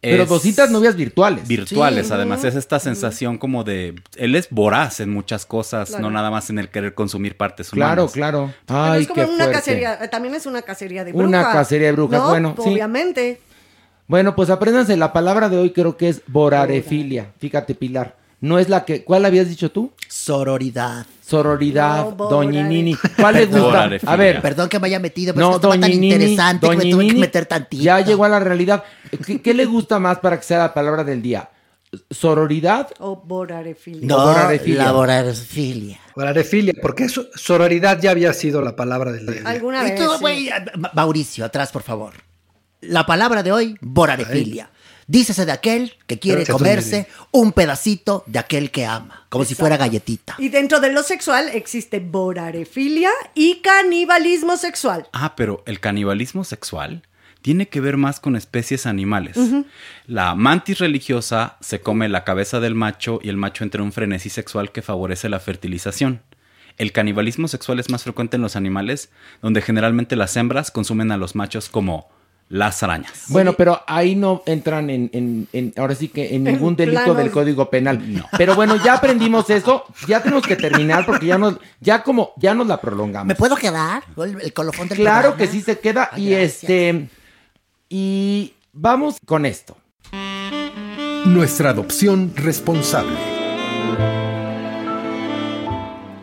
Pero 0.00 0.24
Es- 0.24 0.28
200 0.28 0.70
novias 0.70 0.94
virtuales. 0.96 1.46
virtuales. 1.48 2.08
Sí. 2.08 2.12
Además, 2.12 2.44
es 2.44 2.54
esta 2.54 2.78
sensación 2.78 3.38
como 3.38 3.64
de. 3.64 3.94
Él 4.16 4.34
es 4.34 4.48
voraz 4.50 5.00
en 5.00 5.10
muchas 5.10 5.46
cosas, 5.46 5.88
Claro. 5.88 6.02
no 6.04 6.10
nada 6.10 6.30
más 6.30 6.50
en 6.50 6.58
el 6.58 6.68
querer 6.68 6.94
consumir 6.94 7.36
partes 7.36 7.72
humanas. 7.72 8.12
Claro, 8.12 8.48
claro. 8.48 8.54
Pero 8.66 8.78
Ay, 8.82 9.02
es 9.02 9.08
como 9.08 9.22
qué 9.22 9.26
una 9.28 9.36
fuerte. 9.44 9.52
cacería, 9.54 9.98
eh, 10.04 10.08
también 10.08 10.34
es 10.34 10.46
una 10.46 10.62
cacería 10.62 11.04
de 11.04 11.12
brujas. 11.12 11.28
Una 11.28 11.50
cacería 11.52 11.86
de 11.88 11.92
brujas, 11.92 12.20
¿no? 12.22 12.28
bueno, 12.28 12.54
sí. 12.62 12.68
Obviamente. 12.70 13.40
Bueno, 14.06 14.36
pues 14.36 14.50
apréndanse 14.50 14.96
la 14.96 15.12
palabra 15.12 15.48
de 15.48 15.56
hoy, 15.56 15.70
creo 15.70 15.96
que 15.96 16.08
es 16.08 16.22
borarefilia. 16.28 17.32
Fíjate, 17.38 17.74
Pilar. 17.74 18.16
No 18.46 18.58
es 18.58 18.68
la 18.68 18.84
que. 18.84 19.04
¿Cuál 19.04 19.24
habías 19.24 19.48
dicho 19.48 19.70
tú? 19.70 19.92
Sororidad. 20.08 21.06
Sororidad, 21.20 22.14
No, 22.16 22.28
Doñinini. 22.28 22.94
¿Cuál 23.16 23.34
le 23.34 23.46
gusta? 23.46 23.90
A 24.06 24.16
ver. 24.16 24.40
Perdón 24.40 24.68
que 24.68 24.78
me 24.78 24.86
haya 24.86 25.00
metido, 25.00 25.34
pero 25.34 25.46
No, 25.46 25.52
es 25.52 25.58
que 25.60 25.66
estaba 25.66 25.80
tan 25.80 25.92
interesante 25.92 26.68
que 26.68 26.76
me 26.76 26.82
tuve 26.82 26.90
que 26.90 26.94
Doñinini 26.96 27.20
meter 27.20 27.46
tantito. 27.46 27.82
Ya 27.82 28.00
llegó 28.00 28.24
a 28.24 28.28
la 28.28 28.38
realidad. 28.40 28.84
¿Qué, 29.26 29.42
qué 29.42 29.52
le 29.54 29.64
gusta 29.64 29.98
más 29.98 30.18
para 30.20 30.36
que 30.38 30.44
sea 30.44 30.58
la 30.58 30.74
palabra 30.74 31.02
del 31.04 31.20
día? 31.22 31.50
¿Sororidad? 32.10 32.88
O 32.98 33.16
borarefilia. 33.16 34.06
No, 34.06 34.18
borarefilia. 34.24 34.84
la 34.84 34.92
borarefilia. 34.92 36.00
Borarefilia, 36.14 36.74
porque 36.82 37.04
eso, 37.04 37.26
sororidad 37.34 38.00
ya 38.00 38.10
había 38.10 38.32
sido 38.32 38.62
la 38.62 38.74
palabra 38.76 39.12
del 39.12 39.26
día. 39.26 39.42
Alguna 39.44 39.82
vez. 39.82 39.98
Sí. 40.00 40.48
Ma- 40.76 40.90
Mauricio, 40.94 41.44
atrás, 41.44 41.70
por 41.72 41.82
favor. 41.82 42.14
La 42.82 43.06
palabra 43.06 43.42
de 43.42 43.52
hoy, 43.52 43.76
borarefilia. 43.80 44.70
Dícese 45.08 45.46
de 45.46 45.52
aquel 45.52 45.94
que 46.06 46.18
quiere 46.18 46.44
comerse 46.44 47.06
un 47.30 47.52
pedacito 47.52 48.24
de 48.26 48.40
aquel 48.40 48.72
que 48.72 48.86
ama, 48.86 49.26
como 49.28 49.44
si 49.44 49.54
fuera 49.54 49.76
galletita. 49.76 50.34
Y 50.38 50.48
dentro 50.48 50.80
de 50.80 50.92
lo 50.92 51.04
sexual 51.04 51.48
existe 51.52 52.00
borarefilia 52.00 53.10
y 53.34 53.60
canibalismo 53.60 54.56
sexual. 54.56 55.06
Ah, 55.12 55.36
pero 55.36 55.62
el 55.66 55.78
canibalismo 55.78 56.42
sexual 56.42 57.02
tiene 57.40 57.68
que 57.68 57.80
ver 57.80 57.96
más 57.96 58.18
con 58.18 58.34
especies 58.34 58.86
animales. 58.86 59.36
La 60.08 60.34
mantis 60.34 60.78
religiosa 60.78 61.56
se 61.60 61.80
come 61.80 62.08
la 62.08 62.24
cabeza 62.24 62.58
del 62.58 62.74
macho 62.74 63.20
y 63.22 63.28
el 63.28 63.36
macho 63.36 63.62
entra 63.62 63.80
en 63.80 63.86
un 63.86 63.92
frenesí 63.92 64.28
sexual 64.28 64.72
que 64.72 64.82
favorece 64.82 65.28
la 65.28 65.38
fertilización. 65.38 66.22
El 66.78 66.90
canibalismo 66.90 67.46
sexual 67.46 67.78
es 67.78 67.90
más 67.90 68.02
frecuente 68.02 68.34
en 68.34 68.42
los 68.42 68.56
animales, 68.56 69.10
donde 69.40 69.62
generalmente 69.62 70.16
las 70.16 70.36
hembras 70.36 70.72
consumen 70.72 71.12
a 71.12 71.16
los 71.16 71.36
machos 71.36 71.68
como 71.68 72.08
las 72.48 72.82
arañas. 72.82 73.24
Bueno, 73.28 73.54
pero 73.54 73.80
ahí 73.88 74.14
no 74.14 74.42
entran 74.46 74.88
en, 74.90 75.10
en- 75.12 75.48
en- 75.52 75.72
ahora 75.76 75.94
sí 75.96 76.08
que 76.08 76.34
en 76.36 76.44
ningún 76.44 76.70
En 76.74 76.76
delito 76.76 77.00
planos- 77.02 77.16
del 77.16 77.30
Código 77.32 77.68
Penal. 77.70 78.24
Pero 78.38 78.54
bueno, 78.54 78.76
ya 78.84 78.94
aprendimos 78.94 79.50
eso, 79.50 79.84
ya 80.06 80.22
tenemos 80.22 80.46
que 80.46 80.54
terminar 80.54 81.04
porque 81.04 81.26
ya 81.26 81.38
nos, 81.38 81.56
ya 81.80 82.02
como, 82.04 82.32
ya 82.36 82.54
nos 82.54 82.68
la 82.68 82.80
prolongamos. 82.80 83.26
¿Me 83.26 83.34
puedo 83.34 83.56
quedar? 83.56 84.04
El, 84.16 84.40
el 84.40 84.52
colofón 84.52 84.86
del 84.88 84.98
Claro 84.98 85.30
programa. 85.30 85.38
que 85.38 85.46
sí 85.48 85.60
se 85.60 85.78
queda 85.80 86.10
y 86.16 86.34
este, 86.34 87.08
y 87.88 88.52
vamos 88.72 89.16
con 89.26 89.44
esto. 89.44 89.76
Nuestra 91.24 91.70
adopción 91.70 92.32
responsable. 92.36 93.16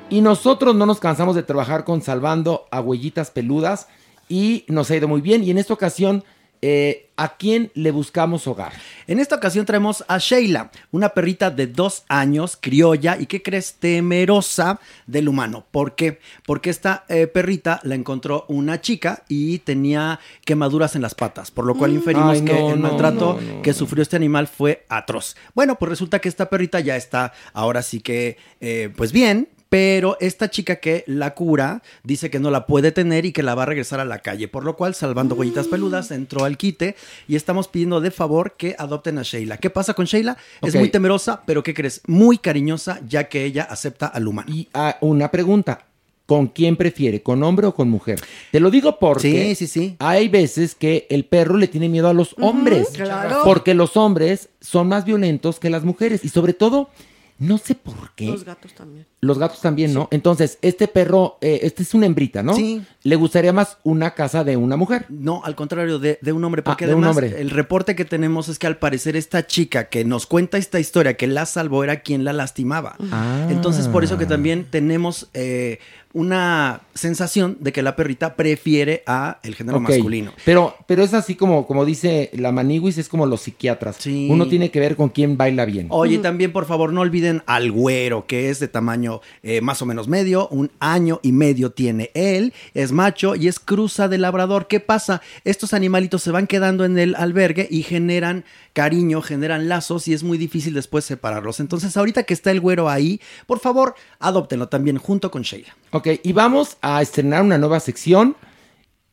Y 0.10 0.22
nosotros 0.22 0.76
no 0.76 0.86
nos 0.86 1.00
cansamos 1.00 1.36
de 1.36 1.44
trabajar 1.44 1.84
con 1.86 2.02
Salvando 2.02 2.68
a 2.72 2.80
Huellitas 2.82 3.32
Peludas 3.32 3.88
y 4.30 4.66
nos 4.68 4.90
ha 4.91 4.95
ido 4.95 5.08
muy 5.08 5.22
bien. 5.22 5.44
Y 5.44 5.52
en 5.52 5.58
esta 5.58 5.74
ocasión, 5.74 6.24
eh, 6.66 7.10
¿a 7.18 7.36
quién 7.36 7.72
le 7.74 7.91
buscamos 7.91 8.48
hogar? 8.48 8.72
En 9.06 9.20
esta 9.20 9.36
ocasión 9.36 9.66
traemos 9.66 10.06
a 10.08 10.18
Sheila, 10.18 10.72
una 10.91 11.10
perrita 11.10 11.52
de 11.52 11.68
dos 11.68 12.06
años, 12.08 12.58
criolla 12.60 13.18
y 13.20 13.26
que 13.26 13.44
crees 13.44 13.74
temerosa 13.74 14.80
del 15.06 15.28
humano. 15.28 15.66
¿Por 15.72 15.95
qué? 15.95 16.20
Porque 16.45 16.70
esta 16.70 17.04
eh, 17.10 17.28
perrita 17.28 17.82
la 17.84 17.95
encontró 17.95 18.45
una 18.48 18.80
chica 18.80 19.24
y 19.28 19.60
tenía 19.60 20.22
quemaduras 20.45 20.95
en 20.95 21.02
las 21.02 21.16
patas, 21.16 21.52
por 21.52 21.66
lo 21.66 21.76
cual 21.76 21.91
Mm. 21.91 21.95
inferimos 21.95 22.38
Ay, 22.40 22.45
que 22.45 22.58
el 22.70 22.82
no, 22.82 22.88
maltrato 22.88 23.38
no, 23.41 23.62
que 23.62 23.74
sufrió 23.74 24.02
este 24.02 24.16
animal 24.16 24.48
fue 24.48 24.86
atroz. 24.88 25.36
Bueno, 25.54 25.78
pues 25.78 25.90
resulta 25.90 26.20
que 26.20 26.30
esta 26.30 26.50
perrita 26.50 26.80
ya 26.80 26.95
está 26.95 27.34
ahora 27.52 27.82
sí 27.82 28.00
que, 28.00 28.38
eh, 28.62 28.90
pues 28.95 29.12
bien. 29.12 29.50
Pero 29.74 30.18
esta 30.20 30.52
chica 30.52 30.76
que 30.76 31.04
la 31.08 31.34
cura 31.34 31.82
dice 32.04 32.30
que 32.30 32.40
no 32.40 32.52
la 32.52 32.68
puede 32.68 32.91
tener 32.91 33.26
y 33.26 33.32
que 33.32 33.41
la 33.41 33.56
va 33.56 33.64
a 33.64 33.66
regresar 33.66 34.00
a 34.00 34.06
la 34.06 34.20
calle, 34.20 34.48
por 34.48 34.66
lo 34.66 34.76
cual, 34.76 34.94
salvando 34.94 35.34
huellitas 35.34 35.68
peludas, 35.68 36.12
entró 36.12 36.45
al 36.45 36.58
quite 36.58 36.95
y 37.28 37.36
estamos 37.36 37.70
pidiendo 37.70 38.00
de 38.00 38.12
favor 38.12 38.54
que 38.56 38.76
adopten 38.78 39.18
a 39.18 39.24
Sheila. 39.24 39.58
¿Qué 39.58 39.72
pasa 39.72 39.95
con 39.95 40.06
Sheila? 40.06 40.38
Es 40.62 40.76
muy 40.76 40.90
temerosa, 40.90 41.41
pero 41.48 41.64
¿qué 41.64 41.74
crees? 41.74 42.02
Muy 42.06 42.38
cariñosa, 42.38 43.02
ya 43.08 43.30
que 43.30 43.45
ella 43.45 43.64
acepta 43.64 44.06
al 44.06 44.28
humano. 44.28 44.54
Y 44.54 44.68
ah, 44.76 44.95
una 45.02 45.32
pregunta. 45.32 45.88
¿Con 46.28 46.48
quién 46.48 46.78
prefiere? 46.78 47.24
¿Con 47.24 47.41
hombre 47.41 47.66
o 47.66 47.74
con 47.74 47.90
mujer? 47.90 48.22
Te 48.52 48.60
lo 48.60 48.70
digo 48.70 49.00
porque 49.00 49.56
Sí, 49.56 49.56
sí, 49.56 49.68
sí. 49.68 49.95
hay 49.98 50.28
veces 50.28 50.76
que 50.76 51.08
el 51.10 51.26
perro 51.26 51.58
le 51.58 51.68
tiene 51.68 51.90
miedo 51.90 52.10
a 52.10 52.14
los 52.14 52.36
hombres. 52.40 52.90
claro. 52.94 53.41
Porque 53.44 53.74
los 53.74 53.98
hombres 53.98 54.50
son 54.62 54.88
más 54.88 55.04
violentos 55.04 55.60
que 55.60 55.72
las 55.72 55.84
mujeres. 55.84 56.24
Y 56.24 56.30
sobre 56.30 56.54
todo, 56.54 56.91
no 57.40 57.58
sé 57.58 57.74
por 57.74 58.12
qué. 58.16 58.28
Los 58.28 58.45
gatos 58.45 58.74
también. 58.74 59.08
Los 59.24 59.40
gatos 59.40 59.62
también, 59.62 59.94
¿no? 59.94 60.08
Entonces, 60.12 60.58
este 60.62 60.88
perro, 60.88 61.38
eh, 61.41 61.62
este 61.64 61.84
es 61.84 61.94
una 61.94 62.06
hembrita, 62.06 62.44
¿no? 62.44 62.54
Sí. 62.56 62.82
Le 63.04 63.16
gustaría 63.16 63.54
más 63.54 63.78
una 63.84 64.14
casa 64.14 64.44
de 64.44 64.58
una 64.58 64.76
mujer. 64.78 65.06
No, 65.10 65.41
al 65.44 65.56
contrario, 65.56 66.00
de, 66.00 66.20
de 66.22 66.32
un 66.34 66.44
hombre, 66.44 66.62
porque 66.62 66.86
Ah, 66.86 66.88
de 66.90 66.94
un 66.95 67.04
además 67.04 67.24
hombre. 67.24 67.41
el 67.41 67.50
reporte 67.50 67.95
que 67.95 68.06
tenemos 68.06 68.50
es 68.50 68.60
que 68.60 68.68
al 68.68 68.78
parecer 68.78 69.16
esta 69.16 69.48
chica 69.48 69.86
que 69.90 70.04
nos 70.06 70.26
cuenta 70.26 70.58
esta 70.58 70.80
historia, 70.80 71.16
que 71.16 71.28
la 71.28 71.45
salvó, 71.45 71.84
era 71.84 72.02
quien 72.02 72.24
la 72.24 72.34
lastimaba. 72.34 72.95
Ah. 73.12 73.48
Entonces, 73.50 73.88
por 73.88 74.04
eso 74.04 74.18
que 74.18 74.26
también 74.26 74.66
tenemos 74.70 75.30
eh, 75.34 75.80
una 76.14 76.82
sensación 76.94 77.58
de 77.60 77.72
que 77.74 77.82
la 77.82 77.95
perrita 77.95 78.36
prefiere 78.36 79.04
a 79.08 79.40
el 79.44 79.56
género 79.56 79.80
Ok, 79.80 79.90
masculino. 79.90 80.32
Pero, 80.45 80.76
pero 80.86 81.04
es 81.04 81.14
así 81.14 81.36
como, 81.36 81.66
como 81.66 81.86
dice 81.86 82.30
la 82.34 82.52
maniguis, 82.52 82.98
es 82.98 83.10
como 83.10 83.26
los 83.26 83.41
psiquiatras. 83.41 83.98
Uno 84.06 84.48
tiene 84.48 84.70
que 84.70 84.80
ver 84.80 84.95
con 84.95 85.10
quién 85.10 85.38
baila 85.38 85.66
bien. 85.66 85.88
Oye, 85.90 86.20
también 86.20 86.52
por 86.54 86.66
favor 86.66 86.94
no 86.94 87.02
olviden 87.02 87.41
al 87.48 87.72
güero, 87.72 88.26
que 88.28 88.50
es 88.50 88.60
de 88.60 88.68
tamaño 88.68 89.12
eh, 89.41 89.61
más 89.61 89.81
o 89.81 89.85
menos 89.85 90.07
medio, 90.07 90.48
un 90.49 90.72
año 90.80 91.19
y 91.23 91.31
medio 91.31 91.72
tiene 91.72 92.11
él, 92.14 92.53
es 92.73 92.91
macho 92.91 93.35
y 93.35 93.48
es 93.48 93.60
cruza 93.60 94.07
de 94.07 94.18
labrador. 94.18 94.68
¿Qué 94.68 94.80
pasa? 94.80 95.22
Estos 95.44 95.73
animalitos 95.73 96.23
se 96.23 96.31
van 96.31 96.48
quedando 96.48 96.85
en 96.85 96.98
el 96.98 97.15
albergue 97.15 97.68
y 97.69 97.84
generan 97.84 98.45
cariño, 98.73 99.22
generan 99.22 99.69
lazos 99.69 100.07
y 100.07 100.14
es 100.14 100.23
muy 100.23 100.38
difícil 100.38 100.73
después 100.73 101.06
separarlos. 101.06 101.60
Entonces, 101.60 101.95
ahorita 101.95 102.23
que 102.23 102.34
está 102.34 102.52
el 102.52 102.60
güero 102.60 102.90
ahí, 102.90 103.22
por 103.45 103.60
favor, 103.60 103.95
adóptenlo 104.19 104.68
también 104.68 104.98
junto 104.98 105.30
con 105.31 105.44
Sheila. 105.44 105.76
Ok, 105.91 106.07
y 106.23 106.34
vamos 106.34 106.77
a 106.81 107.02
estrenar 107.02 107.41
una 107.44 107.57
nueva 107.57 107.80
sección 107.80 108.35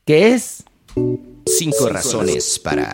que 0.05 0.33
es... 0.33 0.65
Cinco 1.47 1.89
razones 1.89 2.59
para... 2.59 2.93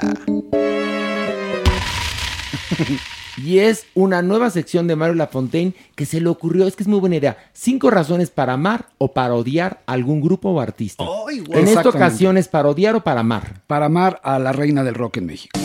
Y 3.37 3.59
es 3.59 3.87
una 3.95 4.23
nueva 4.23 4.51
sección 4.51 4.87
de 4.87 4.97
Mario 4.97 5.15
Lafontaine 5.15 5.75
que 5.95 6.07
se 6.07 6.21
le 6.21 6.29
ocurrió, 6.29 6.67
es 6.67 6.75
que 6.75 6.83
es 6.83 6.89
muy 6.89 7.01
buena 7.01 7.17
idea, 7.17 7.37
cinco 7.53 7.91
razones 7.91 8.31
para 8.31 8.55
amar 8.55 8.87
o 8.99 9.13
para 9.13 9.35
odiar 9.35 9.83
a 9.87 9.93
algún 9.93 10.21
grupo 10.21 10.51
o 10.51 10.61
artista. 10.61 11.05
en 11.51 11.69
esta 11.69 11.89
ocasión 11.89 12.39
es 12.39 12.49
para 12.49 12.69
odiar 12.69 12.97
o 12.97 13.05
para 13.05 13.21
amar. 13.21 13.63
Para 13.67 13.87
amar 13.87 14.21
a 14.23 14.39
la 14.39 14.53
reina 14.53 14.83
del 14.85 14.95
rock 14.95 15.19
en 15.19 15.27
México. 15.27 15.59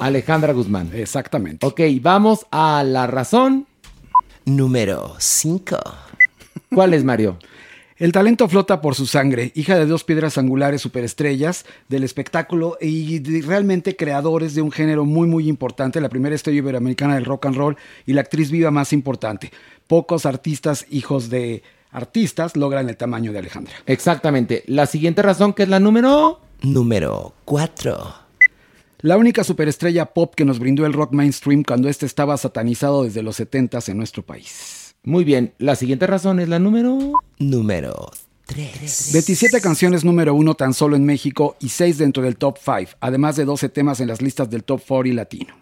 Alejandra 0.00 0.52
Guzmán. 0.52 0.90
Exactamente. 0.92 1.64
Ok, 1.64 1.80
vamos 2.00 2.44
a 2.50 2.82
la 2.82 3.06
razón. 3.06 3.68
Número 4.44 5.14
5. 5.20 5.78
¿Cuál 6.74 6.94
es, 6.94 7.04
Mario? 7.04 7.38
El 7.98 8.10
talento 8.10 8.48
flota 8.48 8.80
por 8.80 8.94
su 8.96 9.06
sangre, 9.06 9.52
hija 9.54 9.78
de 9.78 9.86
dos 9.86 10.02
piedras 10.02 10.36
angulares 10.36 10.80
superestrellas 10.80 11.64
del 11.88 12.02
espectáculo 12.02 12.76
y 12.80 13.20
de- 13.20 13.42
realmente 13.42 13.94
creadores 13.94 14.54
de 14.54 14.62
un 14.62 14.72
género 14.72 15.04
muy 15.04 15.28
muy 15.28 15.48
importante, 15.48 16.00
la 16.00 16.08
primera 16.08 16.34
estrella 16.34 16.58
iberoamericana 16.58 17.14
del 17.14 17.24
rock 17.26 17.46
and 17.46 17.56
roll 17.56 17.76
y 18.06 18.14
la 18.14 18.22
actriz 18.22 18.50
viva 18.50 18.70
más 18.72 18.92
importante. 18.92 19.52
Pocos 19.86 20.26
artistas 20.26 20.86
hijos 20.90 21.30
de 21.30 21.62
artistas 21.92 22.56
logran 22.56 22.88
el 22.88 22.96
tamaño 22.96 23.30
de 23.32 23.38
Alejandra. 23.38 23.74
Exactamente. 23.86 24.64
La 24.66 24.86
siguiente 24.86 25.22
razón, 25.22 25.52
que 25.52 25.62
es 25.64 25.68
la 25.68 25.78
número... 25.78 26.40
Número 26.62 27.34
4. 27.44 28.14
La 29.02 29.16
única 29.16 29.44
superestrella 29.44 30.06
pop 30.06 30.34
que 30.34 30.44
nos 30.44 30.58
brindó 30.58 30.86
el 30.86 30.92
rock 30.92 31.12
mainstream 31.12 31.62
cuando 31.64 31.88
este 31.88 32.06
estaba 32.06 32.36
satanizado 32.36 33.04
desde 33.04 33.22
los 33.22 33.38
70s 33.38 33.88
en 33.90 33.96
nuestro 33.98 34.22
país. 34.22 34.81
Muy 35.04 35.24
bien. 35.24 35.52
La 35.58 35.74
siguiente 35.74 36.06
razón 36.06 36.38
es 36.38 36.48
la 36.48 36.58
número... 36.58 36.96
Número 37.38 38.10
3. 38.46 39.10
27 39.12 39.60
canciones 39.60 40.04
número 40.04 40.34
uno 40.34 40.54
tan 40.54 40.74
solo 40.74 40.94
en 40.94 41.04
México 41.04 41.56
y 41.58 41.70
6 41.70 41.98
dentro 41.98 42.22
del 42.22 42.36
top 42.36 42.58
5, 42.58 42.96
además 43.00 43.36
de 43.36 43.44
12 43.44 43.68
temas 43.68 44.00
en 44.00 44.08
las 44.08 44.22
listas 44.22 44.48
del 44.48 44.62
top 44.62 44.80
40 44.86 45.14
latino. 45.16 45.54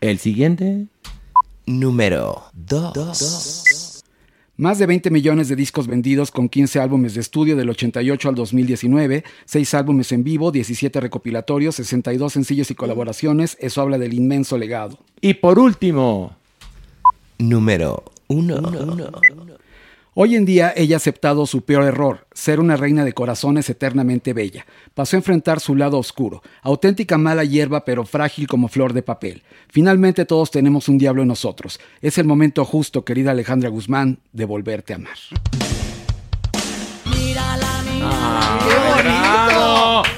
El 0.00 0.18
siguiente... 0.18 0.86
Número 1.66 2.44
2. 2.54 4.02
Más 4.56 4.78
de 4.78 4.86
20 4.86 5.10
millones 5.10 5.48
de 5.48 5.56
discos 5.56 5.86
vendidos 5.86 6.30
con 6.30 6.48
15 6.48 6.80
álbumes 6.80 7.14
de 7.14 7.20
estudio 7.20 7.54
del 7.54 7.70
88 7.70 8.28
al 8.28 8.34
2019, 8.34 9.24
6 9.44 9.74
álbumes 9.74 10.10
en 10.12 10.24
vivo, 10.24 10.50
17 10.50 11.00
recopilatorios, 11.00 11.76
62 11.76 12.32
sencillos 12.32 12.70
y 12.70 12.74
colaboraciones, 12.74 13.56
eso 13.60 13.82
habla 13.82 13.98
del 13.98 14.14
inmenso 14.14 14.58
legado. 14.58 14.98
Y 15.20 15.34
por 15.34 15.58
último... 15.58 16.36
Número 17.38 18.04
1. 18.30 18.60
Hoy 20.14 20.36
en 20.36 20.44
día 20.44 20.72
ella 20.76 20.96
ha 20.96 20.98
aceptado 20.98 21.46
su 21.46 21.62
peor 21.62 21.84
error, 21.84 22.26
ser 22.32 22.60
una 22.60 22.76
reina 22.76 23.04
de 23.04 23.12
corazones 23.12 23.68
eternamente 23.70 24.32
bella. 24.32 24.66
Pasó 24.94 25.16
a 25.16 25.18
enfrentar 25.18 25.60
su 25.60 25.74
lado 25.74 25.98
oscuro, 25.98 26.42
auténtica 26.62 27.18
mala 27.18 27.44
hierba 27.44 27.84
pero 27.84 28.04
frágil 28.04 28.46
como 28.46 28.68
flor 28.68 28.92
de 28.92 29.02
papel. 29.02 29.42
Finalmente 29.68 30.24
todos 30.24 30.50
tenemos 30.50 30.88
un 30.88 30.98
diablo 30.98 31.22
en 31.22 31.28
nosotros. 31.28 31.80
Es 32.02 32.18
el 32.18 32.26
momento 32.26 32.64
justo, 32.64 33.04
querida 33.04 33.32
Alejandra 33.32 33.68
Guzmán, 33.68 34.18
de 34.32 34.44
volverte 34.44 34.92
a 34.92 34.96
amar. 34.96 35.18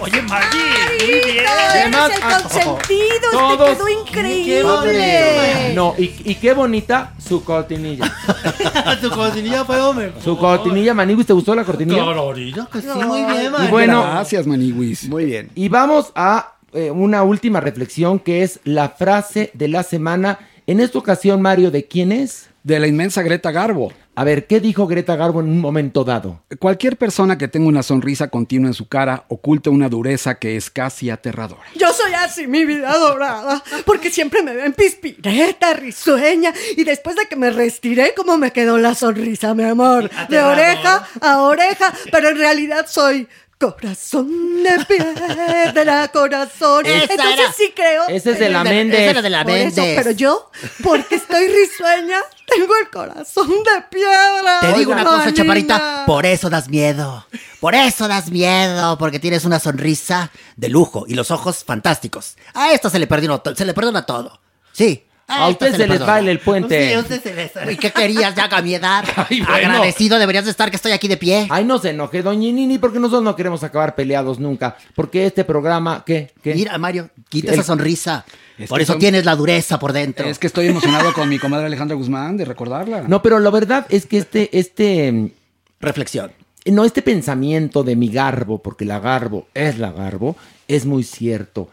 Oye, 0.00 0.22
Maggie, 0.22 0.58
muy 1.00 1.32
bien. 1.32 1.44
Además, 1.48 2.10
el 2.14 2.22
ah, 2.22 2.38
consentido, 2.42 3.30
todos- 3.32 3.68
te 3.70 3.74
quedó 3.76 3.88
increíble. 3.88 5.72
No, 5.74 5.94
y, 5.98 6.12
y 6.24 6.34
qué 6.36 6.52
bonita 6.54 7.12
su 7.24 7.42
cortinilla. 7.44 8.12
tu 9.00 9.10
cortinilla 9.10 9.64
fue 9.64 9.80
Homer. 9.80 10.12
Su 10.22 10.36
cortinilla, 10.36 10.94
Maniwis, 10.94 11.26
¿te 11.26 11.32
gustó 11.32 11.54
la 11.54 11.64
cortinilla? 11.64 12.04
Colorida, 12.04 12.68
que 12.72 12.80
sí, 12.80 12.86
muy 12.88 13.22
bien, 13.24 13.52
Maggie. 13.52 13.70
bueno, 13.70 14.02
Gracias, 14.02 14.46
Maniwis. 14.46 15.08
Muy 15.08 15.24
bien. 15.24 15.50
y 15.54 15.68
vamos 15.68 16.12
a 16.14 16.54
eh, 16.72 16.90
una 16.90 17.22
última 17.22 17.60
reflexión 17.60 18.18
que 18.18 18.42
es 18.42 18.60
la 18.64 18.90
frase 18.90 19.50
de 19.54 19.68
la 19.68 19.82
semana. 19.82 20.38
En 20.66 20.80
esta 20.80 20.98
ocasión, 20.98 21.42
Mario, 21.42 21.70
¿de 21.70 21.84
quién 21.86 22.12
es? 22.12 22.48
De 22.62 22.78
la 22.78 22.86
inmensa 22.86 23.22
Greta 23.22 23.50
Garbo. 23.50 23.92
A 24.14 24.24
ver, 24.24 24.46
¿qué 24.46 24.60
dijo 24.60 24.86
Greta 24.86 25.16
Garbo 25.16 25.40
en 25.40 25.48
un 25.48 25.58
momento 25.58 26.04
dado? 26.04 26.42
Cualquier 26.58 26.98
persona 26.98 27.38
que 27.38 27.48
tenga 27.48 27.66
una 27.68 27.82
sonrisa 27.82 28.28
continua 28.28 28.68
en 28.68 28.74
su 28.74 28.86
cara 28.86 29.24
oculta 29.28 29.70
una 29.70 29.88
dureza 29.88 30.34
que 30.34 30.56
es 30.58 30.68
casi 30.68 31.08
aterradora. 31.08 31.62
Yo 31.76 31.90
soy 31.94 32.12
así, 32.12 32.46
mi 32.46 32.66
vida 32.66 32.94
dorada, 32.98 33.64
porque 33.86 34.10
siempre 34.10 34.42
me 34.42 34.54
ven 34.54 34.74
pispireta, 34.74 35.72
risueña, 35.72 36.52
y 36.76 36.84
después 36.84 37.16
de 37.16 37.24
que 37.26 37.36
me 37.36 37.50
restiré, 37.50 38.12
¿cómo 38.14 38.36
me 38.36 38.52
quedó 38.52 38.76
la 38.76 38.94
sonrisa, 38.94 39.54
mi 39.54 39.64
amor? 39.64 40.10
De 40.28 40.42
oreja 40.42 41.08
a 41.22 41.38
oreja, 41.40 41.94
pero 42.10 42.28
en 42.28 42.36
realidad 42.36 42.84
soy 42.90 43.26
corazón 43.58 44.62
de 44.62 44.84
piedra, 44.86 46.08
corazón. 46.08 46.84
Esa 46.84 47.02
Entonces 47.14 47.38
era- 47.38 47.52
sí 47.52 47.72
creo. 47.74 48.08
Ese 48.08 48.32
es 48.32 48.38
de 48.38 48.50
la 48.50 48.62
Méndez. 48.64 49.00
Esa 49.00 49.10
era 49.12 49.22
de 49.22 49.30
la 49.30 49.40
eso, 49.42 49.50
Méndez. 49.80 49.94
pero 49.96 50.10
yo, 50.10 50.50
porque 50.82 51.14
estoy 51.14 51.46
risueña, 51.48 52.18
tengo 52.54 52.72
el 52.80 52.90
corazón 52.90 53.48
de 53.48 53.82
piedra. 53.90 54.60
Te 54.60 54.72
digo 54.74 54.92
una 54.92 55.04
cosa, 55.04 55.32
chaparita, 55.32 56.04
por 56.06 56.26
eso 56.26 56.50
das 56.50 56.68
miedo. 56.68 57.26
Por 57.60 57.74
eso 57.74 58.08
das 58.08 58.30
miedo, 58.30 58.98
porque 58.98 59.18
tienes 59.18 59.44
una 59.44 59.60
sonrisa 59.60 60.30
de 60.56 60.68
lujo 60.68 61.04
y 61.06 61.14
los 61.14 61.30
ojos 61.30 61.64
fantásticos. 61.64 62.36
A 62.54 62.72
esto 62.72 62.90
se 62.90 62.98
le 62.98 63.06
perdona, 63.06 63.40
se 63.54 63.64
le 63.64 63.74
perdona 63.74 64.04
todo. 64.04 64.40
Sí. 64.72 65.06
A 65.32 65.50
esto 65.50 65.64
usted 65.64 65.72
se 65.76 65.78
les 65.86 65.88
perdona. 65.98 66.12
baila 66.12 66.30
el 66.30 66.38
puente. 66.40 66.88
Sí, 66.88 66.94
a 66.94 67.00
usted 67.00 67.22
se 67.22 67.34
les- 67.34 67.52
¿Y 67.72 67.76
qué 67.76 67.90
querías 67.90 68.34
ya 68.34 68.44
a 68.44 68.62
mi 68.62 68.74
edad? 68.74 69.04
Ay, 69.28 69.40
bueno. 69.40 69.54
Agradecido 69.54 70.18
deberías 70.18 70.44
de 70.44 70.50
estar 70.50 70.70
que 70.70 70.76
estoy 70.76 70.92
aquí 70.92 71.08
de 71.08 71.16
pie. 71.16 71.46
Ay, 71.50 71.64
no 71.64 71.78
se 71.78 71.90
enoje, 71.90 72.22
doña 72.22 72.50
Nini, 72.52 72.78
porque 72.78 72.98
nosotros 72.98 73.22
no 73.22 73.34
queremos 73.36 73.62
acabar 73.64 73.94
peleados 73.94 74.38
nunca. 74.38 74.76
Porque 74.94 75.26
este 75.26 75.44
programa, 75.44 76.02
¿qué? 76.06 76.30
¿Qué? 76.42 76.54
Mira, 76.54 76.76
Mario, 76.78 77.10
quita 77.28 77.48
El- 77.48 77.54
esa 77.54 77.62
sonrisa. 77.62 78.24
Es 78.58 78.68
Por 78.68 78.80
eso 78.80 78.92
son- 78.92 79.00
tienes 79.00 79.24
la 79.24 79.34
dureza 79.34 79.78
por 79.78 79.92
dentro. 79.92 80.28
Es 80.28 80.38
que 80.38 80.46
estoy 80.46 80.66
emocionado 80.68 81.12
con 81.14 81.28
mi 81.28 81.38
comadre 81.38 81.66
Alejandra 81.66 81.96
Guzmán 81.96 82.36
de 82.36 82.44
recordarla. 82.44 83.02
No, 83.08 83.22
pero 83.22 83.38
la 83.38 83.50
verdad 83.50 83.86
es 83.88 84.06
que 84.06 84.18
este, 84.18 84.56
este, 84.56 85.32
Reflexión. 85.80 86.32
no, 86.66 86.84
este 86.84 87.02
pensamiento 87.02 87.82
de 87.82 87.96
mi 87.96 88.08
garbo, 88.08 88.62
porque 88.62 88.84
la 88.84 89.00
garbo 89.00 89.48
es 89.54 89.78
la 89.78 89.90
garbo, 89.90 90.36
es 90.68 90.86
muy 90.86 91.02
cierto. 91.02 91.68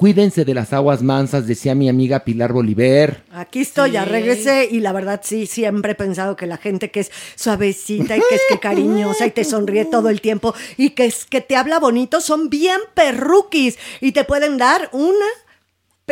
Cuídense 0.00 0.46
de 0.46 0.54
las 0.54 0.72
aguas 0.72 1.02
mansas, 1.02 1.46
decía 1.46 1.74
mi 1.74 1.86
amiga 1.90 2.20
Pilar 2.20 2.54
Bolívar. 2.54 3.22
Aquí 3.34 3.60
estoy, 3.60 3.90
ya 3.90 4.06
regresé 4.06 4.66
y 4.70 4.80
la 4.80 4.92
verdad 4.92 5.20
sí, 5.22 5.44
siempre 5.44 5.92
he 5.92 5.94
pensado 5.94 6.36
que 6.36 6.46
la 6.46 6.56
gente 6.56 6.90
que 6.90 7.00
es 7.00 7.10
suavecita 7.36 8.16
y 8.16 8.20
que 8.26 8.34
es 8.34 8.40
que 8.48 8.58
cariñosa 8.62 9.26
y 9.26 9.30
te 9.30 9.44
sonríe 9.44 9.84
todo 9.84 10.08
el 10.08 10.22
tiempo 10.22 10.54
y 10.78 10.90
que 10.90 11.04
es 11.04 11.26
que 11.26 11.42
te 11.42 11.54
habla 11.54 11.78
bonito 11.78 12.22
son 12.22 12.48
bien 12.48 12.80
perruquis 12.94 13.76
y 14.00 14.12
te 14.12 14.24
pueden 14.24 14.56
dar 14.56 14.88
una, 14.92 15.26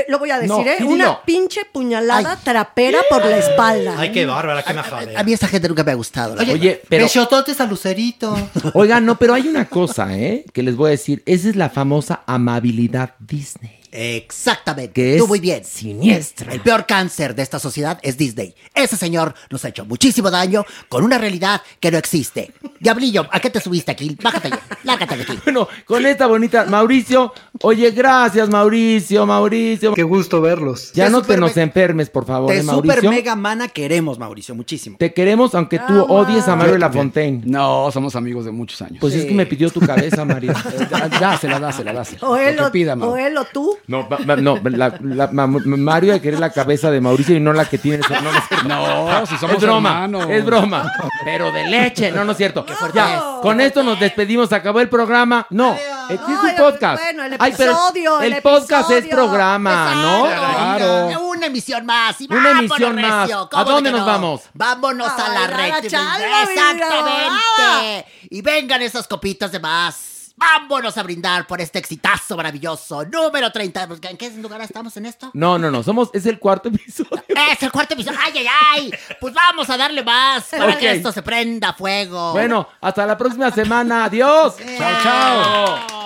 lo 0.09 0.19
voy 0.19 0.33
a 0.33 0.39
decir, 0.39 0.51
No, 0.55 0.67
¿eh? 0.67 0.85
Una 0.85 1.25
pinche 1.25 1.63
puñalada 1.73 2.39
trapera 2.45 2.99
por 3.09 3.25
la 3.25 3.39
espalda. 3.39 3.95
Ay, 3.97 4.13
qué 4.13 4.27
bárbara, 4.27 4.63
qué 4.65 4.75
majadera. 4.75 5.19
A 5.19 5.25
mí 5.25 5.33
esta 5.33 5.49
gente 5.49 5.67
nunca 5.67 5.83
me 5.83 5.93
ha 5.93 5.95
gustado. 5.95 6.37
la 6.37 6.43
Oye, 6.43 6.53
verdad. 6.73 6.83
pero- 6.91 7.05
Besototes 7.05 7.59
a 7.59 7.65
Lucerito. 7.65 8.37
Oigan, 8.75 9.07
no, 9.07 9.19
pero 9.19 9.33
hay 9.33 9.49
una 9.49 9.65
cosa, 9.65 10.15
¿eh? 10.15 10.45
Que 10.53 10.63
les 10.63 10.77
voy 10.77 10.89
a 10.89 10.91
decir. 10.91 11.23
Esa 11.25 11.49
es 11.49 11.57
la 11.57 11.71
famosa 11.71 12.21
amabilidad 12.27 13.15
Disney. 13.19 13.78
Exactamente. 13.93 14.93
Que 14.93 15.15
es 15.15 15.19
Tú 15.21 15.29
muy 15.29 15.41
bien. 15.41 15.65
siniestra. 15.65 16.53
El 16.53 16.61
peor 16.61 16.87
cáncer 16.87 17.35
de 17.35 17.43
esta 17.43 17.59
sociedad 17.59 17.99
es 18.03 18.17
Disney. 18.17 18.55
Ese 18.75 18.97
señor 18.97 19.35
nos 19.51 19.65
ha 19.65 19.69
hecho 19.69 19.85
muchísimo 19.85 20.31
daño 20.31 20.65
con 20.89 21.05
una 21.05 21.19
realidad 21.19 21.63
que 21.81 21.91
no 21.91 21.99
existe. 21.99 22.53
Diablillo, 22.81 23.27
¿a 23.31 23.41
qué 23.41 23.51
te 23.51 23.61
subiste 23.61 23.91
aquí? 23.93 24.17
Bájate 24.23 24.51
ya. 24.51 24.61
Lárgate 24.85 25.17
de 25.17 25.23
aquí. 25.23 25.39
Bueno, 25.45 25.67
con 25.87 26.05
esta 26.05 26.27
bonita. 26.27 26.67
Mauricio, 26.67 27.33
oye, 27.63 27.91
gracias, 27.91 28.49
Mauricio, 28.51 29.25
Mauricio. 29.27 29.95
Qué 29.95 30.03
gusto 30.03 30.41
verlos. 30.41 30.93
Ya 30.93 31.07
Te 31.07 31.11
no 31.11 31.23
te 31.23 31.37
nos 31.39 31.57
me- 31.57 31.63
enfermes, 31.63 32.11
por 32.11 32.27
favor, 32.27 32.51
Te 32.51 32.59
¿eh, 32.59 32.63
super 32.63 33.09
mega 33.09 33.35
mana 33.35 33.69
queremos, 33.69 34.19
Mauricio, 34.19 34.55
muchísimo. 34.55 34.97
Te 34.99 35.15
queremos 35.15 35.55
aunque 35.55 35.79
tú 35.79 36.03
odies 36.09 36.47
a 36.49 36.57
Mario 36.57 36.75
de 36.75 36.79
la 36.81 36.91
Fontaine. 36.91 37.41
No, 37.47 37.91
somos 37.91 38.15
amigos 38.17 38.45
de 38.45 38.51
muchos 38.51 38.83
años. 38.83 38.99
Pues 39.01 39.15
es 39.15 39.25
que 39.25 39.33
me 39.35 39.47
pidió 39.47 39.71
tu 39.71 39.81
cabeza, 39.81 40.25
Mario. 40.25 40.53
dásela, 41.21 41.59
dásela, 41.59 41.93
dásela. 41.93 42.29
O 42.29 42.37
él 42.37 42.59
o, 42.61 42.71
pida, 42.71 42.95
o 42.95 43.17
él 43.17 43.37
o 43.39 43.45
tú. 43.47 43.78
No, 43.87 44.07
ma- 44.09 44.19
ma- 44.27 44.37
no 44.37 44.59
la- 44.65 44.95
la- 45.01 45.29
ma- 45.29 45.47
Mario 45.47 46.13
de 46.13 46.21
querer 46.21 46.41
la 46.41 46.51
cabeza 46.51 46.91
de 46.91 47.01
Mauricio 47.01 47.37
y 47.37 47.41
no 47.41 47.53
la 47.53 47.65
que 47.65 47.79
tiene. 47.79 47.99
No, 48.09 48.21
no 48.21 48.31
es 48.39 48.45
cierto. 48.49 48.69
No, 48.69 49.27
si 49.27 49.37
somos 49.39 49.57
es 49.57 49.63
broma, 49.63 49.91
hermanos. 50.05 50.27
es 50.31 50.45
broma. 50.45 50.93
Pero 51.25 51.53
de 51.53 51.67
leche, 51.69 52.11
no, 52.11 52.25
no 52.25 52.33
es 52.33 52.39
cierto. 52.39 52.65
fuerte 52.65 52.99
Ya, 52.99 53.17
es. 53.17 53.23
con 53.43 53.61
esto 53.61 53.83
nos 53.83 53.99
despedimos, 54.01 54.53
acabó 54.53 54.81
el 54.81 54.89
programa. 54.89 55.47
No, 55.51 55.75
es 55.75 55.81
que 56.21 56.33
es 56.33 56.43
un 56.43 56.57
podcast. 56.57 57.03
bueno, 57.03 57.25
el 57.25 57.37
Ay, 57.39 57.55
pero 57.57 57.73
episodio, 57.73 58.21
el, 58.21 58.33
el 58.35 58.43
podcast 58.43 58.91
es 58.91 59.07
programa, 59.07 59.95
¿no? 59.95 60.27
Exacto. 60.27 61.21
Una 61.29 61.47
emisión 61.47 61.87
más. 61.87 62.21
Y 62.21 62.27
Una 62.33 62.51
emisión 62.51 63.01
más. 63.01 63.31
¿A 63.31 63.49
¿Cómo 63.49 63.65
de 63.65 63.71
dónde 63.73 63.91
nos 63.93 64.01
no? 64.01 64.07
vamos? 64.07 64.43
Vámonos 64.55 65.09
a 65.09 65.29
la 65.33 65.47
red. 65.47 65.85
Exactamente. 65.85 68.07
Y 68.31 68.43
vengan 68.43 68.83
esas 68.83 69.07
copitas 69.07 69.53
de 69.53 69.61
más. 69.61 70.05
Vámonos 70.39 70.97
a 70.97 71.03
brindar 71.03 71.49
por 71.49 71.61
este 71.61 71.81
exitazo 71.81 72.37
maravilloso. 72.37 73.05
Número 73.05 73.51
30. 73.51 73.89
¿En 74.03 74.17
qué 74.17 74.31
lugar 74.31 74.61
estamos 74.61 74.97
en 74.97 75.07
esto? 75.07 75.31
No, 75.35 75.59
no, 75.59 75.69
no, 75.69 75.83
somos, 75.83 76.11
es 76.13 76.27
el 76.27 76.39
cuarto 76.39 76.69
episodio. 76.69 77.25
Es 77.53 77.61
el 77.63 77.73
cuarto 77.73 77.95
episodio. 77.95 78.19
¡Ay, 78.23 78.33
ay, 78.37 78.47
ay! 78.75 78.95
Pues 79.21 79.35
vamos 79.35 79.69
a 79.69 79.77
darle 79.77 80.05
más 80.05 80.47
para 80.51 80.79
que 80.79 80.93
esto 80.93 81.11
se 81.11 81.23
prenda 81.23 81.71
a 81.71 81.73
fuego. 81.73 82.33
Bueno, 82.33 82.69
hasta 82.81 83.05
la 83.05 83.19
próxima 83.19 83.51
semana. 83.51 84.05
Adiós. 84.05 84.55
Chao, 84.79 85.03
chao. 85.03 86.05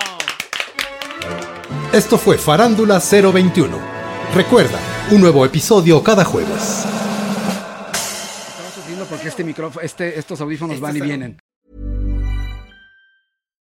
Esto 1.93 2.17
fue 2.17 2.39
Farándula 2.39 3.01
021. 3.01 3.79
Recuerda, 4.35 4.79
un 5.11 5.21
nuevo 5.21 5.45
episodio 5.45 6.03
cada 6.03 6.25
jueves. 6.25 6.87
Estaba 8.49 8.71
sufriendo 8.75 9.05
porque 9.05 9.29
este 9.29 9.45
micrófono, 9.45 9.85
este, 9.85 10.19
estos 10.19 10.41
audífonos 10.41 10.81
van 10.81 10.97
y 10.97 11.01
vienen. 11.03 11.39